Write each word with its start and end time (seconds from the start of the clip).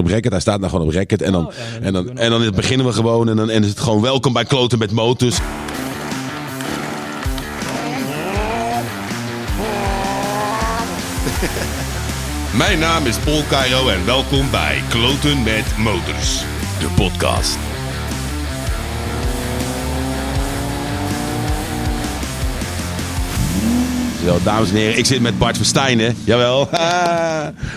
op 0.00 0.06
record. 0.06 0.32
Hij 0.32 0.40
staat 0.40 0.58
nou 0.58 0.70
gewoon 0.70 0.86
op 0.86 0.92
record. 0.92 1.22
En 1.22 1.32
dan, 1.32 1.46
Oh, 1.46 1.52
ja, 1.52 1.80
dan 1.80 1.84
en 1.84 1.92
dan, 1.92 2.18
en 2.18 2.30
dan 2.30 2.50
beginnen 2.54 2.86
we 2.86 2.92
gewoon. 2.92 3.28
En 3.28 3.36
dan 3.36 3.50
en 3.50 3.62
is 3.62 3.68
het 3.68 3.80
gewoon 3.80 4.00
welkom 4.00 4.32
bij 4.32 4.44
Kloten 4.44 4.78
met 4.78 4.92
Motors. 4.92 5.38
Mijn 12.56 12.78
naam 12.78 13.06
is 13.06 13.16
Paul 13.16 13.42
Cairo 13.48 13.88
en 13.88 14.04
welkom 14.06 14.50
bij 14.50 14.82
Kloten 14.88 15.42
met 15.42 15.76
Motors, 15.76 16.44
de 16.78 16.88
podcast. 16.96 17.69
Zo, 24.24 24.38
dames 24.44 24.70
en 24.70 24.76
heren, 24.76 24.98
ik 24.98 25.06
zit 25.06 25.20
met 25.20 25.38
Bart 25.38 25.56
Verstijnen. 25.56 26.16
Jawel. 26.24 26.68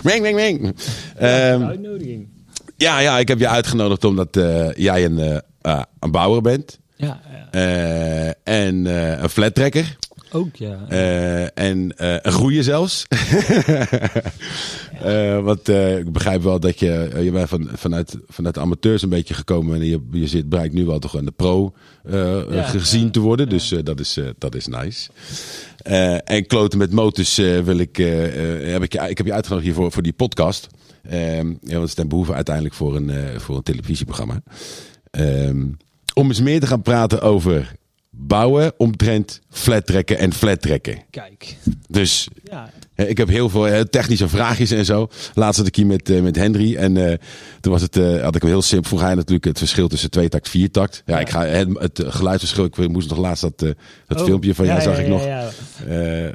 ring, 0.04 0.24
ring, 0.24 0.38
ring. 0.38 0.76
Uitnodiging. 1.20 2.28
ja, 2.78 3.00
ja, 3.00 3.20
ik 3.20 3.28
heb 3.28 3.40
je 3.40 3.48
uitgenodigd 3.48 4.04
omdat 4.04 4.38
eh, 4.38 4.72
jij 4.72 5.06
een, 5.06 5.20
eh, 5.20 5.38
eh, 5.62 5.82
een 6.00 6.12
bouwer 6.12 6.42
bent. 6.42 6.80
Ja, 6.96 7.22
ja. 7.52 8.34
En 8.44 8.86
een 9.24 9.30
flattrekker. 9.30 9.98
Ook 10.34 10.56
ja. 10.56 10.86
Eh, 10.90 11.44
en 11.58 11.98
eh, 11.98 12.16
een 12.22 12.32
groeien 12.32 12.64
zelfs. 12.64 13.06
Eh, 15.04 15.40
want 15.44 15.68
ik 15.68 16.12
begrijp 16.12 16.42
wel 16.42 16.60
dat 16.60 16.80
je, 16.80 17.12
je 17.24 17.32
bent 17.32 17.50
van, 17.50 17.70
vanuit, 17.74 18.18
vanuit 18.28 18.56
de 18.56 18.62
amateurs 18.62 19.02
een 19.02 19.10
beetje 19.10 19.34
gekomen. 19.34 19.76
En 19.80 19.86
je, 19.86 20.00
je 20.12 20.28
zit, 20.28 20.50
bereikt 20.50 20.74
nu 20.74 20.86
wel 20.86 21.00
toch 21.00 21.18
aan 21.18 21.26
de 21.26 21.32
pro 21.32 21.74
Ja, 22.10 22.64
gezien 22.64 23.04
ja, 23.06 23.10
te 23.10 23.20
worden. 23.20 23.50
Dus 23.50 23.76
dat, 23.84 24.00
is, 24.00 24.20
dat 24.38 24.56
is 24.56 24.68
nice. 24.68 25.10
En 26.24 26.46
kloten 26.48 26.78
met 26.80 26.92
motors 26.92 27.36
wil 27.36 27.78
ik, 27.78 27.96
heb 27.98 28.84
ik, 28.84 28.94
je- 28.94 29.10
ik 29.10 29.18
heb 29.18 29.26
je 29.26 29.34
uitgenodigd 29.34 29.68
hiervoor 29.68 29.92
voor 29.92 30.04
die 30.04 30.14
podcast. 30.14 30.68
Ehm 31.10 31.48
ja, 31.48 31.54
want 31.62 31.72
het 31.80 31.84
is 31.88 31.94
ten 31.94 32.08
behoeve 32.08 32.34
uiteindelijk 32.34 32.76
voor 32.76 32.96
een, 32.96 33.12
voor 33.40 33.56
een 33.56 33.64
televisieprogramma. 33.64 34.42
Ehm, 35.12 35.66
om 36.14 36.28
eens 36.28 36.42
meer 36.42 36.60
te 36.60 36.68
gaan 36.68 36.82
praten 36.82 37.22
over 37.22 37.76
bouwen, 38.16 38.74
omtrent 38.78 39.42
flattrekken 39.50 40.18
en 40.18 40.34
flattrekken. 40.34 40.98
Kijk. 41.10 41.56
Dus 41.88 42.28
Ja, 42.44 42.70
ik 42.96 43.18
heb 43.18 43.28
heel 43.28 43.50
veel 43.50 43.84
technische 43.90 44.28
vraagjes 44.30 44.72
en 44.72 44.86
zo. 44.86 45.08
Laatst 45.34 45.58
zat 45.58 45.68
ik 45.68 45.76
hier 45.76 45.86
met, 45.86 46.10
eh, 46.10 46.22
met 46.22 46.36
Henry. 46.36 46.76
En 46.76 46.98
eh, 46.98 47.18
toen 47.62 47.72
was 47.72 47.82
het, 47.82 47.98
eh, 47.98 48.22
had 48.22 48.36
ik 48.36 48.42
hem 48.42 48.52
heel 48.52 48.62
simpel. 48.62 48.90
Vroeg 48.90 49.02
hij 49.02 49.16
natuurlijk 49.16 49.46
het 49.46 49.58
verschil 49.58 49.88
tussen 49.88 50.10
tweetakt 50.10 50.46
en 50.46 50.52
viertakt. 50.52 51.04
Ja, 51.06 51.14
Ja. 51.16 51.20
ik 51.22 51.30
ga 51.30 51.46
het, 51.46 51.68
het 51.80 52.04
geluidsverschil. 52.08 52.66
Ik 52.66 52.88
moest 52.88 53.10
nog 53.10 53.18
laatst 53.20 53.42
dat, 53.42 53.58
dat 54.08 54.20
Oh, 54.20 54.26
filmpje 54.26 54.56
van 54.56 54.66
jou 54.66 54.82
zag 54.82 55.00
ik 55.00 55.08
nog. 55.08 55.28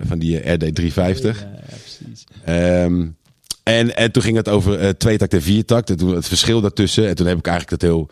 van 0.09 0.19
die 0.19 0.41
eh, 0.41 0.53
RD350. 0.55 1.39
Ja, 1.41 1.51
ja, 1.69 1.77
precies. 1.83 2.25
Ehm, 2.45 3.07
en, 3.63 3.97
en 3.97 4.13
toen 4.13 4.23
ging 4.23 4.37
het 4.37 4.49
over 4.49 4.79
eh 4.79 4.89
tweetakt 4.89 5.35
en 5.35 5.43
viertakt. 5.43 5.91
En 5.91 5.97
toen 5.97 6.15
het 6.15 6.29
verschil 6.29 6.61
daartussen. 6.61 7.09
En 7.09 7.15
toen 7.15 7.27
heb 7.27 7.39
ik 7.39 7.47
eigenlijk 7.47 7.81
dat 7.81 7.91
heel 7.91 8.09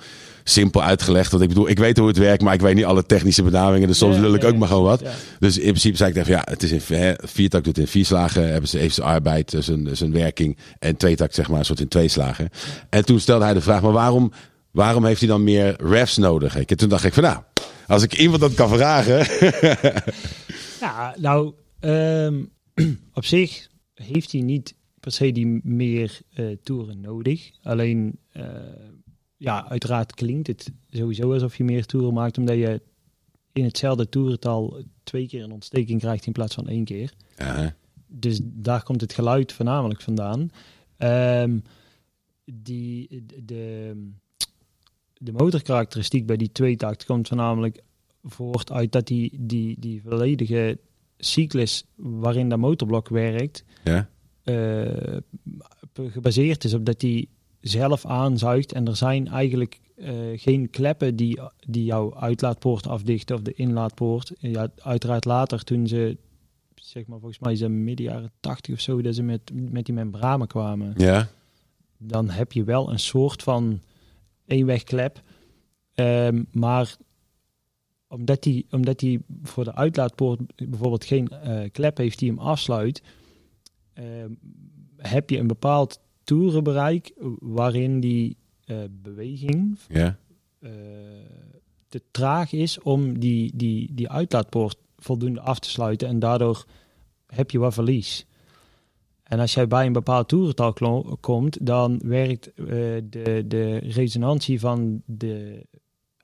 simpel 0.49 0.83
uitgelegd. 0.83 1.31
Want 1.31 1.43
ik 1.43 1.49
bedoel, 1.49 1.69
ik 1.69 1.79
weet 1.79 1.97
hoe 1.99 2.09
het 2.09 2.17
werkt, 2.17 2.43
maar 2.43 2.55
ik 2.55 2.61
weet 2.61 2.75
niet 2.75 2.85
alle 2.85 3.07
technische 3.07 3.43
benamingen. 3.43 3.89
Dus 3.89 3.99
soms 3.99 4.15
Ja, 4.15 4.21
lul 4.21 4.35
ik 4.35 4.43
ja, 4.43 4.49
ook 4.49 4.57
maar 4.57 4.69
gewoon 4.69 4.83
wat. 4.85 5.01
ja. 5.01 5.13
Dus 5.39 5.57
in 5.59 5.65
principe 5.69 5.97
zei 5.97 6.09
ik 6.11 6.15
tegen 6.17 6.33
ja, 6.33 6.43
het 6.45 6.63
is 6.63 6.73
in 6.73 6.97
hè, 6.97 7.13
viertakt 7.17 7.65
doet 7.65 7.79
in 7.79 7.87
vier 7.87 8.05
slagen. 8.05 8.51
Hebben 8.51 8.69
ze, 8.69 8.79
heeft 8.79 8.95
zijn 8.95 9.07
arbeid, 9.07 9.55
eh, 9.55 9.61
zijn, 9.61 9.97
zijn 9.97 10.13
werking. 10.13 10.57
En 10.79 10.97
tweetakt 10.97 11.35
zeg 11.35 11.49
maar 11.49 11.59
een 11.59 11.65
soort 11.65 11.81
in 11.81 11.89
twee 11.89 12.09
slagen. 12.09 12.49
En 12.91 13.05
toen 13.05 13.21
stelde 13.21 13.45
hij 13.45 13.55
de 13.55 13.61
vraag, 13.61 13.83
maar 13.83 13.93
waarom, 13.93 14.33
waarom 14.71 15.05
heeft 15.05 15.21
hij 15.21 15.29
dan 15.29 15.45
meer 15.45 15.75
refs 15.79 16.17
nodig? 16.17 16.57
En 16.57 16.77
toen 16.77 16.89
dacht 16.89 17.05
ik 17.05 17.15
van 17.15 17.23
nou, 17.23 17.39
als 17.87 18.03
ik 18.03 18.19
iemand 18.19 18.41
dat 18.41 18.55
kan 18.55 18.69
vragen. 18.69 19.27
Ja, 20.81 21.15
nou, 21.19 21.53
ehm, 21.81 22.35
op 23.15 23.25
zich 23.25 23.69
heeft 23.95 24.33
hij 24.33 24.41
niet 24.41 24.75
per 25.01 25.13
se 25.13 25.33
die 25.33 25.61
meer 25.63 26.19
eh, 26.35 26.47
toeren 26.63 27.01
nodig. 27.01 27.51
Alleen, 27.63 28.19
eh, 28.33 28.43
ja, 29.37 29.69
uiteraard 29.69 30.15
klinkt 30.15 30.47
het 30.47 30.73
sowieso 30.91 31.33
alsof 31.33 31.57
je 31.57 31.65
meer 31.65 31.87
toeren 31.87 32.15
maakt, 32.15 32.39
omdat 32.39 32.57
je 32.57 32.81
in 33.53 33.65
hetzelfde 33.65 34.09
toerental 34.09 34.83
twee 35.03 35.27
keer 35.27 35.43
een 35.43 35.53
ontsteking 35.53 36.01
krijgt 36.01 36.27
in 36.27 36.33
plaats 36.33 36.55
van 36.55 36.69
één 36.69 36.85
keer. 36.85 37.13
Ja, 37.37 37.77
Dus 38.07 38.41
daar 38.43 38.83
komt 38.83 39.01
het 39.01 39.13
geluid 39.13 39.53
voornamelijk 39.53 40.01
vandaan. 40.03 40.51
Ehm, 40.97 41.59
die, 42.45 43.25
de, 43.45 43.93
de 45.19 45.33
motorkarakteristiek 45.33 46.27
bij 46.27 46.37
die 46.37 46.53
tweetakt 46.53 47.05
komt 47.05 47.29
voornamelijk 47.29 47.83
voort 48.23 48.73
uit 48.73 48.93
dat 48.93 49.07
die, 49.07 49.37
die, 49.41 49.77
die 49.79 50.03
volledige 50.03 50.79
cyclus 51.19 51.85
waarin 51.95 52.49
dat 52.49 52.59
motorblok 52.59 53.09
werkt, 53.09 53.65
ja, 53.85 54.09
eh, 54.43 55.17
gebaseerd 55.95 56.65
is 56.65 56.75
op 56.75 56.87
dat 56.87 57.01
die 57.01 57.29
zelf 57.69 58.07
aanzuigt 58.07 58.73
en 58.73 58.87
er 58.87 58.97
zijn 58.97 59.29
eigenlijk 59.29 59.81
eh, 59.97 60.15
geen 60.35 60.71
kleppen 60.71 61.17
die, 61.17 61.41
die 61.67 61.85
jouw 61.85 62.15
uitlaatpoort 62.15 62.87
afdichten 62.87 63.37
of 63.37 63.43
de 63.43 63.55
inlaatpoort. 63.55 64.33
Ja, 64.39 64.69
uiteraard 64.83 65.25
later 65.25 65.65
toen 65.65 65.87
ze, 65.87 66.17
zeg 66.75 67.07
maar 67.07 67.19
volgens 67.19 67.41
mij 67.41 67.53
is 67.53 67.61
midden 67.61 68.07
jaren 68.07 68.33
80 68.41 68.75
of 68.75 68.81
zo, 68.81 69.03
dat 69.03 69.15
ze 69.15 69.23
met, 69.23 69.51
met 69.53 69.85
die 69.87 69.95
membranen 69.95 70.47
kwamen, 70.47 70.95
ja, 70.97 71.29
dan 71.99 72.31
heb 72.31 72.53
je 72.53 72.65
wel 72.65 72.91
een 72.91 72.99
soort 72.99 73.43
van 73.43 73.81
eenwegklep. 74.47 75.23
Ehm, 75.95 76.43
maar 76.53 76.97
omdat 78.09 78.43
die, 78.43 78.67
omdat 78.71 78.99
die 78.99 79.21
voor 79.43 79.65
de 79.65 79.75
uitlaatpoort 79.75 80.41
bijvoorbeeld 80.57 81.05
geen 81.05 81.29
eh, 81.29 81.71
klep 81.73 81.97
heeft 81.97 82.19
die 82.19 82.31
hem 82.31 82.39
afsluit, 82.39 83.03
ehm, 83.93 84.31
heb 84.97 85.31
je 85.31 85.39
een 85.39 85.47
bepaald 85.47 86.01
toerenbereik 86.27 87.13
waarin 87.39 88.01
die 88.01 88.37
eh, 88.65 88.77
beweging 88.91 89.79
ja. 89.89 90.19
eh, 90.59 90.71
te 91.89 92.03
traag 92.11 92.53
is 92.53 92.81
om 92.81 93.19
die, 93.19 93.53
die, 93.55 93.95
die 93.95 94.09
uitlaatpoort 94.09 94.79
voldoende 94.97 95.41
af 95.41 95.59
te 95.59 95.71
sluiten 95.71 96.09
en 96.09 96.19
daardoor 96.19 96.67
heb 97.27 97.51
je 97.51 97.59
wat 97.59 97.75
verlies. 97.75 98.27
En 99.23 99.41
als 99.41 99.55
jij 99.55 99.67
bij 99.67 99.87
een 99.87 99.93
bepaald 99.93 100.29
toerental 100.29 100.73
komt, 101.21 101.67
dan 101.67 102.01
werkt 102.05 102.55
eh, 102.55 102.67
de, 103.11 103.45
de 103.47 103.77
resonantie 103.77 104.61
van 104.61 105.03
de 105.05 105.67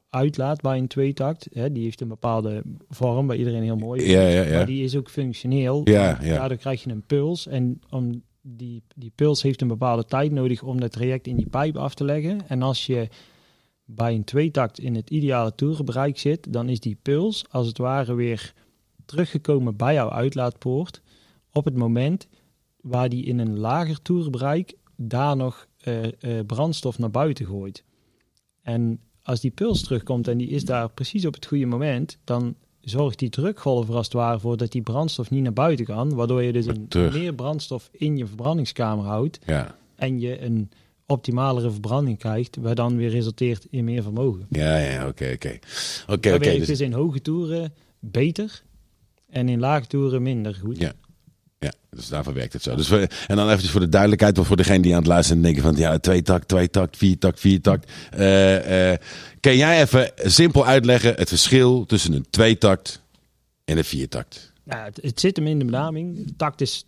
uitlaat 0.09 0.61
bij 0.61 0.79
een 0.79 0.87
tweetakt, 0.87 1.49
hè, 1.53 1.73
die 1.73 1.83
heeft 1.83 2.01
een 2.01 2.09
bepaalde 2.09 2.63
vorm, 2.89 3.27
bij 3.27 3.37
iedereen 3.37 3.63
heel 3.63 3.77
mooi. 3.77 4.11
Ja, 4.11 4.21
ja, 4.21 4.43
ja. 4.43 4.57
Maar 4.57 4.67
die 4.67 4.85
is 4.85 4.97
ook 4.97 5.11
functioneel. 5.11 5.81
Ja, 5.85 6.19
ja. 6.23 6.35
Daardoor 6.37 6.59
krijg 6.59 6.85
je 6.85 6.91
een 6.91 7.07
puls. 7.07 7.47
En 7.47 7.81
om 7.91 8.23
die, 8.43 8.83
die 8.97 9.13
puls 9.15 9.43
heeft 9.43 9.61
een 9.61 9.69
bepaalde 9.69 10.05
tijd 10.05 10.33
nodig 10.33 10.63
om 10.63 10.81
dat 10.81 10.93
traject 10.93 11.27
in 11.27 11.37
die 11.37 11.49
pijp 11.49 11.77
af 11.77 11.95
te 11.95 12.05
leggen. 12.05 12.49
En 12.49 12.63
als 12.63 12.87
je 12.87 13.09
bij 13.85 14.15
een 14.15 14.25
tweetakt 14.25 14.79
in 14.79 14.95
het 14.95 15.11
ideale 15.11 15.55
toerenbereik 15.55 16.19
zit, 16.19 16.53
dan 16.53 16.69
is 16.69 16.81
die 16.81 16.99
puls 17.03 17.45
als 17.51 17.67
het 17.67 17.79
ware 17.79 18.15
weer 18.15 18.55
teruggekomen 19.05 19.77
bij 19.77 19.95
jouw 19.95 20.11
uitlaatpoort. 20.11 21.03
Op 21.53 21.65
het 21.65 21.77
moment 21.77 22.29
waar 22.81 23.09
die 23.09 23.25
in 23.25 23.39
een 23.39 23.59
lager 23.59 24.03
toerenbereik 24.03 24.75
daar 24.97 25.37
nog 25.37 25.69
eh, 25.79 26.05
eh, 26.39 26.47
brandstof 26.47 26.99
naar 26.99 27.11
buiten 27.11 27.47
gooit. 27.47 27.85
En 28.63 29.01
als 29.23 29.41
die 29.41 29.51
puls 29.51 29.83
terugkomt 29.83 30.29
en 30.29 30.39
die 30.39 30.49
is 30.49 30.65
daar 30.65 30.91
precies 30.91 31.27
op 31.27 31.35
het 31.35 31.47
goede 31.47 31.67
moment, 31.67 32.19
dan 32.25 32.57
zorgt 32.83 33.19
die 33.19 33.29
drukgolf 33.29 33.89
er 33.89 33.95
als 33.95 34.07
het 34.07 34.15
ware 34.15 34.39
voor 34.39 34.57
dat 34.57 34.73
die 34.73 34.83
brandstof 34.83 35.31
niet 35.31 35.43
naar 35.43 35.53
buiten 35.53 35.85
kan, 35.85 36.15
waardoor 36.15 36.43
je 36.43 36.53
dus 36.53 36.67
een 36.67 36.89
meer 37.13 37.35
brandstof 37.35 37.89
in 37.93 38.17
je 38.17 38.27
verbrandingskamer 38.27 39.05
houdt 39.05 39.39
ja. 39.47 39.77
en 39.95 40.21
je 40.21 40.43
een 40.43 40.71
optimalere 41.07 41.71
verbranding 41.71 42.19
krijgt, 42.19 42.57
waar 42.57 42.75
dan 42.75 42.97
weer 42.97 43.11
resulteert 43.11 43.67
in 43.71 43.85
meer 43.85 44.03
vermogen. 44.03 44.47
Ja, 44.51 44.79
ja, 44.79 45.09
oké, 45.09 45.31
oké. 45.35 45.59
Oké, 46.07 46.35
oké. 46.35 46.59
dus- 46.59 46.67
dus 46.67 46.81
in 46.81 46.93
hoge 46.93 47.21
toeren 47.21 47.75
beter 47.99 48.63
en 49.29 49.49
in 49.49 49.61
lage 49.61 49.87
toeren 49.87 50.23
minder 50.23 50.55
goed. 50.55 50.79
Ja. 50.79 50.93
Ja, 51.63 51.73
dus 51.91 52.09
daarvoor 52.09 52.35
werkt 52.35 52.53
het 52.53 52.63
zo. 52.63 52.77
Dus 52.77 52.89
we, 52.89 53.09
en 53.27 53.37
dan 53.37 53.51
even 53.51 53.69
voor 53.69 53.81
de 53.81 53.89
duidelijkheid, 53.89 54.39
voor 54.39 54.57
degene 54.57 54.83
die 54.83 54.93
aan 54.93 54.99
het 54.99 55.07
luisteren 55.07 55.43
denken 55.43 55.63
van 55.63 55.77
ja, 55.77 55.99
twee 55.99 56.23
takt, 56.23 56.49
twee 56.49 56.71
takt, 56.71 56.97
vier 56.97 57.19
takt, 57.19 57.41
vier 57.41 57.61
takt. 57.61 57.91
Eh, 58.11 58.93
eh, 58.93 58.99
kan 59.41 59.57
jij 59.57 59.81
even 59.81 60.13
simpel 60.17 60.67
uitleggen 60.67 61.15
het 61.15 61.29
verschil 61.29 61.87
tussen 61.87 62.13
een 62.13 62.27
tweetakt 62.31 63.03
en 63.65 63.77
een 63.77 63.85
viertakt? 63.85 64.53
Ja, 64.65 64.85
het, 64.85 64.99
het 65.03 65.21
zit 65.21 65.37
hem 65.37 65.47
in 65.47 65.59
de 65.59 65.65
benaming. 65.65 66.35
Takt 66.37 66.61
is, 66.61 66.87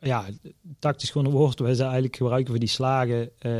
ja, 0.00 0.24
takt 0.78 1.02
is 1.02 1.10
gewoon 1.10 1.26
een 1.26 1.38
woord 1.38 1.58
waar 1.58 1.74
ze 1.74 1.82
eigenlijk 1.82 2.16
gebruiken 2.16 2.50
voor 2.50 2.60
die 2.60 2.68
slagen. 2.68 3.30
Eh, 3.38 3.52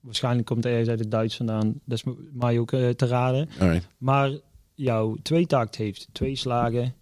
waarschijnlijk 0.00 0.46
komt 0.46 0.64
het 0.64 0.72
ergens 0.72 0.90
uit 0.90 0.98
het 0.98 1.10
Duits 1.10 1.36
vandaan. 1.36 1.80
Dat 1.84 1.98
is 1.98 2.12
mij 2.32 2.58
ook 2.58 2.70
te 2.70 3.06
raden. 3.06 3.48
Alright. 3.58 3.86
Maar 3.98 4.30
jouw 4.74 5.16
tweetakt 5.22 5.76
heeft 5.76 6.08
twee 6.12 6.36
slagen 6.36 6.94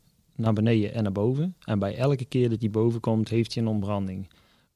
naar 0.43 0.53
beneden 0.53 0.95
en 0.95 1.03
naar 1.03 1.13
boven. 1.13 1.57
En 1.65 1.79
bij 1.79 1.97
elke 1.97 2.25
keer 2.25 2.49
dat 2.51 2.61
die 2.61 2.71
boven 2.71 3.01
komt, 3.01 3.29
heeft 3.29 3.55
hij 3.55 3.63
een 3.63 3.69
ontbranding. 3.69 4.29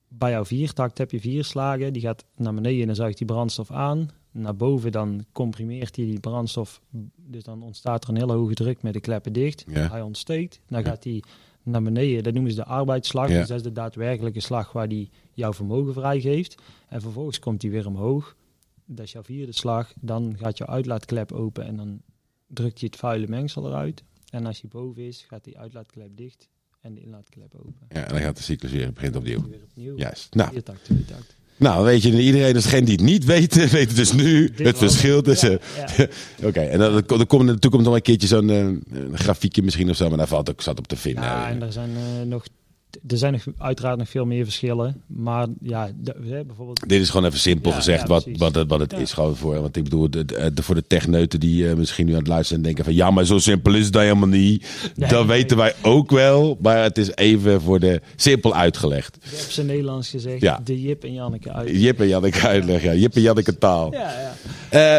Bij 0.08 0.30
jouw 0.30 0.44
viertakt 0.44 0.98
heb 0.98 1.10
je 1.10 1.20
vier 1.20 1.44
slagen. 1.44 1.92
Die 1.92 2.02
gaat 2.02 2.24
naar 2.36 2.54
beneden 2.54 2.80
en 2.80 2.86
dan 2.86 2.94
zuigt 2.96 3.18
die 3.18 3.26
brandstof 3.26 3.70
aan. 3.70 4.08
Naar 4.30 4.56
boven 4.56 4.92
dan 4.92 5.24
comprimeert 5.32 5.96
hij 5.96 6.04
die 6.04 6.20
brandstof. 6.20 6.80
Dus 7.16 7.42
dan 7.44 7.62
ontstaat 7.62 8.04
er 8.04 8.10
een 8.10 8.16
hele 8.16 8.32
hoge 8.32 8.54
druk 8.54 8.82
met 8.82 8.92
de 8.92 9.00
kleppen 9.00 9.32
dicht. 9.32 9.64
Ja. 9.68 9.88
Hij 9.90 10.02
ontsteekt. 10.02 10.60
Dan 10.66 10.80
Ja. 10.80 10.86
gaat 10.88 11.04
hij 11.04 11.22
naar 11.62 11.82
beneden. 11.82 12.22
Dat 12.22 12.32
noemen 12.32 12.50
ze 12.52 12.56
de 12.56 12.64
arbeidsslag. 12.64 13.28
Ja. 13.28 13.38
Dus 13.38 13.48
dat 13.48 13.56
is 13.56 13.62
de 13.62 13.72
daadwerkelijke 13.72 14.40
slag 14.40 14.72
waar 14.72 14.88
die 14.88 15.10
jouw 15.32 15.52
vermogen 15.52 15.92
vrijgeeft. 15.92 16.62
En 16.88 17.00
vervolgens 17.00 17.38
komt 17.38 17.60
die 17.60 17.70
weer 17.70 17.86
omhoog. 17.86 18.36
Dat 18.84 19.04
is 19.06 19.12
jouw 19.12 19.22
vierde 19.22 19.52
slag. 19.52 19.92
Dan 20.00 20.34
gaat 20.38 20.58
jouw 20.58 20.68
uitlaatklep 20.68 21.32
open 21.32 21.64
en 21.64 21.76
dan 21.76 22.00
drukt 22.46 22.80
je 22.80 22.86
het 22.86 22.96
vuile 22.96 23.26
mengsel 23.28 23.66
eruit. 23.66 24.04
En 24.36 24.46
als 24.46 24.60
die 24.60 24.70
boven 24.70 25.02
is, 25.02 25.24
gaat 25.28 25.44
die 25.44 25.58
uitlaatklep 25.58 26.16
dicht 26.16 26.48
en 26.80 26.94
de 26.94 27.00
inlaatklep 27.00 27.54
open. 27.54 27.86
Ja, 27.88 28.04
en 28.04 28.08
dan 28.08 28.20
gaat 28.20 28.36
de 28.36 28.42
cyclus 28.42 28.70
weer, 28.70 28.92
begint 28.92 29.16
opnieuw. 29.16 29.48
Weer 29.48 29.62
opnieuw. 29.62 29.96
Juist. 29.96 30.34
Nou, 30.34 30.62
nou, 31.56 31.84
weet 31.84 32.02
je, 32.02 32.22
iedereen, 32.22 32.52
dus 32.52 32.62
degene 32.62 32.84
die 32.84 32.94
het 32.94 33.04
niet 33.04 33.24
weten, 33.24 33.68
weet 33.78 33.96
dus 33.96 34.12
nu 34.12 34.50
Dit 34.50 34.66
het 34.66 34.78
verschil 34.78 35.22
tussen... 35.22 35.60
Ja, 35.76 35.88
ja. 35.96 36.08
Oké, 36.48 36.60
en 36.60 36.78
dan, 36.78 37.02
dan 37.06 37.26
komt 37.26 37.40
in 37.40 37.54
de 37.54 37.58
toekomst 37.58 37.86
nog 37.86 37.94
een 37.94 38.02
keertje 38.02 38.26
zo'n 38.26 38.50
eh, 38.50 38.68
grafiekje 39.12 39.62
misschien 39.62 39.90
of 39.90 39.96
zo, 39.96 40.08
maar 40.08 40.18
daar 40.18 40.26
valt 40.26 40.50
ook 40.50 40.62
zat 40.62 40.78
op 40.78 40.86
te 40.86 40.96
vinden. 40.96 41.24
Ja, 41.24 41.48
en 41.48 41.62
er 41.62 41.72
zijn 41.72 41.90
eh, 41.96 42.26
nog, 42.26 42.46
er 43.06 43.16
zijn 43.18 43.32
nog 43.32 43.42
uiteraard 43.58 43.98
nog 43.98 44.08
veel 44.08 44.24
meer 44.24 44.44
verschillen. 44.44 45.02
Maar 45.06 45.46
ja, 45.62 45.88
bijvoorbeeld. 46.46 46.88
Dit 46.88 47.00
is 47.00 47.10
gewoon 47.10 47.26
even 47.26 47.38
simpel 47.38 47.70
Ja, 47.70 47.76
gezegd 47.76 48.00
ja, 48.00 48.06
wat, 48.06 48.26
wat 48.36 48.54
het, 48.54 48.68
wat 48.68 48.80
het 48.80 48.90
Ja. 48.90 48.98
is 48.98 49.12
gewoon 49.12 49.36
voor. 49.36 49.60
Want 49.60 49.76
ik 49.76 49.82
bedoel, 49.84 50.10
de, 50.10 50.24
de- 50.24 50.50
de- 50.54 50.62
voor 50.62 50.74
de 50.74 50.86
techneuten 50.86 51.40
die 51.40 51.68
eh, 51.68 51.74
misschien 51.76 52.06
nu 52.06 52.12
aan 52.12 52.18
het 52.18 52.26
luisteren 52.28 52.56
en 52.58 52.64
denken 52.64 52.84
van 52.84 52.94
ja, 52.94 53.10
maar 53.10 53.24
zo 53.24 53.38
simpel 53.38 53.74
is 53.74 53.90
dan 53.90 54.02
helemaal 54.02 54.28
niet. 54.28 54.66
Nee, 54.96 55.08
dat 55.08 55.26
nee. 55.26 55.36
weten 55.36 55.56
wij 55.56 55.74
ook 55.82 56.10
wel, 56.10 56.56
maar 56.60 56.82
het 56.82 56.98
is 56.98 57.14
even 57.14 57.60
voor 57.60 57.80
de 57.80 58.00
simpel 58.16 58.54
uitgelegd. 58.54 59.18
Je 59.30 59.36
hebt 59.36 59.52
ze 59.52 59.62
Nederlands 59.64 60.08
gezegd. 60.08 60.40
Ja. 60.40 60.60
De 60.64 60.82
Jip 60.82 61.04
en 61.04 61.12
Janneke 61.12 61.52
uit. 61.52 61.68
Jip 61.70 62.00
en 62.00 62.08
Janneke 62.08 62.46
uitleg, 62.48 62.82
ja. 62.82 62.94
Jip 62.94 63.14
en 63.14 63.22
Janneke 63.22 63.58
taal. 63.58 63.92
Ja, 63.92 64.00
ja. 64.20 64.34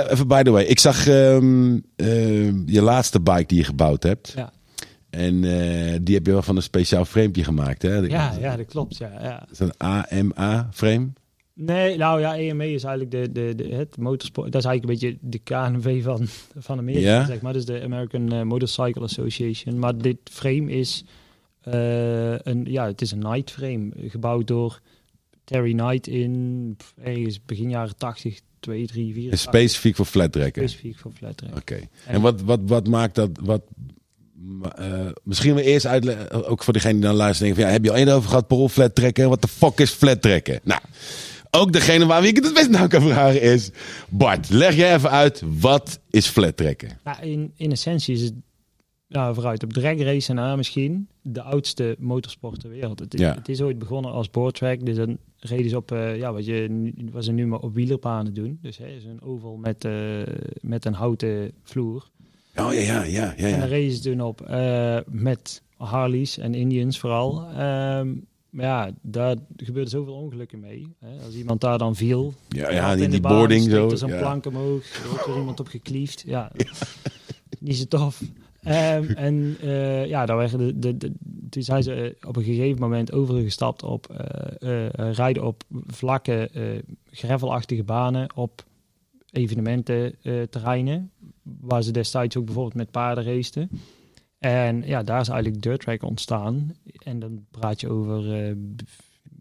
Eh, 0.06 0.12
even 0.12 0.28
by 0.28 0.42
the 0.44 0.50
way, 0.52 0.64
ik 0.64 0.80
zag 0.80 1.08
ehm, 1.08 1.78
ehm, 1.96 2.62
je 2.66 2.82
laatste 2.82 3.20
bike 3.20 3.46
die 3.46 3.58
je 3.58 3.64
gebouwd 3.64 4.04
hebt. 4.04 4.34
Ja. 4.36 4.52
En 5.18 5.44
eh, 5.44 6.00
die 6.02 6.16
heb 6.16 6.26
je 6.26 6.32
wel 6.32 6.42
van 6.42 6.56
een 6.56 6.62
speciaal 6.62 7.06
framepje 7.06 7.44
gemaakt, 7.44 7.82
hè? 7.82 7.96
Ja, 7.96 8.34
ja, 8.40 8.56
dat 8.56 8.66
klopt. 8.66 8.98
Ja, 8.98 9.12
ja. 9.22 9.48
Is 9.52 9.58
dat 9.58 9.76
een 9.78 9.88
AMA-frame? 9.88 11.10
Nee, 11.54 11.98
nou 11.98 12.20
ja, 12.20 12.36
EME 12.36 12.72
is 12.72 12.84
eigenlijk 12.84 13.12
de, 13.12 13.32
de, 13.32 13.56
de, 13.56 13.76
het 13.76 13.98
motorsport. 13.98 14.52
Dat 14.52 14.62
is 14.64 14.68
eigenlijk 14.68 15.04
een 15.04 15.10
beetje 15.10 15.28
de 15.30 15.40
KNV 15.40 16.04
van, 16.04 16.28
van 16.58 16.78
Amerika, 16.78 17.08
Ja? 17.08 17.26
zeg 17.26 17.42
maar. 17.42 17.54
Dus 17.54 17.66
de 17.66 17.82
American 17.82 18.32
eh, 18.32 18.42
Motorcycle 18.42 19.02
Association. 19.02 19.80
Maar 19.80 19.98
dit 19.98 20.18
frame 20.24 20.72
is 20.72 21.04
eh, 21.62 22.40
een, 22.40 22.66
ja, 22.66 22.86
het 22.86 23.02
is 23.02 23.12
een 23.12 23.20
Knight 23.20 23.52
frame, 23.52 23.92
gebouwd 24.08 24.48
door 24.48 24.82
Terry 25.44 25.74
Knight 25.74 26.08
in 26.08 26.78
ergens 27.04 27.40
begin 27.46 27.70
jaren 27.70 27.98
80, 27.98 28.40
2, 28.60 28.88
3, 28.88 29.14
4. 29.14 29.32
Is 29.32 29.42
specifiek 29.42 29.96
voor 29.96 30.06
flat 30.06 30.32
trekken? 30.32 30.70
specifiek 30.70 30.98
voor 30.98 31.12
flat 31.12 31.38
track. 31.38 31.58
Oké. 31.58 31.80
En 32.06 32.22
wat, 32.22 32.42
wat, 32.42 32.60
wat 32.64 32.88
maakt 32.88 33.16
dat... 33.16 33.30
Wat, 33.42 33.62
eh, 34.76 35.06
misschien 35.24 35.56
we 35.56 35.64
eerst 35.64 35.86
uitleggen, 35.86 36.48
ook 36.48 36.64
voor 36.64 36.74
degene 36.74 36.94
die 36.94 37.02
dan 37.02 37.16
luistert, 37.16 37.40
denken 37.40 37.56
van, 37.58 37.66
ja, 37.66 37.72
heb 37.72 37.84
je 37.84 37.92
al 37.92 37.98
eerder 37.98 38.16
over 38.16 38.30
gehad, 38.30 38.48
Paul, 38.48 38.70
flat 38.70 38.96
trekken? 38.96 39.30
Wat 39.30 39.42
de 39.42 39.48
fuck 39.48 39.80
is 39.80 39.90
flat 39.92 40.22
trekken? 40.22 40.60
Nou, 40.64 40.82
ook 41.52 41.72
degene 41.74 42.06
waar 42.06 42.22
wie 42.22 42.30
ik 42.30 42.36
het 42.36 42.46
het 42.46 42.54
best 42.54 42.70
nou 42.70 42.88
kan 42.88 43.02
vragen 43.02 43.42
is, 43.42 43.70
Bart, 44.10 44.50
leg 44.50 44.76
jij 44.76 44.96
even 44.96 45.10
uit, 45.12 45.44
wat 45.60 46.00
is 46.10 46.28
flat 46.28 46.58
trekken? 46.58 46.90
Nou, 47.04 47.22
in, 47.22 47.52
in 47.56 47.72
essentie 47.72 48.16
is 48.16 48.22
het 48.22 48.34
nou, 49.08 49.34
vooruit 49.34 49.64
op 49.64 49.74
drag 49.74 49.98
race 50.00 50.34
na 50.34 50.56
misschien 50.56 51.08
de 51.22 51.42
oudste 51.42 51.96
motorsport 52.00 52.60
ter 52.60 52.70
wereld. 52.70 53.00
Het 53.00 53.14
is, 53.14 53.20
Ja. 53.20 53.34
het 53.36 53.50
is 53.50 53.62
ooit 53.62 53.80
begonnen 53.80 54.12
als 54.12 54.30
boardtrack. 54.30 54.86
Dus 54.86 54.96
dan 54.96 55.18
reden 55.40 55.70
ze 55.70 55.76
op, 55.76 55.92
eh, 55.92 56.18
ja, 56.18 56.34
wat, 56.34 56.46
je, 56.46 56.92
wat 57.12 57.24
ze 57.24 57.32
nu 57.32 57.48
maar 57.48 57.60
op 57.60 57.74
wielerpanen 57.74 58.34
doen. 58.34 58.60
Dus 58.62 58.78
hè, 58.78 59.00
zo'n 59.00 59.22
oval 59.22 59.56
met, 59.58 59.86
eh, 59.86 59.94
met 60.62 60.86
een 60.86 60.94
houten 60.94 61.52
vloer. 61.64 62.10
Oh 62.60 62.74
ja, 62.74 62.80
ja, 62.80 63.04
ja, 63.04 63.34
ja. 63.38 63.48
En 63.48 63.60
ja. 63.60 63.66
reden 63.66 63.96
ze 63.96 64.02
toen 64.02 64.22
op 64.22 64.42
eh, 64.42 64.98
met 65.08 65.62
Harleys 65.78 66.38
en 66.38 66.54
Indians 66.54 67.00
vooral. 67.00 67.46
Ehm, 67.50 68.14
maar 68.50 68.66
ja, 68.66 68.92
daar 69.02 69.36
gebeurde 69.56 69.90
zoveel 69.90 70.14
ongelukken 70.14 70.60
mee. 70.60 70.96
Hè. 71.00 71.26
Als 71.26 71.36
iemand 71.36 71.62
daar 71.62 71.78
dan 71.78 71.96
viel, 71.96 72.34
Ja, 72.50 72.72
ja, 72.72 72.96
die, 72.96 73.08
de 73.08 73.20
baan, 73.20 73.38
boarding 73.38 73.70
zo. 73.70 73.90
er 73.90 73.98
zo'n 73.98 74.10
ja. 74.10 74.20
plank 74.20 74.46
omhoog. 74.46 75.04
Er 75.04 75.10
wordt 75.10 75.38
iemand 75.38 75.60
op 75.60 75.68
gekliefd. 75.68 76.24
Ja, 76.26 76.52
niet 77.60 77.78
zo 77.78 77.86
tof. 77.86 78.22
Ehm, 78.64 79.12
en 79.12 79.58
eh, 79.62 80.06
ja, 80.06 80.26
daar 80.26 80.38
werden 80.38 80.60
de, 80.60 80.80
de, 80.80 80.98
de, 80.98 81.12
toen 81.50 81.64
zijn 81.64 81.84
ze 81.84 81.94
eh, 81.94 82.28
op 82.28 82.36
een 82.36 82.44
gegeven 82.44 82.82
moment 82.82 83.12
overgestapt 83.12 83.84
op 83.84 84.26
rijden 84.96 85.44
op 85.44 85.64
vlakke, 85.88 86.50
gravelachtige 87.12 87.84
banen 87.84 88.36
op 88.36 88.66
evenemententerreinen. 89.32 91.12
waar 91.44 91.82
ze 91.84 91.92
destijds 91.92 92.38
ook 92.38 92.46
bijvoorbeeld 92.46 92.76
met 92.76 92.92
paarden 92.92 93.24
raceten. 93.24 93.70
En 94.40 94.84
ja, 94.86 95.04
daar 95.04 95.22
is 95.22 95.28
eigenlijk 95.30 95.62
dirt 95.62 95.80
track 95.82 96.04
ontstaan. 96.04 96.72
En 97.04 97.20
dan 97.20 97.46
praat 97.52 97.82
je 97.82 97.90
over 97.90 98.34
eh, 98.48 98.56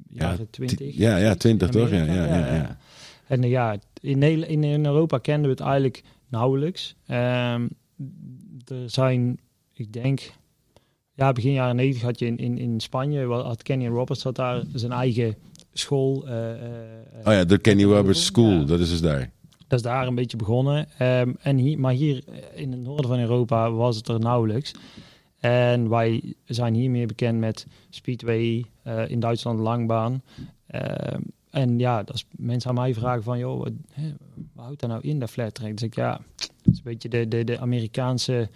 jaren 0.09 0.51
20. 0.51 0.97
Ja, 0.97 1.17
ja, 1.17 1.35
20 1.35 1.69
toch? 1.71 1.91
Ja, 1.91 2.05
ja, 2.05 2.15
ja, 2.25 2.55
ja. 2.55 2.79
En 3.27 3.43
eh, 3.45 3.51
ja, 3.51 3.77
in, 4.01 4.23
in, 4.23 4.65
in 4.65 4.87
Europa 4.87 5.19
kenden 5.19 5.45
we 5.45 5.51
het 5.51 5.61
eigenlijk 5.61 6.03
nauwelijks. 6.29 6.95
Ehm, 7.07 7.67
er 8.65 8.91
zijn, 8.91 9.39
ik 9.73 9.93
denk, 9.93 10.33
ja, 11.13 11.33
begin 11.33 11.53
jaren 11.53 11.77
90 11.77 12.03
had 12.03 12.19
je 12.19 12.27
in, 12.27 12.37
in, 12.39 12.59
in 12.59 12.81
Spanje, 12.81 13.27
wel- 13.27 13.45
had 13.45 13.63
Kenny 13.63 13.87
Roberts 13.87 14.23
had 14.23 14.35
daar 14.37 14.63
zijn 14.75 14.93
eigen 14.93 15.35
school. 15.73 16.27
eh, 16.27 16.53
eh, 16.53 16.69
Oh 17.25 17.33
ja, 17.33 17.45
de 17.45 17.59
Kenny 17.59 17.83
Ja. 17.83 17.89
Roberts 17.89 18.25
School, 18.25 18.65
dat 18.65 18.81
is 18.81 18.91
dus 18.91 19.01
daar. 19.01 19.31
Dat 19.67 19.79
is 19.79 19.85
daar 19.85 20.07
een 20.07 20.15
beetje 20.15 20.37
begonnen. 20.37 20.87
Ehm, 20.99 21.33
en 21.41 21.57
hier, 21.57 21.79
maar 21.79 21.93
hier 21.93 22.25
eh, 22.29 22.61
in 22.61 22.73
het 22.73 22.81
noorden 22.81 23.11
van 23.11 23.19
Europa 23.19 23.71
was 23.71 23.97
het 23.97 24.09
er 24.09 24.21
nauwelijks. 24.21 24.75
En 25.41 25.89
wij 25.89 26.35
zijn 26.45 26.75
hier 26.75 26.91
meer 26.91 27.07
bekend 27.07 27.39
met 27.39 27.67
Speedway, 27.91 28.65
eh, 28.83 29.09
in 29.09 29.21
Duitsland 29.21 29.61
Langbaan. 29.61 30.23
Ehm, 30.67 31.21
en 31.51 31.79
ja, 31.79 32.05
als 32.11 32.27
mensen 32.31 32.71
aan 32.71 32.77
mij 32.77 32.95
vragen 32.95 33.23
van, 33.23 33.39
joh, 33.39 33.59
wat, 33.59 33.73
hè, 33.93 34.13
wat 34.53 34.65
houdt 34.65 34.81
daar 34.81 34.91
nou 34.91 35.03
in, 35.03 35.19
dat 35.19 35.31
flat 35.31 35.55
track? 35.55 35.73
Dus 35.73 35.83
ik, 35.83 35.95
ja, 35.95 36.21
is 36.37 36.49
een 36.77 36.81
beetje 36.83 37.09
de, 37.09 37.29
de, 37.29 37.45
de 37.45 37.59
Amerikaanse 37.59 38.49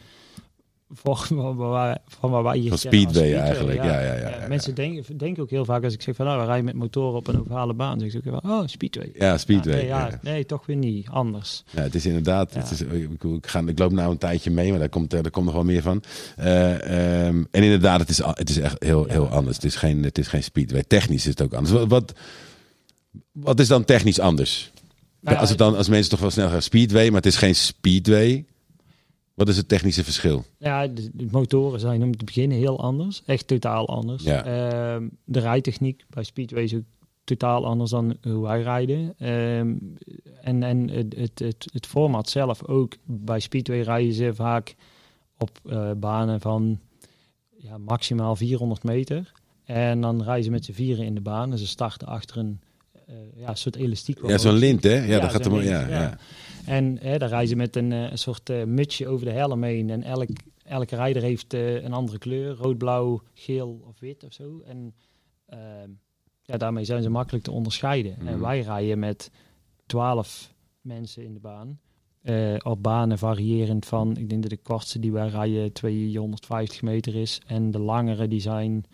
van 1.03 1.57
waar, 1.57 1.99
van 2.07 2.53
hier 2.53 2.69
Van 2.69 2.79
Speedway 2.79 3.35
eigenlijk, 3.35 3.83
ja, 3.83 4.01
ja, 4.01 4.15
ja. 4.15 4.49
Mensen 4.49 4.75
denken, 4.75 5.19
denken 5.19 5.43
ook 5.43 5.51
heel 5.51 5.65
vaak 5.65 5.85
als 5.85 5.95
ik 5.95 6.03
zeg 6.03 6.17
van, 6.17 6.27
nou, 6.27 6.41
we 6.41 6.47
rijden 6.47 6.65
met 6.65 6.75
motoren 6.75 7.17
op 7.17 7.27
een 7.27 7.41
ovale 7.41 7.75
baan. 7.75 7.99
Dan 7.99 8.11
zeg 8.11 8.23
ik 8.23 8.33
ook, 8.33 8.45
oh, 8.45 8.63
Speedway. 8.67 9.11
Ja, 9.15 9.39
Speedway. 9.39 9.75
Ja, 9.75 9.81
nee, 9.81 9.89
ja, 9.89 10.09
ja. 10.09 10.19
nee, 10.23 10.47
toch 10.47 10.67
weer 10.67 10.77
niet. 10.77 11.09
Anders. 11.09 11.65
Ja, 11.71 11.83
het 11.83 11.95
is 11.95 12.07
inderdaad. 12.07 12.55
Het 12.55 12.71
is, 12.71 12.81
ik, 12.81 13.23
ik, 13.25 13.47
ga, 13.47 13.63
ik 13.67 13.79
loop 13.79 13.93
nou 13.93 14.11
een 14.11 14.19
tijdje 14.19 14.51
mee, 14.51 14.71
maar 14.71 14.79
daar 14.79 14.89
komt, 14.89 15.13
er 15.13 15.31
komt 15.31 15.45
nog 15.45 15.55
wel 15.55 15.65
meer 15.65 15.83
van. 15.83 16.03
Eh, 16.37 17.27
ehm, 17.27 17.45
en 17.51 17.63
inderdaad, 17.63 18.01
het 18.01 18.09
is, 18.09 18.23
het 18.25 18.51
is 18.51 18.59
echt 18.59 18.83
heel, 18.83 19.05
heel 19.09 19.29
anders. 19.29 19.57
Het 19.57 19.65
is, 19.65 19.77
geen, 19.77 20.03
het 20.03 20.19
is 20.19 20.29
geen 20.29 20.43
speedway. 20.43 20.85
Technisch 20.87 21.23
is 21.23 21.31
het 21.31 21.43
ook 21.43 21.55
anders. 21.55 21.87
Wat, 21.87 22.13
wat, 23.33 23.61
is 23.61 23.69
dan 23.69 23.85
technisch 23.85 24.21
anders? 24.21 24.73
Nou 25.21 25.37
als, 25.37 25.49
het 25.49 25.59
dan, 25.59 25.77
als 25.77 25.89
mensen 25.89 26.11
toch 26.11 26.21
wel 26.21 26.31
snel 26.31 26.49
gaan 26.49 26.63
speedway, 26.63 27.07
maar 27.07 27.17
het 27.17 27.27
is 27.27 27.37
geen 27.37 27.55
speedway. 27.55 28.45
Wat 29.41 29.49
is 29.49 29.57
het 29.57 29.69
technische 29.69 30.05
verschil? 30.05 30.45
Ja, 30.59 30.87
de, 30.87 31.11
de 31.13 31.27
motoren 31.31 31.81
zijn 31.81 32.03
om 32.03 32.17
te 32.17 32.25
beginnen 32.25 32.59
heel 32.59 32.81
anders. 32.81 33.23
Echt 33.27 33.47
totaal 33.47 33.89
anders. 33.89 34.23
Ja. 34.23 34.45
Ehm, 34.45 35.09
de 35.25 35.41
rijtechniek 35.41 36.05
bij 36.09 36.23
Speedway 36.23 36.63
is 36.63 36.75
ook 36.75 36.83
totaal 37.25 37.67
anders 37.67 37.91
dan 37.91 38.17
hoe 38.23 38.43
wij 38.43 38.63
rijden. 38.63 39.15
Ehm, 39.19 39.75
en 40.43 40.63
en 40.63 40.89
het, 40.89 41.15
het, 41.17 41.39
het, 41.39 41.67
het 41.73 41.87
format 41.87 42.29
zelf 42.29 42.65
ook. 42.67 42.97
Bij 43.05 43.41
Speedway 43.41 43.81
rijden 43.81 44.13
ze 44.13 44.35
vaak 44.35 44.75
op 45.39 45.59
eh, 45.69 45.91
banen 45.97 46.41
van 46.41 46.81
ja, 47.57 47.79
maximaal 47.79 48.37
400 48.37 48.83
meter. 48.83 49.33
En 49.65 50.01
dan 50.01 50.23
rijden 50.23 50.45
ze 50.45 50.51
met 50.51 50.65
z'n 50.65 50.73
vieren 50.73 51.05
in 51.05 51.15
de 51.15 51.21
baan. 51.21 51.53
En 51.53 51.59
ze 51.59 51.67
starten 51.67 52.09
achter 52.09 52.37
een 52.37 52.61
eh, 53.07 53.15
ja, 53.37 53.55
soort 53.55 53.77
elastiek. 53.77 54.27
Ja, 54.27 54.39
zo'n 54.39 54.53
lint, 54.53 54.83
hè? 54.83 54.95
Ja, 54.95 55.05
Ja, 55.05 55.21
dat 55.21 55.31
gaat 55.31 55.45
hem. 55.45 55.55
Ja, 55.55 55.81
ja. 55.81 55.89
ja. 55.89 56.19
En 56.71 56.99
hè, 57.01 57.19
daar 57.19 57.29
rijden 57.29 57.49
ze 57.49 57.57
met 57.57 57.77
een, 57.77 57.93
eh, 57.93 58.11
een 58.11 58.19
soort 58.19 58.51
eh, 58.51 58.65
mutsje 58.65 59.09
over 59.09 59.27
de 59.27 59.33
helm 59.33 59.63
heen. 59.63 59.91
En 59.91 60.03
elk, 60.03 60.29
elke 60.65 60.97
rijder 60.97 61.23
heeft 61.23 61.55
eh, 61.55 61.83
een 61.83 61.93
andere 61.93 62.19
kleur. 62.19 62.55
Rood, 62.55 62.79
blauw, 62.79 63.23
geel 63.35 63.81
of 63.87 64.01
wit 64.01 64.25
of 64.25 64.33
zo. 64.33 64.61
En 64.67 64.95
ehm, 65.47 65.91
ja, 66.43 66.57
daarmee 66.57 66.85
zijn 66.85 67.03
ze 67.03 67.11
makkelijk 67.11 67.45
te 67.45 67.51
onderscheiden. 67.51 68.15
Mhm. 68.19 68.27
En 68.27 68.41
wij 68.41 68.61
rijden 68.61 68.99
met 68.99 69.31
12 69.87 70.55
mensen 70.81 71.25
in 71.25 71.35
de 71.35 71.41
baan. 71.41 71.81
Op 72.63 72.83
banen 72.83 73.19
variërend 73.19 73.87
van, 73.87 74.17
ik 74.17 74.29
denk 74.29 74.43
dat 74.43 74.51
de 74.51 74.57
kortste 74.57 74.99
die 74.99 75.13
wij 75.13 75.29
rijden 75.29 75.73
250 75.73 76.83
meter 76.83 77.15
is. 77.15 77.41
En 77.47 77.71
de 77.71 77.79
langere 77.79 78.29
die 78.29 78.41
zijn, 78.41 78.85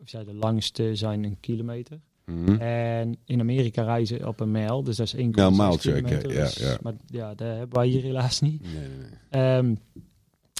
of 0.00 0.10
ja, 0.10 0.24
de 0.24 0.34
langste 0.34 0.94
zijn 0.94 1.24
een 1.24 1.40
kilometer. 1.40 2.00
Mhm. 2.26 2.60
En 2.60 3.16
in 3.24 3.40
Amerika 3.40 3.82
reizen 3.82 4.28
op 4.28 4.40
een 4.40 4.50
mijl, 4.50 4.82
dus 4.82 4.96
dat 4.96 5.06
is 5.06 5.14
1,6 5.14 5.34
Ja, 5.34 5.50
mijltje, 5.50 5.90
oké, 5.90 6.00
kilometer. 6.02 6.32
ja, 6.32 6.44
dus- 6.44 6.54
ja. 6.54 6.78
Maar 6.82 6.94
ja, 7.06 7.34
dat 7.34 7.48
hebben 7.48 7.78
wij 7.78 7.86
hier 7.86 8.02
helaas 8.02 8.40
niet. 8.40 8.62
Nee, 8.62 8.72
nee. 8.72 9.08
Ehm, 9.30 9.74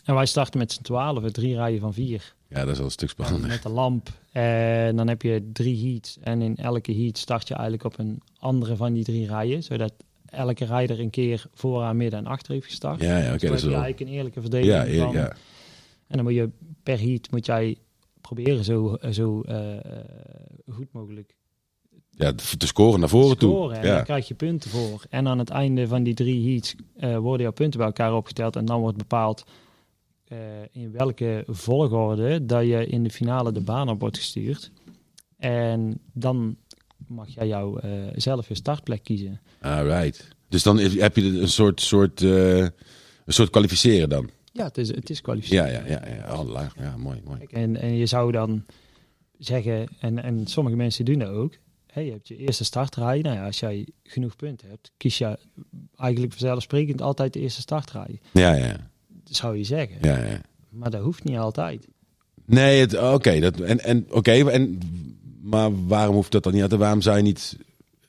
en 0.04 0.14
wij 0.14 0.26
starten 0.26 0.58
met 0.58 0.72
z'n 0.72 0.82
twaalf, 0.82 1.30
drie 1.30 1.54
rijen 1.54 1.80
van 1.80 1.94
vier. 1.94 2.34
Ja, 2.48 2.60
dat 2.60 2.68
is 2.68 2.76
wel 2.76 2.86
een 2.86 2.92
stuk 2.92 3.08
spannender. 3.08 3.48
Met 3.48 3.64
een 3.64 3.70
lamp. 3.70 4.08
En 4.32 4.96
dan 4.96 5.08
heb 5.08 5.22
je 5.22 5.50
drie 5.52 5.90
heats. 5.92 6.18
En 6.20 6.42
in 6.42 6.56
elke 6.56 6.94
heat 6.94 7.18
start 7.18 7.48
je 7.48 7.54
eigenlijk 7.54 7.84
op 7.84 7.98
een 7.98 8.22
andere 8.38 8.76
van 8.76 8.92
die 8.92 9.04
drie 9.04 9.26
rijen. 9.26 9.62
Zodat 9.62 9.92
elke 10.26 10.64
rijder 10.64 11.00
een 11.00 11.10
keer 11.10 11.44
vooraan, 11.54 11.96
midden 11.96 12.18
en 12.18 12.26
achter 12.26 12.52
heeft 12.52 12.66
gestart. 12.66 13.00
Ja, 13.00 13.18
ja, 13.18 13.26
oké, 13.26 13.26
Zo 13.26 13.32
dat 13.32 13.40
heb 13.40 13.52
is 13.52 13.62
wel. 13.62 13.72
eigenlijk 13.72 14.00
een 14.00 14.16
eerlijke 14.16 14.40
verdeling 14.40 14.72
Ja, 14.72 15.04
van... 15.04 15.12
ja. 15.14 15.28
En 16.06 16.16
dan 16.16 16.22
moet 16.24 16.34
je 16.34 16.50
per 16.82 16.98
heat 17.00 17.30
moet 17.30 17.46
jij 17.46 17.76
proberen 18.20 18.64
zo, 18.64 18.96
zo 19.10 19.42
uh, 19.48 19.76
goed 20.72 20.92
mogelijk 20.92 21.34
ja, 22.16 22.32
te 22.58 22.66
scoren 22.66 23.00
naar 23.00 23.08
voren 23.08 23.36
scoren, 23.36 23.74
toe. 23.76 23.88
Ja. 23.88 23.94
dan 23.94 24.04
krijg 24.04 24.28
je 24.28 24.34
punten 24.34 24.70
voor. 24.70 25.04
En 25.10 25.28
aan 25.28 25.38
het 25.38 25.50
einde 25.50 25.86
van 25.86 26.02
die 26.02 26.14
drie 26.14 26.52
heats 26.52 26.74
uh, 27.00 27.16
worden 27.18 27.42
jouw 27.42 27.52
punten 27.52 27.78
bij 27.78 27.86
elkaar 27.86 28.14
opgeteld. 28.14 28.56
En 28.56 28.64
dan 28.64 28.80
wordt 28.80 28.96
bepaald 28.96 29.44
uh, 30.28 30.38
in 30.72 30.92
welke 30.92 31.44
volgorde 31.46 32.46
dat 32.46 32.66
je 32.66 32.86
in 32.86 33.02
de 33.02 33.10
finale 33.10 33.52
de 33.52 33.60
baan 33.60 33.88
op 33.88 34.00
wordt 34.00 34.16
gestuurd. 34.16 34.70
En 35.38 36.00
dan 36.12 36.56
mag 37.06 37.28
jij 37.28 37.46
jou 37.46 37.80
uh, 37.84 37.92
zelf 38.14 38.48
je 38.48 38.54
startplek 38.54 39.02
kiezen. 39.02 39.40
Alright. 39.60 40.28
Dus 40.48 40.62
dan 40.62 40.78
heb 40.78 41.16
je 41.16 41.22
een 41.22 41.48
soort, 41.48 41.80
soort, 41.80 42.20
een 42.20 42.72
soort 43.26 43.50
kwalificeren 43.50 44.08
dan? 44.08 44.30
Ja, 44.52 44.64
het 44.64 44.78
is, 44.78 44.88
het 44.88 45.10
is 45.10 45.20
kwalificeren. 45.20 45.72
Ja, 45.72 45.78
ja, 45.78 45.86
ja. 45.86 46.02
ja. 46.26 46.40
Oh, 46.40 46.62
ja, 46.78 46.96
mooi, 46.96 47.20
mooi. 47.24 47.40
En, 47.50 47.76
en 47.76 47.96
je 47.96 48.06
zou 48.06 48.32
dan 48.32 48.64
zeggen, 49.38 49.88
en, 50.00 50.22
en 50.22 50.46
sommige 50.46 50.76
mensen 50.76 51.04
doen 51.04 51.18
dat 51.18 51.28
ook 51.28 51.58
hey, 51.96 52.04
je 52.04 52.12
hebt 52.12 52.28
je 52.28 52.36
eerste 52.36 52.64
startrij. 52.64 53.20
Nou 53.20 53.36
ja, 53.36 53.46
als 53.46 53.60
jij 53.60 53.86
genoeg 54.02 54.36
punten 54.36 54.68
hebt, 54.68 54.90
kies 54.96 55.18
je 55.18 55.38
eigenlijk 55.96 56.32
vanzelfsprekend 56.32 57.02
altijd 57.02 57.32
de 57.32 57.40
eerste 57.40 57.60
startrij. 57.60 58.20
Ja, 58.32 58.54
ja. 58.54 58.90
Zou 59.24 59.56
je 59.56 59.64
zeggen. 59.64 59.96
Ja, 60.00 60.18
ja. 60.18 60.40
Maar 60.68 60.90
dat 60.90 61.02
hoeft 61.02 61.24
niet 61.24 61.36
altijd. 61.36 61.86
Nee, 62.44 63.12
oké. 63.12 63.40
dat 63.40 63.60
en, 63.60 63.80
en, 63.80 64.06
oké 64.10 64.50
en 64.50 64.78
maar 65.42 65.86
waarom 65.86 66.14
hoeft 66.14 66.32
dat 66.32 66.42
dan 66.42 66.52
niet? 66.52 66.72
Waarom 66.72 67.00
zou 67.00 67.16
je 67.16 67.22
niet 67.22 67.56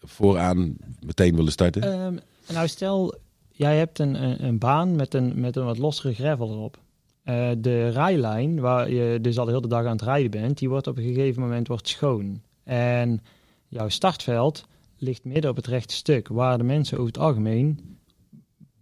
vooraan 0.01 0.75
meteen 1.05 1.35
willen 1.35 1.51
starten? 1.51 2.01
Um, 2.01 2.19
nou, 2.53 2.67
stel, 2.67 3.15
jij 3.51 3.77
hebt 3.77 3.99
een, 3.99 4.23
een, 4.23 4.43
een, 4.45 4.57
baan 4.57 4.95
met 4.95 5.13
een, 5.13 5.39
met 5.39 5.55
een 5.55 5.65
wat 5.65 5.77
lossere 5.77 6.13
gravel 6.13 6.51
erop. 6.51 6.77
Uh, 7.25 7.49
de 7.57 7.89
rijlijn, 7.89 8.59
waar 8.59 8.91
je 8.91 9.21
dus 9.21 9.37
al 9.37 9.45
de 9.45 9.51
hele 9.51 9.67
dag 9.67 9.85
aan 9.85 9.91
het 9.91 10.01
rijden 10.01 10.31
bent, 10.31 10.57
die 10.57 10.69
wordt 10.69 10.87
op 10.87 10.97
een 10.97 11.03
gegeven 11.03 11.41
moment 11.41 11.67
wordt 11.67 11.87
schoon. 11.87 12.41
En 12.63 13.21
jouw 13.67 13.89
startveld 13.89 14.65
ligt 14.97 15.23
midden 15.23 15.49
op 15.49 15.55
het 15.55 15.67
rechte 15.67 15.93
stuk, 15.93 16.27
waar 16.27 16.57
de 16.57 16.63
mensen 16.63 16.97
over 16.97 17.13
het 17.13 17.21
algemeen 17.21 17.97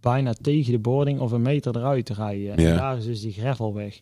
bijna 0.00 0.34
tegen 0.40 0.72
de 0.72 0.78
boarding 0.78 1.20
of 1.20 1.32
een 1.32 1.42
meter 1.42 1.76
eruit 1.76 2.08
rijden. 2.08 2.56
En 2.56 2.76
daar 2.76 2.96
is 2.96 3.04
dus 3.04 3.20
die 3.20 3.32
gravel 3.32 3.74
weg. 3.74 4.00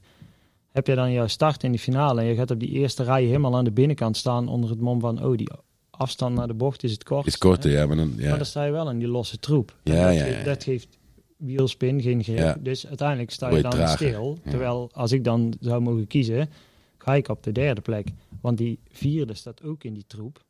Heb 0.71 0.87
je 0.87 0.95
dan 0.95 1.13
jouw 1.13 1.27
start 1.27 1.63
in 1.63 1.73
de 1.73 1.79
finale 1.79 2.21
en 2.21 2.27
je 2.27 2.35
gaat 2.35 2.51
op 2.51 2.61
die 2.61 2.69
eerste 2.71 3.03
rij 3.03 3.25
helemaal 3.25 3.57
aan 3.57 3.65
de 3.65 3.73
binnenkant 3.73 4.17
staan 4.17 4.49
onder 4.49 4.71
het 4.71 4.81
mom 4.81 5.01
van, 5.01 5.25
oh, 5.25 5.37
die 5.37 5.49
afstand 5.91 6.35
naar 6.35 6.47
de 6.47 6.55
bocht 6.55 6.83
is 6.83 6.93
het 6.93 7.05
kort. 7.05 7.27
Is 7.27 7.39
korter, 7.39 7.71
ja, 7.71 7.87
maar 7.87 7.97
dan 7.97 8.13
ja. 8.17 8.29
Maar 8.29 8.37
dan 8.37 8.47
sta 8.47 8.65
je 8.65 8.73
wel 8.73 8.91
in 8.91 8.99
die 8.99 9.09
losse 9.09 9.39
troep. 9.39 9.77
Ja, 9.83 10.07
dat, 10.07 10.15
ja, 10.15 10.43
dat 10.43 10.65
geeft 10.65 10.99
wielspin, 11.37 12.03
geen 12.03 12.23
grip. 12.23 12.39
Ja. 12.39 12.57
Dus 12.61 12.87
uiteindelijk 12.87 13.31
sta 13.31 13.49
je 13.49 13.57
je 13.57 13.63
dan 13.63 13.71
trager. 13.71 13.97
stil. 13.97 14.39
Terwijl 14.49 14.91
als 14.93 15.13
ik 15.13 15.25
dan 15.25 15.55
zou 15.61 15.81
mogen 15.81 16.07
kiezen, 16.07 16.49
ga 16.99 17.15
ik 17.15 17.29
op 17.29 17.43
de 17.43 17.53
derde 17.53 17.81
plek. 17.81 18.09
Want 18.41 18.59
die 18.59 18.79
vierde 18.91 19.35
staat 19.35 19.63
ook 19.63 19.85
in 19.85 19.95
die 19.95 20.05
troep. 20.07 20.44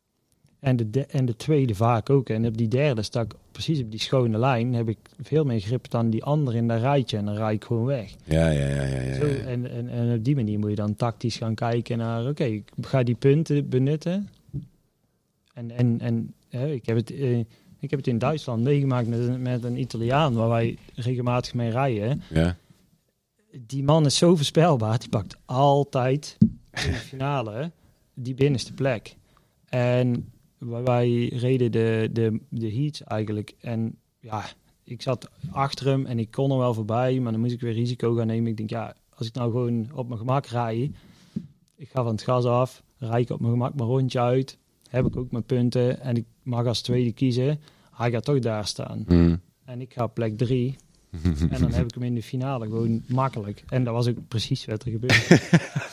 En 0.64 0.76
de, 0.76 0.90
de- 0.90 1.06
en 1.06 1.24
de 1.26 1.36
tweede 1.36 1.74
vaak 1.74 2.10
ook. 2.10 2.28
En 2.28 2.46
op 2.46 2.56
die 2.56 2.68
derde 2.68 3.02
sta 3.02 3.20
ik 3.20 3.32
precies 3.52 3.80
op 3.80 3.90
die 3.90 4.00
schone 4.00 4.38
lijn. 4.38 4.74
Heb 4.74 4.88
ik 4.88 4.98
veel 5.20 5.44
meer 5.44 5.60
grip 5.60 5.90
dan 5.90 6.10
die 6.10 6.24
andere 6.24 6.56
in 6.56 6.68
dat 6.68 6.80
rijtje. 6.80 7.16
En 7.16 7.24
dan 7.24 7.34
rijd 7.34 7.54
ik 7.54 7.64
gewoon 7.64 7.84
weg. 7.84 8.14
Ja, 8.24 8.48
ja, 8.50 8.66
ja, 8.68 8.82
ja, 8.82 9.00
ja, 9.00 9.14
Zo, 9.14 9.26
en, 9.26 9.70
en, 9.70 9.88
en 9.88 10.16
op 10.18 10.24
die 10.24 10.34
manier 10.34 10.58
moet 10.58 10.70
je 10.70 10.76
dan 10.76 10.96
tactisch 10.96 11.36
gaan 11.36 11.54
kijken 11.54 11.98
naar... 11.98 12.28
Oké, 12.28 12.44
ik 12.44 12.68
ga 12.80 13.02
die 13.02 13.14
punten 13.14 13.68
benutten. 13.68 14.28
En, 15.54 15.70
en, 15.70 16.00
en 16.00 16.34
hè, 16.48 16.66
ik, 16.72 16.86
heb 16.86 16.96
het, 16.96 17.10
eh, 17.10 17.38
ik 17.78 17.90
heb 17.90 17.98
het 17.98 18.06
in 18.06 18.18
Duitsland 18.18 18.62
meegemaakt 18.62 19.08
met, 19.08 19.18
een- 19.18 19.42
met 19.42 19.64
een 19.64 19.78
Italiaan... 19.78 20.34
waar 20.34 20.48
wij 20.48 20.78
regelmatig 20.94 21.54
mee 21.54 21.70
rijden. 21.70 22.22
Ja. 22.30 22.56
Die 23.66 23.82
man 23.82 24.06
is 24.06 24.16
zo 24.16 24.36
voorspelbaar. 24.36 24.98
Die 24.98 25.08
pakt 25.08 25.36
altijd 25.44 26.36
in 26.40 26.90
de 26.92 26.92
finale 26.98 27.70
die 28.14 28.34
binnenste 28.34 28.72
plek. 28.72 29.16
En 29.68 30.28
wij- 30.68 31.28
reden 31.28 31.72
de, 31.72 32.08
de, 32.12 32.40
de 32.48 32.72
heats 32.72 33.02
eigenlijk. 33.02 33.54
En 33.60 33.96
ja, 34.20 34.44
ik 34.84 35.02
zat 35.02 35.30
achter 35.50 35.86
hem 35.86 36.06
en 36.06 36.18
ik 36.18 36.30
kon 36.30 36.50
er 36.50 36.58
wel 36.58 36.74
voorbij. 36.74 37.20
Maar 37.20 37.32
dan 37.32 37.40
moest 37.40 37.52
ik 37.52 37.60
weer 37.60 37.72
risico 37.72 38.14
gaan 38.14 38.26
nemen. 38.26 38.50
Ik 38.50 38.56
denk, 38.56 38.70
ja, 38.70 38.94
als 39.14 39.26
ik 39.26 39.34
nou 39.34 39.50
gewoon 39.50 39.88
op 39.94 40.06
mijn 40.06 40.18
gemak 40.20 40.46
rij... 40.46 40.90
Ik 41.76 41.88
ga 41.90 42.02
van 42.02 42.12
het 42.12 42.22
gas 42.22 42.44
af, 42.44 42.82
rijd 42.98 43.28
ik 43.28 43.34
op 43.34 43.40
mijn 43.40 43.52
gemak 43.52 43.74
mijn 43.74 43.88
rondje 43.88 44.20
uit. 44.20 44.58
Heb 44.90 45.06
ik 45.06 45.16
ook 45.16 45.30
mijn 45.30 45.44
punten 45.44 46.00
en 46.00 46.16
ik 46.16 46.24
mag 46.42 46.66
als 46.66 46.80
tweede 46.80 47.12
kiezen. 47.12 47.60
Hij 47.90 48.10
gaat 48.10 48.24
toch 48.24 48.38
daar 48.38 48.66
staan. 48.66 49.04
Mm. 49.08 49.40
En 49.64 49.80
ik 49.80 49.92
ga 49.92 50.04
op 50.04 50.14
plek 50.14 50.38
drie. 50.38 50.76
En 51.50 51.60
dan 51.60 51.72
heb 51.72 51.84
ik 51.84 51.94
hem 51.94 52.02
in 52.02 52.14
de 52.14 52.22
finale 52.22 52.64
gewoon 52.64 53.02
makkelijk. 53.06 53.64
En 53.68 53.84
dat 53.84 53.94
was 53.94 54.08
ook 54.08 54.28
precies 54.28 54.64
wat 54.64 54.84
er 54.84 54.90
gebeurde. 54.90 55.40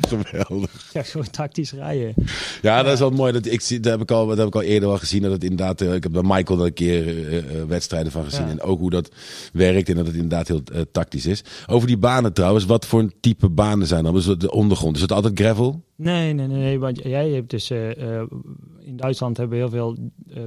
Geweldig. 0.08 0.90
ja, 0.92 1.02
gewoon 1.02 1.30
tactisch 1.30 1.72
rijden. 1.72 2.14
Ja, 2.62 2.82
dat 2.82 2.92
is 2.92 2.98
wel 2.98 3.10
mooi. 3.10 3.32
Dat 3.32 3.46
ik 3.46 3.60
zie, 3.60 3.80
dat 3.80 3.92
heb 3.92 4.00
ik 4.00 4.10
al, 4.10 4.26
dat 4.26 4.38
heb 4.38 4.46
ik 4.46 4.54
al 4.54 4.62
eerder 4.62 4.88
al 4.88 4.98
gezien. 4.98 5.22
Dat 5.22 5.32
het 5.32 5.42
inderdaad, 5.42 5.80
eh, 5.80 5.94
ik 5.94 6.02
heb 6.02 6.12
bij 6.12 6.22
Michael 6.22 6.58
er 6.58 6.66
een 6.66 6.72
keer 6.72 7.08
eh, 7.08 7.38
eh, 7.38 7.66
wedstrijden 7.68 8.12
van 8.12 8.24
gezien. 8.24 8.44
Ja. 8.44 8.50
En 8.50 8.60
ook 8.60 8.78
hoe 8.78 8.90
dat 8.90 9.10
werkt 9.52 9.88
en 9.88 9.96
dat 9.96 10.06
het 10.06 10.14
inderdaad 10.14 10.48
heel 10.48 10.62
tactisch 10.92 11.26
is. 11.26 11.44
Over 11.66 11.86
die 11.88 11.98
banen 11.98 12.32
trouwens, 12.32 12.64
wat 12.64 12.86
voor 12.86 13.00
een 13.00 13.12
type 13.20 13.48
banen 13.48 13.86
zijn 13.86 14.04
dan? 14.04 14.14
Dus 14.14 14.24
de 14.24 14.50
ondergrond, 14.50 14.96
is 14.96 15.02
het 15.02 15.12
altijd 15.12 15.38
gravel? 15.38 15.82
Nee, 15.96 16.32
nee, 16.32 16.46
nee, 16.46 16.58
nee. 16.58 16.78
Want 16.78 17.02
jij 17.02 17.30
hebt 17.30 17.50
dus... 17.50 17.70
in 17.70 18.96
Duitsland 18.96 19.36
hebben 19.36 19.58
we 19.58 19.64
heel 19.64 19.72
veel 19.72 19.96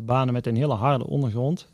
banen 0.03 0.33
met 0.33 0.47
een 0.47 0.55
hele 0.55 0.73
harde 0.73 1.07
ondergrond. 1.07 1.67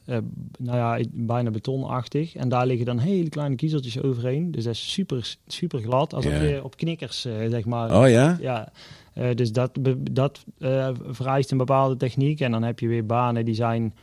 Nou 0.60 0.78
ja, 0.78 1.00
bijna 1.12 1.52
betonachtig. 1.52 2.36
En 2.36 2.50
daar 2.50 2.66
liggen 2.66 2.86
dan 2.86 3.00
hele 3.00 3.30
kleine 3.30 3.56
kiezeltjes 3.56 4.02
overheen. 4.02 4.52
Dus 4.52 4.64
dat 4.64 4.74
is 4.74 4.92
super, 4.92 5.38
super 5.48 5.80
glad. 5.80 6.14
Alsof 6.14 6.32
Ja. 6.32 6.42
je 6.42 6.64
op 6.64 6.78
knikkers, 6.78 7.26
eh, 7.26 7.48
zeg 7.64 7.72
maar... 7.72 8.02
Oh 8.02 8.10
ja? 8.10 8.38
Ja, 8.40 8.72
eh, 9.14 9.36
dus 9.36 9.52
dat, 9.52 9.80
dat 10.12 10.46
eh, 10.60 10.90
vereist 11.08 11.52
een 11.52 11.58
bepaalde 11.58 11.96
techniek. 11.96 12.40
En 12.40 12.52
dan 12.52 12.64
heb 12.64 12.80
je 12.80 12.88
weer 12.88 13.06
banen 13.06 13.46
die 13.46 13.56
zijn 13.56 13.94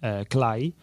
eh, 0.00 0.18
klei. 0.28 0.74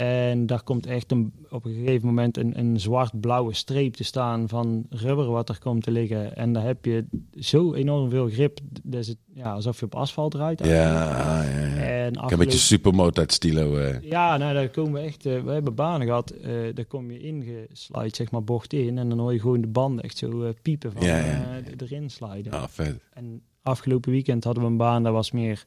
En 0.00 0.46
daar 0.46 0.62
komt 0.62 0.86
echt 0.86 1.10
een, 1.10 1.32
op 1.50 1.64
een 1.64 1.72
gegeven 1.74 2.06
moment 2.06 2.36
een, 2.36 2.58
een 2.58 2.80
zwart-blauwe 2.80 3.54
streep 3.54 3.94
te 3.94 4.04
staan 4.04 4.48
van 4.48 4.86
rubber 4.90 5.26
wat 5.30 5.48
er 5.48 5.58
komt 5.58 5.82
te 5.82 5.90
liggen. 5.90 6.36
En 6.36 6.52
daar 6.52 6.64
heb 6.64 6.84
je 6.84 7.04
zo 7.38 7.74
enorm 7.74 8.10
veel 8.10 8.28
grip. 8.28 8.58
Dat 8.82 9.00
is 9.00 9.08
het, 9.08 9.16
ja, 9.34 9.52
alsof 9.52 9.78
je 9.80 9.84
op 9.84 9.94
asfalt 9.94 10.34
rijdt. 10.34 10.64
Ja, 10.64 11.10
eigenlijk. 11.40 11.74
ja, 11.76 11.82
ja. 11.82 12.04
En 12.04 12.12
Ik 12.12 12.30
een 12.30 12.38
beetje 12.38 12.58
supermotard 12.58 13.32
stilo. 13.32 13.76
eh. 13.76 14.00
ja, 14.02 14.36
nou, 14.36 14.54
daar 14.54 14.68
komen 14.68 14.92
we 14.92 14.98
echt. 15.06 15.26
eh, 15.26 15.42
we 15.42 15.50
hebben 15.50 15.74
banen 15.74 16.06
gehad. 16.06 16.30
eh 16.30 16.52
daar 16.74 16.84
kom 16.84 17.10
je 17.10 17.18
ingeslide, 17.18 18.14
zeg 18.16 18.30
maar, 18.30 18.44
bocht 18.44 18.72
in. 18.72 18.98
En 18.98 19.08
dan 19.08 19.18
hoor 19.18 19.32
je 19.32 19.40
gewoon 19.40 19.60
de 19.60 19.66
banden 19.68 20.04
echt 20.04 20.16
zo 20.18 20.52
piepen 20.62 20.92
van 20.92 21.02
Ja, 21.02 21.16
ja, 21.18 21.60
erin 21.76 22.10
sliden. 22.10 22.52
Ah, 22.52 22.64
vet. 22.68 23.00
En 23.14 23.42
afgelopen 23.62 24.10
weekend 24.12 24.44
hadden 24.44 24.62
we 24.62 24.68
een 24.70 24.76
baan, 24.76 25.02
dat 25.02 25.12
was 25.12 25.30
meer 25.30 25.64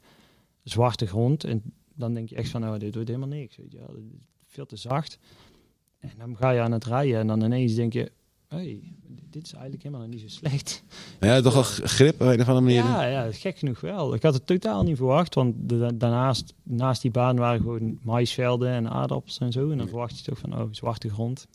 zwarte 0.63 1.05
grond. 1.07 1.43
En 1.43 1.61
dan 1.95 2.13
denk 2.13 2.29
je 2.29 2.35
echt 2.35 2.49
van, 2.49 2.63
oh, 2.67 2.79
dit 2.79 2.93
wordt 2.93 3.09
helemaal 3.09 3.37
niks. 3.37 3.55
Weet 3.57 3.71
je 3.71 3.77
wel. 3.77 3.95
Veel 4.47 4.65
te 4.65 4.75
zacht. 4.75 5.17
En 5.99 6.11
dan 6.17 6.37
ga 6.37 6.49
je 6.49 6.61
aan 6.61 6.71
het 6.71 6.85
rijden 6.85 7.19
en 7.19 7.27
dan 7.27 7.41
ineens 7.43 7.73
denk 7.75 7.93
je, 7.93 8.11
hey, 8.47 8.81
dit 9.29 9.45
is 9.45 9.53
eigenlijk 9.53 9.83
helemaal 9.83 10.07
niet 10.07 10.19
zo 10.21 10.27
slecht. 10.27 10.83
Ja, 11.19 11.41
toch 11.41 11.55
al 11.55 11.63
grip 11.63 12.13
op 12.13 12.27
een 12.27 12.41
of 12.41 12.47
andere 12.47 12.61
manier. 12.65 12.83
Ja, 12.83 13.05
ja, 13.05 13.31
gek 13.31 13.57
genoeg 13.57 13.79
wel. 13.79 14.13
Ik 14.13 14.21
had 14.23 14.33
het 14.33 14.45
totaal 14.47 14.83
niet 14.83 14.97
verwacht, 14.97 15.35
want 15.35 15.55
de- 15.69 15.97
daarnaast, 15.97 16.53
naast 16.63 17.01
die 17.01 17.11
baan 17.11 17.35
waren 17.35 17.61
gewoon 17.61 17.99
maisvelden 18.01 18.69
en 18.69 18.89
aardappels 18.89 19.37
en 19.39 19.51
zo. 19.51 19.71
En 19.71 19.77
dan 19.77 19.87
verwacht 19.87 20.17
je 20.17 20.23
toch 20.23 20.37
van, 20.39 20.57
oh, 20.61 20.67
zwarte 20.71 21.09
grond, 21.09 21.47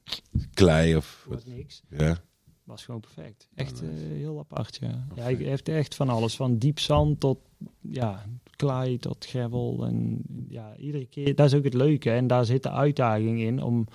Klei 0.54 0.96
of... 0.96 1.24
wordt 1.28 1.46
niks. 1.46 1.82
Ja. 1.90 2.18
Was 2.64 2.84
gewoon 2.84 3.00
perfect. 3.00 3.48
Echt 3.54 3.82
eh, 3.82 3.88
heel 3.92 4.38
apart, 4.38 4.78
ja. 4.80 5.06
ja. 5.14 5.22
Hij 5.22 5.34
heeft 5.34 5.68
echt 5.68 5.94
van 5.94 6.08
alles, 6.08 6.36
van 6.36 6.58
diep 6.58 6.78
zand 6.78 7.20
tot 7.20 7.38
ja, 7.80 8.24
klei 8.58 8.98
tot 8.98 9.26
gravel. 9.26 9.86
En 9.86 10.22
ja, 10.48 10.76
iedere 10.76 11.06
keer, 11.06 11.34
dat 11.34 11.46
is 11.46 11.54
ook 11.54 11.64
het 11.64 11.74
leuke. 11.74 12.10
En 12.10 12.26
daar 12.26 12.44
zit 12.44 12.62
de 12.62 12.70
uitdaging 12.70 13.40
in 13.40 13.62
om, 13.62 13.86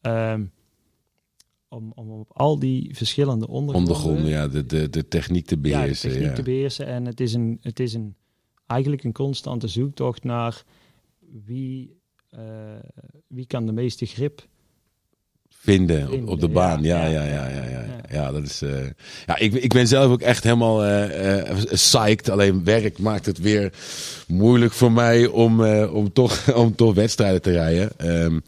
ehm, 0.00 0.44
om, 1.68 1.92
om 1.94 2.10
op 2.10 2.30
al 2.32 2.58
die 2.58 2.96
verschillende 2.96 3.48
ondergronden... 3.48 3.94
Ondergronden, 3.94 4.30
ja. 4.30 4.48
De, 4.48 4.66
de, 4.66 4.90
de 4.90 5.08
techniek 5.08 5.46
te 5.46 5.54
ja, 5.54 5.62
de 5.62 5.68
beheersen. 5.68 6.10
techniek 6.10 6.28
Ja, 6.28 6.34
te 6.34 6.42
beheersen. 6.42 6.86
En 6.86 7.04
het 7.04 7.20
is, 7.20 7.32
een, 7.32 7.58
het 7.60 7.80
is 7.80 7.94
een, 7.94 8.14
eigenlijk 8.66 9.04
een 9.04 9.12
constante 9.12 9.68
zoektocht 9.68 10.24
naar 10.24 10.64
wie, 11.44 11.96
eh, 12.28 12.42
wie 13.26 13.46
kan 13.46 13.66
de 13.66 13.72
meeste 13.72 14.06
grip 14.06 14.48
Vinden 15.58 16.28
op, 16.28 16.40
de 16.40 16.48
baan. 16.48 16.82
Ja, 16.82 17.06
ja, 17.06 17.24
ja, 17.24 17.48
ja, 17.48 17.64
ja. 17.64 17.86
Ja, 18.10 18.32
dat 18.32 18.42
is... 18.42 18.62
eh, 18.62 18.86
ja, 19.26 19.38
ik, 19.38 19.52
ik 19.54 19.72
ben 19.72 19.86
zelf 19.88 20.10
ook 20.12 20.20
echt 20.20 20.44
helemaal 20.44 20.84
eh 20.84 21.40
eh, 21.50 21.56
psyched. 21.72 22.28
Alleen 22.30 22.64
werk 22.64 22.98
maakt 22.98 23.26
het 23.26 23.38
weer 23.38 23.72
moeilijk 24.28 24.72
voor 24.72 24.92
mij 24.92 25.26
om, 25.26 25.64
om, 25.84 26.12
toch, 26.12 26.48
om 26.54 26.74
toch 26.74 26.94
wedstrijden 26.94 27.42
te 27.42 27.50
rijden. 27.50 27.90
Ehm, 27.98 28.38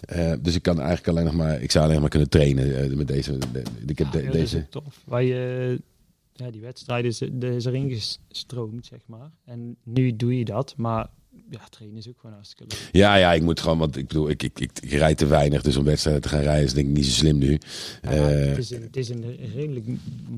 eh, 0.00 0.32
dus 0.40 0.54
ik 0.54 0.62
kan 0.62 0.78
eigenlijk 0.78 1.08
alleen 1.08 1.24
nog 1.24 1.34
maar... 1.34 1.62
Ik 1.62 1.70
zou 1.70 1.84
alleen 1.84 2.00
maar 2.00 2.08
kunnen 2.10 2.28
trainen 2.28 2.96
met 2.96 3.08
deze... 3.08 3.38
de- 3.52 3.62
ik 3.86 3.98
heb 3.98 4.12
de- 4.12 4.22
Ja, 4.22 4.30
deze... 4.30 4.66
tof. 4.68 5.00
Wij, 5.04 5.24
eh, 5.24 5.78
ja, 6.34 6.50
die 6.50 6.60
wedstrijd 6.60 7.04
is, 7.04 7.18
de 7.32 7.54
is 7.54 7.64
erin 7.64 7.90
gestroomd, 8.28 8.86
zeg 8.86 9.00
maar. 9.06 9.30
En 9.44 9.76
nu 9.84 10.16
doe 10.16 10.38
je 10.38 10.44
dat, 10.44 10.74
maar 10.76 11.06
ja, 11.50 11.60
trainen 11.70 11.98
is 11.98 12.08
ook 12.08 12.14
gewoon 12.20 12.34
hartstikke 12.34 12.64
leuk. 12.74 12.88
Ja, 12.92 13.14
ja, 13.14 13.32
ik 13.32 13.42
moet 13.42 13.60
gewoon, 13.60 13.78
want 13.78 13.96
ik 13.96 14.06
bedoel, 14.06 14.30
ik, 14.30 14.42
ik, 14.42 14.60
ik, 14.60 14.70
ik 14.80 14.90
rijd 14.90 15.18
te 15.18 15.26
weinig, 15.26 15.62
dus 15.62 15.76
om 15.76 15.84
wedstrijden 15.84 16.22
te 16.22 16.28
gaan 16.28 16.40
rijden 16.40 16.64
is 16.64 16.74
denk 16.74 16.86
ik 16.88 16.94
niet 16.94 17.06
zo 17.06 17.10
slim 17.12 17.38
nu. 17.38 17.58
Ja, 18.02 18.10
Eh, 18.10 18.48
het, 18.48 18.58
is 18.58 18.70
een, 18.70 18.82
het 18.82 18.96
is 18.96 19.08
een 19.08 19.38
redelijk 19.54 19.86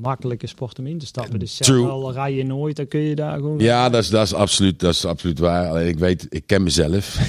makkelijke 0.01 0.47
sport 0.47 0.79
om 0.79 0.87
in 0.87 0.97
te 0.97 1.05
stappen. 1.05 1.39
Dus 1.39 1.55
zelfs 1.55 1.89
al 1.89 2.13
rij 2.13 2.33
je 2.33 2.43
nooit, 2.45 2.75
dan 2.75 2.87
kun 2.87 2.99
je 2.99 3.15
daar 3.15 3.35
gewoon... 3.35 3.59
Ja, 3.59 3.89
dat 3.89 4.03
is, 4.03 4.09
dat, 4.09 4.25
is 4.25 4.33
absoluut, 4.33 4.79
dat 4.79 4.93
is 4.93 5.05
absoluut 5.05 5.39
waar. 5.39 5.69
Alleen 5.69 5.87
ik 5.87 5.99
weet, 5.99 6.25
ik 6.29 6.43
ken 6.45 6.63
mezelf. 6.63 7.19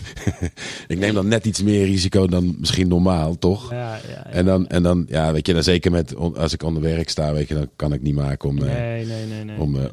ik 0.88 0.98
neem 0.98 1.14
dan 1.14 1.28
net 1.28 1.44
iets 1.46 1.62
meer 1.62 1.84
risico 1.84 2.26
dan 2.26 2.56
misschien 2.58 2.88
normaal, 2.88 3.38
toch? 3.38 3.70
Ja, 3.70 3.94
ja, 3.94 4.00
ja. 4.08 4.26
En 4.26 4.44
dan, 4.44 4.68
en 4.68 4.82
dan, 4.82 5.06
ja, 5.08 5.32
weet 5.32 5.46
je, 5.46 5.52
dan 5.52 5.62
zeker 5.62 5.90
met, 5.90 6.14
als 6.16 6.52
ik 6.52 6.62
onder 6.62 6.82
werk 6.82 7.08
sta, 7.08 7.32
weet 7.32 7.48
je, 7.48 7.54
dan 7.54 7.68
kan 7.76 7.92
ik 7.92 8.02
niet 8.02 8.14
maken 8.14 8.48
om, 8.48 8.58
eh, 8.58 8.64
Nee, 8.64 9.06
nee, 9.06 9.26
nee, 9.26 9.44
nee. 9.44 9.58
om, 9.58 9.74
eh, 9.74 9.80
nee. 9.80 9.90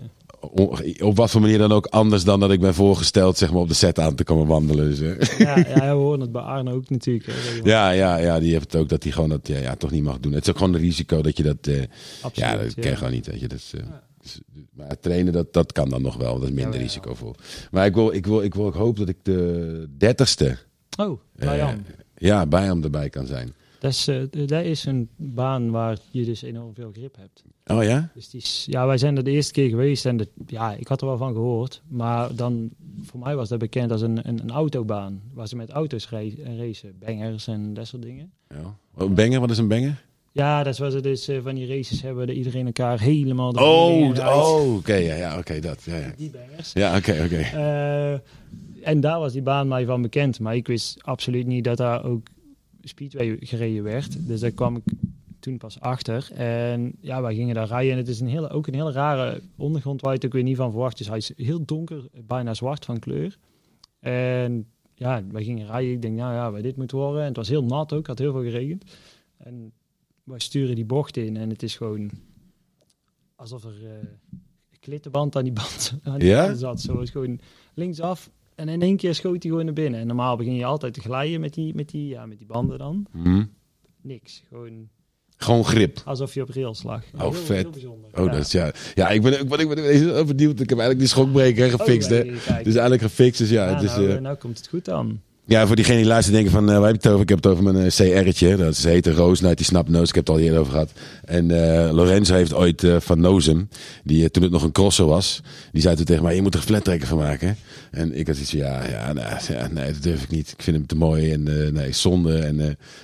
Op 1.02 1.16
wat 1.16 1.30
voor 1.32 1.42
manier 1.42 1.58
dan 1.58 1.72
ook 1.72 1.86
anders 1.86 2.24
dan 2.24 2.40
dat 2.40 2.52
ik 2.52 2.60
ben 2.60 2.74
voorgesteld, 2.74 3.38
zeg 3.38 3.52
maar, 3.52 3.62
op 3.62 3.68
de 3.68 3.74
set 3.74 4.00
aan 4.00 4.16
te 4.16 4.24
komen 4.24 4.48
wandelen. 4.48 4.90
Dus, 4.90 5.00
eh. 5.00 5.38
ja, 5.40 5.58
ja, 5.58 5.76
we 5.96 6.02
horen 6.02 6.20
het 6.20 6.32
bij 6.32 6.42
Arne 6.42 6.72
ook 6.74 6.90
natuurlijk. 6.90 7.26
Hè, 7.26 7.60
ja, 7.64 7.90
ja, 7.90 8.18
ja, 8.18 8.40
die 8.40 8.52
heeft 8.52 8.72
het 8.72 8.82
ook 8.82 8.90
dat 8.90 9.04
hij 9.04 9.12
gewoon 9.12 9.30
dat 9.30 9.48
ja, 9.48 9.58
ja, 9.58 9.76
toch 9.76 9.92
niet 9.92 10.04
mag 10.04 10.20
doen. 10.20 10.32
Het 10.34 10.44
is 10.44 10.50
ook 10.50 10.58
gewoon 10.58 10.74
een 10.74 10.80
risico 10.80 11.22
dat 11.22 11.38
je 11.38 11.44
dat, 11.44 11.68
eh, 11.68 11.82
Absoluut, 12.22 12.52
ja, 12.52 12.58
dat 12.64 12.74
ken 12.74 12.90
je 12.90 12.96
gewoon 12.96 13.14
niet, 13.14 13.28
weet 13.28 13.40
je. 13.40 13.48
Dat 13.48 13.58
is, 13.58 13.72
eh, 13.76 13.80
Ja. 13.86 14.04
dus- 14.22 14.40
maar 14.74 15.00
trainen, 15.00 15.34
dat, 15.34 15.54
dat 15.54 15.72
kan 15.72 15.90
dan 15.90 16.02
nog 16.02 16.16
wel, 16.18 16.34
dat 16.34 16.44
is 16.44 16.56
minder 16.56 16.74
Ja, 16.74 16.80
ja. 16.80 16.84
risicovol. 16.84 17.36
Maar 17.72 17.86
ik 17.86 17.94
wil, 17.94 18.14
ik 18.14 18.26
wil, 18.26 18.42
ik 18.42 18.54
wil, 18.56 18.68
ik 18.68 18.74
hoop 18.74 18.98
dat 18.98 19.10
ik 19.10 19.18
de 19.24 19.88
dertigste 19.98 20.58
Oh, 21.00 21.20
Brian. 21.36 21.86
Ja, 22.18 22.46
bij 22.46 22.64
hem 22.64 22.84
erbij 22.84 23.10
kan 23.10 23.26
zijn. 23.26 23.54
Dat 23.88 23.96
is, 24.32 24.48
dat 24.50 24.64
is 24.64 24.86
een 24.86 25.10
baan 25.16 25.72
waar 25.72 25.98
je 26.12 26.26
dus 26.26 26.42
enorm 26.42 26.74
veel 26.74 26.92
grip 26.94 27.16
hebt. 27.16 27.44
Oh 27.66 27.84
ja? 27.84 28.10
Dus 28.14 28.30
die 28.30 28.42
is, 28.42 28.66
ja, 28.70 28.86
wij 28.88 28.98
zijn 28.98 29.18
er 29.18 29.24
de 29.24 29.32
eerste 29.32 29.54
keer 29.54 29.70
geweest 29.70 30.06
en 30.06 30.18
de, 30.18 30.28
ja, 30.48 30.74
ik 30.74 30.88
had 30.88 31.02
er 31.02 31.08
wel 31.08 31.18
van 31.18 31.34
gehoord. 31.34 31.82
Maar 31.88 32.36
dan, 32.36 32.70
voor 33.02 33.20
mij 33.20 33.36
was 33.36 33.50
dat 33.50 33.60
bekend 33.60 33.92
als 33.92 34.02
een, 34.02 34.28
een, 34.28 34.40
een 34.40 34.52
autobaan. 34.52 35.22
Waar 35.34 35.48
ze 35.48 35.56
met 35.56 35.70
auto's 35.70 36.10
ra- 36.10 36.56
racen, 36.58 36.94
bangers 37.00 37.48
en 37.48 37.74
dat 37.74 37.88
soort 37.88 38.02
dingen. 38.02 38.32
ja. 38.50 38.78
Oh, 38.98 39.12
banger, 39.14 39.40
wat 39.40 39.50
is 39.50 39.58
een 39.58 39.68
banger? 39.68 40.04
Ja, 40.32 40.64
dat 40.64 40.74
is 40.74 40.80
waar 40.80 40.92
ze 40.92 41.02
dus 41.02 41.28
eh, 41.28 41.38
van 41.44 41.56
die 41.56 41.68
races 41.68 42.02
hebben, 42.02 42.28
dat 42.28 42.36
iedereen 42.36 42.66
elkaar 42.66 43.00
helemaal... 43.00 43.52
Oh, 43.52 44.10
oh 44.18 44.76
oké, 44.76 44.94
ja, 44.96 45.16
ja 45.16 45.38
oké, 45.38 45.60
dat. 45.60 45.84
Ja, 45.84 45.98
ja. 45.98 46.14
Die 46.18 46.30
bangers. 46.32 46.74
ja 46.74 46.98
oké, 46.98 47.12
oké. 47.26 47.38
Eh, 47.38 48.20
en 48.88 49.00
daar 49.00 49.20
was 49.20 49.34
die 49.34 49.42
baan 49.42 49.68
mij 49.68 49.86
van 49.86 50.02
bekend. 50.02 50.40
Maar 50.40 50.56
ik 50.56 50.68
wist 50.68 50.98
absoluut 51.02 51.46
niet 51.48 51.64
dat 51.64 51.78
daar 51.78 52.04
ook 52.06 52.28
speedway 52.88 53.38
gereden 53.40 53.84
werd. 53.84 54.28
Dus 54.28 54.40
daar 54.40 54.52
kwam 54.52 54.76
ik 54.76 54.84
toen 55.40 55.58
pas 55.58 55.80
achter. 55.80 56.30
En 56.34 56.94
ja, 57.02 57.22
wij 57.22 57.36
gingen 57.36 57.56
daar 57.56 57.68
rijden. 57.68 57.92
En 57.92 57.98
het 57.98 58.08
is 58.08 58.20
een 58.20 58.28
hele, 58.28 58.50
ook 58.50 58.68
een 58.68 58.74
hele 58.74 58.92
rare 58.92 59.42
ondergrond 59.56 60.02
waar 60.02 60.10
je 60.12 60.18
het 60.18 60.26
ook 60.26 60.34
weer 60.34 60.44
niet 60.44 60.56
van 60.56 60.72
verwacht. 60.72 60.98
Dus 60.98 61.08
hij 61.08 61.18
is 61.18 61.32
heel 61.36 61.66
donker, 61.66 62.08
bijna 62.26 62.54
zwart 62.54 62.86
van 62.86 63.00
kleur. 63.00 63.38
En 64.00 64.68
ja, 64.94 65.24
wij 65.32 65.44
gingen 65.44 65.68
rijden. 65.68 65.92
Ik 65.92 66.02
denk, 66.02 66.18
nou 66.18 66.34
ja, 66.34 66.52
waar 66.52 66.62
dit 66.62 66.78
moet 66.78 66.92
worden. 66.92 67.22
En 67.22 67.28
het 67.28 67.38
was 67.38 67.50
heel 67.50 67.64
nat 67.64 67.94
ook, 67.94 68.08
had 68.08 68.20
heel 68.20 68.32
veel 68.32 68.44
geregend. 68.44 68.84
En 69.38 69.72
wij 70.24 70.40
sturen 70.40 70.76
die 70.76 70.86
bocht 70.86 71.18
in 71.18 71.38
en 71.38 71.50
het 71.50 71.64
is 71.64 71.76
gewoon 71.76 72.12
alsof 73.36 73.64
er 73.64 73.86
eh 73.86 74.08
klittenband 74.80 75.36
aan 75.36 75.44
die 75.44 75.54
band, 75.54 76.00
aan 76.04 76.20
die 76.20 76.28
Ja? 76.28 76.54
zat. 76.54 76.82
Zo 76.82 77.00
is 77.00 77.10
gewoon 77.10 77.40
linksaf 77.74 78.32
en 78.58 78.70
in 78.70 78.82
één 78.82 78.98
keer 78.98 79.16
schoot 79.16 79.44
hij 79.44 79.52
gewoon 79.52 79.66
naar 79.66 79.74
binnen. 79.74 80.00
En 80.00 80.08
normaal 80.08 80.38
begin 80.38 80.56
je 80.56 80.66
altijd 80.66 80.94
te 80.94 81.02
glijden 81.02 81.40
met 81.40 81.54
die, 81.54 81.76
met 81.76 81.90
die, 81.90 82.08
ja, 82.08 82.26
met 82.26 82.38
die 82.38 82.48
banden 82.48 82.78
dan. 82.78 83.06
Hm. 83.12 83.44
Niks. 84.02 84.44
Gewoon 84.48 84.90
Gewoon 85.38 85.66
grip. 85.66 86.02
alsof 86.06 86.34
je 86.34 86.42
op 86.42 86.50
rails 86.50 86.84
lag. 86.84 87.04
Oh, 87.16 87.22
heel, 87.22 87.34
vet. 87.34 87.58
Heel 87.58 87.70
bijzonder. 87.70 88.10
Oh, 88.20 88.32
dat 88.32 88.40
is 88.40 88.52
ja. 88.52 88.72
Ja, 88.96 89.10
ik 89.10 89.22
ben, 89.22 89.40
ik 89.40 89.50
ben, 89.50 89.60
ik 89.60 89.68
ben 89.70 89.84
heel 89.84 90.26
benieuwd. 90.26 90.60
Ik 90.60 90.70
heb 90.70 90.80
eigenlijk 90.80 91.00
die 91.00 91.08
schokbreker 91.08 91.70
gefixt, 91.70 92.10
hè. 92.10 92.24
Dus 92.24 92.74
eigenlijk 92.74 93.02
gefixt, 93.02 93.40
dus 93.40 93.50
ja. 93.50 93.70
ja, 93.70 93.74
het 93.74 93.84
is, 93.84 93.96
nou, 93.96 94.10
eh, 94.10 94.20
nou 94.20 94.38
komt 94.38 94.58
het 94.58 94.68
goed 94.68 94.86
dan. 94.86 95.22
Ja, 95.48 95.68
voor 95.68 95.76
diegenen 95.76 96.00
die 96.02 96.08
luisteren 96.10 96.42
denken 96.42 96.58
van, 96.60 96.70
eh 96.72 96.78
waar 96.80 96.92
heb 96.92 96.96
je 96.96 97.02
het 97.02 97.08
over? 97.12 97.22
Ik 97.22 97.30
heb 97.30 97.44
het 97.44 97.48
over 97.52 97.64
mijn 97.64 97.76
eh, 97.78 97.92
CR'tje. 98.26 98.56
Dat 98.56 98.72
is, 98.74 98.84
heet 98.84 99.08
Roos, 99.08 99.40
nou, 99.42 99.56
die 99.56 99.66
snapt 99.66 99.90
Noos. 99.90 100.10
Ik 100.10 100.16
heb 100.16 100.28
het 100.28 100.36
al 100.36 100.42
eerder 100.42 100.60
over 100.60 100.72
gehad. 100.72 100.92
En 101.26 101.52
eh, 101.52 101.92
Lorenzo 101.94 102.34
heeft 102.34 102.54
ooit 102.54 102.84
van 103.00 103.20
Nozem, 103.20 103.70
die 104.04 104.32
toen 104.32 104.44
het 104.44 104.52
nog 104.52 104.64
een 104.64 104.72
crosser 104.72 105.06
was, 105.06 105.42
die 105.72 105.82
zei 105.82 105.96
toen 105.96 106.06
tegen 106.06 106.24
mij, 106.24 106.36
je 106.36 106.42
moet 106.42 106.54
er 106.54 106.60
een 106.60 106.66
flat 106.66 106.84
tracker 106.84 107.08
van 107.08 107.18
maken. 107.18 107.58
En 107.92 108.18
ik 108.20 108.28
had 108.28 108.38
iets 108.38 108.50
van, 108.50 108.60
ja, 108.60 108.88
ja, 108.90 109.14
nou, 109.14 109.28
ja, 109.48 109.68
nee, 109.72 109.92
dat 109.94 110.04
durf 110.04 110.24
ik 110.24 110.30
niet. 110.30 110.52
Ik 110.58 110.62
vind 110.62 110.78
hem 110.78 110.86
te 110.86 110.96
mooi 110.96 111.32
en 111.32 111.44
nee, 111.74 111.92
zonde. 111.92 112.38
En, 112.40 112.56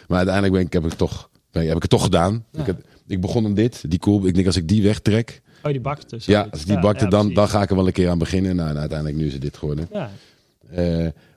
maar 0.08 0.17
uiteindelijk 0.17 0.53
ben 0.53 0.62
ik, 0.65 0.73
heb, 0.73 0.86
ik 0.86 0.93
toch, 0.93 1.29
ben, 1.51 1.67
heb 1.67 1.75
ik 1.75 1.82
het 1.82 1.91
toch 1.91 2.03
gedaan. 2.03 2.45
Ja. 2.51 2.60
Ik, 2.60 2.65
heb- 2.65 2.82
ik 3.08 3.21
begon 3.21 3.45
om 3.45 3.53
dit, 3.53 3.84
die 3.88 3.99
cool. 3.99 4.25
Ik 4.27 4.34
denk 4.34 4.45
als 4.45 4.56
ik 4.58 4.67
die 4.67 4.84
wegtrek, 4.84 5.41
Oh, 5.63 5.71
die 5.71 5.82
bakte. 5.82 6.17
ja, 6.19 6.47
als 6.51 6.62
ik 6.62 6.67
die 6.67 6.79
bakte, 6.79 7.08
dan, 7.08 7.34
dan 7.34 7.49
ga 7.49 7.62
ik 7.62 7.69
er 7.69 7.75
wel 7.75 7.88
een 7.88 7.93
keer 7.93 8.10
aan 8.10 8.17
beginnen. 8.17 8.56
Nou, 8.56 8.69
en 8.69 8.77
uiteindelijk 8.77 9.17
nu 9.19 9.25
is 9.27 9.34
het 9.34 9.41
dit 9.41 9.58
geworden. 9.58 9.89
Ja, 9.93 10.10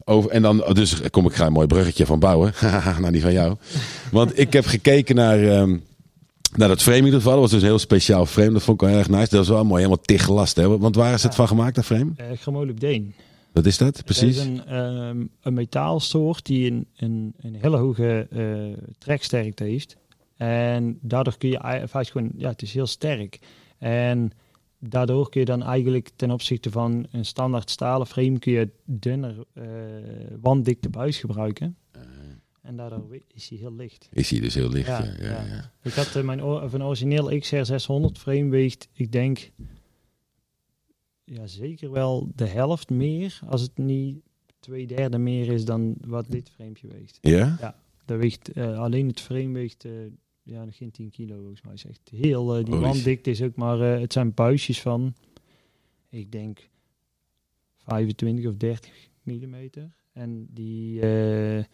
over, 0.09 0.31
en 0.31 0.43
dan, 0.43 0.65
dus 0.73 1.11
kom 1.11 1.27
ik 1.27 1.33
ga 1.35 1.47
een 1.47 1.53
mooi 1.53 1.67
bruggetje 1.67 2.07
van 2.07 2.19
bouwen. 2.19 2.53
naar 3.01 3.13
die 3.13 3.21
van 3.21 3.33
jou. 3.33 3.57
Want 4.11 4.39
ik 4.39 4.53
heb 4.53 4.67
gekeken 4.67 5.15
naar, 5.15 5.43
ehm, 5.43 5.77
naar 6.57 6.69
dat 6.69 6.83
frame 6.83 6.99
in 6.99 7.05
ieder 7.05 7.21
geval. 7.21 7.33
Dat 7.33 7.43
was 7.43 7.51
dus 7.51 7.61
een 7.63 7.69
heel 7.69 7.79
speciaal 7.79 8.27
frame. 8.27 8.51
Dat 8.53 8.63
vond 8.63 8.83
ik 8.83 8.89
wel 8.89 8.99
erg 8.99 9.09
nice. 9.09 9.29
Dat 9.29 9.39
was 9.39 9.49
wel 9.49 9.65
mooi. 9.65 9.83
Helemaal 9.83 10.05
tiggelast. 10.05 10.57
Hè? 10.57 10.79
Want 10.79 10.97
waar 10.97 11.15
is 11.15 11.23
het 11.23 11.31
Ja. 11.33 11.37
van 11.39 11.49
gemaakt, 11.49 11.75
dat 11.75 11.85
frame? 11.85 12.11
uh, 12.21 12.27
Gromolubdeen. 12.41 13.15
Wat 13.53 13.67
is 13.67 13.79
dat? 13.79 14.05
Precies. 14.05 14.37
Het 14.37 14.47
is 14.47 14.53
een, 14.53 14.67
ehm, 14.67 15.25
een 15.43 15.55
metaalsoort 15.55 16.47
die 16.47 16.71
een, 16.71 16.87
een, 16.97 17.35
een 17.41 17.57
hele 17.61 17.77
hoge 17.77 18.27
eh, 18.31 18.85
treksterkte 18.99 19.65
heeft. 19.65 19.97
En 20.37 20.99
daardoor 21.03 21.39
kun 21.39 21.49
je 21.49 21.59
eigenlijk 21.59 22.09
gewoon, 22.11 22.31
ja, 22.37 22.49
het 22.49 22.63
is 22.63 22.73
heel 22.73 22.87
sterk. 22.87 23.39
En 23.79 24.33
daardoor 24.89 25.29
kun 25.29 25.41
je 25.41 25.47
dan 25.47 25.63
eigenlijk 25.63 26.11
ten 26.17 26.31
opzichte 26.31 26.71
van 26.71 27.07
een 27.11 27.25
standaard 27.25 27.71
stalen 27.71 28.07
frame 28.07 28.39
kun 28.39 28.53
je 28.53 28.71
dunner 28.85 29.45
eh 29.53 29.65
wanddikte 30.41 30.89
buis 30.89 31.19
gebruiken. 31.19 31.77
En 32.67 32.77
daardoor 32.77 33.19
is 33.35 33.49
hij 33.49 33.59
heel 33.59 33.75
licht. 33.75 34.09
Is 34.13 34.31
hij 34.31 34.41
dus 34.41 34.55
heel 34.55 34.69
licht. 34.69 34.87
Ja, 34.87 35.05
Ja, 35.05 35.15
ja, 35.19 35.25
ja. 35.25 35.45
ja. 35.45 35.73
Ik 35.83 35.93
had 35.93 36.17
eh, 36.17 36.23
mijn 36.23 36.43
of 36.43 36.73
een 36.73 36.83
origineel 36.83 37.39
XR 37.39 37.63
600 37.63 38.19
frame 38.19 38.49
weegt, 38.51 38.89
ik 38.93 39.13
denk, 39.13 39.51
ja, 41.25 41.47
zeker 41.47 41.91
wel 41.91 42.29
de 42.35 42.47
helft 42.47 42.91
meer, 42.91 43.39
als 43.47 43.61
het 43.61 43.79
niet 43.79 44.19
twee 44.61 44.87
derde 44.87 45.19
meer 45.19 45.53
is 45.53 45.65
dan 45.65 45.95
wat 46.07 46.27
dit 46.29 46.51
framepje 46.51 46.89
weegt. 46.89 47.19
Ja? 47.21 47.77
Dat 48.05 48.19
weegt 48.19 48.53
eh, 48.53 48.79
alleen 48.79 49.07
het 49.07 49.21
frame 49.21 49.53
weegt 49.53 49.85
eh, 49.85 49.93
ja, 50.47 50.65
nog 50.65 50.77
geen 50.77 50.91
10 50.91 51.11
kilo 51.11 51.37
volgens 51.37 51.63
mij. 51.63 51.75
Is 51.75 51.87
echt 51.87 52.01
heel, 52.11 52.57
eh, 52.57 52.65
die 52.65 52.75
Holy 52.75 52.87
wanddikte 52.87 53.31
is 53.31 53.43
ook 53.43 53.57
maar, 53.57 53.81
eh, 53.81 54.01
het 54.01 54.13
zijn 54.13 54.35
buisjes 54.35 54.81
van, 54.81 55.15
ik 56.09 56.33
denk 56.33 56.69
25 57.79 58.47
of 58.47 58.55
30 58.57 58.93
millimeter. 59.23 59.91
En 60.13 60.47
die 60.51 61.01
eh, 61.01 61.65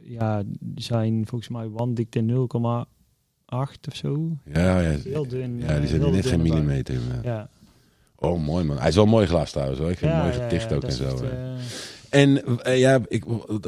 ja, 0.00 0.42
zijn 0.74 1.26
volgens 1.26 1.50
mij 1.50 1.68
wanddikte 1.68 2.20
0,8 2.20 3.88
of 3.88 3.96
zo. 3.96 4.36
Ja, 4.52 4.80
ja. 4.80 4.98
Heel 4.98 5.26
dun. 5.28 5.58
Ja, 5.58 5.78
die 5.78 5.88
zijn 5.88 6.10
net 6.12 6.26
geen 6.26 6.42
millimeter. 6.42 6.94
inderdaad. 6.94 7.24
Ja, 7.24 7.50
Oh, 8.18 8.44
mooi 8.44 8.64
man. 8.64 8.78
Hij 8.78 8.88
is 8.88 8.94
wel 8.94 9.06
mooi 9.06 9.26
glas 9.26 9.50
trouwens 9.50 9.78
hoor. 9.80 9.90
Ik 9.90 9.98
vind 9.98 10.10
ja, 10.12 10.16
het 10.16 10.26
mooi 10.26 10.36
ja, 10.38 10.42
geticht 10.48 10.70
ja, 10.70 10.76
ook 10.76 10.82
en 10.82 10.92
zo. 10.92 11.24
En 12.10 12.58
ja, 12.78 13.00
ik, 13.08 13.24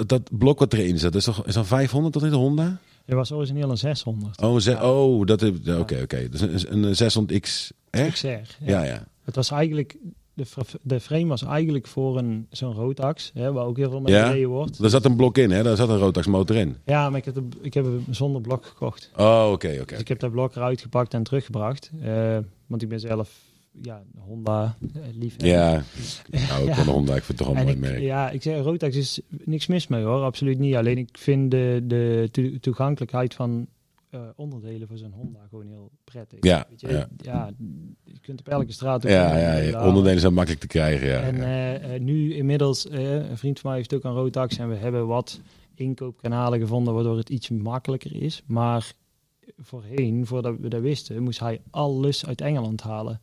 dat- 0.08 0.38
blok 0.38 0.58
wat 0.58 0.72
erin 0.72 0.98
zit, 0.98 1.14
is, 1.14 1.24
toch, 1.24 1.46
is 1.46 1.54
dan 1.54 1.66
500 1.66 2.12
tot 2.12 2.22
in 2.22 2.30
de 2.30 2.36
Honda? 2.36 2.78
Het 3.08 3.16
was 3.16 3.32
origineel 3.32 3.70
een 3.70 3.78
600. 3.78 4.42
Oh, 4.42 4.58
ze, 4.58 4.82
oh 4.82 5.26
dat 5.26 5.42
is. 5.42 5.50
Oké, 5.78 6.00
oké. 6.02 6.28
Dus 6.28 6.40
een, 6.40 6.82
een 6.82 6.94
600X. 6.94 7.76
Echt? 7.90 8.12
XR. 8.12 8.26
Ja. 8.26 8.42
Ja, 8.60 8.82
ja. 8.82 9.06
Het 9.24 9.34
was 9.34 9.50
eigenlijk, 9.50 9.96
de, 10.34 10.44
de 10.82 11.00
frame 11.00 11.26
was 11.26 11.42
eigenlijk 11.42 11.86
voor 11.86 12.18
een 12.18 12.46
zo'n 12.50 12.72
rotax, 12.74 13.30
hè, 13.34 13.52
waar 13.52 13.64
ook 13.64 13.76
heel 13.76 13.90
veel 13.90 14.00
mee 14.00 14.14
Ja. 14.14 14.26
gereden 14.26 14.48
wordt. 14.48 14.80
Daar 14.80 14.90
zat 14.90 15.04
een 15.04 15.16
blok 15.16 15.38
in, 15.38 15.50
hè? 15.50 15.62
Daar 15.62 15.76
zat 15.76 15.88
een 15.88 15.98
Rotax 15.98 16.26
motor 16.26 16.56
in. 16.56 16.76
Ja, 16.84 17.10
maar 17.10 17.18
ik 17.18 17.24
heb, 17.24 17.34
de, 17.34 17.48
ik 17.60 17.74
heb 17.74 17.84
hem 17.84 18.04
zonder 18.10 18.40
blok 18.40 18.66
gekocht. 18.66 19.10
Oh, 19.16 19.48
oké, 19.52 19.68
oké. 19.80 19.84
Dus 19.84 19.98
ik 20.00 20.08
heb 20.08 20.20
dat 20.20 20.30
blok 20.30 20.56
eruit 20.56 20.80
gepakt 20.80 21.14
en 21.14 21.22
teruggebracht. 21.22 21.90
Eh, 22.02 22.38
want 22.66 22.82
ik 22.82 22.88
ben 22.88 23.00
zelf 23.00 23.30
ja, 23.82 24.02
Honda 24.18 24.76
eh, 24.94 25.02
lief. 25.14 25.34
Ja, 25.38 25.70
nou, 26.48 26.62
ik 26.62 26.68
Ja. 26.68 26.74
van 26.74 26.84
de 26.84 26.90
Honda, 26.90 27.14
ik 27.16 27.22
vind 27.22 27.38
het 27.38 27.48
toch 27.48 27.56
een 27.56 27.56
En 27.56 27.62
mooi 27.64 27.74
ik, 27.76 27.80
merk. 27.82 28.00
ja, 28.00 28.30
ik 28.30 28.42
zeg, 28.42 28.62
Rotax 28.62 28.96
is 28.96 29.20
niks 29.44 29.66
mis 29.66 29.86
mee 29.86 30.04
hoor, 30.04 30.22
absoluut 30.22 30.58
niet. 30.58 30.74
Alleen 30.74 30.98
ik 30.98 31.08
vind 31.18 31.50
de, 31.50 31.82
de 31.86 32.28
to- 32.30 32.58
toegankelijkheid 32.60 33.34
van 33.34 33.66
eh, 34.10 34.20
onderdelen 34.36 34.88
voor 34.88 34.98
zo'n 34.98 35.12
Honda 35.12 35.40
gewoon 35.50 35.66
heel 35.66 35.90
prettig. 36.04 36.38
Ja, 36.40 36.66
Weet 36.68 36.80
je, 36.80 36.88
ja. 36.88 37.08
ja, 37.16 37.50
je 38.04 38.18
kunt 38.20 38.40
op 38.40 38.48
elke 38.48 38.72
straat 38.72 39.04
ook 39.04 39.10
Ja, 39.10 39.36
ja, 39.38 39.72
halen. 39.72 39.88
onderdelen 39.88 40.20
zijn 40.20 40.34
makkelijk 40.34 40.60
te 40.60 40.66
krijgen, 40.66 41.06
ja. 41.08 41.20
En 41.20 41.36
ja. 41.36 41.42
eh, 41.42 41.94
eh, 41.94 42.00
nu 42.02 42.34
inmiddels, 42.34 42.88
eh, 42.88 43.12
een 43.14 43.38
vriend 43.38 43.60
van 43.60 43.70
mij 43.70 43.78
heeft 43.78 43.94
ook 43.94 44.04
een 44.04 44.12
Rotax 44.12 44.58
en 44.58 44.68
we 44.68 44.74
hebben 44.76 45.06
wat 45.06 45.40
inkoopkanalen 45.74 46.58
gevonden 46.60 46.94
waardoor 46.94 47.16
het 47.16 47.28
iets 47.30 47.48
makkelijker 47.48 48.22
is. 48.22 48.42
Maar 48.46 48.92
voorheen, 49.58 50.26
voordat 50.26 50.56
we 50.60 50.68
dat 50.68 50.80
wisten, 50.80 51.22
moest 51.22 51.40
hij 51.40 51.60
alles 51.70 52.26
uit 52.26 52.40
Engeland 52.40 52.80
halen. 52.80 53.20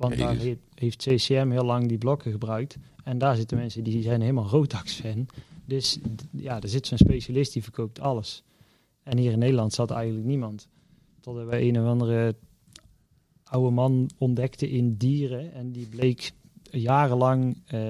Want 0.00 0.18
daar 0.18 0.36
heeft, 0.74 1.02
CCM 1.02 1.50
heel 1.50 1.64
lang 1.64 1.88
die 1.88 1.98
blokken 1.98 2.30
gebruikt. 2.30 2.76
En 3.04 3.18
daar 3.18 3.36
zitten 3.36 3.56
mensen 3.56 3.84
die 3.84 4.02
zijn 4.02 4.20
helemaal 4.20 4.48
Rotax-fan. 4.48 5.26
Dus 5.64 5.98
ja, 6.30 6.60
er 6.60 6.68
zit 6.68 6.86
zo'n 6.86 6.98
specialist 6.98 7.52
die 7.52 7.62
verkoopt 7.62 8.00
alles. 8.00 8.42
En 9.02 9.18
hier 9.18 9.32
in 9.32 9.38
Nederland 9.38 9.72
zat 9.72 9.90
eigenlijk 9.90 10.26
niemand. 10.26 10.68
Totdat 11.20 11.48
we 11.48 11.60
een 11.60 11.80
of 11.80 11.86
andere 11.86 12.36
oude 13.44 13.70
man 13.70 14.10
ontdekten 14.18 14.68
in 14.68 14.96
dieren. 14.96 15.52
En 15.52 15.72
die 15.72 15.88
bleek 15.88 16.32
jarenlang 16.70 17.62
eh, 17.66 17.80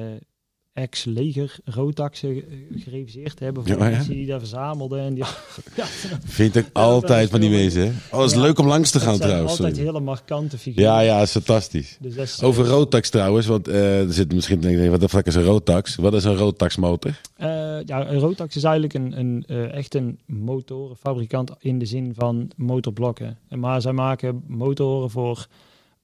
ex-leger 0.73 1.57
roodtaxen 1.65 2.37
eh, 2.37 2.43
gereviseerd 2.83 3.39
hebben 3.39 3.67
voor 3.67 3.77
Ja, 3.79 3.85
ja. 3.85 3.91
mensen 3.91 4.15
die 4.15 4.27
daar 4.27 4.39
verzamelden. 4.39 5.01
En 5.01 5.15
die, 5.15 5.25
ja, 5.77 5.85
Vind 6.25 6.57
ik 6.57 6.67
altijd 6.73 7.31
van 7.31 7.41
die 7.41 7.51
mensen, 7.51 7.83
hè? 7.83 8.17
Oh, 8.17 8.25
is 8.25 8.35
leuk 8.35 8.59
om 8.59 8.67
langs 8.67 8.91
te 8.91 9.01
gaan 9.01 9.19
trouwens. 9.19 9.51
altijd 9.51 9.75
sorry. 9.75 9.87
hele 9.89 10.01
markante 10.01 10.59
figuren. 10.59 10.91
Ja, 10.91 11.01
ja, 11.01 11.21
is 11.21 11.31
fantastisch. 11.31 11.97
Dus 12.01 12.15
dat 12.15 12.25
is, 12.25 12.43
Over 12.43 12.67
roodtax 12.67 13.11
trouwens, 13.11 13.47
want 13.47 13.69
eh, 13.69 14.01
er 14.01 14.13
zit 14.13 14.33
misschien 14.33 14.61
te 14.61 14.67
denken, 14.67 14.91
wat 14.91 15.01
de 15.01 15.09
fuck 15.09 15.27
is 15.27 15.35
een 15.35 15.43
roodtax? 15.43 15.97
Wat 15.97 16.15
is 16.15 16.25
een 16.25 16.37
roodtaxmotor? 16.37 17.21
Eh, 17.37 17.49
ja, 17.85 18.09
een 18.09 18.19
Rotax 18.19 18.57
is 18.57 18.63
eigenlijk 18.63 18.95
een, 18.95 19.19
een, 19.19 19.45
echt 19.71 19.95
een 19.95 20.19
motorenfabrikant 20.27 21.51
in 21.59 21.79
de 21.79 21.87
zin 21.87 22.13
van 22.15 22.51
motorblokken. 22.57 23.39
En 23.49 23.59
Maar 23.59 23.81
zij 23.81 23.93
maken 23.93 24.45
motoren 24.47 25.11
voor 25.11 25.47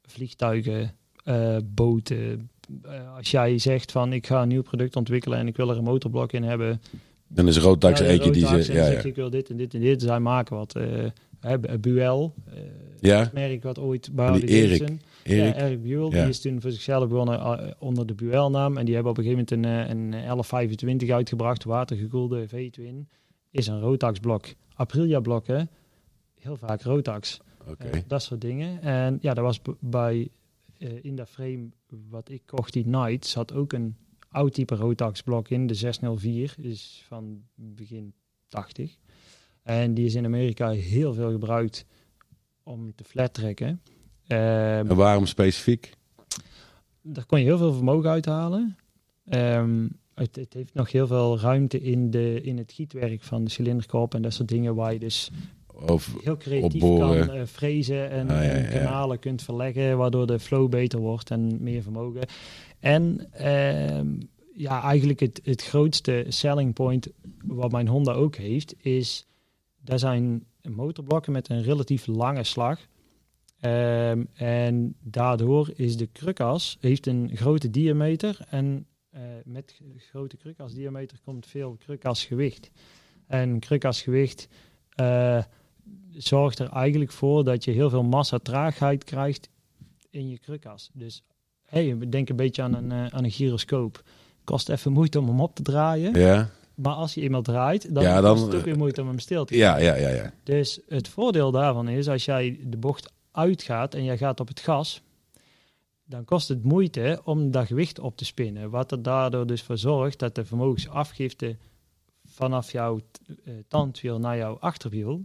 vliegtuigen, 0.06 0.94
boten. 1.64 2.50
Eh, 2.82 3.16
als 3.16 3.30
jij 3.30 3.58
zegt 3.58 3.92
van 3.92 4.12
ik 4.12 4.26
ga 4.26 4.42
een 4.42 4.48
nieuw 4.48 4.62
product 4.62 4.96
ontwikkelen 4.96 5.38
en 5.38 5.46
ik 5.46 5.56
wil 5.56 5.70
er 5.70 5.76
een 5.76 5.84
motorblok 5.84 6.32
in 6.32 6.42
hebben. 6.42 6.80
Dan 7.28 7.48
is 7.48 7.54
ja, 7.56 7.62
de 7.72 8.04
eentje 8.04 8.30
die 8.30 8.42
Rotax, 8.42 8.66
ze... 8.66 8.72
en 8.72 8.78
dan 8.78 8.86
Ja, 8.86 8.92
ja. 8.92 9.02
ik 9.04 9.14
wil 9.14 9.30
dit 9.30 9.50
en 9.50 9.56
dit 9.56 9.74
en 9.74 9.80
dit. 9.80 10.02
Zij 10.02 10.20
maken 10.20 10.56
wat. 10.56 10.74
eh 10.76 11.04
hè, 11.40 11.78
Buell, 11.78 12.30
eh, 12.50 12.58
ja, 13.00 13.18
het 13.18 13.32
merk 13.32 13.62
wat 13.62 13.78
ooit 13.78 14.10
bij 14.12 14.32
die 14.32 14.46
Erik, 14.48 14.80
Erik. 14.80 14.98
ja, 15.24 15.54
Eric 15.54 15.82
Buell, 15.82 16.02
Ja. 16.04 16.08
die 16.20 16.28
is 16.28 16.40
toen 16.40 16.60
voor 16.60 16.70
zichzelf 16.70 17.08
begonnen 17.08 17.40
eh, 17.40 17.70
onder 17.78 18.06
de 18.06 18.14
Buell-naam. 18.14 18.76
En 18.76 18.84
die 18.84 18.94
hebben 18.94 19.12
op 19.12 19.18
een 19.18 19.24
gegeven 19.24 19.46
moment 19.50 19.66
een, 19.66 19.86
eh, 19.86 19.90
een 19.90 20.10
1125 20.24 21.10
uitgebracht, 21.10 21.64
watergekoelde 21.64 22.48
V-twin. 22.48 23.08
Is 23.50 23.66
een 23.66 23.80
Rotax-blok. 23.80 24.46
Aprilia-blokken, 24.74 25.70
heel 26.40 26.56
vaak 26.56 26.82
Rotax. 26.82 27.40
Oké. 27.68 27.84
Eh, 27.84 28.00
dat 28.06 28.22
soort 28.22 28.40
dingen. 28.40 28.82
En 28.82 29.18
ja, 29.20 29.34
dat 29.34 29.44
was 29.44 29.60
bij, 29.80 30.28
eh, 30.78 31.04
in 31.04 31.16
dat 31.16 31.28
frame 31.28 31.68
wat 32.08 32.28
ik 32.28 32.42
kocht, 32.46 32.72
die 32.72 32.82
Knight, 32.82 33.26
zat 33.26 33.52
ook 33.52 33.72
een 33.72 33.96
oud 34.28 34.52
type 34.52 34.74
Rotax-blok 34.74 35.48
in, 35.48 35.66
de 35.66 35.74
604. 35.74 36.54
Is 36.58 37.04
van 37.06 37.42
begin 37.54 38.14
80. 38.48 38.96
En 39.62 39.94
die 39.94 40.06
is 40.06 40.14
in 40.14 40.24
Amerika 40.24 40.70
heel 40.70 41.14
veel 41.14 41.30
gebruikt 41.30 41.86
om 42.62 42.94
te 42.94 43.04
flat 43.04 43.34
trekken. 43.34 43.82
Ehm, 44.26 44.88
En 44.88 44.96
waarom 44.96 45.26
specifiek? 45.26 45.94
daar 47.02 47.26
kon 47.26 47.38
je 47.38 47.44
heel 47.44 47.58
veel 47.58 47.72
vermogen 47.72 48.10
uithalen. 48.10 48.76
Ehm, 49.24 49.88
het, 50.14 50.36
het 50.36 50.52
heeft 50.52 50.74
nog 50.74 50.92
heel 50.92 51.06
veel 51.06 51.40
ruimte 51.40 51.80
in, 51.80 52.10
de, 52.10 52.40
in 52.40 52.58
het 52.58 52.72
gietwerk 52.72 53.22
van 53.22 53.44
de 53.44 53.50
cilinderkop 53.50 54.14
en 54.14 54.22
dat 54.22 54.34
soort 54.34 54.48
dingen 54.48 54.74
waar 54.74 54.92
je 54.92 54.98
dus 54.98 55.30
Of, 55.86 56.14
heel 56.22 56.36
creatief 56.36 56.82
opboren. 56.82 57.26
kan 57.26 57.36
eh, 57.36 57.46
frezen 57.46 58.10
en, 58.10 58.30
Ah, 58.30 58.44
ja, 58.44 58.50
en 58.50 58.62
ja, 58.62 58.70
ja. 58.70 58.78
kanalen 58.78 59.18
kunt 59.18 59.42
verleggen, 59.42 59.96
waardoor 59.96 60.26
de 60.26 60.38
flow 60.38 60.68
beter 60.68 60.98
wordt 60.98 61.30
en 61.30 61.62
meer 61.62 61.82
vermogen. 61.82 62.26
En 62.80 63.28
ehm, 63.32 64.08
ja, 64.54 64.82
eigenlijk 64.82 65.20
het, 65.20 65.40
het 65.44 65.62
grootste 65.62 66.24
selling 66.28 66.74
point 66.74 67.08
wat 67.44 67.72
mijn 67.72 67.88
Honda 67.88 68.12
ook 68.12 68.36
heeft, 68.36 68.74
is 68.84 69.26
daar 69.80 69.98
zijn 69.98 70.44
motorblokken 70.62 71.32
met 71.32 71.48
een 71.48 71.62
relatief 71.62 72.06
lange 72.06 72.44
slag. 72.44 72.78
Ehm, 73.60 74.24
en 74.34 74.96
daardoor 75.00 75.70
is 75.74 75.96
de 75.96 76.06
krukas 76.06 76.76
heeft 76.80 77.06
een 77.06 77.30
grote 77.34 77.70
diameter 77.70 78.38
en 78.48 78.86
eh, 79.10 79.22
met 79.44 79.80
grote 79.96 80.36
krukasdiameter 80.36 81.18
komt 81.24 81.46
veel 81.46 81.76
krukasgewicht. 81.78 82.70
En 83.26 83.58
krukasgewicht 83.58 84.48
eh, 84.94 85.44
zorgt 86.16 86.58
er 86.58 86.72
eigenlijk 86.72 87.12
voor 87.12 87.44
dat 87.44 87.64
je 87.64 87.70
heel 87.70 87.90
veel 87.90 88.02
massa 88.02 88.38
traagheid 88.38 89.04
krijgt 89.04 89.48
in 90.10 90.28
je 90.28 90.38
krukas. 90.38 90.90
Dus 90.92 91.22
hey, 91.64 91.98
denk 92.08 92.28
een 92.28 92.36
beetje 92.36 92.62
aan 92.62 92.74
een, 92.74 92.92
eh, 92.92 93.06
aan 93.06 93.24
een 93.24 93.30
gyroscoop. 93.30 94.02
Kost 94.44 94.68
even 94.68 94.92
moeite 94.92 95.18
om 95.18 95.26
hem 95.26 95.40
op 95.40 95.54
te 95.54 95.62
draaien. 95.62 96.18
ja? 96.18 96.50
Maar 96.74 96.94
als 96.94 97.14
je 97.14 97.20
eenmaal 97.20 97.42
draait, 97.42 97.94
dan, 97.94 98.02
Ja, 98.02 98.20
dan, 98.20 98.32
kost 98.32 98.46
het 98.46 98.54
ook 98.54 98.64
weer 98.64 98.76
moeite 98.76 99.00
om 99.00 99.08
hem 99.08 99.18
stil 99.18 99.44
te 99.44 99.56
Ja, 99.56 99.76
ja, 99.76 99.94
ja, 99.94 100.08
ja. 100.08 100.32
dus 100.42 100.80
het 100.88 101.08
voordeel 101.08 101.50
daarvan 101.50 101.88
is, 101.88 102.08
als 102.08 102.24
jij 102.24 102.60
de 102.64 102.76
bocht 102.76 103.12
uitgaat 103.30 103.94
en 103.94 104.04
jij 104.04 104.18
gaat 104.18 104.40
op 104.40 104.48
het 104.48 104.60
gas, 104.60 105.02
dan 106.04 106.24
kost 106.24 106.48
het 106.48 106.64
moeite 106.64 107.20
om 107.24 107.50
dat 107.50 107.66
gewicht 107.66 107.98
op 107.98 108.16
te 108.16 108.24
spinnen. 108.24 108.70
Wat 108.70 108.92
er 108.92 109.02
daardoor 109.02 109.46
dus 109.46 109.62
voor 109.62 109.78
zorgt 109.78 110.18
dat 110.18 110.34
de 110.34 110.44
vermogensafgifte 110.44 111.56
vanaf 112.24 112.72
jouw 112.72 113.00
eh, 113.26 113.54
tandwiel 113.68 114.18
naar 114.18 114.36
jouw 114.36 114.58
achterwiel 114.58 115.24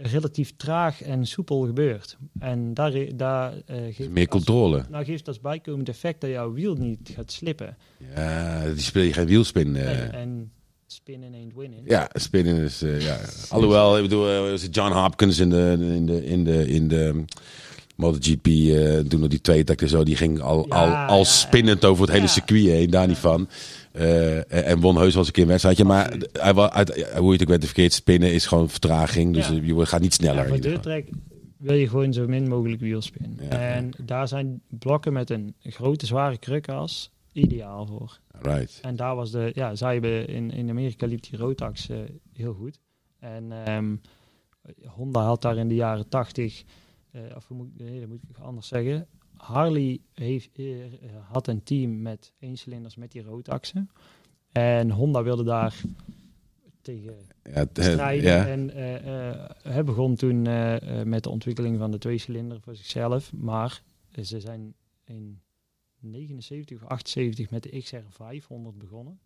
relatief 0.00 0.52
traag 0.56 1.02
en 1.02 1.26
soepel 1.26 1.66
gebeurt. 1.66 2.16
En 2.38 2.74
daar, 2.74 2.92
daar 3.16 3.52
eh, 3.66 3.76
geeft 3.94 4.10
Meer 4.10 4.28
als- 4.28 4.44
controle. 4.44 4.84
nou 4.90 5.04
geeft 5.04 5.28
als 5.28 5.40
bijkomend 5.40 5.88
effect 5.88 6.20
dat 6.20 6.30
jouw 6.30 6.52
wiel 6.52 6.74
niet 6.74 7.10
gaat 7.14 7.32
slippen. 7.32 7.76
Ja, 8.14 8.64
die 8.72 8.82
speel 8.82 9.02
je 9.02 9.12
geen 9.12 9.26
wielspin. 9.26 9.76
eh. 9.76 10.00
En, 10.00 10.12
en 10.12 10.52
spinnen 10.86 11.34
ain't 11.34 11.54
winning. 11.56 11.82
Ja, 11.90 12.10
spinnen 12.12 12.56
is, 12.56 12.82
eh, 12.82 13.00
ja. 13.00 13.18
Alhoewel, 13.48 13.96
ik 13.96 14.02
bedoel, 14.02 14.28
eh, 14.52 14.56
John 14.70 14.92
Hopkins 14.92 15.38
in 15.38 15.50
de, 15.50 15.76
in 15.80 16.06
de, 16.06 16.24
in 16.26 16.44
de, 16.44 16.68
in 16.68 16.88
de 16.88 17.24
MotoGP, 17.96 18.44
toen 19.08 19.20
nog 19.20 19.28
die 19.28 19.40
twee 19.40 19.64
takten 19.64 19.88
zo, 19.88 20.02
die 20.04 20.16
ging 20.16 20.40
al, 20.40 20.66
Ja, 20.68 20.74
al, 20.74 21.08
al 21.08 21.18
ja, 21.18 21.24
spinnend 21.24 21.84
over 21.84 22.04
het 22.04 22.12
hele 22.14 22.26
circuit 22.26 22.64
heen, 22.66 22.90
daar 22.90 23.06
niet 23.06 23.16
van. 23.18 23.48
Eh, 23.92 24.68
en 24.68 24.80
won 24.80 24.96
heus 24.96 25.08
wel 25.08 25.18
eens 25.18 25.26
een 25.26 25.32
keer 25.32 25.42
een 25.42 25.48
wedstrijdje, 25.48 25.84
maar 25.84 26.16
hij, 26.32 26.54
uit, 26.54 27.10
hoe 27.16 27.26
je 27.26 27.32
het 27.32 27.40
ook 27.42 27.48
bent 27.48 27.64
verkeerd, 27.64 27.92
spinnen 27.92 28.32
is 28.32 28.46
gewoon 28.46 28.68
vertraging, 28.68 29.34
dus 29.34 29.48
Ja. 29.48 29.54
eh, 29.54 29.66
je 29.66 29.86
gaat 29.86 30.00
niet 30.00 30.14
sneller. 30.14 30.36
Ja, 30.36 30.42
geval. 30.42 30.60
deurtrek 30.60 31.08
wil 31.56 31.74
je 31.74 31.88
gewoon 31.88 32.12
zo 32.12 32.26
min 32.26 32.48
mogelijk 32.48 32.80
wielspin. 32.80 33.38
Ja. 33.40 33.48
En 33.48 33.90
daar 34.04 34.28
zijn 34.28 34.60
blokken 34.68 35.12
met 35.12 35.30
een 35.30 35.54
grote 35.60 36.06
zware 36.06 36.38
krukas 36.38 37.10
ideaal 37.32 37.86
voor. 37.86 38.18
Right. 38.42 38.78
En 38.82 38.96
daar 38.96 39.14
was 39.16 39.30
de, 39.30 39.50
ja, 39.54 39.74
zij 39.74 39.92
hebben 39.92 40.28
in, 40.28 40.50
in 40.50 40.70
Amerika 40.70 41.06
liep 41.06 41.22
die 41.22 41.38
Rotax 41.38 41.88
eh, 41.88 41.96
heel 42.32 42.54
goed. 42.54 42.78
En 43.20 43.52
ehm, 43.64 43.94
Honda 44.86 45.20
had 45.24 45.42
daar 45.42 45.56
in 45.56 45.68
de 45.68 45.74
jaren 45.74 46.08
80, 46.08 46.62
eh, 47.10 47.20
of 47.36 47.48
moet, 47.48 47.66
ik- 47.76 47.86
nee, 47.88 48.00
dat 48.00 48.08
moet 48.08 48.18
ik 48.30 48.38
anders 48.38 48.68
zeggen. 48.68 49.06
Harley 49.38 50.00
heeft, 50.14 50.58
eh, 50.58 50.66
had 51.30 51.46
een 51.46 51.62
team 51.62 52.02
met 52.02 52.32
eencilinders 52.38 52.96
met 52.96 53.12
die 53.12 53.22
Rotaxen. 53.22 53.90
En 54.52 54.90
Honda 54.90 55.22
wilde 55.22 55.44
daar 55.44 55.80
tegen 56.82 57.14
Ja, 57.42 57.50
het- 57.52 57.70
strijden. 57.80 58.30
ja. 58.30 58.46
En 58.46 58.70
eh, 58.70 59.28
eh, 59.30 59.50
hij 59.62 59.84
begon 59.84 60.14
toen 60.14 60.46
eh, 60.46 61.00
eh, 61.00 61.06
met 61.06 61.22
de 61.22 61.30
ontwikkeling 61.30 61.78
van 61.78 61.90
de 61.90 61.98
tweecilinder 61.98 62.60
voor 62.60 62.76
zichzelf. 62.76 63.32
Maar 63.32 63.82
eh, 64.10 64.24
ze 64.24 64.40
zijn 64.40 64.74
in 65.04 65.40
79 66.00 66.82
of 66.82 66.88
78 66.88 67.50
met 67.50 67.62
de 67.62 67.78
XR 67.80 67.96
500 68.08 68.78
begonnen. 68.78 69.18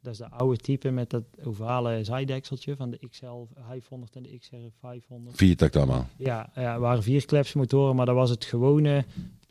Dat 0.00 0.12
is 0.12 0.18
de 0.18 0.30
oude 0.30 0.56
type 0.56 0.90
met 0.90 1.10
dat 1.10 1.24
ovale 1.44 2.04
zijdekseltje 2.04 2.76
van 2.76 2.90
de 2.90 2.98
XL 3.08 3.42
500 3.54 4.16
en 4.16 4.22
de 4.22 4.38
XR 4.38 4.54
500. 4.80 5.36
Vier 5.36 5.56
takt 5.56 5.76
allemaal. 5.76 6.08
Ja, 6.16 6.50
ja, 6.54 6.78
waren 6.78 7.02
vier 7.02 7.24
klepsmotoren, 7.26 7.96
maar 7.96 8.06
dat 8.06 8.14
was 8.14 8.30
het 8.30 8.44
gewone 8.44 9.04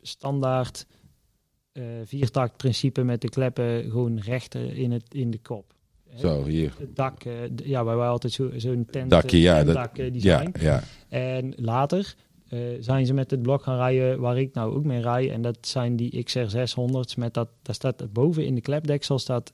standaard 0.08 0.86
eh 1.72 1.82
viertakt 2.04 2.56
principe 2.56 3.02
met 3.02 3.20
de 3.20 3.28
kleppen 3.28 3.90
gewoon 3.90 4.18
recht 4.18 4.54
eh, 4.54 4.78
in, 4.78 4.92
het, 4.92 5.14
in 5.14 5.30
de 5.30 5.38
kop. 5.38 5.72
Zo, 6.16 6.44
hier. 6.44 6.74
Het 6.78 6.96
dak, 6.96 7.24
eh, 7.24 7.32
ja, 7.56 7.84
wij 7.84 7.94
waren 7.94 8.10
altijd 8.12 8.32
zo- 8.32 8.50
zo'n 8.56 8.86
tent, 8.90 9.10
Dakje, 9.10 9.36
eh, 9.36 9.42
ja, 9.42 9.64
dat- 9.64 9.74
eh, 9.98 10.04
Ja, 10.04 10.10
design. 10.10 10.52
ja. 10.64 10.82
En 11.08 11.52
later 11.56 12.14
zijn 12.80 13.06
ze 13.06 13.14
met 13.14 13.30
het 13.30 13.42
blok 13.42 13.62
gaan 13.62 13.76
rijden 13.76 14.20
waar 14.20 14.38
ik 14.38 14.54
nou 14.54 14.74
ook 14.74 14.84
mee 14.84 15.00
rij. 15.00 15.30
En 15.32 15.42
dat 15.42 15.58
zijn 15.60 15.96
die 15.96 16.22
XR 16.22 16.38
600's 16.48 17.14
met 17.14 17.34
dat, 17.34 17.48
daar 17.62 17.74
staat 17.74 18.12
boven 18.12 18.46
in 18.46 18.54
de 18.54 18.60
klepdeksel 18.60 19.18
staat 19.18 19.52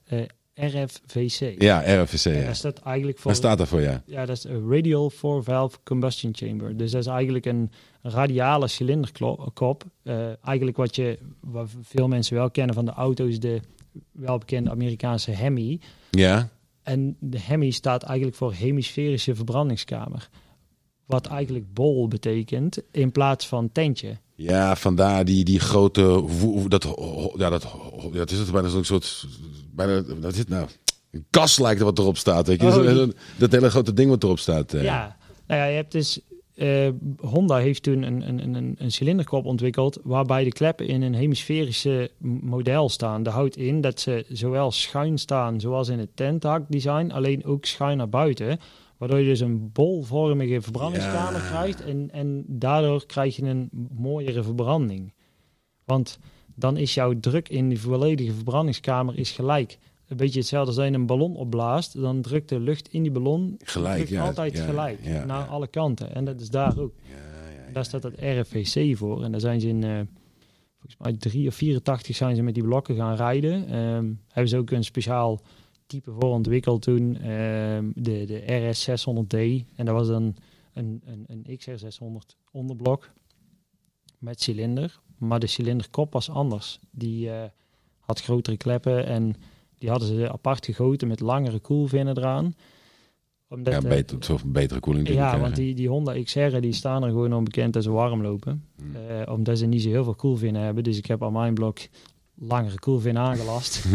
RFVC. 0.53 1.61
Ja, 1.61 2.03
RFVC, 2.03 2.25
En 2.25 2.39
ja. 2.39 2.45
dat 2.45 2.55
staat 2.55 2.79
eigenlijk 2.79 3.17
voor 3.17 3.31
Waar 3.31 3.39
staat 3.39 3.57
dat 3.57 3.67
voor, 3.67 3.81
ja? 3.81 4.03
ja, 4.05 4.25
dat 4.25 4.37
is 4.37 4.43
een 4.43 4.69
radial 4.69 5.09
four 5.09 5.43
valve 5.43 5.77
combustion 5.83 6.35
chamber. 6.35 6.77
Dus 6.77 6.91
dat 6.91 7.01
is 7.01 7.07
eigenlijk 7.07 7.45
een 7.45 7.71
radiale 8.01 8.67
cilinderkop. 8.67 9.83
Eh, 10.03 10.45
eigenlijk 10.45 10.77
wat 10.77 10.95
je, 10.95 11.19
wat 11.39 11.69
veel 11.81 12.07
mensen 12.07 12.35
wel 12.35 12.51
kennen 12.51 12.75
van 12.75 12.85
de 12.85 12.91
auto's, 12.91 13.39
de 13.39 13.61
welbekende 14.11 14.69
Amerikaanse 14.69 15.31
Hemi. 15.31 15.79
Ja? 16.11 16.49
En 16.83 17.15
de 17.19 17.39
Hemi 17.39 17.71
staat 17.71 18.03
eigenlijk 18.03 18.37
voor 18.37 18.53
hemisferische 18.53 19.35
verbrandingskamer. 19.35 20.29
Wat 21.05 21.27
eigenlijk 21.27 21.73
bol 21.73 22.07
betekent 22.07 22.81
in 22.91 23.11
plaats 23.11 23.47
van 23.47 23.71
tentje. 23.71 24.17
Ja, 24.35 24.75
vandaar 24.75 25.25
die, 25.25 25.43
die 25.43 25.59
grote. 25.59 26.23
dat, 26.67 26.83
ja, 27.37 27.49
dat, 27.49 27.75
het 28.13 28.31
is 28.31 28.37
het 28.37 28.51
bijna 28.51 28.67
zo'n 28.67 28.83
soort. 28.83 29.27
Bijna, 29.85 30.27
is 30.27 30.37
het 30.37 30.49
nou? 30.49 30.67
Een 31.11 31.25
kast 31.29 31.59
lijkt 31.59 31.79
er 31.79 31.85
wat 31.85 31.99
erop 31.99 32.17
staat. 32.17 32.47
Weet 32.47 32.61
je? 32.61 32.67
Oh, 32.67 32.75
die- 32.75 32.93
dat, 32.95 33.15
dat 33.37 33.51
hele 33.51 33.69
grote 33.69 33.93
ding 33.93 34.09
wat 34.09 34.23
erop 34.23 34.39
staat. 34.39 34.73
eh. 34.73 34.83
Ja, 34.83 35.17
nou 35.47 35.59
ja, 35.61 35.65
je 35.67 35.75
hebt 35.75 35.91
dus. 35.91 36.19
eh, 36.55 36.89
Honda 37.17 37.57
heeft 37.57 37.83
toen 37.83 38.03
een, 38.03 38.27
een, 38.27 38.55
een, 38.55 38.75
een 38.77 38.91
cilinderkop 38.91 39.45
ontwikkeld 39.45 39.99
waarbij 40.03 40.43
de 40.43 40.51
kleppen 40.51 40.87
in 40.87 41.01
een 41.01 41.13
hemisferische 41.13 42.11
model 42.41 42.89
staan. 42.89 43.23
Dat 43.23 43.33
houdt 43.33 43.57
in 43.57 43.81
dat 43.81 43.99
ze 43.99 44.25
zowel 44.29 44.71
schuin 44.71 45.17
staan 45.17 45.59
zoals 45.59 45.87
in 45.89 45.99
het 45.99 46.15
tenthak 46.15 46.63
design, 46.69 47.11
alleen 47.11 47.45
ook 47.45 47.65
schuin 47.65 47.97
naar 47.97 48.09
buiten. 48.09 48.59
Waardoor 48.97 49.19
je 49.19 49.25
dus 49.25 49.39
een 49.39 49.71
bolvormige 49.71 50.61
verbrandingskamer 50.61 51.41
Ja. 51.41 51.47
krijgt 51.47 51.83
en, 51.83 52.09
en 52.11 52.43
daardoor 52.47 53.05
krijg 53.05 53.35
je 53.35 53.43
een 53.43 53.69
mooiere 53.97 54.43
verbranding. 54.43 55.13
Want 55.85 56.19
dan 56.55 56.77
is 56.77 56.93
jouw 56.93 57.19
druk 57.19 57.49
in 57.49 57.69
die 57.69 57.79
volledige 57.79 58.33
verbrandingskamer 58.33 59.17
is 59.17 59.31
gelijk. 59.31 59.77
Een 60.07 60.17
beetje 60.17 60.39
hetzelfde 60.39 60.67
als 60.67 60.75
dat 60.75 60.87
je 60.87 60.93
een 60.93 61.05
ballon 61.05 61.35
opblaast, 61.35 62.01
dan 62.01 62.21
drukt 62.21 62.49
de 62.49 62.59
lucht 62.59 62.87
in 62.87 63.03
die 63.03 63.11
ballon 63.11 63.55
Gelijk, 63.63 64.09
ja. 64.09 64.25
altijd 64.25 64.57
ja, 64.57 64.65
gelijk 64.65 64.99
ja, 65.03 65.25
naar 65.25 65.47
alle 65.47 65.67
kanten. 65.67 66.15
En 66.15 66.25
dat 66.25 66.41
is 66.41 66.49
daar 66.49 66.77
ook. 66.77 66.93
Ja, 67.01 67.15
ja, 67.15 67.65
ja. 67.67 67.73
Daar 67.73 67.85
staat 67.85 68.03
het 68.03 68.15
RFVC 68.17 68.97
voor. 68.97 69.23
En 69.23 69.31
daar 69.31 69.39
zijn 69.39 69.61
ze 69.61 69.67
in, 69.67 69.83
eh, 69.83 69.99
volgens 70.79 70.97
mij 70.99 71.13
3 71.13 71.47
of 71.47 71.55
84 71.55 72.15
zijn 72.15 72.35
ze 72.35 72.41
met 72.41 72.53
die 72.53 72.63
blokken 72.63 72.95
gaan 72.95 73.15
rijden. 73.15 73.67
Ehm, 73.67 74.11
hebben 74.27 74.49
ze 74.49 74.57
ook 74.57 74.71
een 74.71 74.83
speciaal 74.83 75.41
type 75.85 76.11
voor 76.11 76.29
ontwikkeld 76.29 76.81
toen, 76.81 77.17
ehm, 77.17 77.91
de, 77.95 78.25
de 78.25 78.43
RS600D. 78.45 79.65
En 79.75 79.85
dat 79.85 79.95
was 79.95 80.07
dan 80.07 80.35
een, 80.73 81.01
een, 81.05 81.25
een 81.27 81.57
XR600 81.57 82.35
onderblok 82.51 83.09
met 84.17 84.41
cilinder. 84.41 84.99
Maar 85.21 85.39
de 85.39 85.47
cilinderkop 85.47 86.13
was 86.13 86.29
anders. 86.29 86.79
Die 86.91 87.29
eh, 87.29 87.43
had 87.99 88.21
grotere 88.21 88.57
kleppen 88.57 89.05
en 89.05 89.35
die 89.77 89.89
hadden 89.89 90.07
ze 90.07 90.31
apart 90.31 90.65
gegoten 90.65 91.07
met 91.07 91.19
langere 91.19 91.59
koelvinnen 91.59 92.17
eraan. 92.17 92.55
Omdat, 93.47 93.73
Ja, 93.73 93.79
eh, 93.79 93.89
beter, 93.89 94.23
zo 94.23 94.37
betere 94.45 94.79
koeling 94.79 95.07
ja, 95.07 95.39
want 95.39 95.55
die, 95.55 95.75
die 95.75 95.89
Honda 95.89 96.23
XR 96.23 96.57
die 96.59 96.73
staan 96.73 97.03
er 97.03 97.09
gewoon 97.09 97.33
onbekend 97.33 97.73
dat 97.73 97.83
ze 97.83 97.91
warm 97.91 98.21
lopen. 98.21 98.65
Hmm. 98.75 98.95
Eh, 98.95 99.33
omdat 99.33 99.57
ze 99.57 99.65
niet 99.65 99.81
zo 99.81 99.89
heel 99.89 100.03
veel 100.03 100.15
koelvinnen 100.15 100.61
hebben. 100.61 100.83
Dus 100.83 100.97
ik 100.97 101.05
heb 101.05 101.23
aan 101.23 101.33
mijn 101.33 101.53
blok 101.53 101.79
langere 102.43 102.79
koelvin 102.79 103.17
aangelast. 103.17 103.85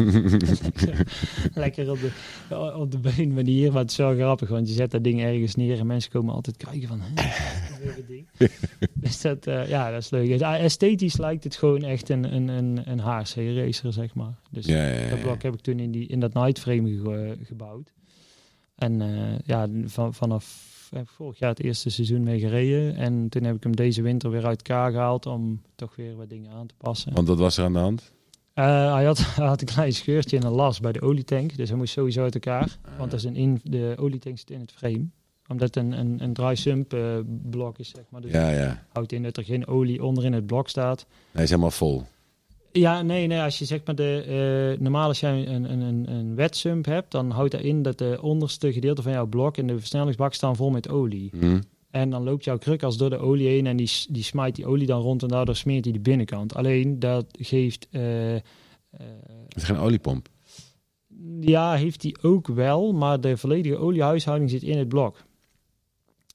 lekker, 1.55 1.91
op, 1.91 1.99
de, 2.01 2.73
op 2.77 2.91
de 2.91 2.99
been 2.99 3.35
manier. 3.35 3.73
Maar 3.73 3.83
het 3.83 3.91
is 3.91 3.97
wel 3.97 4.15
grappig, 4.15 4.49
want 4.49 4.69
je 4.69 4.75
zet 4.75 4.91
dat 4.91 5.05
ding 5.05 5.23
ergens 5.23 5.55
neer 5.55 5.79
en 5.79 5.87
mensen 5.87 6.11
komen 6.11 6.35
altijd 6.35 6.57
kijken 6.57 6.89
van... 6.89 7.01
"Hè, 7.01 7.15
dat 7.97 8.07
ding?" 8.07 8.27
dus 8.95 9.21
dat, 9.21 9.47
eh, 9.47 9.69
ja, 9.69 9.91
dat 9.91 10.01
is 10.03 10.11
leuk. 10.11 10.43
Ah, 10.43 10.65
Esthetisch 10.65 11.17
lijkt 11.17 11.45
het 11.45 11.57
gewoon 11.57 11.83
echt 11.83 12.09
een, 12.09 12.35
een, 12.35 12.49
een, 12.49 12.81
een 12.91 13.01
HRC 13.01 13.35
racer, 13.37 13.93
zeg 13.93 14.15
maar. 14.15 14.35
Dus 14.51 14.67
Ja, 14.67 14.87
ja, 14.89 15.01
ja, 15.01 15.09
dat 15.11 15.21
blok 15.21 15.43
heb 15.43 15.55
ik 15.55 15.61
toen 15.61 15.79
in, 15.79 15.91
die, 15.91 16.07
in 16.07 16.21
dat 16.21 16.35
nightframe 16.35 16.97
ge- 17.05 17.37
gebouwd. 17.43 17.93
En 18.75 19.01
eh, 19.03 19.39
ja, 19.45 19.69
van, 19.85 20.15
vanaf 20.15 20.75
heb 20.91 21.03
ik 21.03 21.09
vorig 21.09 21.39
jaar 21.39 21.51
het 21.51 21.63
eerste 21.63 21.91
seizoen 21.91 22.23
mee 22.23 22.39
gereden. 22.41 22.97
En 22.97 23.29
toen 23.29 23.45
heb 23.45 23.57
ik 23.57 23.63
hem 23.63 23.77
deze 23.77 24.03
winter 24.03 24.31
weer 24.31 24.47
uit 24.47 24.69
elkaar 24.69 24.91
gehaald 24.91 25.27
om 25.27 25.61
toch 25.75 25.97
weer 25.97 26.17
wat 26.17 26.29
dingen 26.29 26.51
aan 26.51 26.67
te 26.67 26.75
passen. 26.79 27.13
Want 27.15 27.29
wat 27.29 27.39
was 27.39 27.57
er 27.57 27.65
aan 27.65 27.73
de 27.73 27.79
hand? 27.79 28.13
Eh, 28.57 28.95
hij, 28.95 29.05
had, 29.05 29.19
hij 29.35 29.47
had 29.47 29.61
een 29.61 29.67
klein 29.67 29.93
scheurtje 29.93 30.37
in 30.37 30.43
een 30.43 30.53
las 30.53 30.81
bij 30.81 30.93
de 30.93 31.01
olietank. 31.01 31.57
Dus 31.57 31.69
hij 31.69 31.79
moest 31.79 31.93
sowieso 31.93 32.23
uit 32.23 32.35
elkaar. 32.35 32.77
Want 32.99 33.11
dat 33.11 33.21
is 33.21 33.27
een 33.27 33.37
in, 33.37 33.61
de 33.63 33.95
olietank 33.99 34.39
zit 34.39 34.51
in 34.51 34.61
het 34.61 34.73
frame. 34.73 35.07
Omdat 35.49 35.77
een, 35.77 35.93
een, 35.93 36.23
een 36.23 36.33
dry 36.33 36.55
sump 36.55 36.93
eh, 36.93 37.19
blok 37.27 37.79
is, 37.79 37.89
zeg 37.89 38.05
maar. 38.09 38.21
Dus 38.21 38.33
Ja, 38.33 38.51
ja. 38.51 38.83
houdt 38.93 39.13
in 39.13 39.23
dat 39.23 39.37
er 39.37 39.45
geen 39.45 39.67
olie 39.67 40.05
onderin 40.05 40.33
het 40.33 40.47
blok 40.47 40.69
staat. 40.69 41.07
Hij 41.33 41.43
is 41.43 41.49
helemaal 41.49 41.71
vol. 41.71 42.03
Ja, 42.73 43.03
nee, 43.03 43.27
nee. 43.27 43.41
Als 43.41 43.59
je 43.59 43.65
zeg 43.65 43.81
maar 43.85 43.95
de 43.95 44.23
eh, 44.77 44.83
normaal 44.83 45.09
als 45.09 45.21
jij 45.21 45.47
een, 45.47 45.73
een, 45.73 45.81
een, 45.81 46.11
een 46.11 46.35
wet 46.35 46.57
sump 46.57 46.85
hebt, 46.85 47.11
dan 47.11 47.31
houdt 47.31 47.53
dat 47.53 47.61
in 47.61 47.83
dat 47.83 47.99
de 47.99 48.19
onderste 48.23 48.73
gedeelte 48.73 49.03
van 49.03 49.13
jouw 49.13 49.27
blok 49.27 49.57
en 49.57 49.67
de 49.67 49.79
versnellingsbak 49.79 50.35
staan 50.35 50.57
vol 50.57 50.71
met 50.71 50.89
olie. 50.89 51.31
Hm? 51.39 51.61
En 51.97 52.11
dan 52.11 52.23
loopt 52.25 52.45
jouw 52.45 52.59
kruk 52.59 52.83
als 52.83 52.97
door 52.97 53.11
de 53.11 53.19
olie 53.19 53.49
heen 53.49 53.67
en 53.67 53.77
die, 53.77 53.91
die 54.09 54.23
smijt 54.23 54.55
die 54.57 54.67
olie 54.67 54.87
dan 54.87 55.01
rond 55.01 55.23
en 55.23 55.29
daardoor 55.29 55.57
smeert 55.57 55.85
hij 55.85 55.93
de 55.93 56.01
binnenkant. 56.01 56.55
Alleen 56.55 56.99
dat 56.99 57.27
geeft. 57.41 57.89
eh, 57.91 58.35
eh, 58.35 58.41
Het 59.49 59.57
is 59.57 59.65
geen 59.65 59.77
oliepomp. 59.77 60.29
ja, 61.41 61.75
heeft 61.75 62.03
hij 62.03 62.15
ook 62.23 62.47
wel, 62.47 62.93
maar 62.93 63.21
de 63.21 63.37
volledige 63.37 63.77
oliehuishouding 63.77 64.51
zit 64.51 64.63
in 64.63 64.79
het 64.79 64.89
blok. 64.89 65.25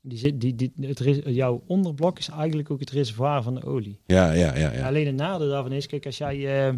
Die 0.04 0.18
zit, 0.18 0.42
die, 0.42 0.56
die, 0.56 0.72
het, 0.82 1.22
jouw 1.26 1.64
onderblok 1.68 2.20
is 2.20 2.30
eigenlijk 2.30 2.72
ook 2.72 2.80
het 2.80 2.90
reservoir 2.90 3.44
van 3.44 3.56
de 3.56 3.64
olie. 3.66 4.00
Ja, 4.06 4.32
ja, 4.32 4.58
ja. 4.58 4.74
ja. 4.74 4.88
Alleen 4.88 5.06
het 5.06 5.16
nadeel 5.16 5.50
daarvan 5.50 5.72
is, 5.72 5.88
kijk, 5.88 6.06
als 6.06 6.18
jij... 6.18 6.68
eh, 6.68 6.76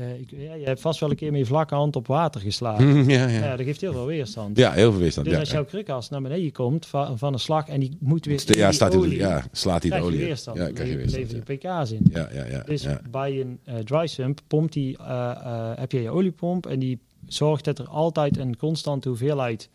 eh, 0.00 0.20
ik, 0.20 0.30
ja, 0.30 0.54
je 0.54 0.64
hebt 0.64 0.80
vast 0.80 1.00
wel 1.00 1.10
een 1.10 1.16
keer 1.16 1.30
met 1.30 1.40
je 1.40 1.46
vlakke 1.46 1.74
hand 1.74 1.96
op 1.96 2.06
water 2.06 2.40
geslagen. 2.40 3.04
ja, 3.10 3.26
Ja. 3.28 3.44
ja. 3.44 3.56
dat 3.56 3.66
geeft 3.66 3.80
heel 3.80 3.92
veel 3.92 4.06
weerstand. 4.06 4.56
ja, 4.56 4.72
heel 4.72 4.90
veel 4.90 5.00
weerstand. 5.00 5.26
dus 5.26 5.34
Ja, 5.34 5.40
als 5.40 5.50
jouw 5.50 5.64
krukas 5.64 6.08
naar 6.08 6.22
beneden 6.22 6.52
komt 6.52 6.86
van, 6.86 7.18
van 7.18 7.32
een 7.32 7.38
slag 7.38 7.68
en 7.68 7.80
die 7.80 7.96
moet 8.00 8.24
weer 8.24 8.42
in 8.48 8.58
ja, 8.58 8.64
die 8.66 8.74
staat 8.74 8.96
olie, 8.96 9.16
ja, 9.18 9.44
slaat 9.52 9.82
hij 9.82 9.98
de 9.98 10.04
olie 10.04 10.18
weerstand. 10.18 10.56
Ja, 10.58 10.70
krijg 10.72 10.88
je 10.90 10.96
weerstand. 10.96 11.22
Lever 11.32 11.52
je 11.52 11.58
Ja, 11.68 11.80
pk's 11.82 11.90
in. 11.90 12.06
ja, 12.10 12.28
ja. 12.32 12.44
ja, 12.46 12.62
Dus 12.62 12.86
bij 13.10 13.40
een 13.40 13.58
eh, 13.64 13.74
dry 13.78 14.06
sump 14.06 14.40
pompt 14.46 14.72
die, 14.72 14.96
eh, 14.98 15.72
heb 15.76 15.92
je 15.92 16.02
je 16.02 16.10
oliepomp 16.10 16.66
en 16.66 16.78
die 16.78 16.98
zorgt 17.26 17.64
dat 17.64 17.78
er 17.78 17.88
altijd 17.88 18.36
een 18.36 18.56
constante 18.56 19.08
hoeveelheid 19.08 19.68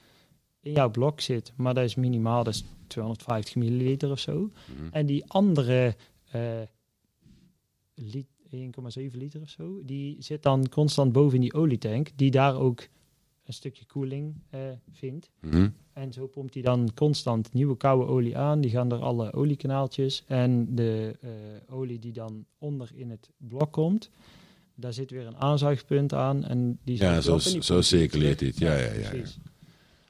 in 0.62 0.72
jouw 0.72 0.90
blok 0.90 1.22
zit. 1.22 1.52
Maar 1.56 1.74
dat 1.74 1.84
is 1.84 1.96
minimaal, 1.96 2.44
dat 2.44 2.54
is 2.54 2.64
250 2.88 3.56
milliliter 3.56 4.12
of 4.12 4.20
zo. 4.20 4.34
Mhm. 4.34 4.88
En 4.92 5.06
die 5.06 5.24
andere 5.28 5.96
lit- 7.96 8.28
1,7 8.52 9.18
liter 9.18 9.42
of 9.42 9.50
zo, 9.50 9.82
die 9.84 10.16
zit 10.20 10.44
dan 10.44 10.70
constant 10.70 11.12
boven 11.12 11.36
in 11.36 11.42
die 11.42 11.54
olietank, 11.54 12.10
die 12.16 12.32
daar 12.32 12.56
ook 12.56 12.88
een 13.46 13.54
stukje 13.54 13.86
koeling 13.86 14.36
eh, 14.50 14.60
vindt. 14.92 15.30
Mhm. 15.42 15.70
En 15.94 16.14
zo 16.14 16.28
pompt 16.28 16.54
hij 16.54 16.64
dan 16.64 16.92
constant 16.94 17.54
nieuwe 17.54 17.78
koude 17.78 18.12
olie 18.12 18.38
aan. 18.38 18.62
Die 18.62 18.72
gaan 18.72 18.90
door 18.90 19.00
alle 19.00 19.34
oliekanaaltjes. 19.34 20.24
En 20.28 20.76
de 20.76 21.16
eh, 21.22 21.30
olie 21.76 22.00
die 22.00 22.12
dan 22.12 22.46
onder 22.58 22.90
in 22.94 23.10
het 23.10 23.30
blok 23.38 23.72
komt, 23.72 24.10
daar 24.76 24.94
zit 24.94 25.12
weer 25.12 25.28
een 25.28 25.38
aanzuigpunt 25.38 26.14
aan. 26.14 26.44
En 26.44 26.80
die 26.84 26.98
Ja, 26.98 27.22
zo, 27.22 27.38
zo 27.40 27.82
circuleert 27.82 28.40
het. 28.40 28.58
Ja, 28.58 28.76
ja, 28.76 28.94
ja. 28.94 29.12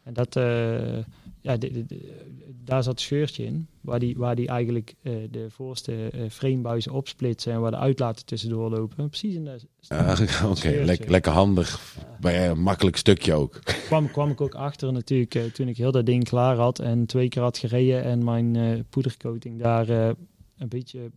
En 0.03 0.13
dat, 0.13 0.35
eh, 0.35 0.97
ja, 1.45 1.57
de- 1.57 1.71
de- 1.71 1.85
de- 1.85 2.23
daar 2.63 2.83
zat 2.83 2.93
een 2.93 2.99
scheurtje 2.99 3.43
in, 3.45 3.67
waar 3.81 3.99
die, 3.99 4.17
waar 4.17 4.35
die 4.35 4.47
eigenlijk 4.47 4.95
eh, 5.01 5.13
de 5.31 5.45
voorste 5.49 6.09
eh, 6.09 6.21
framebuizen 6.29 6.91
opsplitsen 6.91 7.53
en 7.53 7.59
waar 7.61 7.71
de 7.71 7.77
uitlaten 7.77 8.25
tussendoor 8.25 8.69
lopen. 8.69 9.09
Precies 9.09 9.35
in 9.35 9.43
de 9.43 9.59
Ah, 9.87 10.19
Oké, 10.51 10.81
lek- 10.83 11.09
lekker 11.09 11.31
handig. 11.31 11.97
Bij 12.19 12.49
een 12.49 12.61
makkelijk 12.61 12.97
stukje 12.97 13.33
ook. 13.33 13.59
kwam, 13.63 14.11
kwam 14.11 14.29
ik 14.29 14.41
ook 14.41 14.55
achter 14.55 14.93
natuurlijk 14.93 15.35
eh, 15.35 15.43
toen 15.43 15.67
ik 15.67 15.77
heel 15.77 15.91
dat 15.91 16.05
ding 16.05 16.23
klaar 16.23 16.55
had 16.55 16.79
en 16.79 17.05
twee 17.05 17.29
keer 17.29 17.41
had 17.41 17.57
gereden 17.57 18.03
en 18.03 18.23
mijn 18.23 18.85
poedercoating 18.89 19.61
daar 19.61 19.89
een 19.89 20.67
beetje 20.67 21.11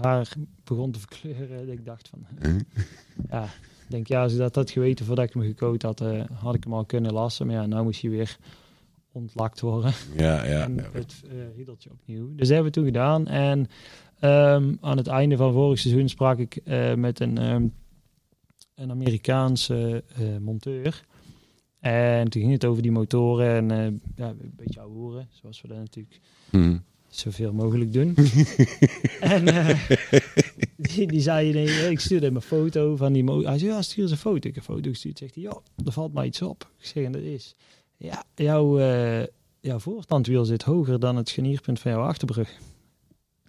raar 0.00 0.28
begon 0.64 0.90
te 0.90 0.98
verkleuren. 0.98 1.66
Dat 1.66 1.74
ik 1.74 1.84
dacht 1.84 2.08
van, 2.08 2.26
ja, 3.30 3.48
denk 3.88 4.06
ja, 4.06 4.22
als 4.22 4.32
ik 4.32 4.38
dat 4.38 4.54
had 4.54 4.70
geweten 4.70 5.06
voordat 5.06 5.24
ik 5.24 5.32
hem 5.32 5.42
gecoat 5.42 5.82
had, 5.82 6.02
had 6.32 6.54
ik 6.54 6.64
hem 6.64 6.72
al 6.74 6.84
kunnen 6.84 7.12
lassen. 7.12 7.46
Maar 7.46 7.54
ja, 7.56 7.66
nou 7.66 7.84
moest 7.84 8.00
hij 8.02 8.10
weer 8.10 8.36
ontlakt 9.14 9.60
worden 9.60 9.92
Ja, 10.16 10.44
ja. 10.44 10.62
en 10.66 10.74
ja. 10.74 10.88
het 10.92 11.22
riedeltje 11.56 11.90
opnieuw. 11.90 12.26
Dus 12.28 12.36
dat 12.36 12.48
hebben 12.48 12.64
we 12.66 12.70
toen 12.70 12.84
gedaan. 12.84 13.26
En 13.26 13.66
ehm, 14.18 14.74
aan 14.80 14.96
het 14.96 15.06
einde 15.06 15.36
van 15.36 15.52
vorig 15.52 15.78
seizoen 15.78 16.08
sprak 16.08 16.38
ik 16.38 16.56
eh, 16.56 16.94
met 16.94 17.20
een, 17.20 17.38
ehm, 17.38 17.66
een 18.74 18.90
Amerikaanse 18.90 20.04
eh, 20.16 20.36
monteur. 20.40 21.04
En 21.80 22.28
toen 22.30 22.40
ging 22.40 22.52
het 22.52 22.64
over 22.64 22.82
die 22.82 22.92
motoren 22.92 23.70
en 23.70 24.00
ja, 24.16 24.28
een 24.28 24.52
beetje 24.56 24.80
ouwe 24.80 24.94
hoeren, 24.94 25.28
zoals 25.30 25.60
we 25.60 25.68
dat 25.68 25.76
natuurlijk 25.76 26.20
Hm. 26.50 26.76
zoveel 27.08 27.52
mogelijk 27.52 27.92
doen. 27.92 28.14
en 29.20 29.44
die, 30.76 31.06
die 31.06 31.20
zei, 31.20 31.52
nee, 31.52 31.90
ik 31.90 32.00
stuurde 32.00 32.26
hem 32.26 32.36
een 32.36 32.42
foto 32.42 32.96
van 32.96 33.12
die 33.12 33.24
motor. 33.24 33.48
Hij 33.48 33.58
zei, 33.58 33.70
ja, 33.70 33.82
stuur 33.82 34.02
eens 34.02 34.12
een 34.12 34.16
foto. 34.18 34.48
Ik 34.48 34.54
heb 34.54 34.68
een 34.68 34.74
foto 34.74 34.90
gestuurd. 34.90 35.18
Zegt 35.18 35.34
hij, 35.34 35.44
ja, 35.44 35.60
er 35.84 35.92
valt 35.92 36.12
mij 36.12 36.26
iets 36.26 36.42
op. 36.42 36.70
Ik 36.78 36.86
zeg, 36.86 37.04
en 37.04 37.12
dat 37.12 37.22
is, 37.22 37.54
ja, 38.04 38.24
jouw, 38.34 38.78
eh 38.78 39.26
jouw 39.60 39.78
voortandwiel 39.78 40.44
zit 40.44 40.62
hoger 40.62 41.00
dan 41.00 41.16
het 41.16 41.28
schenierpunt 41.28 41.80
van 41.80 41.90
jouw 41.90 42.02
achterbrug. 42.02 42.58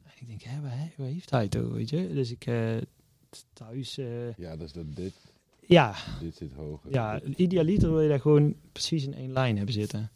En 0.03 0.11
ik 0.19 0.27
denk, 0.27 0.41
hè, 0.41 0.61
waar, 0.61 0.91
waar 0.97 1.07
heeft 1.07 1.29
hij 1.29 1.43
het 1.43 1.57
over, 1.57 1.73
weet 1.73 1.89
je? 1.89 2.13
Dus 2.13 2.31
ik 2.31 2.45
eh, 2.45 2.77
thuis, 3.53 3.97
eh, 3.97 4.33
Ja, 4.37 4.55
dus 4.55 4.71
dat 4.71 4.95
dit, 4.95 5.13
ja, 5.67 5.95
dit 6.19 6.35
zit 6.35 6.53
hoger. 6.53 6.91
ja, 6.91 7.21
idealiter 7.21 7.89
wil 7.89 8.01
je 8.01 8.09
daar 8.09 8.19
gewoon 8.21 8.55
precies 8.71 9.05
in 9.05 9.13
één 9.13 9.33
lijn 9.33 9.55
hebben 9.57 9.73
zitten. 9.73 10.11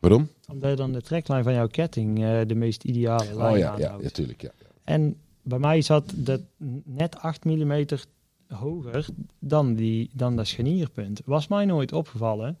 Waarom? 0.00 0.28
Omdat 0.48 0.76
dan 0.76 0.92
de 0.92 1.02
treklijn 1.02 1.44
van 1.44 1.52
jouw 1.52 1.66
ketting 1.66 2.18
de 2.46 2.54
meest 2.54 2.84
ideale 2.84 3.34
lijn 3.34 3.52
Oh 3.52 3.58
ja, 3.58 3.78
ja, 3.78 3.96
natuurlijk. 3.96 4.42
Ja. 4.42 4.50
En 4.84 5.16
bij 5.42 5.58
mij 5.58 5.82
zat 5.82 6.12
dat 6.16 6.40
net 6.84 7.18
8 7.18 7.44
mm 7.44 7.86
hoger 8.48 9.06
dan, 9.38 9.74
die, 9.74 10.10
dan 10.12 10.36
dat 10.36 10.46
scharnierpunt. 10.46 11.20
Was 11.24 11.48
mij 11.48 11.64
nooit 11.64 11.92
opgevallen. 11.92 12.58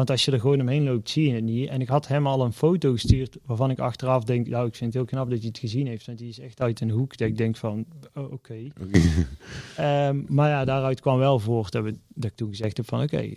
Want 0.00 0.12
als 0.12 0.24
je 0.24 0.32
er 0.32 0.40
gewoon 0.40 0.60
omheen 0.60 0.84
loopt, 0.84 1.10
zie 1.10 1.26
je 1.28 1.34
het 1.34 1.44
niet. 1.44 1.68
En 1.68 1.80
ik 1.80 1.88
had 1.88 2.08
hem 2.08 2.26
al 2.26 2.44
een 2.44 2.52
foto 2.52 2.92
gestuurd 2.92 3.36
waarvan 3.46 3.70
ik 3.70 3.78
achteraf 3.78 4.24
denk... 4.24 4.48
Nou, 4.48 4.66
ik 4.66 4.74
vind 4.74 4.84
het 4.94 5.02
heel 5.02 5.04
knap 5.10 5.30
dat 5.30 5.38
hij 5.38 5.48
het 5.48 5.58
gezien 5.58 5.86
heeft. 5.86 6.06
Want 6.06 6.18
die 6.18 6.28
is 6.28 6.38
echt 6.38 6.60
uit 6.60 6.80
een 6.80 6.90
hoek 6.90 7.16
dat 7.16 7.28
ik 7.28 7.36
denk 7.36 7.56
van... 7.56 7.84
Oh, 8.14 8.32
oké. 8.32 8.54
Ehm, 9.76 10.20
maar 10.28 10.48
ja, 10.48 10.64
daaruit 10.64 11.00
kwam 11.00 11.18
wel 11.18 11.38
voort 11.38 11.72
dat, 11.72 11.84
we, 11.84 11.94
dat 12.08 12.30
ik 12.30 12.36
toen 12.36 12.48
gezegd 12.48 12.76
heb 12.76 12.88
van... 12.88 13.02
Oké, 13.02 13.34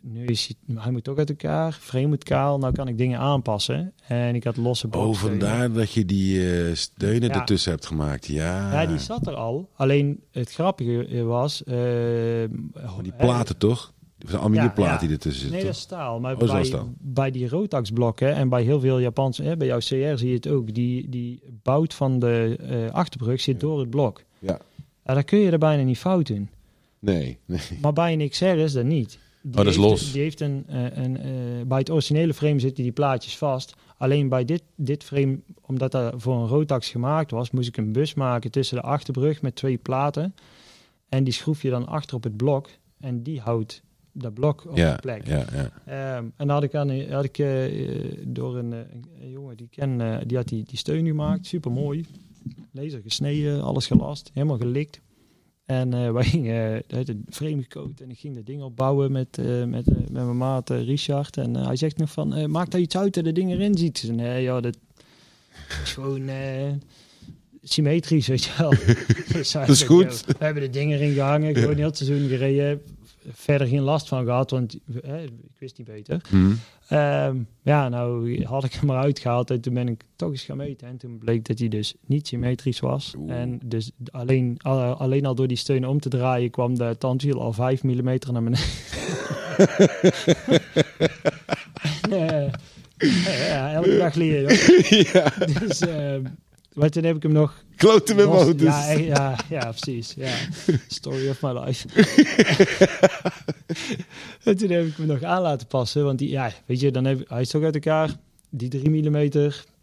nu 0.00 0.24
is 0.24 0.52
hij, 0.66 0.76
hij 0.82 0.92
moet 0.92 1.04
toch 1.04 1.18
uit 1.18 1.28
elkaar. 1.28 1.72
Frame 1.72 2.06
moet 2.06 2.24
kaal. 2.24 2.58
Nou 2.58 2.72
kan 2.72 2.88
ik 2.88 2.98
dingen 2.98 3.18
aanpassen. 3.18 3.92
En 4.08 4.34
ik 4.34 4.44
had 4.44 4.56
losse 4.56 4.86
Oh, 4.86 4.92
bloksteunen. 4.92 5.40
vandaar 5.40 5.72
dat 5.72 5.92
je 5.92 6.04
die 6.04 6.50
eh, 6.64 6.74
steunen 6.74 7.28
Ja. 7.28 7.34
ertussen 7.34 7.70
hebt 7.70 7.86
gemaakt. 7.86 8.26
Ja, 8.26 8.72
Ja, 8.82 8.86
die 8.86 8.98
zat 8.98 9.26
er 9.26 9.34
al. 9.34 9.70
Alleen 9.74 10.20
het 10.30 10.52
grappige 10.52 11.22
was... 11.24 11.64
eh, 11.64 11.74
die 13.02 13.12
platen 13.18 13.56
toch? 13.58 13.92
Dat 14.26 14.34
zijn 14.34 14.42
aluminiumplaten 14.42 14.92
Ja, 14.92 14.98
die 14.98 15.10
ertussen 15.10 15.40
zitten. 15.40 15.56
Nee, 15.58 15.66
dat 15.66 15.74
is 15.76 15.80
staal. 15.80 16.20
Maar 16.20 16.34
Oh, 16.36 16.42
is 16.42 16.50
bij, 16.50 16.64
staal. 16.64 16.92
bij 16.98 17.30
die 17.30 17.48
Rotax-blokken 17.48 18.34
en 18.34 18.48
bij 18.48 18.62
heel 18.62 18.80
veel 18.80 19.00
Japanse... 19.00 19.42
Hè, 19.42 19.56
bij 19.56 19.66
jouw 19.66 19.78
CR 19.78 20.16
zie 20.18 20.28
je 20.28 20.34
het 20.34 20.48
ook. 20.48 20.74
Die, 20.74 21.08
die 21.08 21.42
bout 21.62 21.94
van 21.94 22.18
de 22.18 22.56
eh, 22.60 22.90
achterbrug 22.94 23.40
zit 23.40 23.60
door 23.60 23.80
het 23.80 23.90
blok. 23.90 24.22
Ja. 24.38 24.58
Ja, 25.04 25.14
dan 25.14 25.24
kun 25.24 25.38
je 25.38 25.50
er 25.50 25.58
bijna 25.58 25.82
niet 25.82 25.98
fout 25.98 26.26
doen. 26.26 26.48
Nee, 26.98 27.38
nee. 27.44 27.60
Maar 27.82 27.92
bij 27.92 28.12
een 28.12 28.28
XR 28.28 28.44
is 28.44 28.72
dat 28.72 28.84
niet. 28.84 29.18
Die 29.42 29.50
Oh, 29.50 29.56
dat 29.56 29.66
is 29.66 29.76
heeft- 29.76 29.88
los. 29.88 30.12
Die 30.12 30.22
heeft 30.22 30.40
een, 30.40 30.64
eh, 30.68 30.96
een, 30.96 31.16
eh, 31.18 31.30
bij 31.66 31.78
het 31.78 31.90
originele 31.90 32.34
frame 32.34 32.60
zitten 32.60 32.82
die 32.82 32.92
plaatjes 32.92 33.36
vast. 33.38 33.74
Alleen 33.98 34.28
bij 34.28 34.44
dit, 34.44 34.62
dit 34.76 35.04
frame, 35.04 35.38
omdat 35.60 35.92
dat 35.92 36.14
voor 36.16 36.34
een 36.36 36.46
Rotax 36.48 36.88
gemaakt 36.88 37.30
was, 37.30 37.50
moest 37.50 37.68
ik 37.68 37.76
een 37.76 37.92
bus 37.92 38.14
maken 38.14 38.50
tussen 38.50 38.76
de 38.76 38.82
achterbrug 38.82 39.42
met 39.42 39.54
twee 39.56 39.76
platen. 39.76 40.34
En 41.08 41.24
die 41.24 41.32
schroef 41.32 41.62
je 41.62 41.70
dan 41.70 41.86
achter 41.86 42.16
op 42.16 42.22
het 42.22 42.36
blok. 42.36 42.68
En 43.00 43.22
die 43.22 43.40
houdt 43.40 43.82
dat 44.18 44.34
blok 44.34 44.64
op 44.70 44.76
Ja, 44.76 44.94
de 44.94 45.00
plek. 45.00 45.26
ja, 45.26 45.44
ja. 45.52 45.70
Ehm, 45.84 46.24
en 46.24 46.32
dan 46.36 46.48
had 46.48 46.62
ik, 46.62 46.74
aan, 46.74 46.88
een- 46.88 47.12
had 47.12 47.24
ik 47.24 47.38
eh, 47.38 47.72
door 48.26 48.56
een, 48.56 48.72
eh, 48.72 48.78
een 49.22 49.30
jongen 49.30 49.56
die 49.56 49.66
ik 49.70 49.72
ken, 49.78 50.00
eh, 50.00 50.16
die 50.26 50.36
had 50.36 50.48
die, 50.48 50.64
die 50.64 50.78
steun 50.78 51.06
gemaakt. 51.06 51.46
Super 51.46 51.70
mooi. 51.72 52.04
Laser 52.70 53.00
gesneden, 53.02 53.62
alles 53.62 53.86
gelast, 53.86 54.30
helemaal 54.34 54.56
gelikt. 54.58 55.00
En 55.64 55.94
eh 55.94 56.12
wij 56.16 56.24
gingen 56.24 56.74
uh, 56.74 56.98
het 56.98 57.14
frame 57.30 57.62
gecoat 57.62 58.00
en 58.00 58.10
ik 58.10 58.18
ging 58.18 58.34
dat 58.34 58.46
ding 58.46 58.62
opbouwen 58.62 59.12
met, 59.12 59.36
met, 59.66 59.86
met 59.86 60.10
mijn 60.10 60.36
maat 60.36 60.70
Richard. 60.70 61.36
En 61.36 61.54
hij 61.54 61.76
zegt 61.76 61.96
nog 61.96 62.10
van, 62.10 62.50
maak 62.50 62.70
daar 62.70 62.80
iets 62.80 62.96
uit 62.96 63.14
dat 63.14 63.24
de 63.24 63.32
ding 63.32 63.50
erin 63.50 63.78
ziet. 63.78 63.98
Zei, 63.98 64.12
nee 64.12 64.42
joh, 64.42 64.62
dat 64.62 64.76
is 65.84 65.92
gewoon 65.92 66.28
symmetrisch, 67.62 68.26
weet 68.26 68.44
je 68.44 68.50
wel. 68.58 68.70
Dus 69.32 69.52
Dat 69.52 69.68
is 69.68 69.82
goed. 69.82 70.24
"Yo, 70.26 70.32
We 70.38 70.44
hebben 70.44 70.62
de 70.62 70.70
dingen 70.70 70.98
erin 70.98 71.12
gehangen, 71.14 71.56
gewoon 71.56 71.76
heel 71.76 71.86
het 71.86 71.96
seizoen 71.96 72.28
gereden. 72.28 72.82
Verder 73.30 73.66
geen 73.66 73.80
last 73.82 74.08
van 74.08 74.24
gehad, 74.24 74.50
want 74.50 74.78
eh, 75.02 75.22
ik 75.22 75.30
wist 75.58 75.78
niet 75.78 75.86
beter. 75.86 76.20
Hm. 76.28 76.52
Ehm, 76.88 77.36
ja, 77.62 77.88
nou 77.88 78.42
had 78.44 78.64
ik 78.64 78.72
hem 78.72 78.90
eruit 78.90 79.18
gehaald 79.18 79.50
en 79.50 79.60
toen 79.60 79.74
ben 79.74 79.88
ik 79.88 80.02
toch 80.16 80.30
eens 80.30 80.42
gaan 80.44 80.56
meten. 80.56 80.88
En 80.88 80.96
toen 80.96 81.18
bleek 81.18 81.44
dat 81.46 81.58
hij 81.58 81.68
dus 81.68 81.94
niet 82.06 82.26
symmetrisch 82.26 82.80
was. 82.80 83.14
Oeh. 83.18 83.32
En 83.40 83.60
dus 83.64 83.90
alleen, 84.10 84.56
al- 84.62 84.94
alleen 84.94 85.26
al 85.26 85.34
door 85.34 85.46
die 85.46 85.56
steun 85.56 85.86
om 85.86 86.00
te 86.00 86.08
draaien 86.08 86.50
kwam 86.50 86.74
de 86.78 86.96
tandwiel 86.98 87.40
al 87.40 87.52
5 87.52 87.82
mm 87.82 88.04
naar 88.32 88.42
beneden. 88.42 88.64
En, 92.10 92.10
eh, 92.46 92.52
ja, 93.48 93.72
elke 93.72 93.96
dag 93.98 94.14
leer 94.14 94.40
je. 94.42 95.08
ja, 95.12 95.32
Dus, 95.60 95.80
ehm, 95.80 96.24
maar 96.76 96.90
toen 96.90 97.04
heb 97.04 97.16
ik 97.16 97.22
hem 97.22 97.32
nog... 97.32 97.64
kloten 97.76 98.16
met 98.16 98.24
los- 98.24 98.44
motors. 98.44 98.62
Ja, 98.62 98.90
ja, 98.90 99.36
ja, 99.48 99.70
precies. 99.70 100.14
Ja. 100.16 100.34
Story 100.88 101.28
of 101.28 101.42
my 101.42 101.50
life. 101.50 101.88
en 104.50 104.56
toen 104.56 104.70
heb 104.70 104.86
ik 104.86 104.96
hem 104.96 105.06
nog 105.06 105.22
aan 105.22 105.42
laten 105.42 105.66
passen. 105.66 106.04
Want 106.04 106.18
die, 106.18 106.30
ja, 106.30 106.52
weet 106.66 106.80
je, 106.80 106.90
dan 106.90 107.04
heb, 107.04 107.28
hij 107.28 107.40
is 107.40 107.48
toch 107.48 107.62
uit 107.62 107.74
elkaar. 107.74 108.10
Die 108.50 108.68
3 108.68 108.90
mm, 108.90 109.30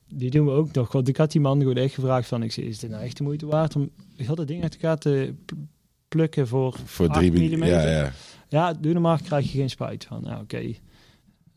die 0.08 0.30
doen 0.30 0.46
we 0.46 0.52
ook 0.52 0.74
nog. 0.74 0.92
Want 0.92 1.08
ik 1.08 1.18
had 1.18 1.32
die 1.32 1.42
man 1.42 1.60
gewoon 1.60 1.76
echt 1.76 1.94
gevraagd 1.94 2.28
van... 2.28 2.44
Ik 2.44 2.52
zei, 2.52 2.68
is 2.68 2.80
dit 2.80 2.90
nou 2.90 3.04
echt 3.04 3.18
de 3.18 3.24
moeite 3.24 3.46
waard 3.46 3.76
om 3.76 3.90
heel 4.16 4.36
dat 4.36 4.48
ding 4.48 4.64
uit 4.64 4.74
elkaar 4.74 4.98
te 4.98 5.34
pl- 5.46 5.56
plukken 6.08 6.48
voor... 6.48 6.76
Voor 6.86 7.08
8 7.08 7.20
drie 7.20 7.32
mm? 7.32 7.40
millimeter. 7.40 7.90
Ja, 7.90 7.90
ja. 7.90 8.12
Ja, 8.50 8.74
doe 8.74 8.94
normaal 8.94 9.18
krijg 9.18 9.52
je 9.52 9.58
geen 9.58 9.70
spijt 9.70 10.06
van. 10.06 10.24
Nou, 10.24 10.42
oké. 10.42 10.74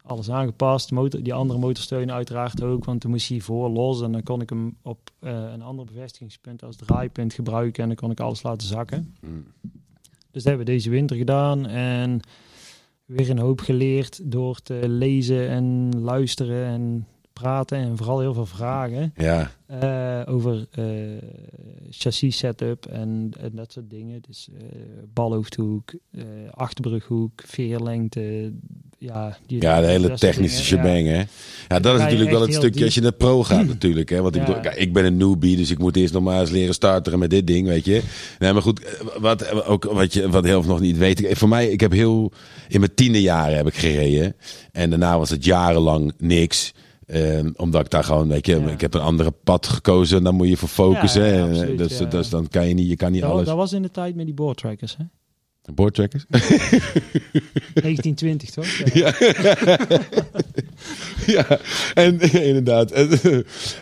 Alles 0.06 0.30
aangepast. 0.30 0.90
Motor, 0.90 1.22
die 1.22 1.34
andere 1.34 1.58
motorsteunen 1.58 2.14
uiteraard 2.14 2.62
ook. 2.62 2.84
Want 2.84 3.00
toen 3.00 3.10
moest 3.10 3.28
hij 3.28 3.40
voor 3.40 3.68
los. 3.68 4.02
En 4.02 4.12
dan 4.12 4.22
kon 4.22 4.40
ik 4.40 4.48
hem 4.48 4.76
op 4.82 5.10
eh, 5.18 5.50
een 5.52 5.62
ander 5.62 5.84
bevestigingspunt 5.84 6.64
als 6.64 6.76
draaipunt 6.76 7.34
gebruiken. 7.34 7.82
En 7.82 7.88
dan 7.88 7.98
kon 7.98 8.10
ik 8.10 8.20
alles 8.20 8.42
laten 8.42 8.68
zakken. 8.68 9.16
Hm. 9.20 9.26
Dus 10.30 10.42
dat 10.42 10.44
hebben 10.44 10.66
we 10.66 10.72
deze 10.72 10.90
winter 10.90 11.16
gedaan. 11.16 11.66
En 11.66 12.20
weer 13.04 13.30
een 13.30 13.38
hoop 13.38 13.60
geleerd 13.60 14.30
door 14.30 14.60
te 14.60 14.88
lezen 14.88 15.48
en 15.48 15.90
luisteren 16.00 16.66
en 16.66 17.06
praten. 17.40 17.78
En 17.78 17.96
vooral 17.96 18.20
heel 18.20 18.34
veel 18.34 18.46
vragen. 18.46 19.12
Ja, 19.16 19.50
Eh, 19.66 20.20
over 20.34 20.66
eh, 20.70 20.84
chassis 21.90 22.36
setup 22.38 22.86
en, 22.86 23.30
en 23.40 23.50
dat 23.52 23.72
soort 23.72 23.90
dingen. 23.90 24.22
Dus 24.26 24.48
eh 24.58 24.64
balhoofdhoek, 25.14 25.92
achterbrughoek, 26.50 27.42
veerlengte. 27.46 28.52
Ja, 28.98 29.38
die, 29.46 29.62
ja, 29.62 29.80
de 29.80 29.86
hele 29.86 30.14
technische 30.14 30.76
dingen, 30.76 30.94
ja. 30.94 31.02
shebang, 31.02 31.06
hè. 31.06 31.74
Ja, 31.74 31.80
dat 31.80 31.94
is 31.94 32.00
natuurlijk 32.00 32.30
wel 32.30 32.40
het 32.40 32.54
stukje 32.54 32.84
als 32.84 32.94
je 32.94 33.00
naar 33.00 33.12
pro 33.12 33.42
gaat 33.44 33.66
natuurlijk, 33.74 34.08
hè. 34.08 34.22
Want 34.22 34.36
ik 34.36 34.44
bedoel, 34.44 34.62
ik 34.76 34.92
ben 34.92 35.04
een 35.04 35.16
newbie, 35.16 35.56
dus 35.56 35.70
ik 35.70 35.78
moet 35.78 35.96
eerst 35.96 36.12
nog 36.12 36.22
maar 36.22 36.40
eens 36.40 36.50
leren 36.50 36.74
starteren 36.74 37.18
met 37.18 37.30
dit 37.30 37.46
ding, 37.46 37.66
weet 37.66 37.84
je. 37.84 38.02
Nee, 38.38 38.52
maar 38.52 38.62
goed, 38.62 39.00
wat, 39.18 39.64
ook 39.64 39.84
wat 39.84 40.12
je 40.12 40.28
wat 40.30 40.44
heel 40.44 40.62
veel 40.62 40.72
nog 40.72 40.80
niet 40.80 40.96
weet. 40.98 41.24
Ik- 41.24 41.36
Voor 41.36 41.48
mij, 41.48 41.68
ik 41.68 41.80
heb 41.80 41.92
heel, 41.92 42.32
in 42.68 42.80
mijn 42.80 42.94
tiende 42.94 43.22
jaren 43.22 43.56
heb 43.56 43.66
ik 43.66 43.74
gereden. 43.74 44.36
En 44.72 44.90
daarna 44.90 45.18
was 45.18 45.30
het 45.30 45.44
jarenlang 45.44 46.12
niks. 46.18 46.72
Ehm, 47.06 47.50
omdat 47.56 47.84
ik 47.84 47.90
daar 47.90 48.04
gewoon, 48.04 48.28
weet 48.28 48.46
je, 48.46 48.60
Ja. 48.60 48.68
ik 48.70 48.80
heb 48.80 48.94
een 48.94 49.00
andere 49.00 49.30
pad 49.30 49.66
gekozen 49.66 50.18
en 50.18 50.24
dan 50.24 50.34
moet 50.34 50.48
je 50.48 50.56
voor 50.56 50.68
focussen. 50.68 51.24
Ja, 51.34 51.46
absoluut, 51.46 51.78
dus, 51.78 51.98
ja. 51.98 52.04
dus 52.04 52.28
dan 52.28 52.48
kan 52.48 52.68
je 52.68 52.74
niet, 52.74 52.88
je 52.88 52.96
kan 52.96 53.12
niet 53.12 53.20
Dat, 53.20 53.30
alles. 53.30 53.46
dat 53.46 53.56
was 53.56 53.72
in 53.72 53.82
de 53.82 53.90
tijd 53.90 54.14
met 54.14 54.24
die 54.26 54.34
boardtrackers, 54.34 54.96
hè? 54.96 55.04
Boardtrackers? 55.74 56.24
1920, 56.28 58.50
toch? 58.56 58.66
Ja. 58.94 59.14
ja, 61.26 61.58
en 62.04 62.20
inderdaad. 62.50 62.90
En, 62.90 63.10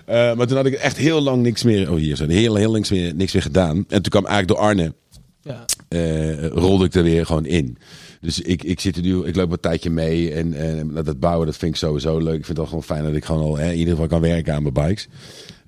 eh, 0.04 0.34
maar 0.34 0.46
toen 0.46 0.56
had 0.56 0.66
ik 0.66 0.74
echt 0.74 0.96
heel 0.96 1.20
lang 1.20 1.42
niks 1.42 1.62
meer. 1.62 1.90
Oh, 1.90 1.96
hier 1.96 2.16
zo. 2.16 2.26
Heel, 2.26 2.54
heel 2.54 2.70
lang 2.72 2.90
meer, 2.90 3.14
niks 3.14 3.32
meer 3.32 3.42
gedaan. 3.42 3.76
En 3.76 4.02
toen 4.02 4.10
kwam 4.10 4.26
eigenlijk 4.26 4.48
door 4.48 4.58
Arne. 4.68 4.94
Ja. 5.42 5.64
eh, 5.88 6.46
rolde 6.46 6.84
ik 6.84 6.94
er 6.94 7.02
weer 7.02 7.26
gewoon 7.26 7.46
in. 7.46 7.78
Dus 8.24 8.40
ik, 8.40 8.62
ik 8.62 8.80
zit 8.80 8.96
er 8.96 9.02
nu, 9.02 9.24
ik 9.26 9.36
loop 9.36 9.50
een 9.52 9.60
tijdje 9.60 9.90
mee. 9.90 10.32
En, 10.32 10.54
en 10.54 11.04
dat 11.04 11.20
bouwen, 11.20 11.46
dat 11.46 11.56
vind 11.56 11.72
ik 11.72 11.78
sowieso 11.78 12.18
leuk. 12.18 12.38
Ik 12.38 12.44
vind 12.44 12.46
het 12.46 12.56
wel 12.56 12.66
gewoon 12.66 12.82
fijn 12.82 13.02
dat 13.04 13.14
ik 13.14 13.24
gewoon 13.24 13.42
al 13.42 13.56
hè, 13.56 13.70
in 13.70 13.78
ieder 13.78 13.92
geval 13.92 14.08
kan 14.08 14.20
werken 14.20 14.54
aan 14.54 14.62
mijn 14.62 14.74
bikes. 14.74 15.08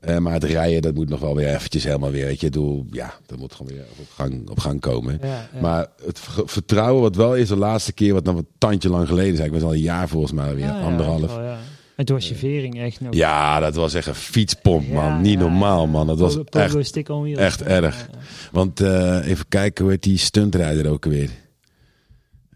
Eh, 0.01 0.19
maar 0.19 0.33
het 0.33 0.45
rijden, 0.45 0.83
dat 0.83 0.95
moet 0.95 1.09
nog 1.09 1.21
wel 1.21 1.35
weer 1.37 1.55
eventjes 1.55 1.85
helemaal 1.85 2.11
weer. 2.11 2.25
Weet 2.25 2.41
je, 2.41 2.47
Ik 2.47 2.53
bedoel, 2.53 2.87
ja, 2.91 3.15
dat 3.27 3.39
moet 3.39 3.55
gewoon 3.55 3.73
weer 3.73 3.85
op 3.99 4.07
gang, 4.15 4.49
op 4.51 4.59
gang 4.59 4.81
komen. 4.81 5.19
Ja, 5.23 5.49
ja. 5.55 5.61
Maar 5.61 5.87
het 6.05 6.21
vertrouwen 6.45 7.03
wat 7.03 7.17
wel 7.17 7.37
is, 7.37 7.49
de 7.49 7.57
laatste 7.57 7.93
keer, 7.93 8.13
wat 8.13 8.25
nog 8.25 8.37
een 8.37 8.47
tandje 8.59 8.89
lang 8.89 9.09
geleden 9.09 9.33
is, 9.33 9.39
eigenlijk 9.39 9.63
was 9.63 9.73
al 9.73 9.79
een 9.79 9.85
jaar 9.93 10.09
volgens 10.09 10.33
mij 10.33 10.55
weer, 10.55 10.65
Ja, 10.67 10.79
ja, 10.79 10.83
anderhalf. 10.85 11.37
wel. 11.37 11.57
En 11.97 12.05
toen 12.05 12.17
was 12.17 12.29
je 12.29 12.35
vering 12.35 12.81
echt 12.81 13.01
nog... 13.01 13.15
Ja, 13.15 13.61
dat 13.61 13.75
was 13.75 13.95
echt 13.95 14.07
een 14.07 14.15
fietspomp, 14.15 14.89
man. 14.93 15.21
Niet 15.21 15.39
normaal, 15.39 15.87
man. 15.87 16.07
Dat 16.07 16.19
was 16.19 16.39
echt, 16.51 16.91
echt 17.37 17.63
erg. 17.63 18.09
Want 18.53 18.81
eh, 18.81 19.27
even 19.29 19.49
kijken, 19.49 19.83
hoe 19.85 19.93
heet 19.93 20.03
die 20.03 20.19
stuntrijder 20.19 20.91
ook 20.91 21.05
alweer? 21.05 21.25
Eh, 21.25 21.31
Oh, 21.31 21.35
die, 22.51 22.56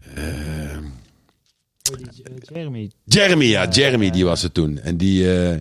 Jeremy. 2.53 2.91
Jeremy, 3.05 3.45
ja, 3.45 3.67
Jeremy, 3.69 4.09
die 4.09 4.25
was 4.25 4.41
het 4.41 4.53
toen. 4.53 4.79
En 4.79 4.97
die, 4.97 5.33
eh, 5.39 5.57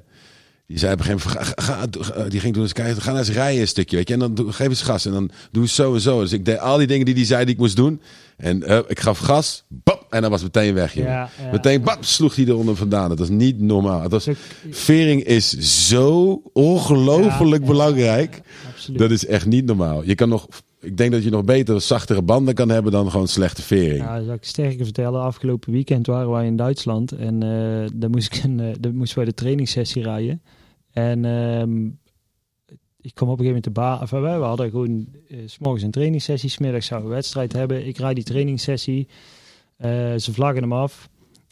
die 0.66 0.78
zei 0.78 0.92
op 0.92 0.98
een 0.98 1.04
gegeven 1.04 1.28
moment, 1.30 1.48
ga, 1.58 1.62
ga- 1.62 1.86
ga- 2.00 2.28
die 2.28 2.40
ging 2.40 2.54
toen 2.54 2.62
eens 2.62 2.72
kijken, 2.72 3.02
ga 3.02 3.06
nou 3.12 3.18
eens 3.18 3.30
rijden 3.34 3.60
een 3.60 3.68
stukje, 3.68 3.96
weet 3.96 4.08
je. 4.08 4.14
En 4.14 4.20
dan 4.34 4.52
geef 4.52 4.68
eens 4.68 4.82
gas 4.82 5.06
en 5.06 5.12
dan 5.12 5.30
doe 5.50 5.68
zo 5.68 5.94
en 5.94 6.00
zo. 6.00 6.20
Dus 6.20 6.32
ik 6.32 6.44
deed 6.44 6.58
al 6.58 6.78
die 6.78 6.86
dingen 6.86 7.04
die 7.06 7.14
hij 7.14 7.24
zei 7.24 7.44
die 7.44 7.54
ik 7.54 7.60
moest 7.60 7.76
doen. 7.76 8.00
En 8.36 8.62
eh, 8.62 8.78
ik 8.88 9.00
gaf 9.00 9.18
gas, 9.18 9.64
bap, 9.68 10.06
en 10.10 10.20
dan 10.22 10.30
was 10.30 10.42
meteen 10.42 10.74
weg. 10.74 10.94
Ja, 10.94 11.04
ja. 11.04 11.30
Meteen, 11.52 11.82
bap, 11.82 12.04
sloeg 12.04 12.34
hij 12.36 12.44
eronder 12.44 12.76
vandaan. 12.76 13.08
Dat 13.08 13.18
was 13.18 13.28
niet 13.28 13.60
normaal. 13.60 14.02
Het 14.02 14.10
was, 14.10 14.28
vering 14.70 15.24
is 15.24 15.48
zo 15.88 16.42
ongelooflijk 16.52 17.62
Ja, 17.62 17.68
belangrijk. 17.68 18.40
Dat 18.88 19.10
is 19.10 19.26
echt 19.26 19.46
niet 19.46 19.64
normaal. 19.64 20.02
Je 20.04 20.14
kan 20.14 20.28
nog, 20.28 20.48
ik 20.80 20.96
denk 20.96 21.12
dat 21.12 21.24
je 21.24 21.30
nog 21.30 21.44
beter 21.44 21.80
zachtere 21.80 22.22
banden 22.22 22.54
kan 22.54 22.68
hebben 22.68 22.92
dan 22.92 23.10
gewoon 23.10 23.28
slechte 23.28 23.62
vering. 23.62 24.02
Ja, 24.02 24.22
zal 24.22 24.34
ik 24.34 24.44
sterker 24.44 24.84
vertellen. 24.84 25.20
Afgelopen 25.20 25.72
weekend 25.72 26.06
waren 26.06 26.30
wij 26.30 26.46
in 26.46 26.56
Duitsland 26.56 27.12
en 27.12 27.42
eh 27.42 27.90
daar, 27.94 28.10
moest 28.10 28.34
ik 28.34 28.44
een, 28.44 28.60
eh, 28.60 28.74
daar 28.80 28.94
moesten 28.94 29.18
wij 29.18 29.26
de 29.26 29.34
trainingssessie 29.34 30.02
rijden. 30.02 30.42
En 30.90 31.24
ehm, 31.24 31.86
ik 33.00 33.14
kom 33.14 33.28
op 33.28 33.38
een 33.38 33.44
gegeven 33.44 33.46
moment 33.46 33.64
de 33.64 33.70
baan. 33.70 34.00
Enfin, 34.00 34.20
wij 34.20 34.38
hadden 34.38 34.70
gewoon 34.70 35.06
eh, 35.28 35.38
s 35.46 35.58
morgens 35.58 35.82
een 35.82 35.90
trainingssessie, 35.90 36.50
smiddags 36.50 36.86
zouden 36.86 37.08
we 37.08 37.14
een 37.14 37.20
wedstrijd 37.20 37.52
hebben. 37.52 37.86
Ik 37.86 37.98
rijd 37.98 38.14
die 38.14 38.24
trainingssessie. 38.24 39.08
Ze 40.16 40.28
vlaggen 40.32 40.62
hem 40.62 40.72
af. 40.72 41.08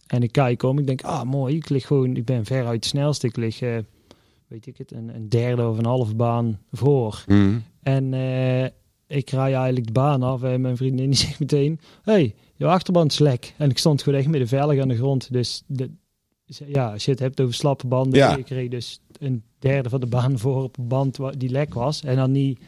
En 0.06 0.22
ik 0.22 0.32
kijk 0.32 0.62
om. 0.62 0.78
Ik 0.78 0.86
denk, 0.86 1.02
ah 1.02 1.22
mooi. 1.22 1.56
Ik 1.56 1.68
lig 1.68 1.86
gewoon, 1.86 2.16
ik 2.16 2.24
ben 2.24 2.44
veruit 2.44 2.74
het 2.74 2.84
snelste. 2.84 3.26
Ik 3.26 3.36
lig, 3.36 3.60
weet 4.46 4.66
ik 4.66 4.78
het, 4.78 4.92
een, 4.92 5.14
een 5.14 5.28
derde 5.28 5.68
of 5.68 5.78
een 5.78 5.84
halve 5.84 6.14
baan 6.14 6.58
voor. 6.70 7.24
Mhm. 7.26 7.58
En 7.82 8.14
ik 9.08 9.30
rij 9.30 9.54
eigenlijk 9.54 9.86
de 9.86 9.92
baan 9.92 10.22
af 10.22 10.42
en 10.42 10.60
mijn 10.60 10.76
vriendin 10.76 11.10
die 11.10 11.18
zegt 11.26 11.38
meteen... 11.38 11.80
hey, 12.02 12.34
je 12.54 12.66
achterband 12.66 13.12
is 13.12 13.18
lek. 13.18 13.54
En 13.56 13.70
ik 13.70 13.78
stond 13.78 14.02
gewoon 14.02 14.18
echt 14.18 14.28
met 14.28 14.40
de 14.40 14.46
veilig 14.46 14.80
aan 14.80 14.88
de 14.88 14.96
grond. 14.96 15.32
Dus 15.32 15.62
de, 15.66 15.90
ja, 16.46 16.92
als 16.92 17.04
je 17.04 17.10
het 17.10 17.20
hebt 17.20 17.40
over 17.40 17.54
slappe 17.54 17.86
banden... 17.86 18.18
Ja. 18.18 18.36
Ik 18.36 18.48
reed 18.48 18.70
dus 18.70 19.00
een 19.18 19.42
derde 19.58 19.88
van 19.88 20.00
de 20.00 20.06
baan 20.06 20.38
voor 20.38 20.62
op 20.62 20.78
een 20.78 20.88
band 20.88 21.18
die 21.38 21.50
lek 21.50 21.74
was. 21.74 22.02
En 22.02 22.16
dan 22.16 22.32
niet 22.32 22.60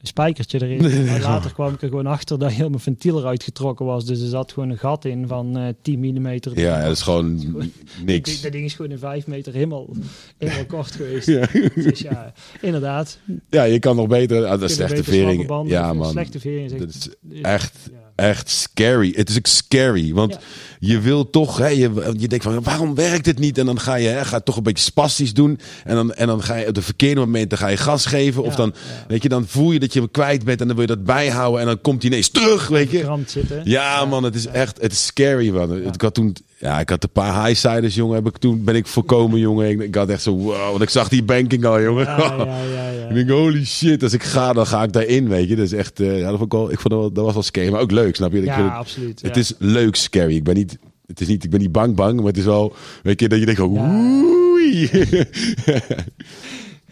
een 0.00 0.06
spijkertje 0.06 0.62
erin. 0.62 1.06
maar 1.10 1.20
later 1.20 1.52
kwam 1.52 1.74
ik 1.74 1.82
er 1.82 1.88
gewoon 1.88 2.06
achter 2.06 2.38
dat 2.38 2.52
heel 2.52 2.68
mijn 2.68 2.80
ventiel 2.80 3.18
eruit 3.18 3.42
getrokken 3.42 3.86
was. 3.86 4.04
Dus 4.06 4.20
er 4.20 4.28
zat 4.28 4.52
gewoon 4.52 4.70
een 4.70 4.78
gat 4.78 5.04
in 5.04 5.26
van 5.26 5.58
eh 5.58 5.68
10 5.82 5.98
mm. 5.98 6.38
Ja, 6.54 6.82
dat 6.82 6.92
is 6.92 7.02
gewoon 7.02 7.40
niks. 8.04 8.40
Dat 8.40 8.52
ding 8.52 8.64
is 8.64 8.74
gewoon 8.74 8.90
in 8.90 8.98
5 8.98 9.26
meter 9.26 9.52
helemaal, 9.52 9.86
helemaal 10.38 10.64
kort 10.64 10.90
geweest. 10.90 11.26
Ja. 11.26 11.46
Dus 11.74 12.00
ja, 12.00 12.32
inderdaad. 12.60 13.18
ja, 13.50 13.62
je 13.62 13.78
kan 13.78 13.96
nog 13.96 14.06
beter. 14.06 14.44
Ah, 14.44 14.60
dat 14.60 14.70
is 14.70 14.76
slechte 14.76 15.04
vering. 15.04 15.46
banden 15.46 15.72
Ja, 15.72 15.92
man. 15.92 16.10
Slechte 16.10 16.40
vering 16.40 16.64
is 16.64 16.72
echt... 16.72 16.80
Dat 16.80 16.94
is 17.30 17.40
echt 17.42 17.90
ja. 17.92 18.24
echt 18.24 18.48
scary. 18.48 19.12
Het 19.16 19.28
is 19.28 19.36
ook 19.36 19.46
scary, 19.46 20.14
want 20.14 20.32
Ja. 20.32 20.40
Je 20.78 21.00
wil 21.00 21.30
toch, 21.30 21.58
hè, 21.58 21.66
je, 21.66 22.14
je 22.18 22.28
denkt 22.28 22.44
van 22.44 22.62
waarom 22.62 22.94
werkt 22.94 23.26
het 23.26 23.38
niet? 23.38 23.58
En 23.58 23.66
dan 23.66 23.80
ga 23.80 23.94
je, 23.94 24.08
hè, 24.08 24.24
ga 24.24 24.40
toch 24.40 24.56
een 24.56 24.62
beetje 24.62 24.84
spastisch 24.84 25.34
doen. 25.34 25.58
En 25.84 25.94
dan, 25.94 26.14
en 26.14 26.26
dan 26.26 26.42
ga 26.42 26.56
je 26.56 26.66
op 26.66 26.74
de 26.74 26.82
verkeerde 26.82 27.20
momenten 27.20 27.58
ga 27.58 27.68
je 27.68 27.76
gas 27.76 28.06
geven. 28.06 28.42
Of 28.42 28.54
dan, 28.54 28.72
ja. 28.74 29.04
weet 29.08 29.22
je, 29.22 29.28
dan 29.28 29.46
voel 29.46 29.72
je 29.72 29.78
dat 29.78 29.92
je 29.92 29.98
hem 29.98 30.10
kwijt 30.10 30.44
bent 30.44 30.60
en 30.60 30.66
dan 30.66 30.76
wil 30.76 30.86
je 30.88 30.94
dat 30.94 31.04
bijhouden. 31.04 31.60
En 31.60 31.66
dan 31.66 31.80
komt 31.80 32.02
hij 32.02 32.10
ineens 32.10 32.28
terug, 32.28 32.68
weet 32.68 32.90
je. 32.90 33.16
Zitten. 33.26 33.60
Ja, 33.64 34.04
man, 34.04 34.24
het 34.24 34.34
is 34.34 34.46
echt, 34.46 34.80
het 34.80 34.92
is 34.92 35.06
scary, 35.06 35.50
man. 35.50 35.76
Ik 35.76 36.00
had 36.00 36.14
toen, 36.14 36.36
ja, 36.58 36.80
ik 36.80 36.88
had 36.88 37.02
een 37.02 37.10
paar 37.10 37.46
highsiders, 37.46 37.94
jongen. 37.94 38.14
Heb 38.14 38.26
ik 38.26 38.36
toen 38.36 38.64
ben 38.64 38.74
ik 38.74 38.86
voorkomen, 38.86 39.38
jongen. 39.38 39.68
Ik, 39.68 39.80
ik 39.80 39.94
had 39.94 40.08
echt 40.08 40.22
zo, 40.22 40.36
wow, 40.36 40.70
want 40.70 40.82
ik 40.82 40.88
zag 40.90 41.08
die 41.08 41.22
banking 41.22 41.64
al, 41.64 41.82
jongen. 41.82 42.04
Ja, 42.04 42.34
ja, 42.38 42.62
ja, 42.62 42.90
ja. 42.90 42.96
Ik 43.08 43.14
denk, 43.14 43.30
holy 43.30 43.64
shit, 43.64 44.02
als 44.02 44.12
ik 44.12 44.22
ga, 44.22 44.52
dan 44.52 44.66
ga 44.66 44.82
ik 44.82 44.92
daarin, 44.92 45.28
weet 45.28 45.48
je. 45.48 45.56
Dat 45.56 45.64
is 45.64 45.72
echt, 45.72 46.00
eh, 46.00 46.18
ja, 46.18 46.30
dat, 46.30 46.38
vond 46.38 46.52
ik 46.52 46.58
wel, 46.58 46.70
ik 46.70 46.80
vond 46.80 46.94
dat, 46.94 47.14
dat 47.14 47.24
was 47.24 47.34
wel 47.34 47.42
scary, 47.42 47.70
maar 47.70 47.80
ook 47.80 47.90
leuk, 47.90 48.16
snap 48.16 48.32
je? 48.32 48.38
Ik 48.38 48.44
Ja, 48.44 48.62
het, 48.62 48.72
absoluut. 48.72 49.22
het 49.22 49.36
is 49.36 49.52
leuk 49.58 49.96
scary. 49.96 50.34
Ik 50.34 50.44
ben 50.44 50.54
niet, 50.54 50.67
het 51.08 51.20
is 51.20 51.26
niet, 51.26 51.44
ik 51.44 51.50
ben 51.50 51.60
niet 51.60 51.72
bang 51.72 51.94
bang, 51.94 52.16
maar 52.16 52.26
het 52.26 52.36
is 52.36 52.44
wel, 52.44 52.74
weet 53.02 53.20
je, 53.20 53.28
dat 53.28 53.38
je 53.38 53.44
denkt, 53.44 53.60
oh, 53.60 53.74
Ja. 53.74 54.22
oei. 54.22 54.90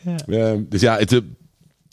Ja. 0.06 0.16
Ehm, 0.26 0.62
dus 0.68 0.80
ja, 0.80 0.98
het, 0.98 1.12
eh, 1.12 1.18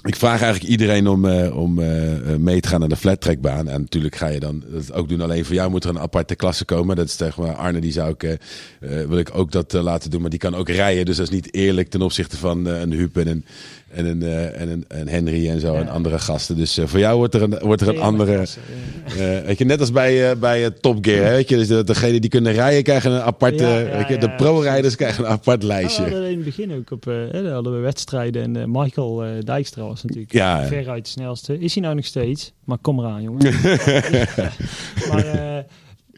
ik 0.05 0.15
vraag 0.15 0.41
eigenlijk 0.41 0.71
iedereen 0.71 1.07
om, 1.07 1.25
eh, 1.25 1.57
om 1.57 1.79
eh, 1.79 2.35
mee 2.35 2.59
te 2.61 2.67
gaan 2.67 2.79
naar 2.79 2.89
de 2.89 2.95
flat 2.95 3.21
trackbaan. 3.21 3.67
En 3.67 3.81
natuurlijk 3.81 4.15
ga 4.15 4.27
je 4.27 4.39
dan 4.39 4.63
dat 4.71 4.93
ook 4.93 5.09
doen. 5.09 5.21
Alleen 5.21 5.45
voor 5.45 5.55
jou 5.55 5.69
moet 5.69 5.83
er 5.83 5.89
een 5.89 5.99
aparte 5.99 6.35
klasse 6.35 6.65
komen. 6.65 6.95
Dat 6.95 7.05
is 7.05 7.15
tegen 7.15 7.43
maar 7.43 7.55
Arne, 7.55 7.79
die 7.81 7.91
zou 7.91 8.15
ik, 8.17 8.37
wil 8.79 9.17
ik 9.17 9.29
ook 9.33 9.51
dat 9.51 9.73
laten 9.73 10.09
doen. 10.09 10.21
Maar 10.21 10.29
die 10.29 10.39
kan 10.39 10.55
ook 10.55 10.69
rijden. 10.69 11.05
Dus 11.05 11.17
dat 11.17 11.25
is 11.25 11.33
niet 11.33 11.53
eerlijk 11.53 11.89
ten 11.89 12.01
opzichte 12.01 12.37
van 12.37 12.65
een 12.65 12.91
Huub 12.91 13.17
en 13.17 13.27
een, 13.27 13.45
en 13.93 14.05
een, 14.05 14.23
eh, 14.23 14.61
en 14.61 14.69
een, 14.69 14.85
een 14.87 15.07
Henry 15.07 15.49
en 15.49 15.59
zo. 15.59 15.73
Ja. 15.73 15.79
En 15.79 15.87
andere 15.87 16.19
gasten. 16.19 16.55
Dus 16.55 16.77
eh, 16.77 16.85
voor 16.85 16.99
jou 16.99 17.17
wordt 17.17 17.33
er 17.33 17.41
een, 17.41 17.59
wordt 17.59 17.81
er 17.81 17.87
een 17.87 17.99
andere... 17.99 18.31
ja. 18.31 19.37
eh, 19.37 19.45
weet 19.45 19.57
je, 19.57 19.65
net 19.65 19.79
als 19.79 19.91
bij, 19.91 20.37
bij 20.37 20.69
Top 20.71 20.97
Gear. 21.05 21.25
Hè, 21.25 21.31
weet 21.31 21.49
je, 21.49 21.55
dus 21.57 21.67
de, 21.67 21.83
degene 21.83 22.19
die 22.19 22.29
kunnen 22.29 22.53
rijden 22.53 22.83
krijgen 22.83 23.11
een 23.11 23.21
aparte... 23.21 23.63
Ja, 23.63 23.97
weet 23.97 24.07
je, 24.07 24.17
de 24.17 24.31
pro-rijders 24.31 24.95
krijgen 24.95 25.23
een 25.23 25.29
apart 25.29 25.61
Ja, 25.61 25.67
we 25.67 25.73
lijstje. 25.73 26.01
hadden 26.01 26.29
in 26.29 26.35
het 26.35 26.45
begin 26.45 26.73
ook 26.73 26.91
op, 26.91 27.05
hè, 27.05 27.43
daar 27.43 27.53
hadden 27.53 27.73
we 27.73 27.79
wedstrijden 27.79 28.55
en 28.55 28.71
Michael 28.71 29.23
Dijkstra 29.39 29.83
was 29.83 30.03
natuurlijk 30.03 30.33
ja. 30.33 30.65
veruit 30.65 31.03
de 31.05 31.09
snelste. 31.09 31.59
Is 31.59 31.73
hij 31.73 31.83
nou 31.83 31.95
nog 31.95 32.05
steeds? 32.05 32.53
Maar 32.63 32.77
kom 32.77 32.99
eraan, 32.99 33.21
jongen. 33.21 33.53
maar 35.09 35.65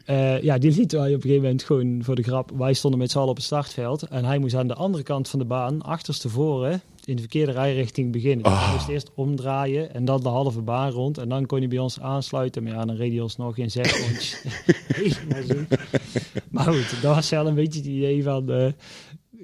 eh, 0.06 0.42
ja, 0.42 0.58
die 0.58 0.72
liet 0.76 0.92
wij 0.92 1.08
op 1.08 1.14
een 1.14 1.20
gegeven 1.20 1.42
moment 1.42 1.62
gewoon 1.62 1.98
voor 2.02 2.14
de 2.14 2.22
grap. 2.22 2.50
Wij 2.56 2.72
stonden 2.74 2.98
met 3.00 3.10
z'n 3.10 3.16
allen 3.18 3.30
op 3.30 3.36
het 3.36 3.44
startveld 3.44 4.02
en 4.02 4.24
hij 4.24 4.38
moest 4.38 4.54
aan 4.54 4.66
de 4.68 4.74
andere 4.74 5.02
kant 5.04 5.28
van 5.28 5.38
de 5.38 5.44
baan, 5.44 5.82
achterstevoren, 5.82 6.80
in 7.04 7.14
de 7.14 7.20
verkeerde 7.20 7.52
rijrichting 7.52 8.12
beginnen. 8.12 8.42
Dus 8.44 8.52
Oh. 8.52 8.64
hij 8.64 8.72
moest 8.74 8.88
eerst 8.88 9.10
omdraaien 9.14 9.94
en 9.94 10.04
dan 10.04 10.22
de 10.22 10.28
halve 10.28 10.60
baan 10.62 10.90
rond 10.90 11.18
en 11.18 11.28
dan 11.28 11.46
kon 11.46 11.58
hij 11.58 11.68
bij 11.68 11.78
ons 11.78 12.00
aansluiten. 12.00 12.62
Maar 12.62 12.72
ja, 12.72 12.84
dan 12.84 12.96
reed 12.96 13.12
hij 13.12 13.20
ons 13.20 13.36
nog 13.36 13.56
in 13.56 13.70
zes 13.70 13.92
rondjes. 14.00 14.42
Maar 16.50 16.64
goed, 16.64 17.02
dat 17.02 17.14
was 17.14 17.30
wel 17.30 17.46
een 17.46 17.54
beetje 17.54 17.78
het 17.78 17.88
idee 17.88 18.22
van 18.22 18.50
eh, 18.52 18.66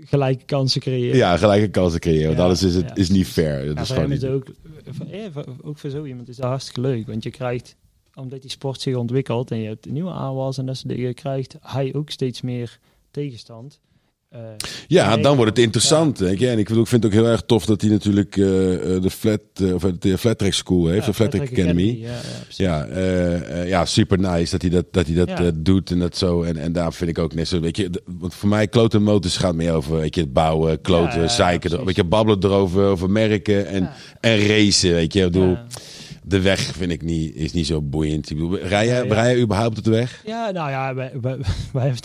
gelijke 0.04 0.44
kansen 0.44 0.80
creëren. 0.80 1.16
Ja, 1.16 1.36
gelijke 1.36 1.68
kansen 1.68 2.00
creëren. 2.00 2.26
Want 2.26 2.36
Ja, 2.36 2.42
anders 2.42 2.62
is 2.62 2.74
het 2.74 2.88
ja. 2.88 2.94
is 2.94 3.10
niet 3.10 3.26
fair. 3.26 3.66
Dat 3.66 3.74
Ja, 3.74 3.80
is 3.82 3.90
gewoon 3.90 4.12
is 4.12 4.20
niet... 4.22 4.30
ook, 4.30 4.46
voor, 4.90 5.06
eh, 5.06 5.20
voor- 5.32 5.46
ook 5.62 5.78
voor 5.78 5.90
zo 5.90 6.04
iemand 6.04 6.28
is 6.28 6.36
dat 6.36 6.46
hartstikke 6.46 6.80
leuk. 6.80 7.06
Want 7.06 7.22
je 7.22 7.30
krijgt, 7.30 7.76
omdat 8.14 8.40
die 8.40 8.50
sport 8.50 8.80
zich 8.80 8.94
ontwikkelt 8.96 9.50
en 9.50 9.58
je 9.58 9.68
hebt 9.68 9.90
nieuwe 9.90 10.10
aanwas 10.10 10.58
en 10.58 10.66
dat 10.66 10.76
soort 10.76 10.88
dingen, 10.94 11.14
krijgt 11.14 11.56
hij 11.60 11.94
ook 11.94 12.10
steeds 12.10 12.40
meer 12.40 12.78
tegenstand. 13.10 13.80
Eh, 14.28 14.40
Ja, 14.86 15.16
dan 15.16 15.36
wordt 15.36 15.50
het 15.50 15.64
interessant. 15.64 16.18
Weet 16.18 16.38
je? 16.38 16.48
En 16.48 16.58
ik 16.58 16.68
vind, 16.68 16.90
het 16.90 17.04
ook 17.06 17.12
heel 17.12 17.26
erg 17.26 17.42
tof 17.46 17.66
dat 17.66 17.80
hij 17.80 17.90
natuurlijk 17.90 18.36
eh, 18.36 18.94
eh, 18.96 19.02
de 19.02 19.10
flat, 19.10 19.40
eh, 19.54 19.74
of 19.74 19.82
de 19.82 20.18
flat 20.18 20.38
track 20.38 20.52
school 20.52 20.86
heeft, 20.86 21.00
ja, 21.00 21.06
de 21.06 21.14
Flat 21.14 21.30
Track 21.30 21.50
Academy. 21.50 21.98
Ja, 22.00 22.20
ja. 22.56 22.86
Ja, 22.86 23.64
ja, 23.64 23.84
super 23.84 24.18
nice 24.18 24.50
dat 24.50 24.62
hij 24.62 24.70
dat, 24.70 24.86
dat, 24.90 25.06
hij 25.06 25.24
dat 25.24 25.64
doet 25.64 25.90
en 25.90 25.98
dat 25.98 26.16
zo. 26.16 26.42
En, 26.42 26.56
en 26.56 26.72
daar 26.72 26.92
vind 26.92 27.10
ik 27.10 27.18
ook 27.18 27.34
net 27.34 27.48
zo, 27.48 27.60
weet 27.60 27.76
je, 27.76 27.90
want 28.18 28.34
voor 28.34 28.48
mij 28.48 28.68
kloten 28.68 29.02
motors 29.02 29.36
gaat 29.36 29.54
meer 29.54 29.72
over, 29.72 29.96
weet 29.96 30.14
je, 30.14 30.20
het 30.20 30.32
bouwen, 30.32 30.80
kloten, 30.80 31.30
zeiken, 31.30 31.84
weet 31.84 31.96
je, 31.96 32.04
babbelen 32.04 32.44
erover, 32.44 32.84
over 32.84 33.10
merken 33.10 33.66
en, 33.66 33.90
en 34.20 34.46
racen, 34.46 34.92
weet 34.92 35.12
je. 35.12 35.20
Ik 35.20 35.32
bedoel. 35.32 35.56
De 36.24 36.40
weg 36.40 36.60
vind 36.60 36.92
ik 36.92 37.02
niet, 37.02 37.34
is 37.34 37.52
niet 37.52 37.66
zo 37.66 37.82
boeiend. 37.82 38.30
Ik 38.30 38.36
bedoel, 38.36 38.58
rij 38.58 38.86
jij, 38.86 39.06
Ja, 39.06 39.24
ja. 39.24 39.40
überhaupt 39.40 39.78
op 39.78 39.84
de 39.84 39.90
weg? 39.90 40.22
Ja, 40.26 40.50
nou 40.50 40.70
ja, 40.70 40.94
wij, 40.94 41.12
wij, 41.20 41.36
wij, 41.72 41.84
hebben, 41.84 42.02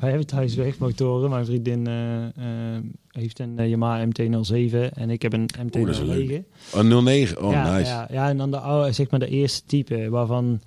wij 0.00 0.08
hebben 0.08 0.26
thuis 0.26 0.54
wegmotoren. 0.54 1.30
Mijn 1.30 1.44
vriendin 1.44 1.86
eh, 1.86 2.24
eh, 2.24 2.82
heeft 3.10 3.38
een 3.38 3.58
eh, 3.58 3.68
Yamaha 3.68 4.06
MT-07 4.06 4.92
en 4.94 5.10
ik 5.10 5.22
heb 5.22 5.32
een 5.32 5.48
Oeh, 5.76 5.86
dat 5.86 5.94
is 5.94 6.00
MT-09. 6.00 6.06
leuk. 6.06 6.42
Oh, 6.74 6.80
09, 7.02 7.42
oh 7.42 7.52
ja, 7.52 7.76
nice. 7.76 7.90
Ja, 7.90 8.08
ja, 8.10 8.28
en 8.28 8.36
dan 8.36 8.50
de 8.50 8.58
oude, 8.58 8.92
zeg 8.92 9.10
maar 9.10 9.20
de 9.20 9.28
eerste 9.28 9.62
type, 9.66 10.08
waarvan, 10.10 10.60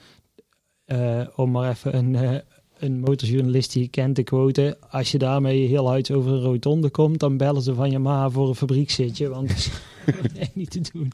om 1.35 1.51
maar 1.51 1.69
even 1.69 1.95
een, 1.95 2.41
een 2.79 2.99
motorjournalist 2.99 3.73
die 3.73 3.87
kent 3.87 4.15
te 4.15 4.23
quoten, 4.23 4.77
als 4.89 5.11
je 5.11 5.17
daarmee 5.17 5.67
heel 5.67 5.87
hard 5.87 6.11
over 6.11 6.31
een 6.31 6.41
rotonde 6.41 6.89
komt, 6.89 7.19
dan 7.19 7.37
bellen 7.37 7.61
ze 7.61 7.73
van 7.73 7.91
Yamaha 7.91 8.29
voor 8.29 8.47
een 8.47 8.55
fabriekzitje, 8.55 9.29
want 9.29 9.47
dat 9.47 9.57
is 9.57 9.69
echt 10.39 10.55
niet 10.61 10.71
te 10.71 10.81
doen. 10.93 11.11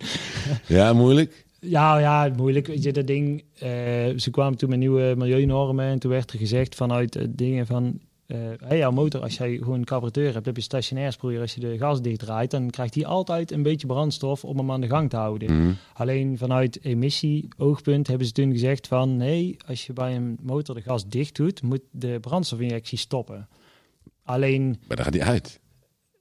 Ja, 0.67 0.93
moeilijk? 0.93 1.44
Ja, 1.65 1.97
ja, 1.99 2.31
moeilijk. 2.35 2.67
Weet 2.67 2.83
je, 2.83 2.91
dat 2.93 3.07
ding. 3.07 3.43
eh, 3.53 3.69
ze 4.17 4.27
kwamen 4.31 4.57
toen 4.57 4.69
met 4.69 4.79
nieuwe 4.79 5.13
milieunormen. 5.17 5.85
En 5.85 5.99
toen 5.99 6.11
werd 6.11 6.31
er 6.31 6.39
gezegd 6.39 6.75
vanuit 6.75 7.15
eh, 7.15 7.25
dingen 7.29 7.65
van. 7.65 7.99
eh 8.25 8.37
hey, 8.57 8.77
jouw 8.77 8.91
motor, 8.91 9.21
als 9.21 9.37
jij 9.37 9.57
gewoon 9.57 9.79
een 9.79 9.85
carburateur 9.85 10.33
hebt, 10.33 10.45
heb 10.45 10.55
je 10.55 10.61
stationair 10.61 11.11
sproeier. 11.11 11.41
Als 11.41 11.53
je 11.53 11.59
de 11.59 11.77
gas 11.77 12.01
dichtdraait, 12.01 12.51
dan 12.51 12.69
krijgt 12.69 12.95
hij 12.95 13.05
altijd 13.05 13.51
een 13.51 13.63
beetje 13.63 13.87
brandstof 13.87 14.43
om 14.45 14.57
hem 14.57 14.71
aan 14.71 14.81
de 14.81 14.87
gang 14.87 15.09
te 15.09 15.15
houden. 15.15 15.59
Mhm. 15.61 15.71
Alleen 15.93 16.37
vanuit 16.37 16.79
emissie-oogpunt 16.83 18.07
hebben 18.07 18.27
ze 18.27 18.33
toen 18.33 18.51
gezegd 18.51 18.87
van... 18.87 19.17
nee, 19.17 19.57
als 19.67 19.85
je 19.85 19.93
bij 19.93 20.15
een 20.15 20.37
motor 20.41 20.75
de 20.75 20.81
gas 20.81 21.07
dicht 21.07 21.35
doet, 21.35 21.61
moet 21.61 21.81
de 21.91 22.17
brandstofinjectie 22.21 22.97
stoppen. 22.97 23.47
Alleen, 24.23 24.67
Maar 24.87 24.95
dan 24.95 25.05
gaat 25.05 25.13
hij 25.13 25.23
uit. 25.23 25.59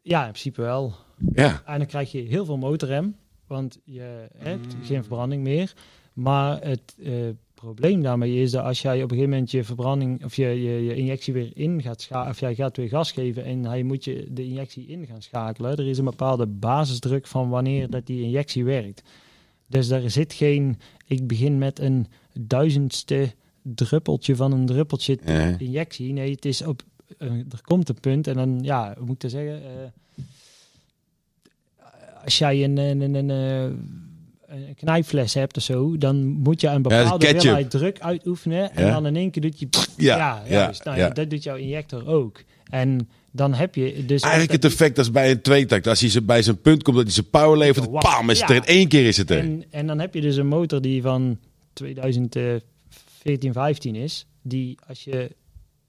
ja, 0.03 0.21
in 0.25 0.31
principe 0.31 0.61
wel. 0.63 0.93
Ja. 1.33 1.63
En 1.67 1.79
dan 1.79 1.87
krijg 1.87 2.13
je 2.13 2.21
heel 2.21 2.45
veel 2.45 2.57
motorrem, 2.57 3.17
want 3.47 3.79
je 3.85 4.27
hebt 4.37 4.77
geen 4.81 5.01
verbranding 5.01 5.43
meer. 5.43 5.75
Maar 6.13 6.63
het 6.63 6.95
eh, 7.03 7.13
probleem 7.55 8.03
daarmee 8.03 8.43
is 8.43 8.51
dat 8.51 8.65
als 8.65 8.83
jij 8.83 8.97
op 8.97 9.03
een 9.03 9.09
gegeven 9.09 9.31
moment 9.31 9.51
je 9.51 9.65
verbranding 9.65 10.25
of 10.25 10.37
je, 10.37 10.47
je, 10.47 10.85
je 10.85 10.95
injectie 10.95 11.33
weer 11.33 11.51
in 11.55 11.83
gaat 11.83 12.01
schakelen, 12.01 12.31
of 12.33 12.41
jij 12.41 12.55
gaat 12.55 12.77
weer 12.77 12.89
gas 12.89 13.13
geven 13.13 13.45
en 13.45 13.65
hij 13.65 13.83
moet 13.83 14.05
je 14.05 14.27
de 14.31 14.45
injectie 14.45 14.87
in 14.87 15.07
gaan 15.07 15.23
schakelen. 15.23 15.77
Er 15.77 15.87
is 15.89 15.99
een 15.99 16.05
bepaalde 16.05 16.47
basisdruk 16.47 17.27
van 17.27 17.49
wanneer 17.49 17.91
dat 17.91 18.07
die 18.07 18.23
injectie 18.23 18.65
werkt. 18.65 19.03
Dus 19.67 19.89
daar 19.89 20.11
zit 20.11 20.33
geen, 20.33 20.79
ik 21.07 21.27
begin 21.27 21.59
met 21.59 21.79
een 21.79 22.07
duizendste 22.33 23.33
druppeltje 23.63 24.37
van 24.37 24.53
een 24.53 24.67
druppeltje 24.67 25.19
injectie. 25.59 26.13
Nee, 26.13 26.31
het 26.31 26.45
is 26.45 26.63
op. 26.63 26.83
eh, 27.19 27.31
er 27.33 27.61
komt 27.63 27.89
een 27.89 28.01
punt 28.01 28.27
en 28.27 28.35
dan, 28.35 28.59
ja, 28.63 28.95
hoe 28.97 29.07
moet 29.07 29.15
ik 29.15 29.21
dat 29.21 29.31
zeggen? 29.31 29.63
eh, 29.63 29.91
als 32.25 32.39
jij 32.39 32.65
een, 32.65 32.77
een, 32.77 33.01
een, 33.01 33.15
een, 33.15 33.31
eh, 33.31 34.57
een 34.67 34.75
knijpfles 34.75 35.35
hebt 35.35 35.57
of 35.57 35.63
zo, 35.63 35.99
dan 35.99 36.25
moet 36.27 36.61
je 36.61 36.69
een 36.69 36.83
bepaalde 36.83 37.27
hoeveelheid 37.33 37.71
druk 37.71 38.01
uitoefenen. 38.01 38.75
En 38.75 38.85
Ja. 38.87 38.93
dan 38.93 39.07
in 39.07 39.17
één 39.17 39.31
keer 39.31 39.43
doet 39.43 39.59
je. 39.61 39.67
Ja, 39.97 40.17
ja, 40.17 40.43
ja, 40.47 40.51
juist. 40.51 40.85
Nou, 40.85 40.99
ja, 40.99 41.09
dat 41.11 41.31
doet 41.31 41.43
jouw 41.43 41.57
injector 41.57 42.07
ook. 42.09 42.43
En 42.71 43.09
dan 43.31 43.55
heb 43.55 43.75
je 43.75 44.05
dus. 44.07 44.23
Eigenlijk 44.23 44.53
het 44.53 44.65
effect 44.65 44.99
als 44.99 45.11
bij 45.11 45.31
een 45.31 45.41
tweetakt. 45.43 45.87
Als 45.87 46.01
hij 46.01 46.11
ze- 46.11 46.23
bij 46.23 46.43
zijn 46.43 46.61
punt 46.61 46.83
komt 46.83 46.97
dat 46.97 47.05
hij 47.05 47.15
zijn 47.15 47.31
power 47.31 47.59
levert, 47.59 47.91
pam, 47.91 48.31
is 48.31 48.41
het 48.41 48.51
er 48.51 48.57
in 48.57 48.65
één 48.65 48.89
keer 48.89 49.07
is 49.07 49.17
het 49.17 49.31
er. 49.31 49.39
En, 49.39 49.65
en 49.71 49.87
dan 49.87 49.99
heb 50.01 50.15
je 50.15 50.21
dus 50.21 50.37
een 50.37 50.47
motor 50.47 50.81
die 50.81 51.03
van 51.03 51.39
2014, 51.73 53.53
15 53.53 53.95
is. 53.95 54.27
Die 54.43 54.79
als 54.87 55.05
je 55.05 55.31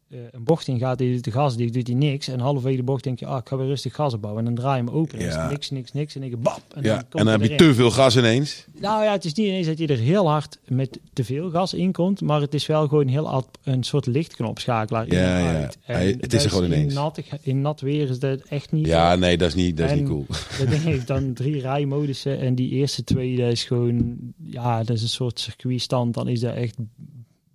een 0.09 0.43
bocht 0.43 0.67
in 0.67 0.79
gaat, 0.79 0.97
die 0.97 1.13
doet 1.13 1.23
de 1.23 1.31
gas 1.31 1.55
dicht, 1.57 1.73
doet 1.73 1.87
hij 1.87 1.95
niks. 1.95 2.27
En 2.27 2.39
halverwege 2.39 2.77
de 2.77 2.83
bocht 2.83 3.03
denk 3.03 3.19
je, 3.19 3.25
ah, 3.25 3.37
ik 3.37 3.47
ga 3.47 3.57
weer 3.57 3.67
rustig 3.67 3.95
gas 3.95 4.13
opbouwen. 4.13 4.45
En 4.45 4.53
dan 4.53 4.63
draai 4.63 4.81
je 4.81 4.87
hem 4.87 4.95
open. 4.99 5.19
En 5.19 5.25
Ja. 5.25 5.31
dan 5.31 5.37
is 5.37 5.43
het 5.43 5.51
niks, 5.51 5.69
niks, 5.71 5.91
niks. 5.91 6.15
En 6.15 6.21
dan 6.21 6.29
denk 6.29 6.43
je, 6.43 6.49
bap. 6.49 6.61
En 6.75 6.83
ja, 6.83 6.93
komt 6.95 7.03
en 7.13 7.17
dan 7.25 7.27
hij 7.27 7.37
heb 7.41 7.49
je 7.59 7.65
te 7.65 7.73
veel 7.73 7.91
gas 7.91 8.17
ineens. 8.17 8.65
Nou 8.79 9.03
ja, 9.03 9.11
het 9.11 9.25
is 9.25 9.33
niet 9.33 9.47
ineens 9.47 9.67
dat 9.67 9.77
je 9.77 9.87
er 9.87 9.97
heel 9.97 10.29
hard 10.29 10.59
met 10.67 10.99
te 11.13 11.23
veel 11.23 11.49
gas 11.49 11.73
in 11.73 11.91
komt, 11.91 12.21
maar 12.21 12.41
het 12.41 12.53
is 12.53 12.65
wel 12.65 12.87
gewoon 12.87 13.07
heel 13.07 13.27
hard 13.29 13.45
een 13.63 13.83
soort 13.83 14.05
lichtknopschakelaar 14.05 15.07
in 15.07 15.17
Ja, 15.17 15.37
en 15.85 16.05
ja. 16.07 16.17
het 16.19 16.33
is 16.33 16.43
er 16.43 16.49
gewoon 16.49 16.65
in 16.65 16.71
ineens. 16.73 16.93
Nat, 16.93 17.19
in 17.41 17.61
nat 17.61 17.81
weer 17.81 18.09
is 18.09 18.19
dat 18.19 18.41
echt 18.41 18.71
niet. 18.71 18.85
Ja, 18.85 19.15
nee, 19.15 19.37
dat 19.37 19.47
is 19.47 19.55
niet, 19.55 19.77
dat 19.77 19.85
is 19.85 19.91
En- 19.91 19.97
niet 19.97 20.07
cool. 20.07 20.25
Ding 20.69 20.83
heeft 20.83 21.07
dan 21.07 21.33
drie 21.33 21.61
rijmodussen 21.61 22.39
en 22.39 22.55
die 22.55 22.69
eerste 22.69 23.03
twee, 23.03 23.37
dat 23.37 23.51
is 23.51 23.63
gewoon, 23.63 24.17
ja, 24.43 24.83
dat 24.83 24.95
is 24.95 25.01
een 25.01 25.07
soort 25.07 25.39
circuitstand. 25.39 26.13
Dan 26.13 26.27
is 26.27 26.39
dat 26.39 26.55
echt 26.55 26.75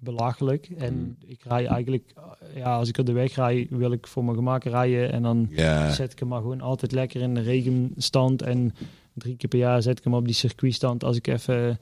belachelijk. 0.00 0.68
En 0.78 0.92
Hmm. 0.94 1.16
ik 1.26 1.40
rij 1.44 1.66
eigenlijk, 1.66 2.12
ja, 2.54 2.76
als 2.76 2.88
ik 2.88 2.98
op 2.98 3.06
de 3.06 3.12
weg 3.12 3.34
rij, 3.34 3.66
wil 3.70 3.92
ik 3.92 4.06
voor 4.06 4.24
mijn 4.24 4.36
gemak 4.36 4.64
rijden 4.64 5.12
en 5.12 5.22
dan 5.22 5.48
zet 5.90 6.12
ik 6.12 6.18
hem 6.18 6.28
maar 6.28 6.40
gewoon 6.40 6.60
altijd 6.60 6.92
lekker 6.92 7.20
in 7.20 7.34
de 7.34 7.40
regenstand 7.40 8.42
en 8.42 8.74
drie 9.14 9.36
keer 9.36 9.48
per 9.48 9.58
jaar 9.58 9.82
zet 9.82 9.98
ik 9.98 10.04
hem 10.04 10.14
op 10.14 10.24
die 10.24 10.34
circuitstand 10.34 11.04
als 11.04 11.16
ik 11.16 11.26
even 11.26 11.54
een 11.54 11.78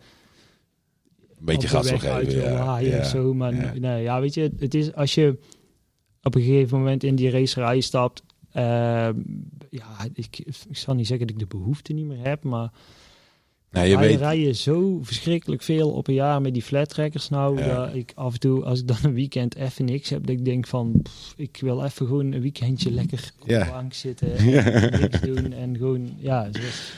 beetje 1.39 1.69
gas 1.69 1.91
wil 1.91 1.99
geven. 1.99 2.43
Ja, 2.43 2.79
ja. 2.79 3.03
zo. 3.05 3.35
Maar 3.35 3.55
ja. 3.55 3.73
nee, 3.79 4.03
ja, 4.03 4.21
weet 4.21 4.35
je, 4.35 4.53
het 4.59 4.75
is 4.75 4.95
als 4.95 5.15
je 5.15 5.39
op 6.23 6.35
een 6.35 6.43
gegeven 6.43 6.79
moment 6.79 7.03
in 7.05 7.15
die 7.17 7.31
racerij 7.31 7.81
stapt. 7.81 8.23
ehm, 8.53 9.15
ja, 9.71 9.87
ik, 10.13 10.39
ik 10.39 10.77
zal 10.77 10.95
niet 10.95 11.07
zeggen 11.07 11.27
dat 11.27 11.37
ik 11.37 11.43
de 11.51 11.57
behoefte 11.59 11.93
niet 11.93 12.05
meer 12.07 12.25
heb, 12.27 12.43
maar 12.45 12.71
Nou, 13.71 13.87
je 13.87 13.97
Wij 13.97 14.09
weet, 14.09 14.19
rijden 14.19 14.57
zo 14.57 14.99
verschrikkelijk 15.03 15.63
veel 15.63 15.91
op 15.91 16.09
een 16.09 16.15
jaar 16.15 16.41
met 16.43 16.53
die 16.53 16.63
flat 16.63 16.89
trackers 16.89 17.29
nou. 17.29 17.59
Ja. 17.59 17.75
Dat 17.75 17.95
ik 17.95 18.13
af 18.15 18.33
en 18.33 18.41
toe, 18.41 18.65
als 18.65 18.81
ik 18.81 18.87
dan 18.87 18.97
een 19.03 19.15
weekend 19.15 19.57
even 19.57 19.85
niks 19.85 20.11
heb, 20.11 20.27
dat 20.27 20.37
ik 20.37 20.45
denk 20.45 20.67
van, 20.67 21.01
pff, 21.03 21.35
ik 21.37 21.59
wil 21.61 21.85
even 21.85 22.07
gewoon 22.07 22.33
een 22.33 22.41
weekendje 22.41 22.91
lekker 22.91 23.33
op 23.41 23.49
Ja. 23.49 23.65
de 23.65 23.71
bank 23.71 23.95
zitten 23.95 24.37
en 24.37 25.01
niks 25.01 25.21
doen. 25.21 25.53
En 25.53 25.77
gewoon, 25.77 26.11
ja, 26.19 26.49
zoals, 26.53 26.93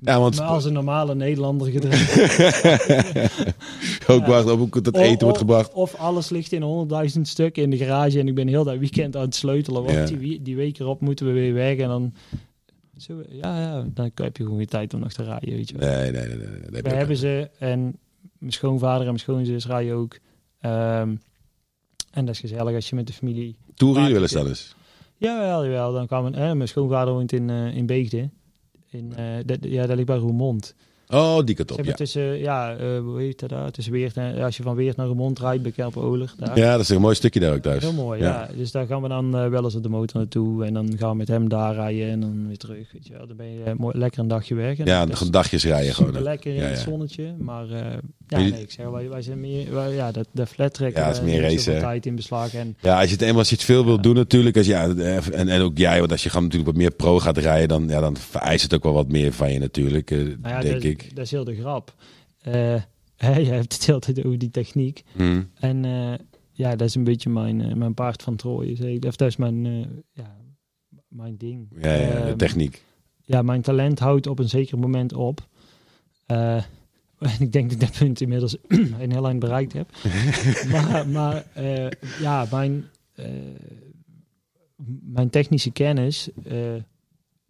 ja, 0.00 0.20
want 0.20 0.36
maar 0.36 0.46
als 0.46 0.64
een 0.64 0.72
normale 0.72 1.14
Nederlander 1.14 1.70
gedrag. 1.70 2.18
ook 4.10 4.26
wacht 4.26 4.50
op 4.50 4.72
hoe 4.72 4.82
dat 4.82 4.96
eten 4.96 5.24
wordt 5.24 5.38
gebracht. 5.38 5.72
Of, 5.72 5.94
alles 5.94 6.28
ligt 6.28 6.52
in 6.52 6.62
honderdduizend 6.62 7.28
stukken 7.28 7.62
in 7.62 7.70
de 7.70 7.76
garage 7.76 8.18
en 8.18 8.28
ik 8.28 8.34
ben 8.34 8.48
heel 8.48 8.64
dat 8.64 8.78
weekend 8.78 9.16
aan 9.16 9.22
het 9.22 9.34
sleutelen. 9.34 9.82
Want 9.82 10.08
die, 10.08 10.42
die 10.42 10.56
week 10.56 10.78
erop 10.78 11.00
moeten 11.00 11.26
we 11.26 11.32
weer 11.32 11.54
weg 11.54 11.76
en 11.76 11.88
dan... 11.88 12.12
Zo, 12.96 13.22
ja, 13.28 13.60
ja, 13.60 13.86
dan 13.94 14.10
heb 14.14 14.36
je 14.36 14.42
gewoon 14.42 14.58
geen 14.58 14.66
tijd 14.66 14.94
om 14.94 15.00
nog 15.00 15.12
te 15.12 15.22
rijden, 15.22 15.50
weet 15.50 15.68
je 15.68 15.78
wel. 15.78 15.88
Nee, 15.88 16.10
nee, 16.10 16.26
nee. 16.26 16.36
nee, 16.36 16.48
nee, 16.48 16.70
nee, 16.70 16.82
We 16.82 16.88
hebben 16.88 17.16
ze 17.16 17.50
en 17.58 17.98
mijn 18.38 18.52
schoonvader 18.52 19.00
en 19.00 19.06
mijn 19.06 19.18
schoonzus 19.18 19.66
rijden 19.66 19.94
ook. 19.94 20.18
Ehm, 20.60 21.16
en 22.10 22.24
dat 22.24 22.34
is 22.34 22.40
gezellig 22.40 22.74
als 22.74 22.88
je 22.88 22.94
met 22.94 23.06
de 23.06 23.12
familie... 23.12 23.56
Toeren 23.74 24.00
jullie 24.02 24.14
wel 24.14 24.22
eens 24.22 24.32
dan 24.32 24.46
eens? 24.46 24.74
Jawel, 25.16 25.64
jawel. 25.64 25.92
Dan 25.92 26.22
men, 26.22 26.34
eh, 26.34 26.52
mijn 26.52 26.68
schoonvader 26.68 27.14
woont 27.14 27.32
in, 27.32 27.50
eh 27.50 27.76
in 27.76 27.86
Beegde. 27.86 28.30
In, 28.90 29.14
eh, 29.14 29.36
dat, 29.44 29.58
ja, 29.60 29.86
dat 29.86 29.94
ligt 29.96 30.06
bij 30.06 30.16
Roermond. 30.16 30.74
Oh, 31.08 31.38
die 31.44 31.54
kant 31.54 31.72
ja. 31.82 31.92
tussen, 31.92 32.38
ja, 32.38 32.76
eh, 32.76 32.98
hoe 32.98 33.20
heet 33.20 33.40
dat 33.40 33.48
daar? 33.48 33.70
Tussen 33.70 33.92
Weert 33.92 34.16
en, 34.16 34.42
als 34.42 34.56
je 34.56 34.62
van 34.62 34.76
Weert 34.76 34.96
naar 34.96 35.06
Roermond 35.06 35.38
rijdt, 35.38 35.62
bij. 35.62 35.72
Daar. 35.76 36.58
Ja, 36.58 36.70
dat 36.72 36.80
is 36.80 36.88
een 36.88 37.00
mooi 37.00 37.14
stukje 37.14 37.40
daar 37.40 37.54
ook 37.54 37.62
thuis. 37.62 37.82
Heel 37.82 37.92
mooi, 37.92 38.20
Ja. 38.20 38.26
ja. 38.50 38.56
Dus 38.56 38.70
daar 38.70 38.86
gaan 38.86 39.02
we 39.02 39.08
dan 39.08 39.36
eh, 39.36 39.48
wel 39.48 39.64
eens 39.64 39.74
op 39.74 39.82
de 39.82 39.88
motor 39.88 40.20
naartoe. 40.20 40.64
En 40.64 40.74
dan 40.74 40.94
gaan 40.98 41.10
we 41.10 41.16
met 41.16 41.28
hem 41.28 41.48
daar 41.48 41.74
rijden 41.74 42.10
en 42.10 42.20
dan 42.20 42.46
weer 42.46 42.56
terug. 42.56 42.92
Weet 42.92 43.06
je 43.06 43.12
wel. 43.12 43.26
Dan 43.26 43.36
ben 43.36 43.52
je 43.52 43.62
eh, 43.62 43.72
mooi, 43.72 43.98
lekker 43.98 44.20
een 44.20 44.28
dagje 44.28 44.54
weg. 44.54 44.78
En 44.78 44.86
Ja, 44.86 45.02
een 45.20 45.30
dagjes 45.30 45.64
rijden 45.64 45.94
gewoon. 45.94 46.22
lekker 46.22 46.54
in 46.54 46.60
Ja, 46.62 46.68
het 46.68 46.78
zonnetje. 46.78 47.34
Maar 47.38 47.66
ja, 48.28 48.38
nee, 48.38 48.60
ik 48.60 48.70
zeg, 48.70 48.86
wij, 48.86 49.08
wij 49.08 49.22
zijn 49.22 49.40
meer... 49.40 49.74
Wij, 49.74 49.94
ja, 49.94 50.12
dat, 50.12 50.28
de 50.32 50.46
flat 50.46 50.74
track. 50.74 50.96
Ja, 50.96 51.08
is 51.10 51.20
meer 51.20 51.40
race, 51.40 51.78
tijd 51.78 52.06
in 52.06 52.16
beslag. 52.16 52.54
En 52.54 52.76
Ja, 52.80 52.96
als 53.00 53.06
je 53.08 53.12
het 53.12 53.22
eenmaal 53.22 53.38
als 53.38 53.48
je 53.48 53.54
het 53.54 53.64
veel 53.64 53.84
wilt 53.84 54.02
doen 54.02 54.14
natuurlijk. 54.14 54.56
Als, 54.56 54.66
ja, 54.66 54.88
en, 54.88 55.48
en 55.48 55.60
ook 55.60 55.78
jij, 55.78 55.98
want 55.98 56.10
als 56.10 56.22
je 56.22 56.28
gewoon 56.28 56.44
natuurlijk 56.44 56.70
wat 56.72 56.80
meer 56.80 56.90
pro 56.90 57.18
gaat 57.18 57.38
rijden, 57.38 57.68
dan, 57.68 57.88
ja, 57.88 58.00
dan 58.00 58.16
vereist 58.16 58.62
het 58.62 58.74
ook 58.74 58.82
wel 58.82 58.92
wat 58.92 59.08
meer 59.08 59.32
van 59.32 59.52
je 59.52 59.58
natuurlijk, 59.58 60.10
nou 60.10 60.36
ja, 60.42 60.60
denk 60.60 60.74
dat, 60.74 60.82
ik. 60.84 60.95
Dat 61.02 61.24
is 61.24 61.30
heel 61.30 61.44
de 61.44 61.54
grap. 61.56 61.94
Eh 62.38 62.82
je 63.46 63.50
hebt 63.50 63.72
het 63.72 63.86
heel 63.86 64.00
de 64.00 64.12
tijd 64.12 64.26
over 64.26 64.38
die 64.38 64.50
techniek. 64.50 65.02
Hm. 65.12 65.42
En 65.54 65.84
eh, 65.84 66.14
ja, 66.52 66.76
dat 66.76 66.88
is 66.88 66.94
een 66.94 67.04
beetje 67.04 67.30
mijn, 67.30 67.60
eh, 67.60 67.74
mijn 67.74 67.94
paard 67.94 68.22
van 68.22 68.36
Troje. 68.36 68.76
zeg. 68.76 68.98
Of 68.98 69.16
dat 69.16 69.28
is 69.28 69.36
mijn, 69.36 69.64
ja, 70.12 70.36
mijn 71.08 71.36
ding. 71.36 71.68
Ja, 71.80 71.92
ja, 71.94 72.06
de 72.08 72.12
Ehm, 72.28 72.36
techniek. 72.36 72.84
ja, 73.24 73.42
mijn 73.42 73.62
talent 73.62 73.98
houdt 73.98 74.26
op 74.26 74.38
een 74.38 74.48
zeker 74.48 74.78
moment 74.78 75.12
op. 75.12 75.48
En 77.18 77.30
ik 77.38 77.52
denk 77.52 77.70
dat 77.70 77.80
ik 77.82 77.86
dat 77.88 77.98
punt 77.98 78.20
inmiddels 78.20 78.56
een 79.00 79.10
heel 79.12 79.26
eind 79.26 79.38
bereikt 79.40 79.72
heb. 79.72 79.90
maar 80.72 81.08
maar 81.08 81.44
ja, 82.20 82.46
mijn, 82.50 82.84
mijn 85.02 85.30
technische 85.30 85.70
kennis, 85.70 86.28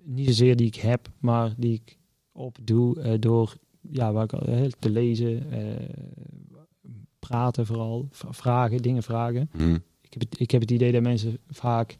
niet 0.03 0.27
zozeer 0.27 0.57
die 0.57 0.67
ik 0.67 0.75
heb, 0.75 1.09
maar 1.19 1.55
die 1.57 1.73
ik 1.85 1.99
opdoe 2.37 3.01
eh, 3.01 3.13
door 3.21 3.55
ja, 3.91 4.13
waar 4.13 4.25
ik, 4.25 4.33
al- 4.33 4.41
eh, 4.47 4.65
te 4.79 4.91
lezen, 4.91 5.53
eh, 5.53 5.89
praten 7.19 7.67
vooral, 7.67 8.09
vragen, 8.11 8.83
dingen 8.83 9.03
vragen. 9.03 9.49
Hm. 9.57 9.75
Ik 10.01 10.13
heb, 10.13 10.23
het, 10.23 10.41
ik 10.41 10.51
heb 10.51 10.61
het 10.61 10.71
idee 10.71 10.93
dat 10.93 11.03
mensen 11.03 11.39
vaak 11.49 11.97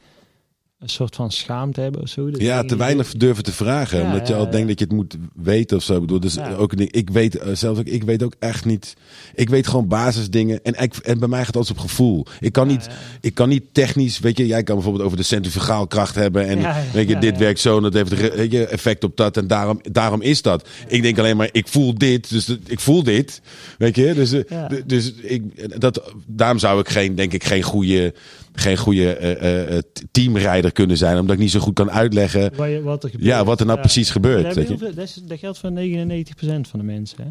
een 0.79 0.89
soort 0.89 1.15
van 1.15 1.33
schaamte 1.33 1.81
hebben 1.81 2.03
of 2.03 2.09
zo. 2.09 2.31
Dus 2.31 2.41
Ja, 2.43 2.61
te 2.61 2.67
die- 2.67 2.77
weinig 2.77 3.13
durven 3.13 3.45
te 3.45 3.53
vragen. 3.53 3.99
Ja, 3.99 4.05
omdat 4.05 4.29
je 4.29 4.35
al 4.35 4.45
ja. 4.45 4.51
denkt 4.51 4.69
dat 4.69 4.79
je 4.79 4.85
het 4.85 4.95
moet 4.95 5.17
weten 5.35 5.77
of 5.77 5.83
zo. 5.83 5.95
Ik 5.95 6.01
bedoel, 6.01 6.21
dus 6.21 6.39
ook 6.39 6.71
een 6.73 6.79
ding. 6.79 6.91
Ik 6.93 7.11
weet 7.11 7.37
eh, 7.39 7.55
zelfs 7.55 7.79
ook, 7.81 7.87
ik 7.87 8.03
weet 8.03 8.23
ook 8.23 8.35
echt 8.39 8.65
niet. 8.65 8.95
Ik 9.35 9.49
weet 9.49 9.67
gewoon 9.67 9.89
basisdingen. 9.89 10.61
En, 10.63 10.83
ik, 10.83 10.97
en 10.97 11.19
bij 11.19 11.29
mij 11.29 11.45
gaat 11.45 11.57
alles 11.57 11.71
op 11.71 11.79
gevoel. 11.79 12.27
Ik 12.41 12.53
kan, 12.53 12.67
niet, 12.67 12.89
ik 13.21 13.35
kan 13.35 13.49
niet 13.49 13.63
technisch. 13.73 14.19
Weet 14.19 14.39
je, 14.39 14.47
jij 14.47 14.63
kan 14.63 14.75
bijvoorbeeld 14.75 15.05
over 15.05 15.17
de 15.17 15.23
centrifugaalkracht 15.23 16.15
hebben. 16.15 16.47
En 16.47 16.75
weet 16.93 17.09
je, 17.09 17.19
dit 17.19 17.39
werkt 17.39 17.61
zo 17.61 17.77
en 17.77 17.83
dat 17.83 17.95
heeft 17.95 18.35
weet 18.35 18.53
je, 18.53 18.67
effect 18.67 19.05
op 19.05 19.17
dat. 19.17 19.37
En 19.37 19.47
daarom, 19.47 19.81
daarom 19.91 20.23
is 20.23 20.43
dat. 20.43 20.69
Ik 20.89 21.03
denk 21.03 21.19
alleen 21.19 21.37
maar, 21.37 21.49
ik 21.53 21.69
voel 21.69 21.95
dit. 21.95 22.31
Dus 22.31 22.49
ik 22.67 22.81
voel 22.81 23.03
dit. 23.03 23.41
Weet 23.79 23.97
je, 23.97 24.15
dus, 24.15 24.33
eh, 24.33 24.65
dus 24.87 25.13
ik, 25.13 25.81
dat, 25.81 26.13
daarom 26.27 26.59
zou 26.59 26.81
ik 26.81 26.89
geen, 26.89 27.15
denk 27.15 27.33
ik, 27.33 27.45
geen 27.45 27.63
goede, 27.63 28.15
geen 28.61 28.77
goede 28.77 29.13
eh, 29.17 29.79
teamrijder 30.11 30.73
kunnen 30.73 30.97
zijn. 30.97 31.19
Omdat 31.19 31.35
ik 31.37 31.41
niet 31.43 31.51
zo 31.51 31.61
goed 31.61 31.75
kan 31.75 31.91
uitleggen. 31.91 32.57
Waar 32.57 32.69
je- 32.69 32.83
wat 32.83 33.05
er 33.05 33.11
gebeurt. 33.11 33.29
Ja, 33.31 33.45
wat 33.45 33.61
er 33.61 33.67
nou 33.67 33.79
precies 33.79 34.11
gebeurt. 34.11 34.55
Dat, 34.55 34.69
je. 34.69 34.79
veel- 34.79 34.95
dat, 34.95 35.05
is- 35.05 35.15
dat 35.15 35.39
geldt 35.39 35.59
voor 35.59 35.71
99% 35.71 36.69
van 36.69 36.79
de 36.79 36.85
mensen. 36.85 37.23
Hè? 37.25 37.31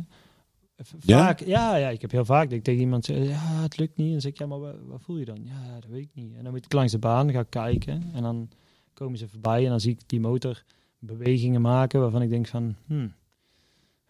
V- 0.83 0.91
Ja? 0.99 1.25
Vaak, 1.25 1.39
ja? 1.39 1.75
Ja, 1.75 1.89
ik 1.89 2.01
heb 2.01 2.11
heel 2.11 2.25
vaak 2.25 2.43
dat 2.49 2.57
ik 2.57 2.63
tegen 2.63 2.79
iemand 2.81 3.05
zeg, 3.05 3.17
ja, 3.27 3.61
het 3.61 3.77
lukt 3.77 3.97
niet. 3.97 4.05
En 4.05 4.11
dan 4.11 4.21
zeg 4.21 4.31
ik, 4.31 4.37
ja, 4.37 4.45
maar 4.45 4.59
wat, 4.59 4.75
wat 4.87 5.01
voel 5.03 5.17
je 5.17 5.25
dan? 5.25 5.39
Ja, 5.43 5.73
dat 5.79 5.89
weet 5.89 6.01
ik 6.01 6.09
niet. 6.13 6.33
En 6.37 6.43
dan 6.43 6.51
moet 6.53 6.65
ik 6.65 6.73
langs 6.73 6.91
de 6.91 6.97
baan 6.99 7.31
gaan 7.31 7.49
kijken. 7.49 8.03
En 8.13 8.21
dan 8.21 8.49
komen 8.93 9.17
ze 9.17 9.27
voorbij 9.27 9.63
en 9.63 9.69
dan 9.69 9.79
zie 9.79 9.91
ik 9.91 9.99
die 10.05 10.19
motor 10.19 10.63
bewegingen 10.99 11.61
maken 11.61 11.99
waarvan 11.99 12.21
ik 12.21 12.29
denk 12.29 12.47
van, 12.47 12.75
hmm, 12.87 13.13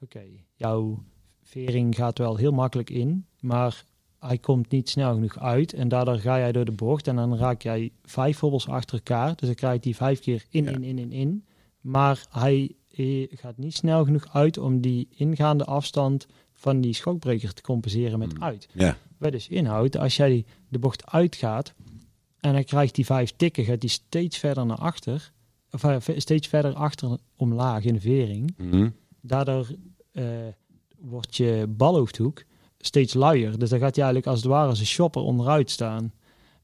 oké, 0.03 0.21
jouw 0.55 1.03
vering 1.43 1.95
gaat 1.95 2.17
wel 2.17 2.35
heel 2.35 2.51
makkelijk 2.51 2.89
in, 2.89 3.25
maar 3.39 3.83
hij 4.27 4.37
komt 4.37 4.71
niet 4.71 4.89
snel 4.89 5.13
genoeg 5.13 5.39
uit. 5.39 5.73
En 5.73 5.87
daardoor 5.87 6.17
ga 6.17 6.37
jij 6.37 6.51
door 6.51 6.65
de 6.65 6.71
bocht 6.71 7.07
en 7.07 7.15
dan 7.15 7.37
raak 7.37 7.61
jij 7.61 7.91
vijf 8.03 8.39
hobbels 8.39 8.67
achter 8.67 8.95
elkaar. 8.97 9.35
Dus 9.35 9.47
dan 9.47 9.55
krijg 9.55 9.73
je 9.73 9.79
die 9.79 9.95
vijf 9.95 10.19
keer 10.19 10.45
in, 10.49 10.63
Ja. 10.63 10.71
in, 10.71 10.83
in, 10.83 10.97
in, 10.99 11.11
in. 11.11 11.45
Maar 11.81 12.25
hij 12.29 12.75
eh, 12.95 13.27
gaat 13.31 13.57
niet 13.57 13.75
snel 13.75 14.03
genoeg 14.05 14.33
uit 14.33 14.57
om 14.57 14.81
die 14.81 15.07
ingaande 15.15 15.65
afstand 15.65 16.27
van 16.53 16.81
die 16.81 16.93
schokbreker 16.93 17.53
te 17.53 17.61
compenseren 17.61 18.19
met 18.19 18.31
Hmm. 18.33 18.43
uit. 18.43 18.67
Ja. 18.73 18.97
Wat 19.17 19.31
dus 19.31 19.47
inhoudt, 19.47 19.97
als 19.97 20.15
jij 20.15 20.45
de 20.69 20.79
bocht 20.79 21.05
uitgaat 21.11 21.73
en 22.39 22.53
dan 22.53 22.63
krijgt 22.63 22.95
die 22.95 23.05
vijf 23.05 23.31
tikken, 23.35 23.63
gaat 23.65 23.81
die 23.81 23.89
steeds 23.89 24.37
verder 24.37 24.65
naar 24.65 24.77
achter, 24.77 25.31
of 25.71 25.83
eh, 25.83 26.17
steeds 26.17 26.47
verder 26.47 26.73
achter 26.73 27.17
omlaag 27.35 27.83
in 27.83 27.93
de 27.93 27.99
vering. 27.99 28.53
Mhm. 28.57 28.89
Daardoor 29.21 29.67
eh, 30.11 30.23
wordt 30.99 31.35
je 31.35 31.65
balhoofdhoek 31.69 32.43
steeds 32.85 33.13
luier. 33.13 33.59
Dus 33.59 33.69
dan 33.69 33.79
gaat 33.79 33.95
hij 33.95 34.05
eigenlijk 34.05 34.27
als 34.27 34.43
het 34.43 34.51
ware 34.51 34.69
als 34.69 34.79
een 34.79 34.85
shopper 34.85 35.21
onderuit 35.21 35.71
staan. 35.71 36.11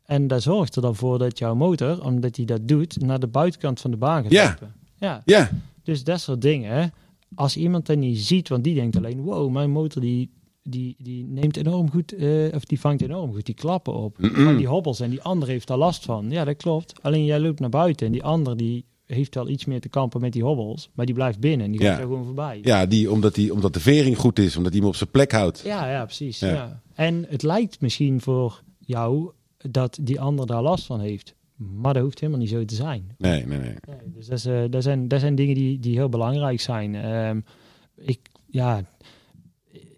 En 0.06 0.28
dat 0.28 0.42
zorgt 0.42 0.76
er 0.76 0.82
dan 0.82 0.96
voor 0.96 1.18
dat 1.18 1.38
jouw 1.38 1.56
motor, 1.56 2.04
omdat 2.04 2.36
hij 2.36 2.46
dat 2.46 2.68
doet, 2.68 3.02
naar 3.02 3.20
de 3.20 3.28
buitenkant 3.28 3.80
van 3.80 3.92
de 3.92 3.98
baan 3.98 4.24
gaat 4.24 4.32
Ja. 4.32 4.58
Ja, 4.98 5.22
Ja, 5.26 5.50
dus 5.84 6.04
dat 6.04 6.22
soort 6.22 6.42
dingen. 6.42 6.94
Als 7.36 7.58
iemand 7.58 7.86
dat 7.86 7.98
niet 7.98 8.20
ziet, 8.20 8.50
want 8.50 8.64
die 8.64 8.76
denkt 8.76 8.96
alleen, 8.96 9.22
wow, 9.22 9.52
mijn 9.52 9.72
motor 9.72 10.02
die, 10.02 10.32
die, 10.64 10.96
die 10.98 11.26
neemt 11.26 11.58
enorm 11.58 11.92
goed, 11.92 12.14
eh, 12.14 12.54
of 12.54 12.66
die 12.66 12.80
vangt 12.80 13.02
enorm 13.02 13.34
goed 13.34 13.46
die 13.46 13.56
klappen 13.56 13.94
op. 13.94 14.18
Maar 14.20 14.58
die 14.58 14.68
hobbels 14.68 15.00
en 15.00 15.10
die 15.10 15.22
ander 15.22 15.48
heeft 15.48 15.68
daar 15.68 15.78
last 15.78 16.06
van. 16.06 16.30
Ja, 16.30 16.46
dat 16.46 16.58
klopt. 16.58 16.94
Alleen 17.02 17.26
jij 17.26 17.40
loopt 17.40 17.60
naar 17.60 17.70
buiten 17.70 18.06
en 18.06 18.12
die 18.12 18.24
ander 18.24 18.58
die 18.58 18.86
heeft 19.14 19.36
wel 19.36 19.50
iets 19.50 19.66
meer 19.66 19.82
te 19.82 19.90
kampen 19.90 20.22
met 20.22 20.34
die 20.34 20.44
hobbels, 20.44 20.90
maar 20.94 21.06
die 21.06 21.16
blijft 21.16 21.40
binnen 21.40 21.66
en 21.66 21.72
die 21.72 21.82
gaat 21.82 21.90
Ja. 21.90 21.96
er 21.98 22.08
gewoon 22.08 22.26
voorbij. 22.26 22.60
ja 22.64 22.86
die, 22.86 23.12
omdat, 23.12 23.36
die, 23.36 23.54
omdat 23.54 23.74
de 23.74 23.80
vering 23.80 24.18
goed 24.18 24.40
is. 24.40 24.58
Omdat 24.58 24.72
hij 24.72 24.82
hem 24.82 24.90
op 24.90 24.96
zijn 24.96 25.12
plek 25.12 25.32
houdt. 25.32 25.62
Ja, 25.66 25.90
ja, 25.92 26.04
precies. 26.06 26.40
Ja. 26.40 26.48
Ja. 26.54 26.82
En 26.94 27.26
het 27.30 27.44
lijkt 27.44 27.82
misschien 27.82 28.22
voor 28.22 28.64
jou 28.80 29.32
dat 29.58 29.98
die 30.02 30.20
ander 30.22 30.46
daar 30.48 30.62
last 30.62 30.86
van 30.86 31.00
heeft. 31.00 31.36
Maar 31.56 31.94
dat 31.94 32.04
hoeft 32.04 32.20
helemaal 32.20 32.42
niet 32.42 32.50
zo 32.52 32.66
te 32.66 32.76
zijn. 32.76 33.16
Nee, 33.18 33.46
nee, 33.46 33.58
nee. 33.60 33.74
Nee, 33.88 33.98
dus 34.16 34.28
dat, 34.28 34.38
is, 34.38 34.46
eh, 34.46 34.64
dat, 34.70 34.84
zijn, 34.84 35.08
dat 35.08 35.20
zijn 35.20 35.36
dingen 35.36 35.56
die, 35.56 35.80
die 35.80 35.96
heel 35.96 36.10
belangrijk 36.10 36.60
zijn. 36.62 36.96
Ehm, 36.96 37.40
ik, 37.96 38.20
ja, 38.48 38.90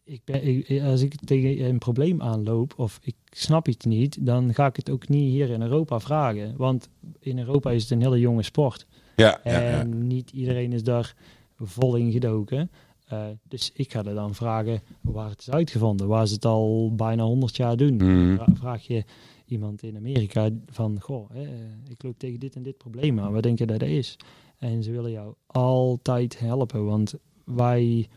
ik 0.04 0.22
ben, 0.26 0.44
ik- 0.48 0.82
als 0.82 1.02
ik 1.02 1.16
tegen 1.26 1.66
een 1.66 1.78
probleem 1.78 2.22
aanloop 2.22 2.74
of 2.78 3.00
ik 3.02 3.16
snap 3.30 3.68
iets 3.68 3.86
niet, 3.86 4.26
dan 4.26 4.54
ga 4.54 4.66
ik 4.66 4.76
het 4.76 4.90
ook 4.90 5.08
niet 5.10 5.30
hier 5.32 5.50
in 5.50 5.62
Europa 5.62 6.00
vragen. 6.00 6.54
Want 6.58 6.90
in 7.20 7.40
Europa 7.40 7.72
is 7.72 7.82
het 7.82 7.92
een 7.92 8.02
hele 8.02 8.20
jonge 8.20 8.44
sport. 8.44 8.86
Ja, 9.16 9.44
En 9.44 9.64
ja. 9.64 9.84
niet 9.84 10.32
iedereen 10.32 10.74
is 10.74 10.84
daar 10.84 11.16
vol 11.58 11.96
in 11.96 12.12
gedoken. 12.12 12.72
Eh, 13.08 13.26
dus 13.48 13.72
ik 13.74 13.92
ga 13.92 14.04
er 14.06 14.14
dan 14.16 14.36
vragen 14.36 14.82
waar 15.02 15.30
het 15.30 15.40
is 15.40 15.50
uitgevonden. 15.50 16.08
Waar 16.08 16.28
ze 16.28 16.34
het 16.34 16.46
al 16.46 16.94
bijna 16.96 17.24
100 17.24 17.56
jaar 17.56 17.78
doen. 17.78 17.96
Mhm. 17.96 18.36
Vra- 18.36 18.54
Vraag 18.56 18.88
je 18.88 19.04
iemand 19.46 19.84
in 19.84 19.96
Amerika 19.96 20.50
van... 20.68 21.02
Goh, 21.02 21.30
hè, 21.30 21.42
eh, 21.44 21.50
ik 21.90 22.04
loop 22.04 22.20
tegen 22.20 22.40
dit 22.40 22.56
en 22.56 22.64
dit 22.64 22.78
probleem 22.78 23.20
aan. 23.20 23.32
Wat 23.34 23.44
denk 23.44 23.60
je 23.60 23.66
dat 23.66 23.80
dat 23.80 23.90
is? 23.90 24.18
En 24.58 24.84
ze 24.84 24.92
willen 24.92 25.12
jou 25.12 25.34
altijd 25.46 26.40
helpen. 26.40 26.86
Want 26.86 27.14
wij... 27.46 28.08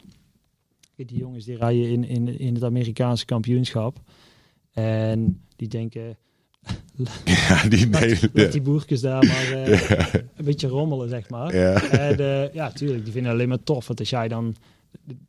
Die 0.97 1.19
jongens 1.19 1.45
die 1.45 1.57
rijden 1.57 1.89
in, 1.91 2.05
in, 2.05 2.39
in 2.39 2.55
het 2.55 2.65
Amerikaanse 2.65 3.25
kampioenschap. 3.25 3.99
En 4.73 5.43
die 5.57 5.69
denken... 5.69 6.17
Ja, 7.25 7.69
die, 7.69 7.87
nee, 7.87 8.51
die 8.51 8.61
boertjes 8.61 9.01
daar 9.01 9.27
maar 9.27 9.53
eh, 9.63 10.15
een 10.37 10.45
beetje 10.45 10.69
rommelen, 10.69 11.09
zeg 11.09 11.31
maar. 11.31 11.55
Ja. 11.55 11.83
En 11.83 12.19
eh, 12.19 12.53
ja, 12.53 12.71
tuurlijk, 12.71 13.05
die 13.05 13.13
vinden 13.13 13.31
het 13.31 13.41
alleen 13.41 13.49
maar 13.49 13.63
tof. 13.63 13.87
Want 13.87 13.99
als 13.99 14.11
jij 14.11 14.29
dan, 14.29 14.57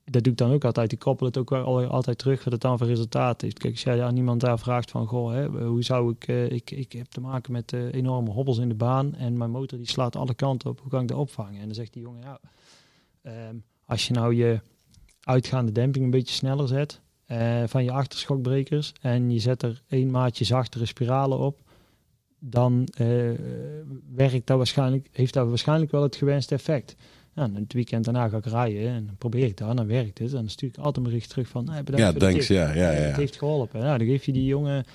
dat 0.06 0.24
doe 0.24 0.32
ik 0.32 0.38
dan 0.38 0.52
ook 0.52 0.66
altijd, 0.66 0.92
ik 0.92 1.00
koppel 1.00 1.26
het 1.26 1.38
ook 1.38 1.52
altijd 1.52 2.18
terug 2.18 2.44
wat 2.44 2.54
het 2.54 2.62
dan 2.62 2.78
voor 2.78 2.88
resultaat 2.88 3.42
heeft. 3.42 3.60
Kijk, 3.60 3.74
als 3.74 3.84
jij 3.84 4.04
aan 4.04 4.18
iemand 4.18 4.42
daar 4.42 4.60
vraagt 4.60 4.92
van, 4.92 5.08
goh, 5.08 5.32
hè, 5.32 5.48
hoe 5.48 5.84
zou 5.84 6.12
ik, 6.12 6.28
eh, 6.28 6.52
ik, 6.52 6.72
ik 6.72 6.92
heb 6.92 7.08
te 7.08 7.22
maken 7.22 7.52
met 7.52 7.74
enorme 7.74 8.30
hobbels 8.30 8.58
in 8.58 8.70
de 8.70 8.76
baan 8.76 9.16
en 9.16 9.38
mijn 9.38 9.52
motor 9.52 9.78
die 9.78 9.90
slaat 9.90 10.16
alle 10.16 10.34
kanten 10.34 10.70
op, 10.70 10.80
hoe 10.80 10.90
kan 10.90 11.02
ik 11.02 11.08
dat 11.08 11.18
opvangen? 11.18 11.60
En 11.60 11.66
dan 11.66 11.76
zegt 11.76 11.94
die 11.94 12.02
jongen, 12.02 12.22
ja, 12.22 12.40
ehm, 13.22 13.56
als 13.86 14.08
je 14.08 14.14
nou 14.14 14.36
je 14.36 14.60
uitgaande 15.22 15.72
demping 15.72 16.06
een 16.06 16.12
beetje 16.12 16.36
sneller 16.36 16.68
zet 16.68 17.02
eh, 17.28 17.64
van 17.66 17.84
je 17.84 17.92
achterschokbrekers 17.92 18.94
en 19.02 19.32
je 19.32 19.40
zet 19.40 19.64
er 19.64 19.82
één 19.90 20.12
maatje 20.12 20.46
zachtere 20.46 20.86
spiralen 20.86 21.38
op, 21.40 21.60
dan 22.40 22.88
eh, 22.98 23.08
werkt 24.16 24.48
dat 24.48 24.58
waarschijnlijk, 24.58 25.08
heeft 25.12 25.34
dat 25.34 25.48
waarschijnlijk 25.48 25.92
wel 25.92 26.04
het 26.04 26.16
gewenste 26.16 26.56
effect. 26.56 26.96
Ja, 27.36 27.44
en 27.44 27.56
het 27.56 27.74
weekend 27.74 28.04
daarna 28.06 28.28
ga 28.30 28.38
ik 28.38 28.46
rijden 28.46 28.88
en 28.90 29.06
dan 29.06 29.16
probeer 29.18 29.46
ik 29.46 29.58
dat, 29.58 29.70
en 29.70 29.76
dan 29.76 29.88
werkt 29.88 30.18
het. 30.20 30.30
En 30.30 30.36
dan 30.36 30.50
stuur 30.50 30.70
ik 30.70 30.78
altijd 30.78 30.98
een 30.98 31.04
bericht 31.04 31.30
terug 31.30 31.48
van, 31.48 31.70
hey, 31.70 31.84
bedankt 31.84 32.06
Ja, 32.06 32.12
voor 32.12 32.20
thanks. 32.30 32.46
tip. 32.48 32.56
Ja, 32.56 32.74
ja, 32.74 32.92
ja. 32.92 32.98
Het 32.98 33.16
heeft 33.16 33.38
geholpen. 33.38 33.80
Nou, 33.82 33.98
dan 33.98 34.08
geef 34.08 34.26
je 34.26 34.32
die 34.32 34.46
jongen 34.46 34.86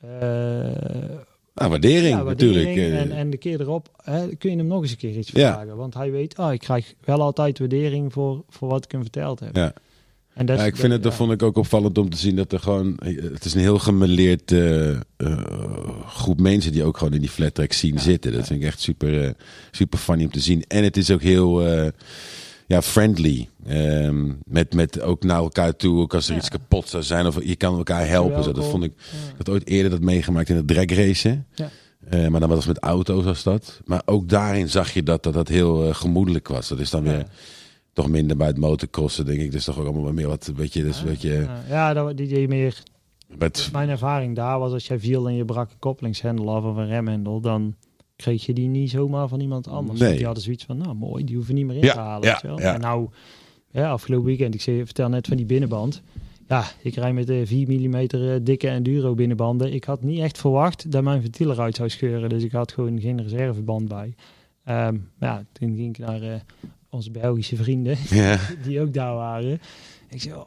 eh, 0.00 1.18
Ah, 1.54 1.68
waardering, 1.68 2.16
ja, 2.16 2.22
natuurlijk. 2.22 2.64
waardering. 2.64 2.94
Eh, 2.94 3.00
En, 3.00 3.10
en 3.12 3.30
de 3.30 3.36
keer 3.36 3.60
erop 3.60 3.88
hè, 4.02 4.26
kun 4.36 4.50
je 4.50 4.56
hem 4.56 4.66
nog 4.66 4.82
eens 4.82 4.90
een 4.90 4.96
keer 4.96 5.16
iets 5.16 5.30
Ja. 5.30 5.52
vragen. 5.52 5.76
Want 5.76 5.94
hij 5.94 6.10
weet, 6.10 6.38
oh, 6.38 6.52
ik 6.52 6.58
krijg 6.60 6.94
wel 7.04 7.20
altijd 7.22 7.58
waardering 7.58 8.12
voor, 8.12 8.44
voor 8.48 8.68
wat 8.68 8.84
ik 8.84 8.92
hem 8.92 9.00
verteld 9.02 9.40
heb. 9.40 9.56
Ja. 9.56 9.72
En 10.34 10.46
dat, 10.46 10.58
Ja, 10.58 10.64
ik 10.64 10.76
vind 10.76 10.92
het, 10.92 11.02
dat 11.02 11.12
ja. 11.12 11.18
vond 11.18 11.32
ik 11.32 11.42
ook 11.42 11.56
opvallend 11.56 11.98
om 11.98 12.10
te 12.10 12.16
zien 12.16 12.36
dat 12.36 12.52
er 12.52 12.60
gewoon, 12.60 12.96
het 13.32 13.44
is 13.44 13.54
een 13.54 13.60
heel 13.60 13.78
gemeleerd 13.78 14.52
eh, 14.52 14.90
eh, 14.90 14.96
groep 16.06 16.40
mensen 16.40 16.72
die 16.72 16.84
ook 16.84 16.98
gewoon 16.98 17.12
in 17.12 17.20
die 17.20 17.28
flat 17.30 17.54
track 17.54 17.72
zien 17.72 17.94
Ja, 17.94 18.00
zitten. 18.00 18.32
Dat 18.32 18.46
vind 18.46 18.60
ik 18.60 18.66
echt 18.66 18.80
super, 18.80 19.24
eh, 19.24 19.30
super 19.70 19.98
funny 19.98 20.24
om 20.24 20.30
te 20.30 20.40
zien. 20.40 20.64
En 20.68 20.84
het 20.84 20.96
is 20.96 21.10
ook 21.10 21.22
heel, 21.22 21.62
ja, 22.66 22.82
friendly. 22.82 23.48
Ehm, 23.66 24.32
met, 24.44 24.74
met 24.74 25.00
ook 25.00 25.22
naar 25.24 25.36
elkaar 25.38 25.76
toe, 25.76 26.00
ook 26.00 26.14
als 26.14 26.26
er 26.26 26.32
Ja. 26.32 26.38
iets 26.38 26.48
kapot 26.48 26.88
zou 26.88 27.02
zijn 27.02 27.26
of 27.26 27.44
je 27.44 27.56
kan 27.56 27.76
elkaar 27.76 28.08
helpen. 28.08 28.44
Zo. 28.44 28.52
Dat 28.52 28.64
vond 28.66 28.84
ik, 28.84 28.92
Ja. 28.96 29.28
ik 29.30 29.34
had 29.36 29.48
ooit 29.48 29.66
eerder 29.66 29.90
dat 29.90 30.00
meegemaakt 30.00 30.48
in 30.48 30.56
het 30.56 30.68
drag 30.68 30.86
racen. 30.90 31.46
Ja. 31.54 31.70
Maar 32.30 32.40
dan 32.40 32.48
was 32.48 32.58
het 32.58 32.66
met 32.66 32.78
auto's 32.78 33.24
als 33.24 33.42
dat. 33.42 33.80
Maar 33.84 34.02
ook 34.04 34.28
daarin 34.28 34.68
zag 34.70 34.90
je 34.94 35.02
dat 35.02 35.22
dat, 35.22 35.32
dat 35.34 35.48
heel 35.48 35.94
gemoedelijk 35.94 36.48
was. 36.48 36.68
Dat 36.68 36.78
is 36.80 36.90
dan 36.90 37.02
weer. 37.02 37.26
Toch 37.94 38.08
minder 38.08 38.36
bij 38.36 38.46
het 38.46 38.58
motocrossen, 38.58 39.24
denk 39.26 39.40
ik. 39.40 39.52
Dus 39.52 39.64
toch 39.64 39.78
ook 39.78 39.86
allemaal 39.86 40.12
meer 40.12 40.26
wat, 40.28 40.52
weet 40.56 40.72
je, 40.72 40.82
dus, 40.82 41.02
weet 41.02 41.22
je, 41.22 41.46
Ja, 41.68 41.92
dat, 41.92 42.16
die 42.16 42.28
deed 42.28 42.48
meer. 42.48 42.82
met, 43.38 43.68
Mijn 43.72 43.88
ervaring 43.88 44.36
daar 44.36 44.58
was 44.58 44.72
als 44.72 44.86
jij 44.86 44.98
viel 44.98 45.28
en 45.28 45.34
je 45.34 45.44
brak 45.44 45.70
een 45.70 45.78
koppelingshendel 45.78 46.54
af 46.54 46.64
of 46.64 46.76
een 46.76 46.86
remhendel, 46.86 47.40
dan 47.40 47.74
kreeg 48.16 48.46
je 48.46 48.52
die 48.52 48.68
niet 48.68 48.90
zomaar 48.90 49.28
van 49.28 49.40
iemand 49.40 49.68
anders. 49.68 49.98
Nee. 49.98 50.06
Want 50.06 50.16
die 50.16 50.26
hadden 50.26 50.44
zoiets 50.44 50.64
van, 50.64 50.76
nou 50.76 50.94
mooi, 50.94 51.24
die 51.24 51.36
hoeven 51.36 51.54
niet 51.54 51.66
meer 51.66 51.76
in 51.76 51.82
Ja, 51.84 51.92
te 51.92 51.98
halen. 51.98 52.28
ja, 52.28 52.40
wel. 52.42 52.58
En 52.58 52.80
nou, 52.80 53.08
ja, 53.70 53.90
afgelopen 53.90 54.26
weekend, 54.26 54.54
ik 54.54 54.60
zei, 54.60 54.84
vertel 54.84 55.08
net 55.08 55.26
van 55.26 55.36
die 55.36 55.46
binnenband. 55.46 56.02
Ja, 56.48 56.64
ik 56.82 56.94
rij 56.94 57.12
met 57.12 57.26
de 57.26 57.46
4 57.46 57.68
mm 57.68 58.06
dikke 58.44 58.68
enduro 58.68 59.14
binnenbanden. 59.14 59.72
Ik 59.72 59.84
had 59.84 60.02
niet 60.02 60.20
echt 60.20 60.38
verwacht 60.38 60.90
dat 60.90 61.02
mijn 61.02 61.22
ventiel 61.22 61.50
eruit 61.50 61.76
zou 61.76 61.88
scheuren. 61.88 62.28
Dus 62.28 62.42
ik 62.42 62.52
had 62.52 62.72
gewoon 62.72 63.00
geen 63.00 63.22
reserveband 63.22 63.88
bij. 63.88 64.14
Maar 64.64 64.94
ja, 65.20 65.44
toen 65.52 65.74
ging 65.76 65.88
ik 65.98 66.06
naar 66.06 66.22
eh, 66.22 66.34
onze 66.94 67.10
Belgische 67.10 67.56
vrienden, 67.56 67.96
ja. 68.10 68.38
die 68.64 68.80
ook 68.80 68.94
daar 68.94 69.14
waren. 69.14 69.60
Ik 70.08 70.22
zei, 70.22 70.34
oh, 70.34 70.46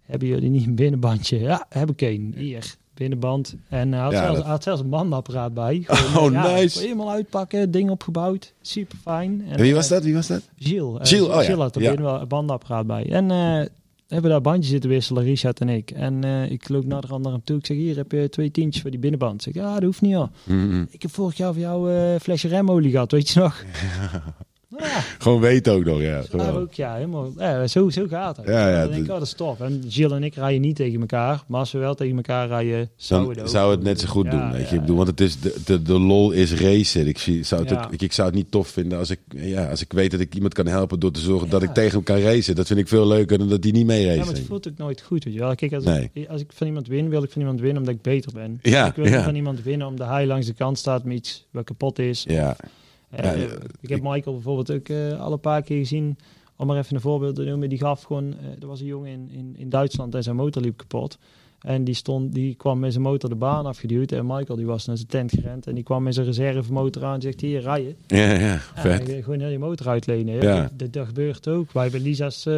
hebben 0.00 0.28
jullie 0.28 0.50
niet 0.50 0.66
een 0.66 0.74
binnenbandje? 0.74 1.38
Ja, 1.38 1.66
heb 1.68 1.90
ik 1.90 2.00
een. 2.00 2.34
Hier, 2.36 2.74
binnenband. 2.94 3.54
En 3.68 3.92
hij 3.92 4.00
had, 4.02 4.12
Ja, 4.12 4.18
zelfs, 4.18 4.34
dat- 4.34 4.42
hij 4.42 4.52
had 4.52 4.62
zelfs 4.62 4.80
een 4.80 4.88
bandapparaat 4.88 5.54
bij. 5.54 5.82
Gewoon, 5.86 6.36
Oh, 6.36 6.44
ja, 6.44 6.54
nice. 6.54 6.80
Helemaal 6.80 7.10
uitpakken, 7.10 7.70
ding 7.70 7.90
opgebouwd. 7.90 8.52
Super 8.60 8.98
fijn. 9.02 9.44
En 9.48 9.60
wie 9.60 9.74
was 9.74 9.88
dat? 9.88 10.04
Wie 10.04 10.14
was 10.14 10.26
dat? 10.26 10.48
Gilles. 10.58 10.98
eh, 11.00 11.06
Gilles, 11.06 11.28
oh. 11.28 11.38
Gilles 11.38 11.58
had 11.62 11.76
er 11.76 11.82
Ja. 11.82 11.92
een 11.96 12.28
bandapparaat 12.28 12.86
bij. 12.86 13.10
En 13.12 13.30
eh 13.30 13.64
hebben 14.08 14.30
daar 14.30 14.40
bandjes 14.40 14.68
zitten 14.70 14.90
wisselen, 14.90 15.22
Richard 15.22 15.60
en 15.60 15.68
ik. 15.68 15.90
En 15.90 16.24
eh, 16.24 16.50
ik 16.50 16.68
loop 16.68 16.84
naar 16.84 17.00
de 17.00 17.06
andere 17.06 17.34
hem 17.34 17.44
toe. 17.44 17.58
Ik 17.58 17.66
zeg, 17.66 17.76
hier 17.76 17.96
heb 17.96 18.12
je 18.12 18.28
twee 18.28 18.50
tientjes 18.50 18.82
voor 18.82 18.90
die 18.90 19.00
binnenband. 19.00 19.46
Ik 19.46 19.52
zeg, 19.54 19.62
ja, 19.64 19.74
dat 19.74 19.82
hoeft 19.82 20.00
niet 20.00 20.14
hoor. 20.14 20.28
Ik 20.90 21.02
heb 21.02 21.10
vorig 21.10 21.36
jaar 21.36 21.52
voor 21.52 21.62
jou 21.62 21.92
eh 21.94 22.20
flesje 22.20 22.48
remolie 22.48 22.90
gehad, 22.90 23.10
weet 23.12 23.28
je 23.28 23.40
nog? 23.40 23.64
Ja, 24.78 25.00
Gewoon 25.18 25.40
weten 25.40 25.72
ook 25.72 25.84
nog, 25.84 26.00
ja. 26.00 26.22
Gewoon. 26.30 26.56
ook, 26.56 26.72
ja, 26.72 26.94
helemaal. 26.94 27.32
Ja, 27.38 27.66
zo, 27.66 27.90
zo 27.90 28.06
gaat 28.08 28.36
het. 28.36 28.46
Ja, 28.46 28.68
ja, 28.70 28.80
dan 28.80 28.90
denk 28.90 29.00
ik, 29.00 29.06
dat- 29.06 29.08
oh, 29.14 29.18
dat 29.18 29.26
is 29.28 29.32
tof. 29.34 29.60
En 29.60 29.82
Gilles 29.88 30.12
en 30.16 30.22
ik 30.24 30.34
rijden 30.34 30.60
niet 30.60 30.76
tegen 30.76 31.00
elkaar. 31.00 31.42
Maar 31.46 31.60
als 31.60 31.72
we 31.72 31.78
wel 31.78 31.94
tegen 31.94 32.16
elkaar 32.16 32.48
rijden, 32.48 32.90
zou 32.96 33.34
het 33.38 33.50
zou 33.50 33.70
het 33.70 33.82
net 33.82 34.00
zo 34.00 34.08
goed 34.08 34.24
Ja, 34.24 34.30
doen, 34.30 34.50
weet 34.52 34.60
je. 34.60 34.66
ja, 34.68 34.74
Ik 34.74 34.80
bedoel, 34.80 34.96
want 34.96 35.08
het 35.08 35.20
is 35.20 35.40
de, 35.40 35.56
de, 35.64 35.82
de 35.82 35.98
lol 35.98 36.30
is 36.30 36.54
racen. 36.54 37.06
Ik, 37.06 37.18
zie, 37.18 37.42
zou 37.42 37.60
het 37.60 37.70
Ja. 37.70 37.84
ook, 37.84 37.92
ik, 37.92 38.02
ik 38.02 38.12
zou 38.12 38.28
het 38.28 38.36
niet 38.36 38.50
tof 38.50 38.68
vinden 38.68 38.98
als 38.98 39.10
ik, 39.10 39.18
ja, 39.28 39.70
als 39.70 39.80
ik 39.80 39.92
weet 39.92 40.10
dat 40.10 40.20
ik 40.20 40.34
iemand 40.34 40.54
kan 40.54 40.66
helpen 40.66 41.00
door 41.00 41.10
te 41.12 41.20
zorgen 41.20 41.48
dat 41.48 41.62
Ja. 41.62 41.68
ik 41.68 41.74
tegen 41.74 41.92
hem 41.92 42.02
kan 42.02 42.18
racen. 42.18 42.54
Dat 42.54 42.66
vind 42.66 42.78
ik 42.78 42.88
veel 42.88 43.06
leuker 43.06 43.38
dan 43.38 43.48
dat 43.48 43.62
hij 43.62 43.72
niet 43.72 43.86
mee 43.86 44.00
Ja, 44.02 44.06
race. 44.14 44.18
maar 44.24 44.34
het 44.34 44.46
voelt 44.46 44.68
ook 44.68 44.76
nooit 44.78 45.00
goed, 45.02 45.24
weet 45.24 45.32
je 45.34 45.40
wel. 45.40 45.54
Kijk, 45.54 45.72
als, 45.72 45.84
Nee. 45.84 46.10
ik, 46.12 46.28
als 46.28 46.40
ik 46.40 46.50
van 46.54 46.66
iemand 46.66 46.86
win, 46.86 47.08
wil 47.08 47.22
ik 47.22 47.30
van 47.30 47.40
iemand 47.40 47.60
winnen 47.60 47.78
omdat 47.78 47.94
ik 47.94 48.02
beter 48.02 48.32
ben. 48.32 48.58
Ja, 48.62 48.86
ik 48.86 48.94
wil 48.94 49.04
ja. 49.06 49.14
niet 49.16 49.24
van 49.24 49.34
iemand 49.34 49.62
winnen 49.62 49.86
omdat 49.86 50.08
hij 50.08 50.26
langs 50.26 50.46
de 50.46 50.54
kant 50.54 50.78
staat 50.78 51.04
met 51.04 51.16
iets 51.16 51.46
wat 51.50 51.64
kapot 51.64 51.98
is. 51.98 52.24
ja. 52.28 52.56
Ja, 53.16 53.34
eh, 53.34 53.42
ik 53.80 53.88
heb 53.88 54.02
Michael 54.02 54.34
bijvoorbeeld 54.34 54.72
ook 54.72 54.88
eh, 54.88 55.20
al 55.20 55.32
een 55.32 55.40
paar 55.40 55.62
keer 55.62 55.78
gezien. 55.78 56.18
Om 56.56 56.66
maar 56.66 56.78
even 56.78 56.94
een 56.94 57.00
voorbeeld 57.00 57.34
te 57.34 57.44
noemen. 57.44 57.68
Die 57.68 57.78
gaf 57.78 58.02
gewoon... 58.02 58.34
eh, 58.38 58.62
er 58.62 58.66
was 58.66 58.80
een 58.80 58.86
jongen 58.86 59.10
in, 59.10 59.30
in, 59.30 59.54
in 59.56 59.68
Duitsland 59.68 60.14
en 60.14 60.22
zijn 60.22 60.36
motor 60.36 60.62
liep 60.62 60.76
kapot. 60.76 61.18
En 61.60 61.84
die, 61.84 61.94
stond, 61.94 62.34
die 62.34 62.54
kwam 62.54 62.78
met 62.78 62.92
zijn 62.92 63.04
motor 63.04 63.30
de 63.30 63.36
baan 63.36 63.66
afgeduwd. 63.66 64.12
En 64.12 64.26
Michael 64.26 64.56
die 64.56 64.66
was 64.66 64.86
naar 64.86 64.96
zijn 64.96 65.08
tent 65.08 65.30
gerend. 65.30 65.66
En 65.66 65.74
die 65.74 65.84
kwam 65.84 66.02
met 66.02 66.14
zijn 66.14 66.26
reservemotor 66.26 67.04
aan 67.04 67.14
en 67.14 67.20
zegt... 67.20 67.40
Hier, 67.40 67.60
rijden. 67.60 67.96
ja, 68.06 68.32
ja, 68.32 68.58
vet. 68.74 69.08
en 69.08 69.22
gewoon 69.22 69.40
heel 69.40 69.48
je 69.48 69.58
motor 69.58 69.88
uitlenen. 69.88 70.42
Ja. 70.42 70.70
Dat, 70.90 71.06
gebeurt 71.06 71.48
ook. 71.48 71.72
Wij 71.72 71.82
hebben 71.82 72.00
Lisa's 72.00 72.46
uh, 72.46 72.54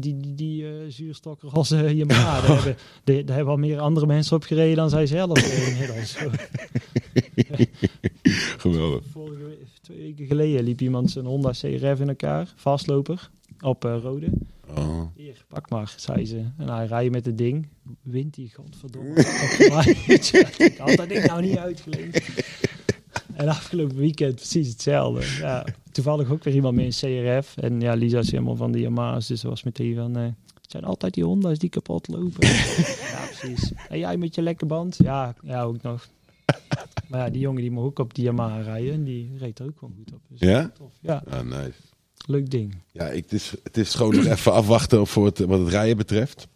die, 0.00 0.16
die, 0.16 0.34
die 0.34 0.62
uh, 0.62 0.70
zuurstokker 0.88 1.50
als 1.50 1.70
uh, 1.70 1.90
je 1.90 2.04
ma. 2.04 2.14
Daar 2.14 2.46
hebben, 2.54 2.76
de, 3.04 3.24
daar 3.24 3.36
hebben 3.36 3.54
al 3.54 3.60
meer 3.60 3.78
andere 3.78 4.06
mensen 4.06 4.36
op 4.36 4.42
gereden 4.42 4.76
dan 4.76 4.90
zij 4.90 5.06
zelf 5.06 5.38
uh, 5.38 5.68
inmiddels. 5.68 6.16
Geweldig. 8.72 9.04
Vorige 9.10 9.44
week, 9.44 9.66
twee 9.80 9.98
weken 9.98 10.26
geleden 10.26 10.64
liep 10.64 10.80
iemand 10.80 11.10
zijn 11.10 11.24
Honda 11.24 11.50
CRF 11.50 12.00
in 12.00 12.08
elkaar. 12.08 12.52
Vastloper. 12.56 13.30
Op 13.60 13.84
uh, 13.84 13.96
rode. 14.02 14.30
Oh. 14.76 15.02
Hier, 15.16 15.44
pak 15.48 15.70
maar, 15.70 15.94
zei 15.96 16.26
ze. 16.26 16.44
En 16.56 16.68
hij 16.68 16.86
rijdt 16.86 17.12
met 17.12 17.24
het 17.24 17.38
ding. 17.38 17.68
Wint 18.02 18.36
hij, 18.36 18.50
godverdomme. 18.54 19.14
ik 20.66 20.74
had 20.78 20.96
dat 20.96 21.08
ding 21.08 21.26
nou 21.26 21.42
niet 21.42 21.56
uitgeleend. 21.56 22.20
En 23.34 23.48
afgelopen 23.48 23.96
weekend 23.96 24.34
precies 24.34 24.68
hetzelfde. 24.68 25.26
Ja, 25.40 25.66
toevallig 25.92 26.30
ook 26.30 26.44
weer 26.44 26.54
iemand 26.54 26.74
met 26.74 27.02
een 27.02 27.24
CRF. 27.24 27.56
En 27.56 27.80
ja, 27.80 27.94
Lisa 27.94 28.18
is 28.18 28.30
helemaal 28.30 28.56
van 28.56 28.72
die 28.72 28.82
Yamaha's. 28.82 29.26
Dus 29.26 29.40
ze 29.40 29.48
was 29.48 29.62
meteen 29.62 29.94
van... 29.94 30.18
Uh, 30.18 30.24
het 30.60 30.70
zijn 30.70 30.84
altijd 30.84 31.14
die 31.14 31.24
Honda's 31.24 31.58
die 31.58 31.70
kapot 31.70 32.08
lopen. 32.08 32.48
ja, 33.12 33.24
precies. 33.38 33.72
En 33.88 33.98
jij 33.98 34.16
met 34.16 34.34
je 34.34 34.42
lekke 34.42 34.66
band? 34.66 34.96
Ja, 35.02 35.34
ja, 35.42 35.62
ook 35.62 35.82
nog. 35.82 36.08
Maar 37.08 37.20
ja, 37.20 37.30
die 37.30 37.40
jongen 37.40 37.60
die 37.60 37.70
mag 37.70 37.84
ook 37.84 37.98
op 37.98 38.14
die 38.14 38.24
Yamaha 38.24 38.60
rijden. 38.60 38.92
En 38.92 39.04
die 39.04 39.32
reed 39.38 39.58
er 39.58 39.66
ook 39.66 39.78
gewoon 39.78 39.94
goed 39.96 40.12
op. 40.14 40.20
Dus 40.28 40.40
Ja? 40.40 40.70
Tof. 40.78 40.92
Ja, 41.00 41.22
Ah, 41.30 41.44
nice. 41.44 41.78
leuk 42.26 42.50
ding. 42.50 42.74
Ja, 42.92 43.08
ik, 43.08 43.22
het, 43.22 43.32
is, 43.32 43.52
het 43.62 43.76
is 43.76 43.94
gewoon 43.94 44.14
nog 44.14 44.26
even 44.26 44.52
afwachten 44.52 45.06
voor 45.06 45.26
het, 45.26 45.38
wat 45.38 45.58
het 45.58 45.68
rijden 45.68 45.96
betreft. 45.96 46.48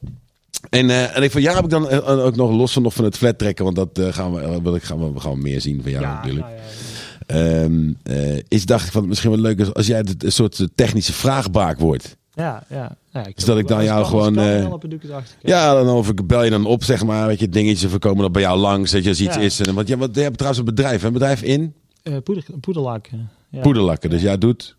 En, 0.71 0.89
uh, 0.89 1.17
en 1.17 1.23
ik 1.23 1.31
van 1.31 1.43
ja 1.43 1.55
heb 1.55 1.65
ik 1.65 1.71
dan 1.71 1.93
uh, 1.93 2.25
ook 2.25 2.37
nog 2.37 2.51
los 2.51 2.73
van, 2.73 2.83
nog 2.83 2.95
van 2.95 3.05
het 3.05 3.17
flat 3.17 3.39
trekken, 3.39 3.65
want 3.65 3.77
dat 3.77 3.99
uh, 3.99 4.13
gaan, 4.13 4.35
we, 4.35 4.63
wil 4.63 4.75
ik, 4.75 4.83
gaan 4.83 5.13
we 5.13 5.21
gaan 5.21 5.43
meer 5.43 5.61
zien 5.61 5.83
van 5.83 5.91
jou 5.91 6.05
ja, 6.05 6.15
natuurlijk. 6.15 6.47
Nou 6.47 6.59
ja, 7.27 7.63
um, 7.63 7.97
is 8.49 8.67
dacht 8.67 8.87
ik 8.87 8.93
van 8.93 9.09
misschien 9.09 9.31
wel 9.31 9.39
leuk 9.39 9.59
als, 9.61 9.75
als 9.75 9.87
jij 9.87 10.05
een 10.19 10.33
soort 10.33 10.69
technische 10.75 11.13
vraagbaak 11.13 11.79
wordt. 11.79 12.17
Ja, 12.37 12.63
ja. 12.69 12.97
ja 13.13 13.23
dus 13.35 13.45
dat 13.45 13.59
ik 13.59 13.69
dan 13.69 13.85
jou 13.85 14.05
gewoon. 14.05 14.35
ja, 15.43 15.75
dan 15.75 15.89
of 15.89 16.09
ik 16.09 16.27
bel 16.27 16.45
je 16.45 16.51
dan 16.51 16.67
op, 16.67 16.85
zeg 16.85 17.05
maar, 17.05 17.27
weet 17.27 17.41
je, 17.41 17.49
dingetjes 17.49 17.91
voorkomen 17.91 18.23
dat 18.23 18.33
bij 18.33 18.43
jou 18.43 18.59
langs, 18.59 18.91
dat 18.91 19.03
je 19.03 19.09
als 19.09 19.21
iets 19.21 19.35
ja. 19.35 19.41
is. 19.41 19.61
En, 19.61 19.75
want 19.75 19.89
ja, 19.89 19.97
wat, 19.97 20.15
je 20.15 20.21
hebt 20.21 20.35
trouwens 20.35 20.59
een 20.59 20.75
bedrijf, 20.75 21.03
een 21.03 21.13
bedrijf 21.13 21.43
in? 21.43 21.75
Uh, 22.03 22.17
poeder, 22.25 22.45
poederlakken. 22.61 23.31
Ja. 23.51 23.61
Poederlakken, 23.61 24.11
dus 24.11 24.23
jij 24.23 24.39
doet. 24.39 24.77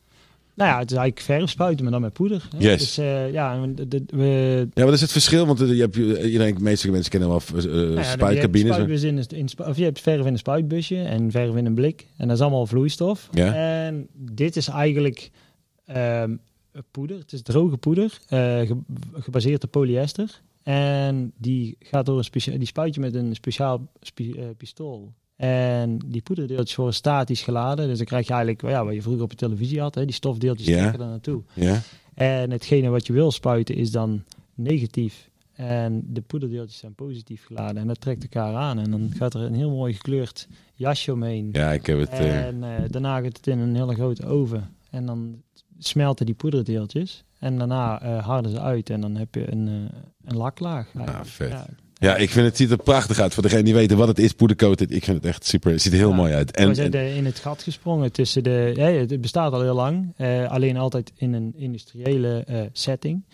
Nou 0.54 0.70
ja, 0.70 0.80
het 0.80 0.92
is 0.92 0.98
eigenlijk 0.98 1.26
verf 1.26 1.50
spuiten, 1.50 1.84
maar 1.84 1.94
dan 1.94 2.02
met 2.02 2.14
poeder. 2.14 2.48
Hè? 2.52 2.58
Yes. 2.58 2.80
Dus 2.80 3.00
uh, 3.00 3.32
ja, 3.32 3.66
de, 3.66 3.88
de, 3.88 4.04
we... 4.10 4.68
ja, 4.74 4.84
wat 4.84 4.94
is 4.94 5.02
het 5.02 5.12
verschil? 5.12 5.46
Want 5.46 5.60
je 5.60 5.66
hebt, 5.66 5.96
iedereen, 5.96 6.56
de 6.56 6.62
meeste 6.62 6.92
mensen 6.92 7.12
kennen 7.12 7.30
wel 7.30 7.42
uh, 7.56 7.64
nou 7.64 7.94
ja, 7.94 8.04
spuitcabines. 8.04 8.76
Je 8.76 9.12
hebt, 9.12 9.34
in 9.34 9.50
of 9.58 9.78
je 9.78 9.84
hebt 9.84 10.02
verf 10.02 10.26
in 10.26 10.32
een 10.32 10.38
spuitbusje 10.38 11.02
en 11.02 11.32
verf 11.32 11.56
in 11.56 11.66
een 11.66 11.74
blik. 11.74 12.08
En 12.18 12.28
dat 12.28 12.38
is 12.38 12.42
allemaal 12.42 12.66
vloeistof. 12.66 13.30
Ja. 13.32 13.54
En 13.54 14.08
dit 14.14 14.56
is 14.56 14.68
eigenlijk 14.68 15.32
um, 15.96 16.40
poeder. 16.92 17.18
Het 17.18 17.34
is 17.34 17.42
droge 17.42 17.78
poeder, 17.78 18.20
ge, 18.28 18.78
gebaseerd 19.14 19.64
op 19.64 19.72
polyester. 19.72 20.42
En 20.64 21.34
die 21.38 21.76
gaat 21.80 22.06
door 22.06 22.18
een 22.18 22.24
speciaal, 22.24 22.58
die 22.58 22.68
spuit 22.68 22.96
je 22.96 23.00
met 23.00 23.16
een 23.16 23.36
speciaal 23.36 23.88
spi, 24.02 24.54
pistool. 24.58 25.14
En 25.36 25.98
die 26.06 26.22
poederdeeltjes 26.22 26.76
worden 26.76 26.96
statisch 26.96 27.42
geladen. 27.42 27.88
Dus 27.88 27.98
dan 27.98 28.06
krijg 28.06 28.28
je 28.28 28.34
eigenlijk 28.34 28.74
ja, 28.74 28.86
wat 28.86 28.94
je 28.94 29.02
vroeger 29.02 29.24
op 29.24 29.30
de 29.30 29.36
televisie 29.36 29.80
had. 29.80 29.96
Hè, 29.96 30.06
die 30.06 30.14
stofdeeltjes 30.14 30.68
trekken 30.68 31.02
er 31.02 31.08
naartoe. 31.08 31.44
Ja. 31.54 31.82
En 32.14 32.52
hetgene 32.52 32.90
wat 32.90 33.08
je 33.08 33.14
wil 33.14 33.32
spuiten 33.32 33.76
is 33.76 33.92
dan 33.92 34.24
negatief. 34.56 35.30
En 35.54 36.04
de 36.08 36.22
poederdeeltjes 36.22 36.80
zijn 36.80 36.96
positief 36.96 37.46
geladen. 37.46 37.82
En 37.82 37.88
dat 37.88 38.02
trekt 38.02 38.24
elkaar 38.24 38.56
aan. 38.56 38.80
En 38.80 38.92
dan 38.92 39.12
gaat 39.16 39.34
er 39.34 39.42
een 39.42 39.54
heel 39.54 39.72
mooi 39.72 39.94
gekleurd 39.94 40.48
jasje 40.74 41.12
omheen. 41.12 41.50
Ja, 41.52 41.72
ik 41.72 41.86
heb 41.86 42.00
het... 42.00 42.12
Uh... 42.12 42.46
En 42.46 42.56
uh, 42.56 42.70
daarna 42.88 43.22
gaat 43.22 43.38
het 43.38 43.48
in 43.48 43.60
een 43.60 43.76
hele 43.76 43.94
grote 43.94 44.26
oven. 44.26 44.70
En 44.90 45.06
dan 45.06 45.42
smelten 45.80 46.26
die 46.26 46.36
poederdeeltjes. 46.36 47.24
En 47.40 47.58
daarna 47.58 48.04
uh, 48.04 48.26
harden 48.26 48.52
ze 48.52 48.60
uit. 48.60 48.90
En 48.90 49.02
dan 49.02 49.16
heb 49.16 49.36
je 49.36 49.52
een, 49.52 49.68
uh, 49.68 49.74
een 50.26 50.38
laklaag. 50.38 50.88
Ah, 50.96 51.20
vet. 51.24 51.50
Ja. 51.50 51.66
Ja, 52.00 52.16
ik 52.16 52.30
vind 52.30 52.46
het 52.46 52.58
ziet 52.58 52.72
er 52.72 52.78
prachtig 52.78 53.20
uit. 53.20 53.34
Voor 53.34 53.44
degene 53.44 53.64
die 53.64 53.74
weten 53.74 53.98
wat 53.98 54.08
het 54.08 54.20
is, 54.20 54.34
poedercoated. 54.34 54.92
Ik 54.92 55.04
vind 55.04 55.18
het 55.18 55.26
echt 55.26 55.46
super. 55.46 55.72
Het 55.72 55.82
ziet 55.82 55.92
er 55.92 55.98
heel 55.98 56.10
Ja. 56.10 56.16
mooi 56.16 56.34
uit. 56.34 56.52
En, 56.52 56.68
we 56.68 56.74
zijn 56.74 56.94
en- 56.94 57.16
in 57.16 57.26
het 57.26 57.40
gat 57.40 57.64
gesprongen 57.64 58.12
tussen 58.12 58.44
de. 58.44 58.72
Ja, 58.76 58.86
het 58.86 59.22
bestaat 59.22 59.54
al 59.54 59.62
heel 59.62 59.76
lang, 59.76 60.14
eh, 60.16 60.50
alleen 60.52 60.78
altijd 60.78 61.12
in 61.16 61.34
een 61.34 61.54
industriële 61.56 62.44
eh, 62.48 62.62
setting. 62.72 63.26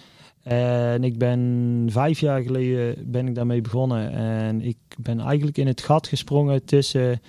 En 0.43 1.03
ik 1.03 1.17
ben 1.17 1.85
vijf 1.91 2.19
jaar 2.19 2.41
geleden 2.41 3.11
ben 3.11 3.27
ik 3.27 3.35
daarmee 3.35 3.61
begonnen. 3.61 4.11
En 4.11 4.61
ik 4.61 4.77
ben 4.97 5.19
eigenlijk 5.19 5.57
in 5.57 5.67
het 5.67 5.81
gat 5.81 6.07
gesprongen 6.07 6.65
tussen 6.65 7.21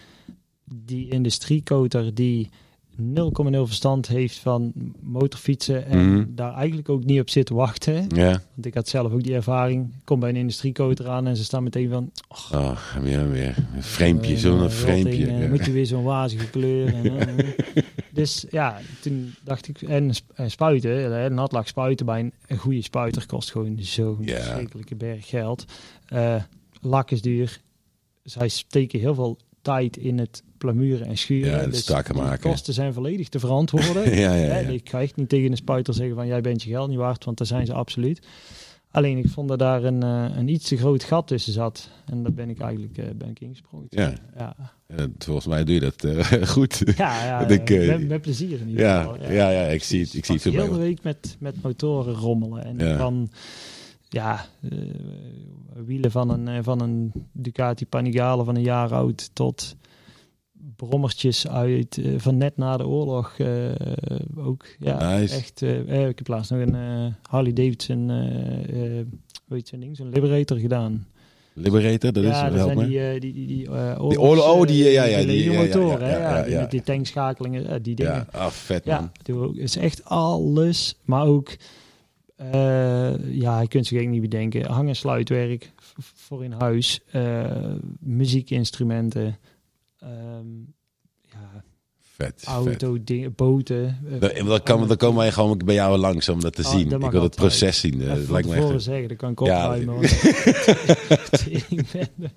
die 0.65 1.09
industriecoter 1.11 2.15
die 2.15 2.49
0,0 2.97 3.67
verstand 3.67 4.09
heeft 4.09 4.39
van 4.39 4.73
motorfietsen 5.01 5.87
en 5.87 6.13
Mhm. 6.15 6.25
daar 6.29 6.55
eigenlijk 6.55 6.89
ook 6.89 7.05
niet 7.05 7.21
op 7.21 7.31
zit 7.31 7.47
te 7.47 7.55
wachten. 7.55 8.07
ja. 8.09 8.43
Want 8.55 8.67
ik 8.67 8.75
had 8.75 8.89
zelf 8.89 9.13
ook 9.13 9.23
die 9.23 9.35
ervaring. 9.35 9.87
Ik 9.87 10.05
kom 10.05 10.21
bij 10.21 10.29
een 10.29 10.37
industriecoter 10.37 11.09
aan 11.09 11.27
en 11.27 11.37
ze 11.37 11.45
staan 11.45 11.63
meteen 11.63 11.89
van... 11.91 12.11
Oh, 12.53 12.79
ja, 13.05 13.27
weer. 13.29 13.57
Een 13.75 13.83
framepje, 13.83 14.33
Eh, 14.35 14.39
zo'n 14.39 14.69
eh, 14.87 15.41
ja. 15.41 15.49
Moet 15.49 15.65
je 15.65 15.73
weer 15.73 15.87
zo'n 15.87 16.03
wazige 16.05 16.51
kleur. 16.51 16.95
En, 16.95 17.29
eh, 17.29 17.53
dus 18.13 18.45
ja, 18.51 18.81
toen 19.01 19.35
dacht 19.45 19.69
ik, 19.69 19.83
en, 19.83 20.11
en 20.35 20.51
spuiten, 20.51 21.25
eh, 21.25 21.31
natlag 21.31 21.69
spuiten 21.69 22.07
bij 22.07 22.21
een, 22.21 22.33
een 22.47 22.59
goede 22.59 22.83
spuiter 22.83 23.27
kost 23.27 23.51
gewoon 23.51 23.77
zo'n 23.81 24.19
Ja. 24.21 24.35
verschrikkelijke 24.43 24.95
berg 24.95 25.29
geld. 25.29 25.65
Lak 26.81 27.11
is 27.11 27.23
duur. 27.23 27.61
Zij 28.23 28.49
steken 28.49 29.01
heel 29.01 29.15
veel 29.15 29.39
tijd 29.63 29.97
in 29.97 30.19
het 30.19 30.43
plamuren 30.65 31.07
en 31.07 31.17
schuren. 31.19 31.51
Ja, 31.51 31.67
dus 31.67 31.89
maken. 32.15 32.51
kosten 32.51 32.75
zijn 32.75 32.93
volledig 32.93 33.29
te 33.29 33.39
verantwoorden. 33.39 34.17
ja, 34.19 34.35
ja, 34.35 34.59
ja. 34.59 34.69
Ik 34.69 34.89
ga 34.89 35.01
echt 35.01 35.17
niet 35.17 35.29
tegen 35.29 35.51
een 35.51 35.57
spuiter 35.57 35.95
zeggen 35.95 36.15
van 36.15 36.27
jij 36.27 36.41
bent 36.41 36.63
je 36.63 36.71
geld 36.71 36.89
niet 36.89 36.99
waard, 36.99 37.25
want 37.25 37.39
daar 37.39 37.47
zijn 37.47 37.67
ze 37.67 37.73
absoluut. 37.73 38.27
Alleen 38.91 39.19
ik 39.19 39.29
vond 39.29 39.49
dat 39.49 39.59
daar 39.59 39.85
een, 39.85 40.03
eh, 40.03 40.37
een 40.37 40.49
iets 40.49 40.69
te 40.69 40.77
groot 40.77 41.03
gat 41.05 41.27
tussen 41.27 41.53
zat. 41.53 41.91
En 42.07 42.23
daar 42.23 42.33
ben 42.33 42.51
ik 42.51 42.61
eigenlijk 42.61 42.99
eh, 42.99 43.05
ben 43.17 43.29
ik 43.29 43.41
ingesprongen. 43.41 43.87
Ja. 43.91 44.13
ja. 44.37 44.57
Volgens 45.19 45.47
mij 45.47 45.65
doe 45.65 45.75
je 45.75 45.81
dat 45.81 46.05
eh, 46.05 46.43
goed. 46.57 46.83
Ja, 46.97 47.25
ja 47.25 47.49
ik, 47.61 47.71
eh, 47.71 47.87
met, 47.89 48.09
met 48.09 48.21
plezier 48.21 48.61
in 48.61 48.69
ieder 48.69 48.85
Ja, 48.85 49.03
geval. 49.03 49.33
ja, 49.33 49.51
ja, 49.51 49.63
ik 49.67 49.83
zie 49.83 50.01
het, 50.01 50.15
ik 50.15 50.25
zie 50.25 50.35
het 50.35 50.45
de 50.45 50.51
hele 50.51 50.79
week 50.79 51.03
met, 51.03 51.37
met 51.39 51.63
motoren 51.63 52.15
rommelen. 52.15 52.65
En 52.65 52.79
Ja. 52.79 52.97
van 52.97 53.31
ja, 54.09 54.47
wielen 55.87 56.11
van 56.11 56.31
een, 56.31 56.65
van 56.65 56.81
een 56.81 57.13
Ducati 57.33 57.87
Panigale 57.87 58.45
van 58.45 58.57
een 58.57 58.63
jaar 58.63 58.93
oud 58.93 59.31
tot 59.33 59.77
brommertjes 60.77 61.49
uit 61.49 61.99
eh, 61.99 62.05
van 62.17 62.37
net 62.37 62.57
na 62.57 62.77
de 62.77 62.87
oorlog 62.87 63.39
eh, 63.39 63.49
ook. 64.37 64.65
Ja, 64.79 65.17
Nice. 65.17 65.35
echt. 65.37 65.63
eh, 65.63 66.09
ik 66.09 66.19
heb 66.19 66.29
laatst 66.29 66.51
nog 66.51 66.61
een 66.61 66.75
Harley 67.29 67.53
Davidson, 67.53 68.09
hoe 69.47 69.57
heet 69.57 69.69
zo'n 69.69 69.81
ding, 69.81 69.97
zo'n 69.97 70.11
Liberator 70.11 70.59
gedaan. 70.59 71.07
Liberator, 71.57 72.13
dat 72.13 72.25
ja, 72.25 72.47
is, 72.49 72.55
help 72.57 72.75
me. 72.75 72.87
die, 72.89 73.21
die, 73.21 73.33
die, 73.33 73.47
die, 73.47 73.67
eh, 73.71 74.09
Die 74.09 74.21
oorlog- 74.21 74.53
oh, 74.55 74.67
die, 74.67 74.85
ja, 74.85 75.05
ja, 75.05 75.17
die- 75.19 75.27
die 75.27 75.45
ja, 75.45 75.53
ja, 75.53 75.59
ja, 75.61 75.65
motoren, 75.67 76.09
ja, 76.09 76.19
ja, 76.19 76.37
ja, 76.37 76.43
die 76.43 76.53
ja. 76.53 76.61
met 76.61 76.71
die 76.71 76.83
tankschakelingen, 76.83 77.83
die 77.83 77.95
dingen. 77.95 78.13
Ja, 78.13 78.27
ah, 78.31 78.47
vet 78.51 78.85
Ja, 78.85 79.01
man. 79.01 79.11
doe 79.23 79.45
ook. 79.47 79.55
is 79.57 79.77
echt 79.77 80.05
alles. 80.05 80.99
Maar 81.05 81.27
ook, 81.27 81.57
ja, 83.31 83.61
je 83.61 83.69
kunt 83.69 83.87
zich 83.87 83.97
eigenlijk 83.99 84.11
niet 84.11 84.21
bedenken. 84.31 84.65
Hang- 84.71 84.89
en 84.89 84.97
sluitwerk 84.97 85.73
voor 86.15 86.45
in 86.45 86.53
huis. 86.53 87.01
muziekinstrumenten. 88.01 89.37
Ehm, 90.05 90.47
ja, 91.31 91.63
Vet, 92.17 92.33
vet. 92.37 92.45
auto, 92.49 93.05
dingen, 93.05 93.35
boten. 93.35 93.99
eh, 94.21 94.47
Dan, 94.47 94.63
kan, 94.63 94.89
dan 94.89 94.97
komen 94.97 95.17
wij 95.17 95.33
gewoon 95.33 95.61
bij 95.65 95.75
jou 95.75 95.99
langs 95.99 96.29
om 96.29 96.41
dat 96.41 96.55
te 96.55 96.63
Oh, 96.63 96.71
zien. 96.71 96.89
dat 96.89 97.03
Ik 97.03 97.11
wil 97.11 97.23
het 97.23 97.35
proces 97.37 97.81
zien. 97.81 98.01
eh, 98.01 98.07
even 98.07 98.19
dat 98.21 98.29
lijkt 98.31 98.49
me 98.49 98.55
echt... 98.75 98.83
zeggen, 98.83 99.09
dan 99.09 99.17
kan 99.17 99.31
ik 99.31 99.41
Ja, 99.41 99.63
opruimen. 99.65 100.01
dat- 101.09 101.45
ben- 101.93 102.09
Dat 102.19 102.31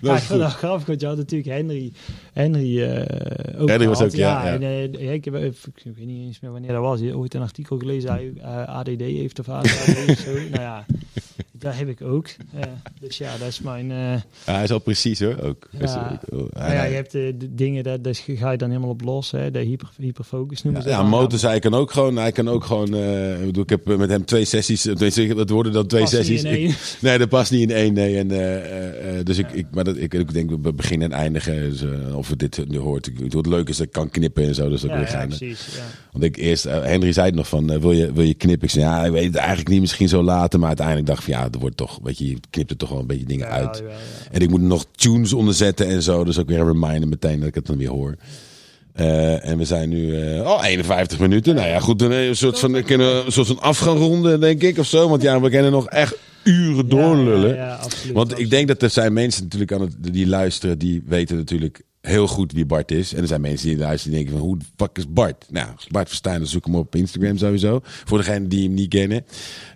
ja, 0.00 0.16
is 0.16 0.26
dat 0.28 0.52
grappig, 0.52 0.86
want 0.86 1.00
je 1.00 1.06
had 1.06 1.16
natuurlijk 1.16 1.50
Henry. 1.50 1.92
Henry, 2.32 2.82
eh 2.82 3.60
ook 3.60 3.68
Henry 3.68 3.86
was 3.88 4.00
ook, 4.02 4.10
ja, 4.10 4.46
ja. 4.46 4.58
En, 4.58 4.92
ja, 4.92 5.10
ik, 5.12 5.24
heb, 5.24 5.34
ik 5.34 5.56
weet 5.84 6.06
niet 6.06 6.26
eens 6.26 6.40
meer 6.40 6.50
wanneer 6.52 6.72
dat 6.72 6.80
was. 6.82 7.00
Je 7.00 7.16
ooit 7.16 7.34
een 7.34 7.42
artikel 7.42 7.78
gelezen, 7.78 8.10
hij 8.12 8.32
ADD 8.66 9.00
heeft 9.00 9.38
of 9.38 9.46
zo. 9.46 10.32
Nou 10.50 10.62
ja, 10.62 10.86
dat 11.60 11.74
heb 11.74 11.88
ik 11.88 12.02
ook. 12.02 12.26
Eh, 12.54 12.60
dus 13.00 13.18
ja, 13.18 13.36
dat 13.38 13.48
is 13.48 13.60
mijn... 13.60 13.90
eh, 13.90 13.96
Ja, 14.46 14.54
hij 14.54 14.62
is 14.62 14.70
al 14.70 14.78
precies 14.78 15.20
hoor, 15.20 15.38
ook. 15.42 15.68
Ja. 15.78 16.18
Ook- 16.30 16.40
oh, 16.40 16.52
nou 16.52 16.72
ja, 16.72 16.82
je 16.84 16.94
hebt 16.94 17.14
eh, 17.14 17.32
de 17.38 17.54
dingen, 17.54 17.82
daar 17.84 18.02
daar 18.02 18.14
ga 18.26 18.50
je 18.50 18.58
dan 18.58 18.68
helemaal 18.68 18.90
op 18.90 19.02
los. 19.02 19.30
Hè, 19.30 19.50
de 19.50 19.58
hyper, 19.58 19.88
hyperfocus 19.98 20.62
noemen 20.62 20.82
Ja, 20.82 20.88
ze 20.88 20.94
ja. 20.94 21.02
Motors, 21.02 21.42
hij 21.42 21.58
kan 21.58 21.74
ook 21.74 21.90
gewoon, 21.90 22.16
hij 22.16 22.32
kan 22.32 22.48
ook 22.48 22.64
gewoon, 22.64 22.94
ik 23.40 23.44
bedoel, 23.46 23.62
ik 23.62 23.70
heb 23.70 23.84
met 23.96 24.08
hem 24.10 24.24
twee 24.24 24.44
sessies, 24.44 24.82
dat 25.36 25.50
worden 25.50 25.72
dan 25.72 25.86
twee 25.86 26.06
sessies. 26.06 26.42
Ik- 26.44 26.96
nee, 27.00 27.18
dat 27.18 27.28
past 27.28 27.50
niet 27.50 27.70
in 27.70 27.76
één, 27.76 27.92
nee. 27.94 28.16
En, 28.18 28.28
dus 29.24 29.38
ik, 29.38 29.50
ik, 29.52 29.66
maar 29.70 29.84
dat, 29.84 29.96
ik, 29.96 30.14
ik 30.14 30.32
denk, 30.32 30.50
we 30.62 30.72
beginnen 30.72 31.12
en 31.12 31.18
eindigen, 31.18 31.70
dus, 31.70 31.82
of 32.14 32.28
we 32.28 32.36
dit 32.36 32.68
nu 32.68 32.78
hoort. 32.78 33.06
Ik, 33.06 33.18
het 33.32 33.46
leuke 33.46 33.70
is 33.70 33.76
dat 33.76 33.86
ik 33.86 33.92
kan 33.92 34.10
knippen 34.10 34.44
en 34.44 34.54
zo, 34.54 34.68
dus 34.68 34.80
dat 34.80 34.90
Ja, 34.90 34.96
weer 34.98 35.08
ja, 35.10 35.26
precies. 35.26 35.66
Ja. 35.76 35.82
Want 36.12 36.24
ik 36.24 36.36
eerst, 36.36 36.64
eh, 36.64 36.82
Henry 36.82 37.12
zei 37.12 37.26
het 37.26 37.34
nog 37.34 37.48
van, 37.48 37.70
eh, 37.70 37.80
wil, 37.80 37.92
je, 37.92 38.12
wil 38.12 38.24
je 38.24 38.34
knippen? 38.34 38.66
Ik 38.66 38.74
zei, 38.74 38.84
ja, 38.84 39.04
ik 39.04 39.12
weet 39.12 39.24
het 39.24 39.34
eigenlijk 39.34 39.68
niet, 39.68 39.80
misschien 39.80 40.08
zo 40.08 40.22
later. 40.22 40.58
Maar 40.58 40.68
uiteindelijk 40.68 41.06
dacht 41.06 41.18
ik 41.18 41.24
van, 41.24 41.34
ja, 41.34 41.48
er 41.52 41.58
wordt 41.58 41.76
toch, 41.76 41.98
weet 42.02 42.18
je, 42.18 42.28
je 42.28 42.36
knipt 42.50 42.70
er 42.70 42.76
toch 42.76 42.88
wel 42.88 42.98
een 42.98 43.06
beetje 43.06 43.26
dingen 43.26 43.46
Ja, 43.46 43.52
uit. 43.52 43.78
ja, 43.78 43.88
ja. 43.88 43.94
En 44.30 44.40
ik 44.40 44.50
moet 44.50 44.60
er 44.60 44.66
nog 44.66 44.84
tunes 44.94 45.32
onderzetten 45.32 45.86
en 45.86 46.02
zo. 46.02 46.24
Dus 46.24 46.38
ook 46.38 46.48
weer 46.48 46.60
een 46.60 46.66
reminder 46.66 47.08
meteen 47.08 47.38
dat 47.38 47.48
ik 47.48 47.54
het 47.54 47.66
dan 47.66 47.76
weer 47.76 47.88
hoor. 47.88 48.16
Eh, 48.92 49.46
en 49.48 49.58
we 49.58 49.64
zijn 49.64 49.88
nu 49.88 50.14
oh, 50.40 50.64
51 50.64 51.18
minuten. 51.18 51.54
Nou 51.54 51.68
ja, 51.68 51.80
goed. 51.80 52.02
Een 52.02 52.36
soort 52.36 52.58
van, 52.58 52.72
we 52.72 52.82
kunnen 52.82 53.26
een 53.26 53.32
soort 53.32 53.46
van 53.46 53.60
af 53.60 53.78
gaan 53.78 53.96
ronden, 53.96 54.40
denk 54.40 54.62
ik, 54.62 54.78
of 54.78 54.86
zo. 54.86 55.08
Want 55.08 55.22
ja, 55.22 55.40
we 55.40 55.50
kunnen 55.50 55.70
nog 55.72 55.88
echt 55.88 56.16
uren 56.44 56.88
doorlullen. 56.88 57.78
Absoluut. 57.78 58.14
Want 58.14 58.38
ik 58.38 58.50
denk 58.50 58.68
dat 58.68 58.82
er 58.82 58.90
zijn 58.90 59.12
mensen 59.12 59.42
natuurlijk 59.42 59.72
aan 59.72 59.80
het, 59.80 59.94
die 60.00 60.26
luisteren, 60.26 60.78
die 60.78 61.02
weten 61.06 61.36
natuurlijk 61.36 61.82
heel 62.00 62.26
goed 62.26 62.52
wie 62.52 62.66
Bart 62.66 62.90
is. 62.90 63.14
En 63.14 63.20
er 63.20 63.26
zijn 63.26 63.40
mensen 63.40 63.68
die 63.68 63.78
luisteren 63.78 64.16
die 64.16 64.24
denken 64.24 64.38
van, 64.38 64.48
hoe 64.48 64.58
de 64.58 64.64
fuck 64.76 64.98
is 64.98 65.12
Bart? 65.12 65.46
Nou, 65.50 65.68
Bart 65.88 66.08
verstaan, 66.08 66.38
dan 66.38 66.46
zoek 66.46 66.64
hem 66.64 66.74
op 66.74 66.94
Instagram 66.94 67.36
sowieso. 67.36 67.80
Voor 67.82 68.18
degenen 68.18 68.48
die 68.48 68.64
hem 68.64 68.74
niet 68.74 68.88
kennen. 68.88 69.24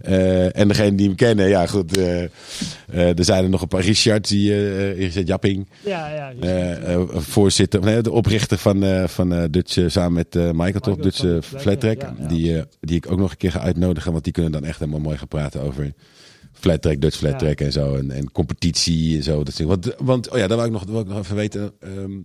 Eh, 0.01 0.57
en 0.57 0.69
degenen 0.69 0.97
die 0.97 1.07
hem 1.07 1.17
kennen, 1.17 1.49
ja 1.49 1.67
goed. 1.67 1.97
eh, 1.97 2.23
eh, 2.23 3.19
er 3.19 3.25
zijn 3.25 3.45
er 3.45 3.51
nog 3.51 3.63
een 3.63 3.69
paar. 3.69 3.83
Richard, 3.83 4.29
die, 4.29 4.93
Richard 4.93 5.27
Japping. 5.27 5.69
Ja, 5.85 6.33
ja. 6.41 7.07
Voorzitter, 7.09 7.81
nee, 7.81 8.03
de 8.03 8.11
oprichter 8.11 8.59
van, 8.59 9.09
van 9.09 9.49
Dutch, 9.51 9.79
samen 9.87 10.13
met 10.13 10.35
Michael, 10.35 10.81
toch, 10.81 10.97
Dutch 10.97 11.19
Flat 11.19 11.45
Flat 11.45 11.81
Track. 11.81 11.99
Track, 11.99 12.01
ja, 12.01 12.15
ja, 12.19 12.29
die, 12.29 12.63
die 12.81 12.97
ik 12.97 13.11
ook 13.11 13.19
nog 13.19 13.31
een 13.31 13.37
keer 13.37 13.51
ga 13.51 13.61
uitnodigen, 13.61 14.13
want 14.13 14.25
die 14.25 14.33
kunnen 14.33 14.53
dan 14.53 14.65
echt 14.65 14.79
helemaal 14.79 15.01
mooi 15.01 15.19
gaan 15.19 15.29
praten 15.29 15.61
over 15.61 15.93
Flat 16.55 16.83
Track, 16.83 17.01
Dutch 17.01 17.17
Flat. 17.17 17.39
Track 17.39 17.61
en 17.61 17.73
zo. 17.73 17.95
En, 17.95 18.11
en 18.11 18.33
competitie 18.33 19.17
en 19.17 19.23
zo. 19.23 19.43
Dat 19.43 19.55
soort 19.55 19.69
want, 19.69 19.95
want, 19.99 20.31
oh 20.31 20.39
ja, 20.39 20.47
daar 20.47 20.57
wil 20.57 20.67
ik 20.67 20.73
nog, 20.73 20.85
wil 20.85 21.01
ik 21.01 21.07
nog 21.07 21.19
even 21.19 21.37
weten. 21.37 21.73
ehm, 21.81 22.21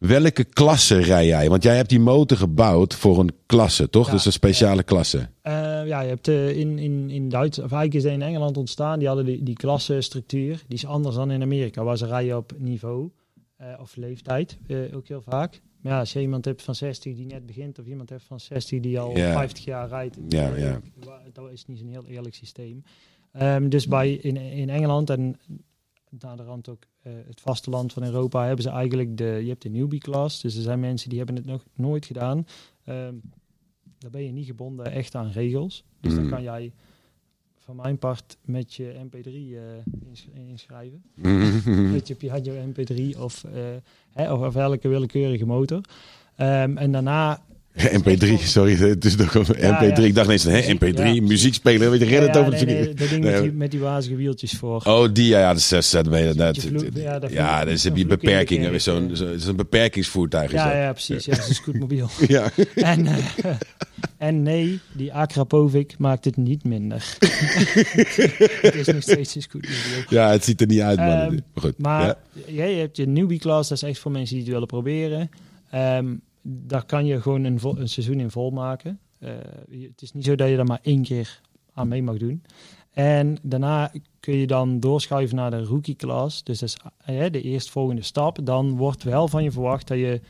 welke 0.00 0.44
klasse 0.44 0.98
rij 0.98 1.26
jij? 1.26 1.48
Want 1.48 1.62
jij 1.62 1.76
hebt 1.76 1.88
die 1.88 2.00
motor 2.00 2.36
gebouwd 2.36 2.94
voor 2.94 3.18
een 3.18 3.32
klasse, 3.46 3.90
toch? 3.90 4.06
Ja, 4.06 4.12
dus 4.12 4.24
een 4.26 4.32
speciale 4.32 4.82
klasse. 4.82 5.28
Eh, 5.42 5.52
ja, 5.86 6.00
je 6.00 6.08
hebt 6.08 6.28
eh, 6.28 6.56
in, 6.56 6.78
in, 6.78 7.10
in 7.10 7.28
Duitsland, 7.28 7.72
of 7.72 7.76
eigenlijk 7.76 8.06
is 8.06 8.12
in 8.12 8.22
Engeland 8.22 8.56
ontstaan, 8.56 8.98
die 8.98 9.08
hadden 9.08 9.26
die, 9.26 9.42
die 9.42 9.56
klassenstructuur. 9.56 10.62
Die 10.68 10.78
is 10.78 10.86
anders 10.86 11.14
dan 11.14 11.30
in 11.30 11.42
Amerika, 11.42 11.84
waar 11.84 11.96
ze 11.96 12.06
rijden 12.06 12.36
op 12.36 12.52
niveau 12.58 13.10
eh, 13.56 13.66
of 13.80 13.96
leeftijd, 13.96 14.58
ook 14.94 15.08
heel 15.08 15.22
vaak. 15.22 15.60
Maar 15.80 15.92
ja, 15.92 15.98
als 15.98 16.12
je 16.12 16.20
iemand 16.20 16.44
hebt 16.44 16.62
van 16.62 16.74
60 16.74 17.14
die 17.14 17.26
net 17.26 17.46
begint, 17.46 17.78
of 17.78 17.86
iemand 17.86 18.08
hebt 18.10 18.22
van 18.22 18.40
60 18.40 18.80
die 18.80 19.00
al 19.00 19.16
Ja. 19.16 19.32
50 19.32 19.64
jaar 19.64 19.88
rijdt, 19.88 20.18
Ja, 20.28 20.56
ja. 20.56 20.80
wa- 21.04 21.22
dat 21.32 21.50
is 21.50 21.66
niet 21.66 21.78
zo'n 21.78 21.88
heel 21.88 22.06
eerlijk 22.06 22.34
systeem. 22.34 22.82
Ehm, 23.32 23.68
dus 23.68 23.86
bij, 23.88 24.12
in, 24.12 24.36
in 24.36 24.68
Engeland 24.70 25.10
en 25.10 25.36
naar 26.18 26.36
de 26.36 26.42
rand 26.42 26.68
ook 26.68 26.82
eh, 27.02 27.12
het 27.26 27.40
vasteland 27.40 27.92
van 27.92 28.04
Europa 28.04 28.46
hebben 28.46 28.62
ze 28.64 28.70
eigenlijk 28.70 29.16
de, 29.16 29.24
je 29.24 29.48
hebt 29.48 29.62
de 29.62 29.68
newbie 29.68 30.00
class, 30.00 30.40
dus 30.40 30.56
er 30.56 30.62
zijn 30.62 30.80
mensen 30.80 31.08
die 31.08 31.18
hebben 31.18 31.36
het 31.36 31.44
nog 31.46 31.64
nooit 31.74 32.06
gedaan. 32.06 32.46
Ehm 32.84 33.14
daar 33.98 34.10
ben 34.10 34.24
je 34.24 34.32
niet 34.32 34.46
gebonden 34.46 34.92
echt 34.92 35.14
aan 35.14 35.30
regels. 35.30 35.84
Dus 36.00 36.14
dan 36.14 36.24
Mm. 36.24 36.30
kan 36.30 36.42
jij 36.42 36.72
van 37.74 37.82
mijn 37.82 37.98
part 37.98 38.36
met 38.44 38.74
je 38.74 38.92
MP3 39.04 39.26
eh, 39.26 39.60
insch- 40.08 40.26
inschrijven. 40.48 41.02
Mhm. 41.14 41.92
Met 41.92 42.08
je 42.08 42.14
Piaggio 42.14 42.54
MP3 42.54 43.18
of, 43.18 43.44
eh, 43.44 43.52
hè, 44.12 44.32
of, 44.32 44.40
of 44.40 44.56
elke 44.56 44.88
willekeurige 44.88 45.46
motor. 45.46 45.80
Ehm, 46.36 46.76
en 46.76 46.92
daarna... 46.92 47.42
MP3, 47.78 48.42
sorry, 48.42 48.76
het 48.76 49.04
is 49.04 49.16
nog 49.16 49.34
een 49.34 49.44
Ja, 49.58 49.78
MP3. 49.78 49.86
ja. 49.86 50.04
Ik 50.04 50.14
dacht 50.14 50.26
ineens, 50.26 50.44
hè, 50.44 50.50
Muziek, 50.50 50.80
MP3, 50.80 51.14
ja. 51.14 51.22
muziekspeler, 51.22 51.90
weet 51.90 52.00
je, 52.00 52.06
red 52.06 52.26
het 52.26 52.36
over 52.36 52.50
nee, 52.52 52.60
het 52.60 52.68
nee, 52.68 52.94
dat 52.94 53.08
ding 53.08 53.24
Nee, 53.24 53.32
met, 53.32 53.42
die, 53.42 53.52
met 53.52 53.70
die 53.70 53.80
wazige 53.80 54.16
wieltjes 54.16 54.52
voor. 54.52 54.82
Oh, 54.84 55.08
die, 55.12 55.26
ja, 55.26 55.38
ja, 55.38 55.48
dat 55.48 55.56
is, 55.56 55.68
dat, 55.68 56.06
ja, 56.94 57.18
dat 57.18 57.32
ja, 57.32 57.64
dus 57.64 57.82
heb 57.84 57.92
je 57.96 58.00
zo'n 58.00 58.08
de 58.08 58.16
beperkingen. 58.16 58.80
Zo'n, 58.80 59.16
zo, 59.16 59.26
het 59.26 59.40
is 59.40 59.46
een 59.46 59.56
beperkingsvoertuig. 59.56 60.52
Ja, 60.52 60.76
ja, 60.76 60.92
precies. 60.92 61.24
Ja, 61.24 61.34
dat 61.34 61.42
is 61.42 61.48
een 61.48 61.54
scootmobiel. 61.54 62.08
ja. 62.26 62.50
En, 62.74 63.06
eh, 63.06 63.16
en 64.28 64.42
nee, 64.42 64.80
die 64.92 65.12
Akrapovic 65.12 65.98
maakt 65.98 66.24
het 66.24 66.36
niet 66.36 66.64
minder. 66.64 67.16
het 68.62 68.74
is 68.74 68.86
nog 68.86 69.02
steeds 69.02 69.34
een 69.34 69.42
scootmobiel. 69.42 70.04
ja, 70.08 70.30
het 70.30 70.44
ziet 70.44 70.60
er 70.60 70.66
niet 70.66 70.80
uit, 70.80 70.98
man. 70.98 71.08
Ehm, 71.08 71.30
maar 71.30 71.62
goed. 71.62 71.78
Maar 71.78 72.14
je 72.46 72.60
hebt 72.60 72.96
je 72.96 73.06
newbie 73.06 73.38
class, 73.38 73.68
dat 73.68 73.82
is 73.82 73.88
echt 73.88 73.98
voor 73.98 74.10
mensen 74.10 74.34
die 74.34 74.44
het 74.44 74.52
willen 74.52 74.68
proberen. 74.68 75.30
Ehm, 75.70 76.06
daar 76.42 76.84
kan 76.86 77.06
je 77.06 77.20
gewoon 77.20 77.44
een, 77.44 77.58
een 77.62 77.88
seizoen 77.88 78.20
in 78.20 78.30
volmaken. 78.30 78.98
Je- 79.68 79.88
het 79.90 80.02
is 80.02 80.12
niet 80.12 80.24
zo 80.24 80.34
dat 80.34 80.48
je 80.48 80.56
daar 80.56 80.66
maar 80.66 80.80
één 80.82 81.02
keer 81.02 81.40
aan 81.74 81.88
mee 81.88 82.02
mag 82.02 82.16
doen. 82.16 82.42
En 82.90 83.36
daarna 83.42 83.92
kun 84.20 84.34
je 84.36 84.46
dan 84.46 84.80
doorschuiven 84.80 85.36
naar 85.36 85.50
de 85.50 85.64
rookie 85.64 85.96
class. 85.96 86.42
Dus 86.44 86.58
dat 86.58 86.68
is 86.68 86.76
eh, 87.04 87.30
de 87.32 87.42
eerstvolgende 87.42 88.02
stap. 88.02 88.38
Dan 88.46 88.76
wordt 88.76 89.02
wel 89.02 89.28
van 89.28 89.42
je 89.42 89.50
verwacht 89.50 89.88
dat 89.88 89.98
je 89.98 90.20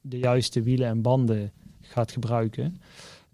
de 0.00 0.18
juiste 0.18 0.62
wielen 0.62 0.88
en 0.88 1.02
banden 1.02 1.52
gaat 1.80 2.12
gebruiken. 2.12 2.80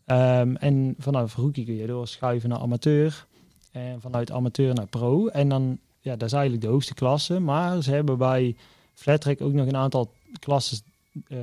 Ehm, 0.05 0.55
en 0.55 0.95
vanaf 0.99 1.35
rookie 1.37 1.65
kun 1.65 1.75
je 1.75 1.87
doorschuiven 1.87 2.49
naar 2.49 2.59
amateur. 2.59 3.27
En 3.73 4.01
vanuit 4.01 4.31
amateur 4.31 4.75
naar 4.75 4.87
pro. 4.87 5.27
En 5.27 5.49
dan, 5.49 5.79
ja, 6.01 6.17
dat 6.17 6.27
is 6.29 6.33
eigenlijk 6.33 6.63
de 6.65 6.71
hoogste 6.71 6.95
klasse. 6.95 7.41
Maar 7.41 7.83
ze 7.83 7.91
hebben 7.91 8.19
bij 8.19 8.57
Flatrack 8.93 9.41
ook 9.41 9.53
nog 9.53 9.67
een 9.67 9.77
aantal 9.77 10.11
klassen 10.39 10.79
uh, 10.87 10.94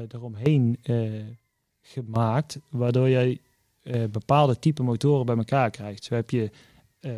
eromheen 0.08 0.78
uh, 0.84 1.12
gemaakt. 1.82 2.60
Waardoor 2.70 3.08
je 3.08 3.40
uh, 3.84 4.04
bepaalde 4.12 4.60
type 4.60 4.84
motoren 4.84 5.26
bij 5.26 5.38
elkaar 5.38 5.70
krijgt. 5.70 6.04
Zo 6.04 6.16
heb 6.16 6.30
je 6.30 6.50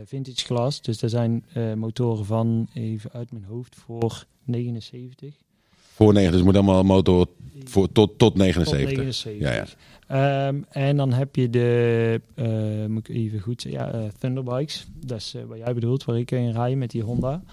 vintage 0.06 0.45
klas. 0.45 0.82
Dus 0.82 1.01
er 1.01 1.10
zijn 1.10 1.45
motoren 1.76 2.26
van, 2.26 2.70
even 2.74 3.12
uit 3.12 3.32
mijn 3.32 3.43
hoofd, 3.43 3.76
voor 3.76 4.26
79. 4.43 5.36
Voor 5.72 6.14
9, 6.14 6.32
dus 6.32 6.41
moet 6.41 6.56
allemaal 6.56 6.84
motor 6.84 7.28
voor, 7.64 7.91
tot, 7.91 8.18
tot 8.18 8.36
79. 8.36 8.88
Tot 8.88 8.97
79. 8.97 9.39
Ja, 9.39 9.54
ja. 9.54 10.47
Um, 10.47 10.66
en 10.70 10.97
dan 10.97 11.14
heb 11.14 11.36
je 11.36 11.49
de, 11.49 12.22
uh, 12.36 12.86
moet 12.86 13.10
ik 13.10 13.16
even 13.16 13.39
goed 13.39 13.62
zeggen, 13.62 13.82
ja, 13.82 13.95
uh, 13.95 14.08
Thunderbikes. 14.20 14.88
Dat 15.06 15.18
is 15.18 15.34
uh, 15.36 15.43
wat 15.43 15.58
jij 15.58 15.74
bedoelt, 15.74 16.04
waar 16.04 16.18
ik 16.18 16.32
in 16.32 16.51
rij 16.51 16.76
met 16.76 16.91
die 16.91 17.01
Honda. 17.01 17.43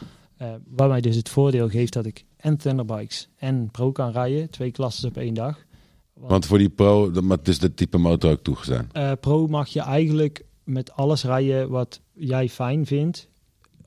Waar 0.68 0.88
mij 0.88 1.00
dus 1.00 1.16
het 1.16 1.28
voordeel 1.28 1.68
geeft 1.68 1.92
dat 1.92 2.06
ik 2.06 2.24
en 2.36 2.56
Thunderbikes 2.56 3.28
en 3.36 3.68
Pro 3.70 3.92
kan 3.92 4.12
rijden. 4.12 4.50
Twee 4.50 4.70
klassen 4.70 5.08
op 5.08 5.16
één 5.16 5.34
dag. 5.34 5.64
Want, 6.14 6.30
Want 6.30 6.46
voor 6.46 6.58
die 6.58 6.68
Pro, 6.68 7.10
dat 7.10 7.48
is 7.48 7.58
de 7.58 7.74
type 7.74 7.98
motor 7.98 8.30
ook 8.30 8.42
toegestaan? 8.42 8.90
pro 9.20 9.46
mag 9.46 9.68
je 9.68 9.80
eigenlijk 9.80 10.44
met 10.64 10.92
alles 10.92 11.24
rijden 11.24 11.70
wat 11.70 12.00
jij 12.12 12.48
fijn 12.48 12.86
vindt 12.86 13.30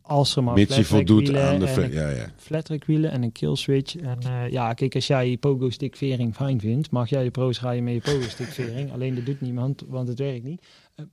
als 0.03 0.35
er 0.35 0.43
maar 0.43 0.53
Mits 0.53 0.75
je 0.75 0.83
voldoet 0.83 1.35
aan 1.35 1.59
de 1.59 1.67
flat, 1.67 2.71
ja, 2.71 3.11
en 3.11 3.23
een 3.23 3.31
kill 3.31 3.55
switch. 3.55 3.95
En 3.95 4.17
uh, 4.25 4.49
ja, 4.49 4.73
kijk, 4.73 4.95
als 4.95 5.07
jij 5.07 5.29
je 5.29 5.37
pogo 5.37 5.69
stick 5.69 5.95
vering 5.95 6.35
fijn 6.35 6.59
vindt, 6.59 6.91
mag 6.91 7.09
jij 7.09 7.23
de 7.23 7.31
pro's 7.31 7.61
rijden 7.61 7.83
met 7.83 7.93
je 7.93 8.01
pogo 8.01 8.29
stick 8.29 8.47
vering. 8.47 8.91
Alleen 8.91 9.15
dat 9.15 9.25
doet 9.25 9.41
niemand, 9.41 9.83
want 9.87 10.07
het 10.07 10.19
werkt 10.19 10.43
niet. 10.43 10.61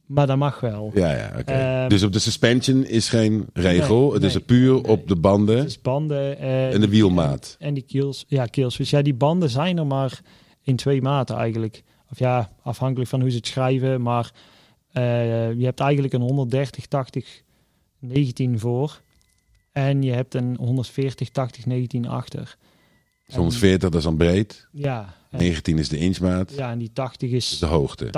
Maar 0.06 0.26
dat 0.26 0.36
mag 0.36 0.60
wel. 0.60 0.90
Ja, 0.94 1.12
ja, 1.12 1.28
oké. 1.28 1.40
Okay. 1.40 1.82
Uh, 1.82 1.88
dus 1.88 2.02
op 2.02 2.12
de 2.12 2.18
suspension 2.18 2.84
is 2.84 3.08
geen 3.08 3.46
regel. 3.52 4.04
Nee, 4.04 4.12
het 4.12 4.22
is 4.22 4.34
nee, 4.34 4.42
puur 4.42 4.72
nee. 4.72 4.86
op 4.86 5.08
de 5.08 5.16
banden. 5.16 5.58
Het 5.58 5.66
is 5.66 5.80
banden. 5.80 6.38
en 6.38 6.80
de 6.80 6.88
wielmaat. 6.88 7.56
En, 7.58 7.66
en 7.66 7.74
die 7.74 7.82
kills, 7.82 8.24
ja, 8.28 8.46
kill 8.46 8.70
switch. 8.70 8.90
Ja, 8.90 9.02
die 9.02 9.14
banden 9.14 9.50
zijn 9.50 9.78
er 9.78 9.86
maar 9.86 10.20
in 10.62 10.76
twee 10.76 11.02
maten 11.02 11.36
eigenlijk. 11.36 11.82
Of 12.10 12.18
ja, 12.18 12.50
afhankelijk 12.62 13.10
van 13.10 13.20
hoe 13.20 13.30
ze 13.30 13.36
het 13.36 13.46
schrijven. 13.46 14.02
Maar 14.02 14.32
je 14.92 15.64
hebt 15.64 15.80
eigenlijk 15.80 16.12
een 16.12 16.20
130, 16.20 16.86
80 16.86 17.42
19 18.00 18.58
voor. 18.58 19.00
En 19.72 20.02
je 20.02 20.12
hebt 20.12 20.34
een 20.34 20.56
140, 20.56 21.28
80, 21.28 21.66
19 21.66 22.08
achter. 22.08 22.56
Dus 23.26 23.34
140, 23.34 23.90
dat 23.90 23.98
is 23.98 24.04
dan 24.04 24.16
breed. 24.16 24.68
Ja. 24.72 25.14
19 25.30 25.78
is 25.78 25.88
de 25.88 25.98
inchmaat. 25.98 26.54
Ja, 26.54 26.70
en 26.70 26.78
die 26.78 26.92
80 26.92 27.30
is, 27.30 27.58
de 27.58 27.66
hoogte. 27.66 28.06
80% 28.06 28.10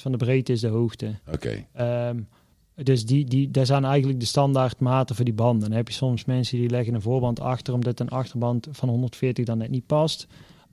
van 0.00 0.12
de 0.12 0.18
breedte 0.18 0.52
is 0.52 0.60
de 0.60 0.68
hoogte. 0.68 1.14
Oké. 1.32 1.64
Okay. 1.74 2.08
Um, 2.08 2.28
dus 2.74 3.06
die, 3.06 3.24
die, 3.24 3.50
daar 3.50 3.66
zijn 3.66 3.84
eigenlijk 3.84 4.20
de 4.20 4.26
standaard 4.26 4.80
maten 4.80 5.16
voor 5.16 5.24
die 5.24 5.34
banden. 5.34 5.68
Dan 5.68 5.76
heb 5.76 5.88
je 5.88 5.94
soms 5.94 6.24
mensen 6.24 6.58
die 6.58 6.70
leggen 6.70 6.94
een 6.94 7.02
voorband 7.02 7.40
achter, 7.40 7.74
omdat 7.74 8.00
een 8.00 8.08
achterband 8.08 8.68
van 8.70 8.88
140 8.88 9.44
dan 9.44 9.58
net 9.58 9.70
niet 9.70 9.86
past. 9.86 10.26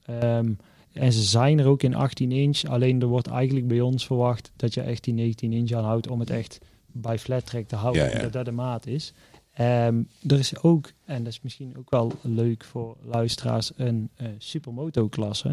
Um, 0.10 0.58
en 0.94 1.14
ze 1.14 1.22
zijn 1.22 1.60
er 1.60 1.68
ook 1.68 1.84
in 1.84 1.96
18 1.96 2.32
inch. 2.32 2.64
Alleen 2.64 3.02
er 3.02 3.08
wordt 3.08 3.28
eigenlijk 3.28 3.68
bij 3.68 3.82
ons 3.82 4.06
verwacht 4.06 4.52
dat 4.56 4.74
je 4.74 4.82
echt 4.82 5.04
die 5.04 5.14
19 5.14 5.54
inch 5.54 5.72
aanhoudt 5.72 6.08
om 6.08 6.20
het 6.20 6.30
echt 6.30 6.60
bij 6.92 7.20
flat 7.20 7.46
track 7.46 7.68
te 7.68 7.76
houden, 7.76 8.04
ja, 8.04 8.12
ja. 8.12 8.22
dat 8.22 8.34
dat 8.34 8.46
de 8.46 8.52
maat 8.52 8.86
is. 8.86 9.14
Um, 9.60 10.08
er 10.28 10.40
is 10.40 10.62
ook, 10.62 10.92
en 11.06 11.24
dat 11.24 11.34
is 11.34 11.42
misschien 11.42 11.74
ook 11.78 11.90
wel 11.90 12.12
leuk 12.22 12.64
voor 12.64 12.98
luisteraars, 13.06 13.72
een 13.76 14.10
uh, 14.22 14.28
supermoto-klasse. 14.38 15.48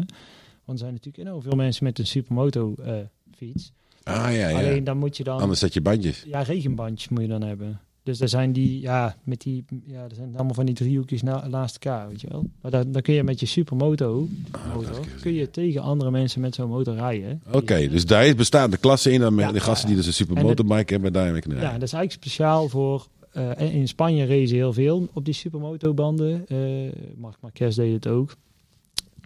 Want 0.65 0.79
er 0.79 0.85
zijn 0.85 0.93
natuurlijk 0.93 1.27
enorm 1.27 1.41
veel 1.41 1.55
mensen 1.55 1.83
met 1.83 1.99
een 1.99 2.07
supermoto-fiets. 2.07 3.71
Uh, 4.07 4.13
ah 4.13 4.35
ja, 4.35 4.49
ja. 4.49 4.57
Alleen 4.57 4.83
dan 4.83 4.97
moet 4.97 5.17
je 5.17 5.23
dan... 5.23 5.39
Anders 5.39 5.59
zet 5.59 5.73
je 5.73 5.81
bandjes. 5.81 6.23
Ja, 6.27 6.41
regenbandjes 6.41 7.09
moet 7.09 7.21
je 7.21 7.27
dan 7.27 7.41
hebben. 7.41 7.79
Dus 8.03 8.19
er 8.19 8.29
zijn 8.29 8.53
die, 8.53 8.81
ja, 8.81 9.15
met 9.23 9.41
die, 9.41 9.65
ja, 9.85 10.03
er 10.03 10.15
zijn 10.15 10.35
allemaal 10.35 10.53
van 10.53 10.65
die 10.65 10.75
driehoekjes 10.75 11.21
na, 11.21 11.47
naast 11.47 11.73
elkaar, 11.73 12.07
weet 12.07 12.21
je 12.21 12.27
wel. 12.29 12.45
Maar 12.61 12.71
dan, 12.71 12.91
dan 12.91 13.01
kun 13.01 13.13
je 13.13 13.23
met 13.23 13.39
je 13.39 13.45
supermoto, 13.45 14.27
oh, 14.55 14.75
motor, 14.75 15.05
kun 15.21 15.33
je 15.33 15.51
tegen 15.51 15.81
andere 15.81 16.11
mensen 16.11 16.41
met 16.41 16.55
zo'n 16.55 16.69
motor 16.69 16.95
rijden. 16.95 17.41
Oké, 17.47 17.57
okay, 17.57 17.89
dus 17.89 18.05
daar 18.05 18.35
bestaat 18.35 18.71
de 18.71 18.77
klasse 18.77 19.11
in, 19.11 19.19
dan 19.19 19.35
ja, 19.35 19.51
de 19.51 19.59
gasten 19.59 19.87
die 19.87 19.97
dus 19.97 20.05
een 20.07 20.13
supermotorbike 20.13 20.93
hebben, 20.93 21.13
daar 21.13 21.31
mee 21.31 21.41
kunnen 21.41 21.59
Ja, 21.59 21.73
dat 21.73 21.81
is 21.81 21.93
eigenlijk 21.93 22.23
speciaal 22.23 22.69
voor, 22.69 23.07
in 23.57 23.87
Spanje 23.87 24.25
racen 24.25 24.55
heel 24.55 24.73
veel 24.73 25.07
op 25.13 25.25
die 25.25 25.33
supermotobanden. 25.33 26.45
Uh, 26.47 26.91
Marc 27.15 27.37
Marquez 27.41 27.75
deed 27.75 27.93
het 27.93 28.07
ook. 28.07 28.35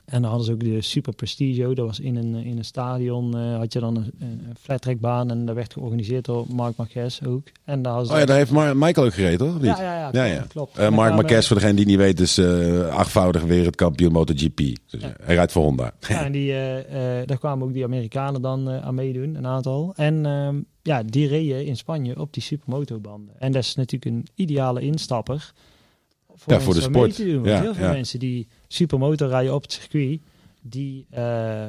En 0.06 0.22
dan 0.22 0.30
hadden 0.30 0.45
ze 0.45 0.53
ook 0.53 0.60
de 0.60 0.82
Super 0.82 1.14
Prestigio. 1.14 1.74
Dat 1.74 1.86
was 1.86 1.99
in 1.99 2.16
een, 2.16 2.36
in 2.36 2.58
een 2.58 2.66
stadion. 2.66 3.38
Uh, 3.38 3.58
had 3.58 3.74
je 3.74 3.80
dan 3.80 3.95
een, 3.95 4.14
een 4.20 4.56
flattrackbaan. 4.60 5.30
En 5.30 5.45
dat 5.45 5.56
werd 5.56 5.74
georganiseerd 5.74 6.26
door 6.26 6.45
Mark 6.49 6.76
Marquez 6.76 7.22
ook. 7.22 7.47
En 7.64 7.82
daar 7.82 7.99
oh 7.99 8.06
ja, 8.08 8.26
daar 8.26 8.38
heeft 8.38 8.51
Mar 8.51 8.78
Michael 8.78 9.06
ook 9.06 9.14
gereden, 9.14 9.38
toch? 9.38 9.58
Ja, 9.62 9.82
ja, 9.82 9.97
ja, 9.97 10.01
klopt. 10.01 10.16
Ja, 10.16 10.24
ja. 10.24 10.45
klopt. 10.47 10.80
Uh, 10.80 10.89
Mark 10.89 11.14
Marquez, 11.14 11.47
voor 11.47 11.56
degene 11.56 11.74
die 11.74 11.86
niet 11.86 11.97
weet, 11.97 12.20
is 12.20 12.38
uh, 12.38 12.88
achtvoudig 12.88 13.43
wereldkampioen 13.43 14.12
MotoGP. 14.12 14.58
Dus 14.58 15.01
ja. 15.01 15.14
hij 15.22 15.36
rijdt 15.36 15.51
voor 15.51 15.64
Honda. 15.64 15.93
Ja, 15.99 16.26
en 16.26 16.32
die, 16.32 16.53
daar 17.26 17.38
kwamen 17.38 17.68
ook 17.68 17.74
die 17.74 17.84
Amerikanen 17.84 18.41
dan 18.41 18.70
aan 18.70 18.95
meedoen, 18.95 19.36
een 19.36 19.47
aantal. 19.47 19.93
En 19.95 20.26
ehm, 20.26 20.56
ja, 20.82 21.03
die 21.03 21.28
reden 21.28 21.66
in 21.66 21.78
Spanje 21.78 22.20
op 22.20 22.34
die 22.34 22.43
supermotobanden. 22.43 23.36
En 23.39 23.51
dat 23.51 23.64
is 23.64 23.76
natuurlijk 23.76 24.16
een 24.16 24.28
ideale 24.36 24.82
instapper 24.82 25.53
voor, 26.36 26.53
ja, 26.53 26.60
voor 26.60 26.74
de 26.74 26.82
sport. 26.82 27.18
Doen, 27.18 27.43
ja, 27.43 27.62
heel 27.62 27.74
veel 27.74 27.89
mensen 27.89 28.20
die 28.20 28.47
supermotor 28.76 29.28
rijden 29.28 29.54
op 29.54 29.62
het 29.62 29.72
circuit, 29.72 30.22
die 30.62 31.06
uh, 31.12 31.68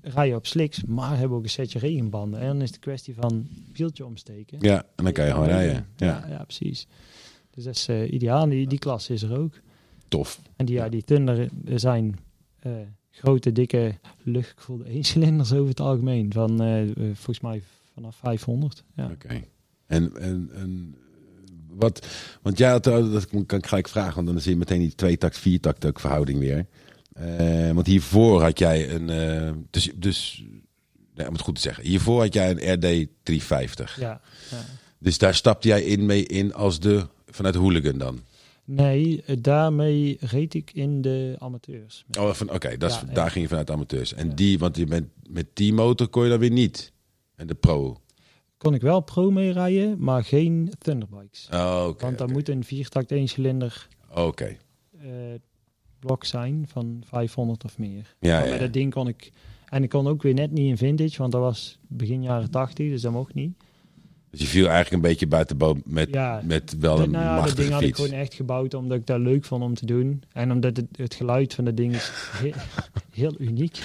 rijden 0.00 0.36
op 0.36 0.46
slicks, 0.46 0.84
maar 0.84 1.18
hebben 1.18 1.38
ook 1.38 1.42
een 1.42 1.50
setje 1.50 1.78
regenbanden. 1.78 2.40
En 2.40 2.46
dan 2.46 2.62
is 2.62 2.72
de 2.72 2.78
kwestie 2.78 3.14
van 3.14 3.48
wieltje 3.72 4.06
omsteken. 4.06 4.58
Ja, 4.60 4.84
en 4.96 5.04
dan 5.04 5.12
kan 5.12 5.24
je 5.24 5.32
gewoon 5.32 5.46
rijden. 5.46 5.86
Ja. 5.96 6.06
Ja, 6.06 6.26
ja, 6.28 6.44
precies. 6.44 6.86
Dus 7.50 7.64
dat 7.64 7.74
is 7.74 7.88
uh, 7.88 8.12
ideaal. 8.12 8.48
Die, 8.48 8.66
die 8.66 8.78
klasse 8.78 9.12
is 9.12 9.22
er 9.22 9.38
ook. 9.38 9.60
Tof. 10.08 10.40
En 10.56 10.66
die, 10.66 10.74
ja, 10.74 10.88
die 10.88 11.02
Thunder 11.02 11.48
zijn 11.64 12.16
uh, 12.66 12.72
grote, 13.10 13.52
dikke, 13.52 13.94
luchtgevoelde 14.22 14.84
eencilinders 14.84 15.52
over 15.52 15.68
het 15.68 15.80
algemeen. 15.80 16.32
Van 16.32 16.58
volgens 16.96 17.40
mij 17.40 17.62
vanaf 17.94 18.16
500. 18.16 18.84
Ja. 18.94 19.04
Oké. 19.04 19.12
Okay. 19.12 19.48
En, 19.86 20.16
en, 20.16 20.50
en 20.54 20.96
wat, 21.78 22.06
want 22.42 22.58
ja, 22.58 22.78
dat 22.78 23.26
kan 23.46 23.58
ik 23.58 23.66
gelijk 23.66 23.88
vragen, 23.88 24.14
want 24.14 24.26
dan 24.26 24.40
zie 24.40 24.52
je 24.52 24.58
meteen 24.58 24.78
die 24.78 24.94
twee 24.94 25.18
takt, 25.18 25.38
vier 25.38 25.60
takt 25.60 25.84
ook 25.84 26.00
verhouding 26.00 26.38
weer. 26.38 26.66
Uh, 27.20 27.72
want 27.72 27.86
hiervoor 27.86 28.42
had 28.42 28.58
jij 28.58 28.90
een, 28.90 29.08
uh, 29.08 29.52
dus, 29.70 29.90
dus 29.94 30.44
nee, 31.14 31.26
om 31.26 31.32
het 31.32 31.42
goed 31.42 31.54
te 31.54 31.60
zeggen, 31.60 31.84
hiervoor 31.84 32.20
had 32.20 32.34
jij 32.34 32.50
een 32.50 32.72
RD 32.72 33.06
350. 33.22 34.00
Ja, 34.00 34.20
ja. 34.50 34.64
Dus 34.98 35.18
daar 35.18 35.34
stapte 35.34 35.68
jij 35.68 35.82
in 35.82 36.06
mee 36.06 36.26
in 36.26 36.54
als 36.54 36.80
de, 36.80 37.06
vanuit 37.26 37.54
de 37.54 37.60
hooligan 37.60 37.98
dan? 37.98 38.20
Nee, 38.64 39.22
daarmee 39.40 40.16
reed 40.20 40.54
ik 40.54 40.70
in 40.72 41.00
de 41.00 41.36
amateurs. 41.38 42.04
Oh, 42.18 42.28
oké, 42.28 42.54
okay, 42.54 42.76
ja, 42.78 43.02
daar 43.12 43.30
ging 43.30 43.42
je 43.42 43.48
vanuit 43.48 43.70
amateurs. 43.70 44.14
En 44.14 44.34
die, 44.34 44.58
want 44.58 44.76
je 44.76 44.86
bent, 44.86 45.08
met 45.28 45.46
die 45.52 45.72
motor 45.72 46.08
kon 46.08 46.24
je 46.24 46.30
dan 46.30 46.38
weer 46.38 46.50
niet. 46.50 46.92
En 47.34 47.46
de 47.46 47.54
pro 47.54 48.00
kon 48.58 48.74
ik 48.74 48.80
wel 48.80 49.00
pro 49.00 49.30
mee 49.30 49.52
rijden, 49.52 49.96
maar 49.98 50.24
geen 50.24 50.72
Thunderbikes. 50.78 51.48
Oh, 51.52 51.84
okay, 51.88 52.06
Want 52.06 52.18
dan 52.18 52.32
moet 52.32 52.48
een 52.48 52.64
viertakt 52.64 53.12
één 53.12 53.28
cilinder 53.28 53.88
okay. 54.14 54.58
uh, 55.04 55.10
blok 55.98 56.24
zijn 56.24 56.64
van 56.68 57.02
500 57.06 57.64
of 57.64 57.78
meer. 57.78 58.14
Ja, 58.20 58.38
maar 58.38 58.48
ja. 58.48 58.58
dat 58.58 58.72
ding 58.72 58.92
kon 58.92 59.08
ik... 59.08 59.32
En 59.68 59.82
ik 59.82 59.88
kon 59.88 60.06
ook 60.06 60.22
weer 60.22 60.34
net 60.34 60.50
niet 60.50 60.68
in 60.68 60.76
vintage, 60.76 61.18
want 61.18 61.32
dat 61.32 61.40
was 61.40 61.78
begin 61.88 62.22
jaren 62.22 62.50
80, 62.50 62.90
dus 62.90 63.02
dat 63.02 63.12
mocht 63.12 63.34
niet. 63.34 63.52
Dus 64.30 64.40
je 64.40 64.46
viel 64.46 64.66
eigenlijk 64.66 64.94
een 64.94 65.10
beetje 65.10 65.26
buiten 65.26 65.56
boom 65.56 65.82
met, 65.84 66.08
ja, 66.10 66.40
met 66.44 66.76
wel 66.80 67.00
een 67.00 67.10
nou 67.10 67.24
ja, 67.24 67.34
machtige 67.34 67.56
dat 67.56 67.66
ding 67.66 67.68
fiets. 67.68 67.80
had 67.80 67.82
ik 67.82 67.96
gewoon 67.96 68.20
echt 68.20 68.34
gebouwd 68.34 68.74
omdat 68.74 68.98
ik 68.98 69.06
dat 69.06 69.20
leuk 69.20 69.44
vond 69.44 69.62
om 69.62 69.74
te 69.74 69.86
doen. 69.86 70.22
En 70.32 70.52
omdat 70.52 70.76
het, 70.76 70.86
het 70.96 71.14
geluid 71.14 71.54
van 71.54 71.64
dat 71.64 71.76
ding 71.76 71.94
is 71.94 72.12
heel, 72.32 72.52
heel 73.22 73.34
uniek. 73.38 73.78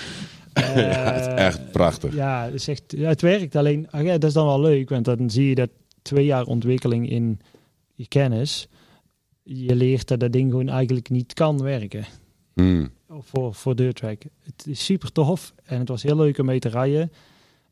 Ja, 0.75 1.13
het 1.13 1.27
is 1.27 1.33
echt 1.33 1.71
prachtig. 1.71 2.13
Ja, 2.13 2.43
het, 2.43 2.53
is 2.53 2.67
echt, 2.67 2.83
ja, 2.87 3.07
het 3.07 3.21
werkt 3.21 3.55
alleen. 3.55 3.87
ja, 3.91 4.03
dat 4.03 4.23
is 4.23 4.33
dan 4.33 4.45
wel 4.45 4.61
leuk, 4.61 4.89
want 4.89 5.05
dan 5.05 5.29
zie 5.29 5.49
je 5.49 5.55
dat 5.55 5.69
twee 6.01 6.25
jaar 6.25 6.45
ontwikkeling 6.45 7.09
in 7.09 7.39
je 7.93 8.07
kennis. 8.07 8.67
Je 9.43 9.75
leert 9.75 10.07
dat 10.07 10.19
dat 10.19 10.31
ding 10.31 10.51
gewoon 10.51 10.69
eigenlijk 10.69 11.09
niet 11.09 11.33
kan 11.33 11.61
werken. 11.61 12.05
Hmm. 12.53 12.89
Voor, 13.19 13.53
voor. 13.53 13.75
Het 13.75 14.65
is 14.65 14.85
super 14.85 15.11
tof 15.11 15.53
en 15.63 15.79
het 15.79 15.87
was 15.87 16.03
heel 16.03 16.15
leuk 16.15 16.37
om 16.37 16.45
mee 16.45 16.59
te 16.59 16.69
rijden. 16.69 17.11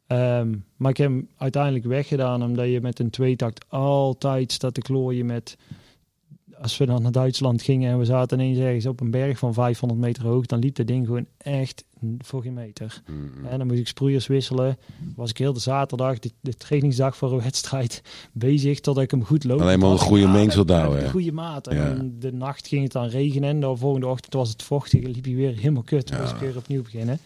Um, 0.08 0.66
maar 0.76 0.92
ik 0.92 0.98
heb 0.98 1.10
hem 1.10 1.28
uiteindelijk 1.38 1.86
weggedaan 1.86 2.44
omdat 2.44 2.66
je 2.66 2.82
met 2.82 3.00
een 3.00 3.10
tweetakt 3.10 3.66
altijd 3.70 4.52
staat 4.52 4.74
te 4.74 4.82
klooien 4.82 5.26
met 5.26 5.58
als 6.62 6.78
we 6.78 6.86
dan 6.86 7.02
naar 7.02 7.12
Duitsland 7.12 7.62
gingen 7.62 7.92
en 7.92 7.98
we 8.00 8.06
zaten 8.06 8.40
ineens 8.40 8.58
ergens 8.60 8.86
op 8.86 9.00
een 9.00 9.12
berg 9.12 9.38
van 9.38 9.54
500 9.54 10.02
meter 10.02 10.24
hoog, 10.24 10.46
dan 10.46 10.60
liep 10.60 10.76
dat 10.76 10.88
ding 10.88 11.06
gewoon 11.06 11.26
echt 11.38 11.84
voor 12.18 12.42
geen 12.42 12.54
meter. 12.54 13.02
Mm. 13.08 13.46
En 13.46 13.58
dan 13.58 13.68
moest 13.68 13.80
ik 13.80 13.88
sproeiers 13.88 14.28
wisselen. 14.28 14.78
Was 15.16 15.30
ik 15.30 15.38
heel 15.38 15.54
de 15.54 15.60
zaterdag, 15.60 16.20
de, 16.20 16.32
de 16.40 16.54
trainingsdag 16.54 17.18
voor 17.18 17.32
een 17.34 17.42
wedstrijd, 17.42 18.02
bezig 18.32 18.80
totdat 18.80 19.04
ik 19.04 19.12
hem 19.12 19.24
goed 19.26 19.44
loop. 19.44 19.62
Alleen 19.62 19.80
maar 19.80 19.90
een 19.92 19.98
goede 19.98 20.28
mengsel 20.28 20.64
houden, 20.68 21.04
Een 21.04 21.10
goede 21.12 21.32
maat. 21.32 21.68
En 21.68 21.76
Ja. 21.76 21.98
de 22.20 22.34
nacht 22.34 22.68
ging 22.68 22.84
het 22.84 22.92
dan 22.92 23.08
regenen 23.08 23.50
en 23.50 23.60
de 23.60 23.76
volgende 23.78 24.08
ochtend 24.08 24.34
was 24.34 24.50
het 24.50 24.64
vochtig. 24.64 25.04
en 25.04 25.12
liep 25.12 25.26
hij 25.26 25.36
weer 25.36 25.56
helemaal 25.56 25.84
kut. 25.84 26.06
Toen 26.06 26.16
Ja. 26.18 26.22
moest 26.22 26.34
ik 26.36 26.40
weer 26.40 26.58
opnieuw 26.58 26.82
beginnen. 26.82 27.20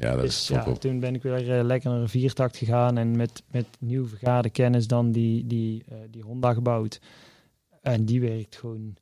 Ja, 0.00 0.14
dat 0.14 0.24
is 0.24 0.46
Dus 0.46 0.58
top 0.64 0.74
ja, 0.74 0.80
toen 0.80 1.00
ben 1.00 1.14
ik 1.14 1.22
weer 1.22 1.58
eh, 1.58 1.64
lekker 1.64 1.90
naar 1.90 2.00
een 2.00 2.08
viertakt 2.08 2.56
gegaan 2.56 2.98
en 2.98 3.16
met, 3.16 3.42
met 3.50 3.66
nieuw 3.78 4.06
vergade 4.06 4.50
kennis 4.50 4.86
dan 4.86 5.12
die, 5.12 5.46
die, 5.46 5.82
eh, 5.88 5.96
die 6.10 6.22
Honda 6.22 6.52
gebouwd. 6.52 7.00
En 7.82 8.04
die 8.04 8.20
werkt 8.20 8.56
gewoon 8.56 8.94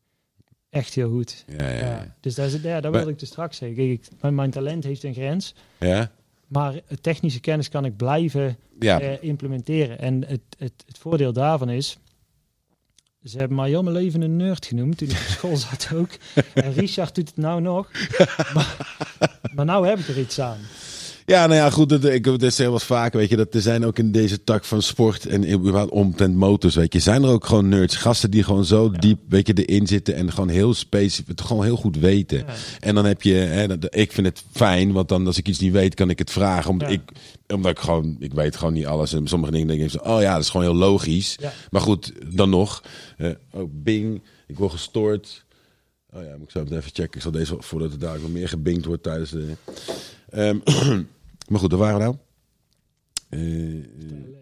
echt 0.71 0.95
heel 0.95 1.11
goed. 1.11 1.45
Ja, 1.59 1.69
ja. 1.71 2.17
Dus 2.21 2.35
dat, 2.35 2.53
is, 2.53 2.63
ja, 2.63 2.75
dat 2.81 2.83
Maar- 2.83 2.93
wilde 2.93 3.11
ik 3.11 3.19
dus 3.19 3.29
straks 3.29 3.57
zeggen. 3.57 3.77
Kijk, 3.77 4.09
mijn, 4.21 4.35
mijn 4.35 4.51
talent 4.51 4.85
heeft 4.85 5.03
een 5.03 5.15
grens, 5.15 5.55
Ja? 5.79 6.11
maar 6.47 6.75
het 6.87 7.03
technische 7.03 7.41
kennis 7.41 7.69
kan 7.69 7.85
ik 7.85 7.97
blijven 7.97 8.57
eh, 8.79 9.23
implementeren. 9.23 9.99
En 9.99 10.25
het, 10.27 10.41
het, 10.59 10.73
het 10.87 10.99
voordeel 10.99 11.33
daarvan 11.33 11.69
is, 11.71 11.99
ze 13.25 13.39
hebben 13.39 13.57
mij 13.57 13.69
heel 13.69 13.83
mijn 13.83 13.97
leven 13.97 14.21
een 14.23 14.37
nerd 14.37 14.67
genoemd 14.67 14.99
toen 14.99 15.09
ik 15.09 15.15
op 15.15 15.21
school 15.21 15.57
zat 15.71 15.91
ook. 15.95 16.11
En 16.55 16.73
Richard 16.73 17.15
doet 17.15 17.29
het 17.29 17.37
nou 17.37 17.61
nog. 17.61 17.91
maar, 18.55 18.77
maar 19.55 19.65
nou 19.65 19.87
heb 19.87 19.99
ik 19.99 20.09
er 20.09 20.19
iets 20.19 20.41
aan. 20.41 20.59
Ja, 21.31 21.47
nou 21.47 21.55
ja, 21.61 21.71
goed. 21.71 21.89
Dat, 21.89 22.05
ik 22.05 22.25
heb 22.25 22.41
het 22.41 22.57
heel 22.59 22.71
wat 22.73 22.83
vaker, 22.85 23.19
weet 23.19 23.29
je. 23.29 23.37
Dat 23.37 23.55
er 23.55 23.61
zijn 23.61 23.85
ook 23.87 23.99
in 23.99 24.13
deze 24.13 24.45
tak 24.45 24.65
van 24.65 24.83
sport 24.83 25.27
en 25.27 25.53
überhaupt 25.53 25.91
omtrent 25.91 26.35
motors, 26.35 26.75
weet 26.75 26.93
je. 26.93 26.99
Zijn 26.99 27.23
er 27.23 27.29
ook 27.31 27.47
gewoon 27.47 27.69
nerds. 27.69 27.97
Gasten 27.97 28.31
die 28.31 28.43
gewoon 28.43 28.65
zo 28.65 28.91
diep, 28.91 29.19
weet 29.29 29.47
je, 29.47 29.53
erin 29.65 29.87
zitten 29.87 30.15
en 30.15 30.33
gewoon 30.33 30.49
heel 30.49 30.75
specifiek, 30.75 31.29
het 31.29 31.41
gewoon 31.41 31.65
heel 31.65 31.77
goed 31.77 31.97
weten. 31.97 32.39
Ja. 32.39 32.55
En 32.81 32.95
dan 32.95 33.05
heb 33.05 33.23
je, 33.23 33.33
hè, 33.35 33.79
dat- 33.79 33.97
ik 33.97 34.13
vind 34.13 34.27
het 34.27 34.43
fijn, 34.53 34.93
want 34.93 35.09
dan 35.09 35.27
als 35.27 35.39
ik 35.39 35.49
iets 35.49 35.59
niet 35.59 35.73
weet, 35.73 35.95
kan 35.95 36.11
ik 36.11 36.19
het 36.19 36.31
vragen. 36.31 36.71
Omdat, 36.71 36.89
Ja. 36.89 36.95
ik, 36.95 37.03
omdat 37.55 37.71
ik 37.71 37.79
gewoon, 37.79 38.17
ik 38.19 38.33
weet 38.33 38.57
gewoon 38.57 38.73
niet 38.73 38.87
alles. 38.87 39.13
En 39.13 39.27
sommige 39.29 39.53
dingen 39.53 39.67
denk 39.67 39.81
ik, 39.81 39.91
zo, 39.91 39.99
oh 39.99 40.21
ja, 40.21 40.33
dat 40.35 40.43
is 40.43 40.51
gewoon 40.51 40.67
heel 40.67 40.77
logisch. 40.77 41.37
Maar 41.71 41.81
goed, 41.81 42.13
dan 42.35 42.51
nog. 42.51 42.83
eh 43.17 43.31
oh, 43.53 43.71
Bing, 43.73 44.23
ik 44.47 44.59
word 44.59 44.73
gestoord. 44.73 45.45
Oh 46.15 46.23
ja, 46.23 46.31
moet 46.37 46.43
ik 46.43 46.51
zo 46.51 46.63
even 46.77 46.83
checken. 46.83 47.15
Ik 47.15 47.23
zal 47.23 47.31
deze, 47.33 47.55
voordat 47.59 47.91
het 47.91 48.01
daar 48.01 48.21
nog 48.21 48.31
meer 48.31 48.49
gebinkt 48.49 48.85
wordt 48.85 49.03
tijdens 49.03 49.31
de... 49.31 49.47
Ehm, 50.31 50.59
maar 51.51 51.61
goed, 51.61 51.71
daar 51.71 51.79
waren 51.79 51.97
we 51.99 52.03
nou. 52.03 52.17
Eh, 53.29 53.41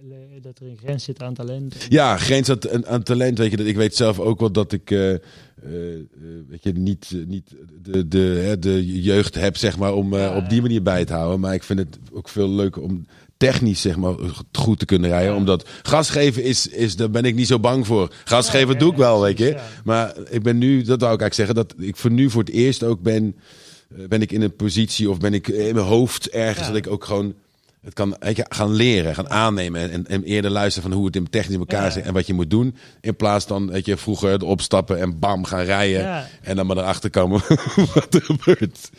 Le- 0.08 0.40
Dat 0.42 0.58
er 0.58 0.66
een 0.66 0.76
grens 0.82 1.04
zit 1.04 1.22
aan 1.22 1.34
talent. 1.34 1.86
ja, 1.88 2.16
grens 2.16 2.50
aan, 2.50 2.86
aan- 2.86 3.02
talent. 3.02 3.38
Weet 3.38 3.50
je, 3.50 3.56
dat 3.56 3.66
ik 3.66 3.76
weet 3.76 3.96
zelf 3.96 4.18
ook 4.20 4.40
wel 4.40 4.52
dat 4.52 4.72
ik 4.72 4.90
eh, 4.90 5.10
eh, 5.10 5.18
eh, 5.64 6.00
weet 6.48 6.62
je, 6.62 6.72
niet, 6.72 7.10
eh, 7.14 7.26
niet 7.26 7.54
de, 7.82 8.08
de, 8.08 8.18
hè, 8.44 8.58
de 8.58 9.00
jeugd 9.02 9.34
heb 9.34 9.56
zeg 9.56 9.78
maar, 9.78 9.94
om 9.94 10.12
eh, 10.14 10.20
Ja, 10.20 10.36
op 10.36 10.48
die 10.48 10.60
manier 10.62 10.82
bij 10.82 11.04
te 11.04 11.12
houden. 11.12 11.40
Maar 11.40 11.54
ik 11.54 11.62
vind 11.62 11.78
het 11.78 11.98
ook 12.12 12.28
veel 12.28 12.48
leuker 12.50 12.82
om 12.82 13.06
technisch 13.36 13.80
zeg 13.80 13.96
maar, 13.96 14.14
goed 14.52 14.78
te 14.78 14.84
kunnen 14.84 15.10
rijden. 15.10 15.30
Ja. 15.30 15.36
Omdat 15.36 15.68
gas 15.82 16.10
geven 16.10 16.42
is, 16.44 16.66
is, 16.66 16.96
daar 16.96 17.10
ben 17.10 17.24
ik 17.24 17.34
niet 17.34 17.46
zo 17.46 17.58
bang 17.60 17.86
voor. 17.86 18.14
Gas 18.24 18.50
geven 18.50 18.72
ja, 18.72 18.78
doe 18.78 18.90
ik 18.90 18.96
wel, 18.96 19.20
weet 19.20 19.38
je. 19.38 19.56
Maar 19.84 20.14
ik 20.30 20.42
ben 20.42 20.58
nu, 20.58 20.82
dat 20.82 21.00
wou 21.00 21.14
ik 21.14 21.20
eigenlijk 21.20 21.34
zeggen, 21.34 21.54
dat 21.54 21.74
ik 21.78 21.96
voor 21.96 22.10
nu 22.10 22.30
voor 22.30 22.42
het 22.42 22.52
eerst 22.52 22.82
ook 22.82 23.00
ben, 23.02 23.36
eh, 23.36 23.42
ben 23.88 24.22
ik 24.22 24.32
in 24.32 24.42
een 24.42 24.56
positie 24.56 25.10
of 25.10 25.18
ben 25.18 25.34
ik 25.34 25.48
in 25.48 25.74
mijn 25.74 25.86
hoofd 25.86 26.28
ergens 26.28 26.66
Ja. 26.66 26.72
dat 26.72 26.76
ik 26.76 26.92
ook 26.92 27.04
gewoon 27.04 27.34
het 27.80 27.94
kan 27.94 28.16
je, 28.34 28.46
gaan 28.48 28.72
leren, 28.72 29.14
gaan 29.14 29.30
aannemen 29.30 29.90
en, 29.90 30.06
en, 30.06 30.22
eerder 30.22 30.50
luisteren 30.50 30.88
van 30.88 30.98
hoe 30.98 31.06
het 31.06 31.16
in 31.16 31.30
technisch 31.30 31.54
in 31.54 31.60
elkaar 31.60 31.84
Ja. 31.84 31.90
zit 31.90 32.04
en 32.04 32.12
wat 32.12 32.26
je 32.26 32.34
moet 32.34 32.50
doen. 32.50 32.74
In 33.00 33.16
plaats 33.16 33.46
dan, 33.46 33.70
weet 33.70 33.86
je, 33.86 33.96
vroeger 33.96 34.32
erop 34.32 34.60
stappen 34.60 35.00
en 35.00 35.18
bam 35.18 35.44
gaan 35.44 35.64
rijden 35.64 36.00
Ja. 36.00 36.26
en 36.42 36.56
dan 36.56 36.66
maar 36.66 36.76
erachter 36.76 37.10
komen 37.10 37.40
wat 37.94 38.14
er 38.14 38.22
gebeurt. 38.22 38.90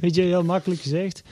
Weet 0.00 0.14
je, 0.14 0.22
heel 0.22 0.44
makkelijk 0.44 0.80
gezegd. 0.80 1.22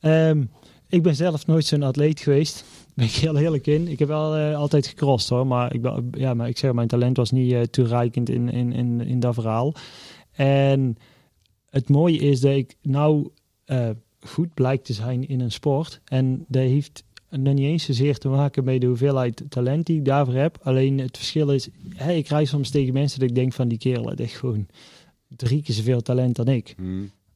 Ehm, 0.00 0.42
ik 0.88 1.02
ben 1.02 1.14
zelf 1.14 1.46
nooit 1.46 1.64
zo'n 1.64 1.82
atleet 1.82 2.20
geweest. 2.20 2.64
Ben 2.94 3.06
ik 3.06 3.12
heel 3.12 3.36
eerlijk 3.36 3.66
in. 3.66 3.88
Ik 3.88 3.98
heb 3.98 4.08
wel 4.08 4.36
eh, 4.36 4.56
altijd 4.56 4.86
gecrossed 4.86 5.30
hoor. 5.30 5.46
Maar 5.46 5.74
ik, 5.74 5.82
ben, 5.82 6.08
ja, 6.12 6.34
maar 6.34 6.48
ik 6.48 6.58
zeg, 6.58 6.72
mijn 6.72 6.88
talent 6.88 7.16
was 7.16 7.30
niet 7.30 7.52
eh, 7.52 7.60
toereikend 7.60 8.28
in, 8.30 8.50
in, 8.50 8.72
in, 8.72 9.00
in 9.00 9.20
dat 9.20 9.34
verhaal. 9.34 9.74
En 10.32 10.98
het 11.76 11.88
mooie 11.88 12.18
is 12.18 12.40
dat 12.40 12.52
ik 12.52 12.76
nou 12.82 13.28
eh, 13.64 13.88
goed 14.20 14.54
blijkt 14.54 14.84
te 14.84 14.92
zijn 14.92 15.28
in 15.28 15.40
een 15.40 15.52
sport. 15.52 16.00
En 16.04 16.44
dat 16.48 16.62
heeft 16.62 17.04
nog 17.30 17.54
niet 17.54 17.66
eens 17.66 17.84
zozeer 17.84 18.18
te 18.18 18.28
maken 18.28 18.64
met 18.64 18.80
de 18.80 18.86
hoeveelheid 18.86 19.42
talent 19.48 19.86
die 19.86 19.98
ik 19.98 20.04
daarvoor 20.04 20.34
heb. 20.34 20.58
Alleen 20.62 20.98
het 20.98 21.16
verschil 21.16 21.50
is, 21.50 21.68
hè, 21.94 22.12
ik 22.12 22.28
rij 22.28 22.44
soms 22.44 22.70
tegen 22.70 22.92
mensen 22.92 23.20
dat 23.20 23.28
ik 23.28 23.34
denk 23.34 23.52
van 23.52 23.68
die 23.68 23.78
kerel, 23.78 24.04
dat 24.04 24.20
is 24.20 24.32
gewoon 24.32 24.66
drie 25.36 25.62
keer 25.62 25.74
zoveel 25.74 26.02
talent 26.02 26.36
dan 26.36 26.48
ik. 26.48 26.74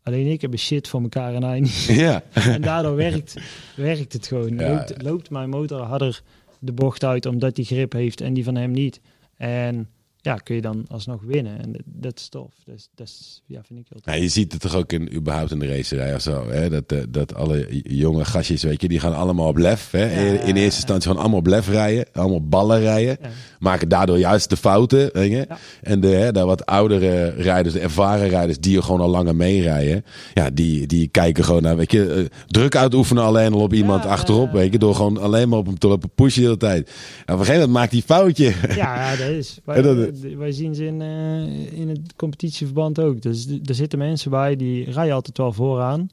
Alleen 0.02 0.26
ik 0.26 0.40
heb 0.40 0.52
een 0.52 0.58
shit 0.58 0.88
voor 0.88 1.02
elkaar 1.02 1.34
en 1.34 1.42
hij 1.42 1.60
niet. 1.60 1.84
Ja. 1.84 2.22
En 2.54 2.62
daardoor 2.62 2.96
werkt, 2.96 3.36
werkt 3.76 4.12
het 4.12 4.26
gewoon. 4.26 4.54
Ja, 4.54 4.74
loopt, 4.74 5.02
loopt 5.02 5.30
mijn 5.30 5.50
motor 5.50 5.80
harder 5.80 6.22
de 6.58 6.72
bocht 6.72 7.04
uit 7.04 7.26
omdat 7.26 7.56
die 7.56 7.64
grip 7.64 7.92
heeft 7.92 8.20
en 8.20 8.34
die 8.34 8.44
van 8.44 8.54
hem 8.54 8.70
niet. 8.70 9.00
En 9.36 9.88
ja, 10.22 10.34
kun 10.34 10.54
je 10.54 10.60
dan 10.60 10.84
alsnog 10.88 11.22
winnen. 11.22 11.60
En 11.60 11.74
dat, 11.84 12.18
is 12.18 12.28
tof. 12.28 12.52
Dat, 12.64 12.88
dat 12.94 13.42
ja, 13.46 13.60
vind 13.66 13.80
ik 13.80 13.86
heel 13.88 14.00
tof. 14.00 14.14
Ja, 14.14 14.20
je 14.20 14.28
ziet 14.28 14.52
het 14.52 14.60
toch 14.60 14.74
ook 14.74 14.92
in, 14.92 15.14
überhaupt 15.14 15.50
in 15.50 15.58
de 15.58 15.66
racerij 15.66 16.14
of 16.14 16.20
zo. 16.20 16.50
Hè? 16.50 16.68
Dat, 16.68 16.92
eh, 16.92 16.98
dat 17.08 17.34
alle 17.34 17.66
jonge 17.82 18.24
gastjes, 18.24 18.62
weet 18.62 18.80
je, 18.80 18.88
die 18.88 19.00
gaan 19.00 19.14
allemaal 19.14 19.48
op 19.48 19.56
lef. 19.56 19.90
Hè? 19.90 20.04
Ja, 20.04 20.40
in 20.40 20.56
eerste 20.56 20.76
instantie 20.76 21.02
gewoon 21.02 21.18
allemaal 21.18 21.38
op 21.38 21.46
lef 21.46 21.68
rijden. 21.68 22.06
Allemaal 22.12 22.48
ballen 22.48 22.80
rijden. 22.80 23.18
Maken 23.58 23.88
daardoor 23.88 24.18
juist 24.18 24.48
de 24.48 24.56
fouten. 24.56 25.10
Weet 25.12 25.30
je? 25.30 25.44
Ja. 25.48 25.58
En 25.82 26.00
de, 26.00 26.08
hè, 26.08 26.32
de 26.32 26.44
wat 26.44 26.66
oudere 26.66 27.28
rijders, 27.28 27.74
de 27.74 27.80
ervaren 27.80 28.28
rijders, 28.28 28.58
die 28.58 28.76
er 28.76 28.82
gewoon 28.82 29.00
al 29.00 29.10
langer 29.10 29.36
meerijden. 29.36 30.04
Ja, 30.34 30.50
die, 30.50 30.86
die 30.86 31.08
kijken 31.08 31.44
gewoon 31.44 31.62
naar, 31.62 31.76
weet 31.76 31.92
je, 31.92 32.12
eh, 32.12 32.24
druk 32.46 32.76
uitoefenen 32.76 33.22
alleen 33.22 33.52
al 33.52 33.60
op 33.60 33.72
iemand 33.72 34.06
achterop. 34.06 34.46
ja. 34.46 34.52
Weet 34.52 34.72
je, 34.72 34.78
door 34.78 34.94
gewoon 34.94 35.18
alleen 35.18 35.48
maar 35.48 35.58
op 35.58 35.66
hem 35.66 35.78
te 35.78 35.88
lopen 35.88 36.10
pushen 36.14 36.40
de 36.40 36.46
hele 36.46 36.58
tijd. 36.58 36.86
En 36.86 37.34
op 37.34 37.40
een 37.40 37.46
gegeven 37.46 37.52
moment 37.54 37.72
maakt 37.72 37.90
die 37.90 38.02
foutje. 38.02 38.54
Ja, 38.68 39.10
ja, 39.10 39.16
dat 39.16 39.28
is. 39.28 39.58
Wij 40.36 40.52
zien 40.52 40.74
ze 40.74 40.84
in, 40.86 41.00
eh, 41.00 41.72
in 41.72 41.88
het 41.88 42.14
competitieverband 42.16 43.00
ook. 43.00 43.22
Dus 43.22 43.46
er 43.64 43.74
zitten 43.74 43.98
mensen 43.98 44.30
bij 44.30 44.56
die 44.56 44.90
rijden 44.90 45.14
altijd 45.14 45.38
wel 45.38 45.52
vooraan. 45.52 46.08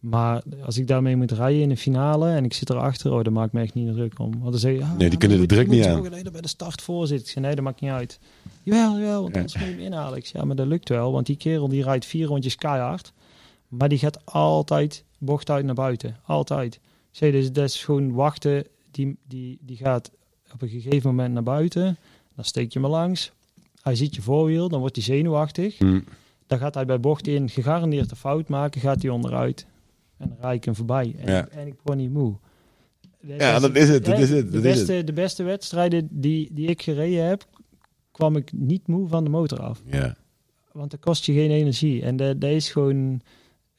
Maar 0.00 0.42
als 0.64 0.78
ik 0.78 0.86
daarmee 0.86 1.16
moet 1.16 1.32
rijden 1.32 1.62
in 1.62 1.70
een 1.70 1.76
finale 1.76 2.28
en 2.30 2.44
ik 2.44 2.52
zit 2.52 2.70
erachter, 2.70 3.12
oh, 3.12 3.22
dan 3.22 3.32
maak 3.32 3.46
ik 3.46 3.52
me 3.52 3.60
echt 3.60 3.74
niet 3.74 3.92
druk 3.92 4.18
om. 4.18 4.30
Want 4.38 4.50
dan 4.50 4.60
zeg 4.60 4.76
je, 4.76 4.82
ah, 4.82 4.96
Nee, 4.96 5.08
die 5.10 5.18
kunnen 5.18 5.38
de 5.40 5.46
druk 5.46 5.68
niet 5.68 5.84
aan. 5.86 6.04
er 6.14 6.30
bij 6.32 6.40
de 6.40 6.48
start 6.48 6.82
voor 6.82 7.06
zit. 7.06 7.20
Ik 7.20 7.28
zeg, 7.28 7.42
nee, 7.42 7.54
dat 7.54 7.64
maakt 7.64 7.80
niet 7.80 7.90
uit. 7.90 8.18
Jawel, 8.62 8.98
jawel, 8.98 9.22
want 9.22 9.34
Ja. 9.34 9.40
anders 9.40 9.58
moet 9.58 9.68
je 9.68 9.74
hem 9.74 9.84
inhalen. 9.84 10.18
Ik 10.18 10.26
zeg, 10.26 10.40
ja, 10.40 10.46
maar 10.46 10.56
dat 10.56 10.66
lukt 10.66 10.88
wel, 10.88 11.12
want 11.12 11.26
die 11.26 11.36
kerel 11.36 11.68
die 11.68 11.82
rijdt 11.82 12.04
vier 12.04 12.26
rondjes 12.26 12.54
keihard. 12.56 13.12
Maar 13.68 13.88
die 13.88 13.98
gaat 13.98 14.24
altijd 14.26 15.04
bocht 15.18 15.50
uit 15.50 15.64
naar 15.64 15.74
buiten. 15.74 16.16
Altijd. 16.26 16.74
Ik 16.74 16.80
zeg, 17.10 17.32
dus 17.32 17.52
dat 17.52 17.64
is 17.64 17.84
gewoon 17.84 18.12
wachten. 18.12 18.66
Die, 18.90 19.16
die, 19.28 19.58
die 19.62 19.76
gaat 19.76 20.10
op 20.52 20.62
een 20.62 20.68
gegeven 20.68 21.10
moment 21.10 21.34
naar 21.34 21.42
buiten. 21.42 21.96
Dan 22.34 22.44
steek 22.44 22.72
je 22.72 22.80
hem 22.80 22.90
langs. 22.90 23.32
Hij 23.82 23.94
ziet 23.94 24.14
je 24.14 24.22
voorwiel, 24.22 24.68
dan 24.68 24.80
wordt 24.80 24.96
hij 24.96 25.04
zenuwachtig. 25.04 25.78
Hm. 25.78 26.00
Dan 26.46 26.58
gaat 26.58 26.74
hij 26.74 26.84
bij 26.84 27.00
bocht 27.00 27.26
in 27.26 27.48
gegarandeerd 27.48 28.10
een 28.10 28.16
fout 28.16 28.48
maken, 28.48 28.80
gaat 28.80 29.02
hij 29.02 29.10
onderuit. 29.10 29.66
En 30.16 30.28
dan 30.28 30.36
rijd 30.40 30.56
ik 30.56 30.64
hem 30.64 30.74
voorbij. 30.74 31.14
En, 31.18 31.32
Ja. 31.32 31.48
en 31.48 31.66
ik 31.66 31.74
word 31.82 31.98
niet 31.98 32.12
moe. 32.12 32.34
Ja, 33.20 33.58
dat 33.58 33.76
is 33.76 33.88
het, 33.88 34.04
dat 34.04 34.18
is 34.18 34.30
het, 34.30 34.46
De 34.52 34.60
dat 34.60 34.64
is 34.64 34.76
beste, 34.76 35.04
de 35.04 35.12
beste 35.12 35.42
wedstrijden 35.42 36.08
die, 36.10 36.48
die 36.52 36.68
ik 36.68 36.82
gereden 36.82 37.24
heb, 37.24 37.46
kwam 38.10 38.36
ik 38.36 38.52
niet 38.52 38.86
moe 38.86 39.08
van 39.08 39.24
de 39.24 39.30
motor 39.30 39.60
af. 39.60 39.82
Ja. 39.90 40.16
Want 40.72 40.90
dat 40.90 41.00
kost 41.00 41.24
je 41.26 41.32
geen 41.32 41.50
energie. 41.50 42.02
En 42.02 42.16
dat 42.16 42.40
dat 42.40 42.50
is 42.50 42.70
gewoon... 42.70 43.20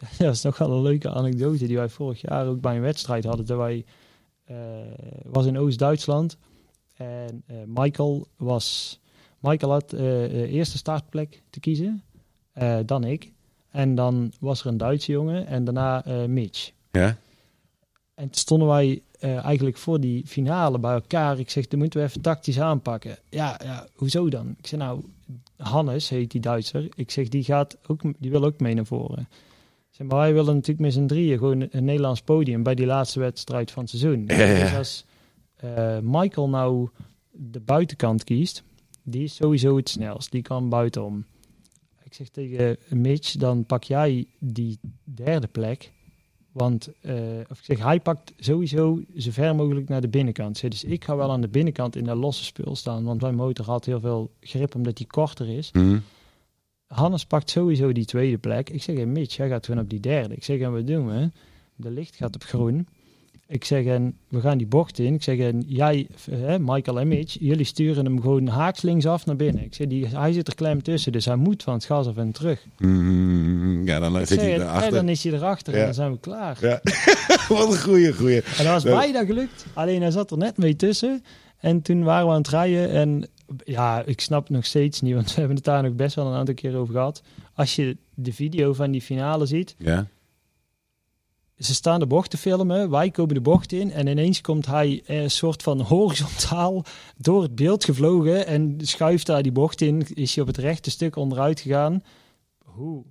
Dat 0.18 0.34
is 0.34 0.42
nog 0.42 0.58
wel 0.58 0.72
een 0.72 0.82
leuke 0.82 1.10
anekdote 1.10 1.68
die 1.68 1.78
wij 1.78 1.90
vorig 1.90 2.22
jaar 2.22 2.48
ook 2.48 2.62
bij 2.62 2.76
een 2.76 2.82
wedstrijd 2.82 3.24
hadden. 3.24 3.46
Dat 3.46 3.58
wij... 3.58 3.86
eh, 4.46 4.56
was 5.24 5.46
in 5.46 5.58
Oost-Duitsland. 5.58 6.38
En 6.96 7.44
eh, 7.48 7.56
Michael 7.68 8.28
was... 8.38 9.00
Michael 9.42 9.72
had 9.72 9.94
eh, 9.94 10.00
de 10.00 10.48
eerste 10.48 10.78
startplek 10.78 11.42
te 11.50 11.60
kiezen. 11.60 12.04
eh, 12.54 12.78
dan 12.86 13.04
ik. 13.04 13.32
En 13.70 13.96
dan 13.96 14.32
was 14.40 14.62
er 14.62 14.68
een 14.68 14.78
Duitse 14.78 15.12
jongen. 15.12 15.48
En 15.48 15.64
daarna 15.64 16.06
eh, 16.06 16.26
Mitch. 16.26 16.72
Ja? 16.92 17.18
En 18.16 18.24
toen 18.24 18.34
stonden 18.34 18.68
wij 18.68 19.02
eh, 19.20 19.44
eigenlijk 19.46 19.78
voor 19.78 20.00
die 20.00 20.28
finale 20.28 20.80
bij 20.80 20.94
elkaar. 20.94 21.40
Ik 21.40 21.50
zeg, 21.50 21.68
dan 21.68 21.80
moeten 21.80 22.00
we 22.00 22.06
even 22.06 22.22
tactisch 22.22 22.60
aanpakken. 22.60 23.18
Ja, 23.30 23.60
ja, 23.64 23.88
hoezo 23.96 24.30
dan? 24.30 24.56
Ik 24.58 24.68
zeg, 24.68 24.80
nou, 24.80 25.04
Hannes 25.58 26.10
heet 26.10 26.32
die 26.32 26.42
Duitser. 26.42 26.88
Ik 26.96 27.12
zeg, 27.12 27.28
die, 27.30 27.44
gaat 27.44 27.78
ook, 27.88 28.02
die 28.18 28.32
wil 28.32 28.44
ook 28.44 28.60
mee 28.60 28.74
naar 28.74 28.86
voren. 28.86 29.28
Ik 29.90 29.98
zeg, 29.98 30.08
maar 30.08 30.18
wij 30.18 30.34
willen 30.34 30.54
natuurlijk 30.54 30.80
met 30.80 30.94
z'n 30.94 31.06
drieën 31.06 31.38
gewoon 31.38 31.68
een 31.72 31.86
Nederlands 31.86 32.22
podium 32.22 32.64
bij 32.64 32.76
die 32.76 32.86
laatste 32.86 33.20
wedstrijd 33.20 33.72
van 33.72 33.82
het 33.84 33.92
seizoen. 33.92 34.24
Ja, 34.28 34.36
ja. 34.44 34.64
Dus 34.64 34.76
als 34.76 35.06
eh, 35.56 35.98
Michael 36.02 36.50
nou 36.50 36.90
de 37.32 37.60
buitenkant 37.60 38.24
kiest, 38.24 38.64
die 39.04 39.24
is 39.24 39.36
sowieso 39.36 39.76
het 39.76 39.90
snelst. 39.90 40.32
Die 40.32 40.42
kan 40.42 40.70
buitenom. 40.70 41.26
Ik 42.04 42.14
zeg 42.14 42.30
tegen 42.30 42.78
Mitch, 42.90 43.36
dan 43.36 43.66
pak 43.66 43.84
jij 43.84 44.26
die 44.40 44.80
derde 45.04 45.48
plek. 45.48 45.92
Want 46.52 46.90
eh, 47.02 47.16
of 47.50 47.60
ik 47.60 47.66
zeg, 47.66 47.80
hij 47.84 48.00
pakt 48.00 48.34
sowieso 48.38 49.02
zo 49.18 49.32
ver 49.32 49.56
mogelijk 49.56 49.90
naar 49.90 50.02
de 50.02 50.08
binnenkant. 50.08 50.62
Dus 50.62 50.84
ik 50.84 51.04
ga 51.04 51.16
wel 51.16 51.32
aan 51.32 51.42
de 51.42 51.48
binnenkant 51.48 51.96
in 51.96 52.04
dat 52.04 52.18
losse 52.18 52.44
spul 52.44 52.76
staan. 52.76 53.04
Want 53.04 53.22
mijn 53.22 53.36
motor 53.36 53.66
had 53.66 53.86
heel 53.86 54.00
veel 54.00 54.32
grip 54.40 54.76
omdat 54.76 54.98
die 54.98 55.08
korter 55.08 55.50
is. 55.50 55.70
Hm. 55.72 56.00
Hannes 56.88 57.26
pakt 57.26 57.50
sowieso 57.50 57.92
die 57.92 58.06
tweede 58.06 58.38
plek. 58.38 58.70
Ik 58.70 58.84
zeg, 58.84 58.96
hey, 58.96 59.06
Mitch, 59.06 59.36
jij 59.36 59.48
gaat 59.48 59.66
gewoon 59.66 59.84
op 59.84 59.90
die 59.90 60.00
derde. 60.00 60.36
Ik 60.36 60.44
zeg, 60.44 60.60
en 60.60 60.72
wat 60.72 60.88
doen 60.88 61.08
we? 61.08 61.32
De 61.76 61.92
licht 61.92 62.16
gaat 62.16 62.36
op 62.36 62.44
groen. 62.44 62.88
Ik 63.54 63.66
zeg, 63.66 63.86
en 63.86 64.18
we 64.28 64.42
gaan 64.42 64.58
die 64.58 64.68
bocht 64.68 65.00
in. 65.00 65.14
Ik 65.14 65.24
zeg, 65.24 65.38
en 65.40 65.64
jij, 65.68 66.08
eh, 66.32 66.56
Michael 66.60 67.00
en 67.00 67.08
Mitch, 67.08 67.38
jullie 67.40 67.66
sturen 67.66 68.06
hem 68.06 68.22
gewoon 68.22 68.48
haaks 68.48 69.06
af 69.06 69.26
naar 69.26 69.36
binnen. 69.36 69.64
Ik 69.64 69.74
zeg, 69.74 69.88
die, 69.88 70.08
hij 70.08 70.34
zit 70.34 70.48
er 70.48 70.56
klem 70.56 70.84
tussen, 70.84 71.12
dus 71.12 71.26
hij 71.26 71.36
moet 71.36 71.64
van 71.64 71.74
het 71.74 71.86
gas 71.86 72.08
af 72.08 72.18
en 72.18 72.32
terug. 72.32 72.66
Hm, 72.78 73.86
Ja, 73.86 74.00
dan 74.00 74.26
zit 74.28 74.40
hij 74.42 74.54
en- 74.54 74.62
en 74.62 74.68
erachter. 74.68 74.92
dan 74.92 75.10
is 75.10 75.24
hij 75.24 75.34
erachter 75.34 75.74
Ja. 75.74 75.80
en 75.80 75.86
dan 75.86 75.94
zijn 75.94 76.12
we 76.12 76.20
klaar. 76.20 76.58
Ja. 76.62 76.82
Wat 77.56 77.72
een 77.74 77.80
goeie, 77.80 78.14
goeie. 78.14 78.36
En 78.42 78.64
dat 78.64 78.66
was 78.66 78.84
Ja. 78.84 78.98
bijna 79.00 79.26
gelukt. 79.26 79.66
Alleen 79.74 80.02
hij 80.02 80.12
zat 80.12 80.32
er 80.32 80.38
net 80.38 80.58
mee 80.58 80.76
tussen. 80.76 81.24
En 81.60 81.82
toen 81.82 82.04
waren 82.04 82.26
we 82.28 82.32
aan 82.32 82.38
het 82.38 82.48
rijden. 82.50 82.90
En 82.92 83.28
ja, 83.64 84.04
ik 84.06 84.22
snap 84.22 84.42
het 84.44 84.52
nog 84.52 84.66
steeds 84.66 85.02
niet. 85.02 85.14
Want 85.14 85.28
we 85.34 85.40
hebben 85.40 85.56
het 85.56 85.66
daar 85.66 85.84
nog 85.84 85.94
best 85.94 86.16
wel 86.16 86.28
een 86.28 86.34
aantal 86.38 86.54
keer 86.54 86.76
over 86.76 86.94
gehad. 86.94 87.22
Als 87.56 87.76
je 87.76 87.98
de 88.14 88.34
video 88.34 88.74
van 88.74 88.92
die 88.92 89.02
finale 89.02 89.46
ziet. 89.46 89.76
Ja. 89.78 90.08
Ze 91.62 91.74
staan 91.74 92.00
de 92.00 92.08
bocht 92.08 92.30
te 92.30 92.38
filmen. 92.38 92.90
Wij 92.90 93.12
komen 93.12 93.34
de 93.34 93.42
bocht 93.42 93.72
in. 93.72 93.92
En 93.92 94.08
ineens 94.08 94.42
komt 94.42 94.66
hij 94.66 95.02
eh, 95.06 95.22
een 95.22 95.32
soort 95.32 95.64
van 95.64 95.82
horizontaal 95.82 96.86
door 97.18 97.42
het 97.42 97.56
beeld 97.56 97.84
gevlogen. 97.84 98.46
En 98.46 98.78
schuift 98.82 99.26
daar 99.26 99.44
die 99.44 99.52
bocht 99.52 99.82
in. 99.82 100.06
Is 100.14 100.34
hij 100.34 100.44
op 100.44 100.50
het 100.50 100.58
rechte 100.58 100.90
stuk 100.90 101.16
onderuit 101.16 101.60
gegaan. 101.60 102.04
Hoe? 102.64 103.04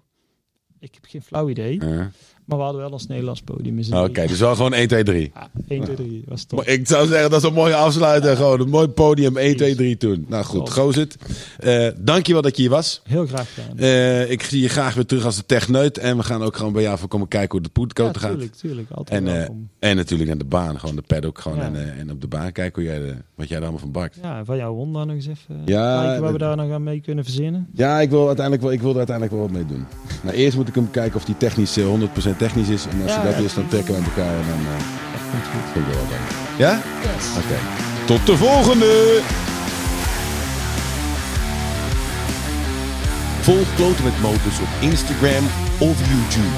Ik 0.79 0.95
heb 0.95 1.05
geen 1.05 1.23
flauw 1.23 1.49
idee. 1.49 1.85
Ja. 1.87 2.11
Maar 2.51 2.59
we 2.59 2.65
hadden 2.65 2.83
wel 2.83 2.93
als 2.93 3.07
Nederlands 3.07 3.43
podium. 3.43 3.79
Oké, 3.93 4.27
dus 4.27 4.39
wel 4.41 4.55
gewoon 4.55 4.73
1, 4.75 4.89
2, 4.89 5.03
3. 5.05 5.31
Ja, 5.35 5.49
1, 5.69 5.85
2, 5.85 5.97
3 5.97 6.25
was 6.29 6.45
top. 6.45 6.63
Ik 6.65 6.87
zou 6.89 7.07
zeggen, 7.07 7.31
dat 7.31 7.43
is 7.43 7.49
een 7.49 7.55
mooie 7.55 7.75
afsluiter. 7.75 8.37
Gewoon 8.37 8.61
een 8.61 8.69
mooi 8.69 8.89
podium. 8.89 9.37
1, 9.37 9.57
2, 9.57 9.75
3 9.75 9.97
toen. 9.97 10.25
Nou 10.29 10.45
goed. 10.45 10.71
Gozit. 10.71 11.17
Eh 11.59 11.89
dankjewel 11.99 12.43
dat 12.43 12.57
je 12.57 12.63
hier 12.63 12.71
was. 12.71 13.01
Heel 13.05 13.27
graag 13.27 13.55
gedaan. 13.55 13.79
Eh, 13.79 14.31
ik 14.31 14.43
zie 14.43 14.61
je 14.61 14.69
graag 14.69 14.95
weer 14.95 15.07
terug 15.07 15.25
als 15.25 15.37
de 15.37 15.47
techneut. 15.47 15.99
En 15.99 16.17
we 16.17 16.23
gaan 16.23 16.43
ook 16.43 16.57
gewoon 16.57 16.73
bij 16.73 16.83
jou 16.83 16.99
voor 16.99 17.09
komen 17.09 17.29
kijken 17.29 17.51
hoe 17.51 17.61
de 17.61 17.71
Ja, 17.73 17.81
poetcoat 17.81 18.17
gaat. 18.19 18.31
tuurlijk, 18.31 18.55
tuurlijk. 18.55 18.91
Altijd 18.91 19.19
En, 19.19 19.33
welkom. 19.33 19.69
en 19.79 19.97
natuurlijk 19.97 20.29
naar 20.29 20.39
de 20.39 20.45
baan. 20.45 20.79
Gewoon 20.81 20.97
de 20.97 21.03
paddock. 21.07 21.39
Gewoon 21.39 21.59
Ja. 21.59 21.65
en, 21.65 21.99
en 21.99 22.11
op 22.11 22.21
de 22.21 22.27
baan 22.29 22.53
kijken 22.53 22.83
hoe 22.83 22.91
jij 22.91 23.01
de, 23.01 23.15
wat 23.35 23.49
jij 23.49 23.57
er 23.57 23.63
allemaal 23.63 23.81
van 23.81 23.93
bakt. 23.93 24.19
Ja, 24.23 24.45
van 24.45 24.57
jouw 24.57 24.75
Honda 24.75 25.05
nog 25.05 25.15
eens 25.17 25.27
even 25.27 25.63
Ja, 25.65 26.03
kijken 26.03 26.23
waar 26.23 26.33
we 26.33 26.39
daar 26.39 26.57
nog 26.57 26.71
aan 26.73 26.83
mee 26.83 27.01
kunnen 27.01 27.25
verzinnen. 27.25 27.67
Ja, 27.75 28.01
ik 28.01 28.11
wil, 28.11 28.27
uiteindelijk 28.27 28.65
wel, 28.65 28.73
ik 28.75 28.81
wil 28.81 28.91
er 28.91 28.97
uiteindelijk 28.97 29.37
wel 29.37 29.45
wat 29.47 29.55
mee 29.57 29.67
doen. 29.67 29.85
Nou, 30.23 30.37
eerst 30.37 30.57
moet 30.57 30.69
ik 30.69 30.75
hem 30.75 30.91
kijken 30.91 31.17
of 31.17 31.25
die 31.25 31.37
technisch 31.37 31.77
eh, 31.77 31.85
100% 31.85 32.37
technisch 32.45 32.69
is. 32.69 32.83
En 32.91 33.03
als 33.03 33.11
Ja, 33.13 33.17
hij 33.21 33.31
dat 33.31 33.39
ja. 33.41 33.45
is, 33.49 33.55
dan 33.55 33.69
trekken 33.69 33.93
we 33.95 33.99
aan 34.01 34.07
elkaar. 34.11 34.35
En 34.41 34.47
dan 34.53 34.61
eh 34.75 34.79
Dat 35.13 35.23
komt 35.31 35.45
goed. 35.53 35.67
vind 35.73 35.87
ik 35.87 35.93
wel 35.95 36.03
wat 36.05 36.13
aan. 36.17 36.27
Ja? 36.65 36.73
Yes. 37.07 37.25
Oké. 37.41 37.59
Tot 38.05 38.27
de 38.27 38.37
volgende! 38.37 39.21
Volg 43.41 43.75
Kloten 43.77 44.05
met 44.05 44.21
Motors 44.21 44.59
op 44.61 44.69
Instagram 44.81 45.45
of 45.79 45.97
YouTube. 46.13 46.57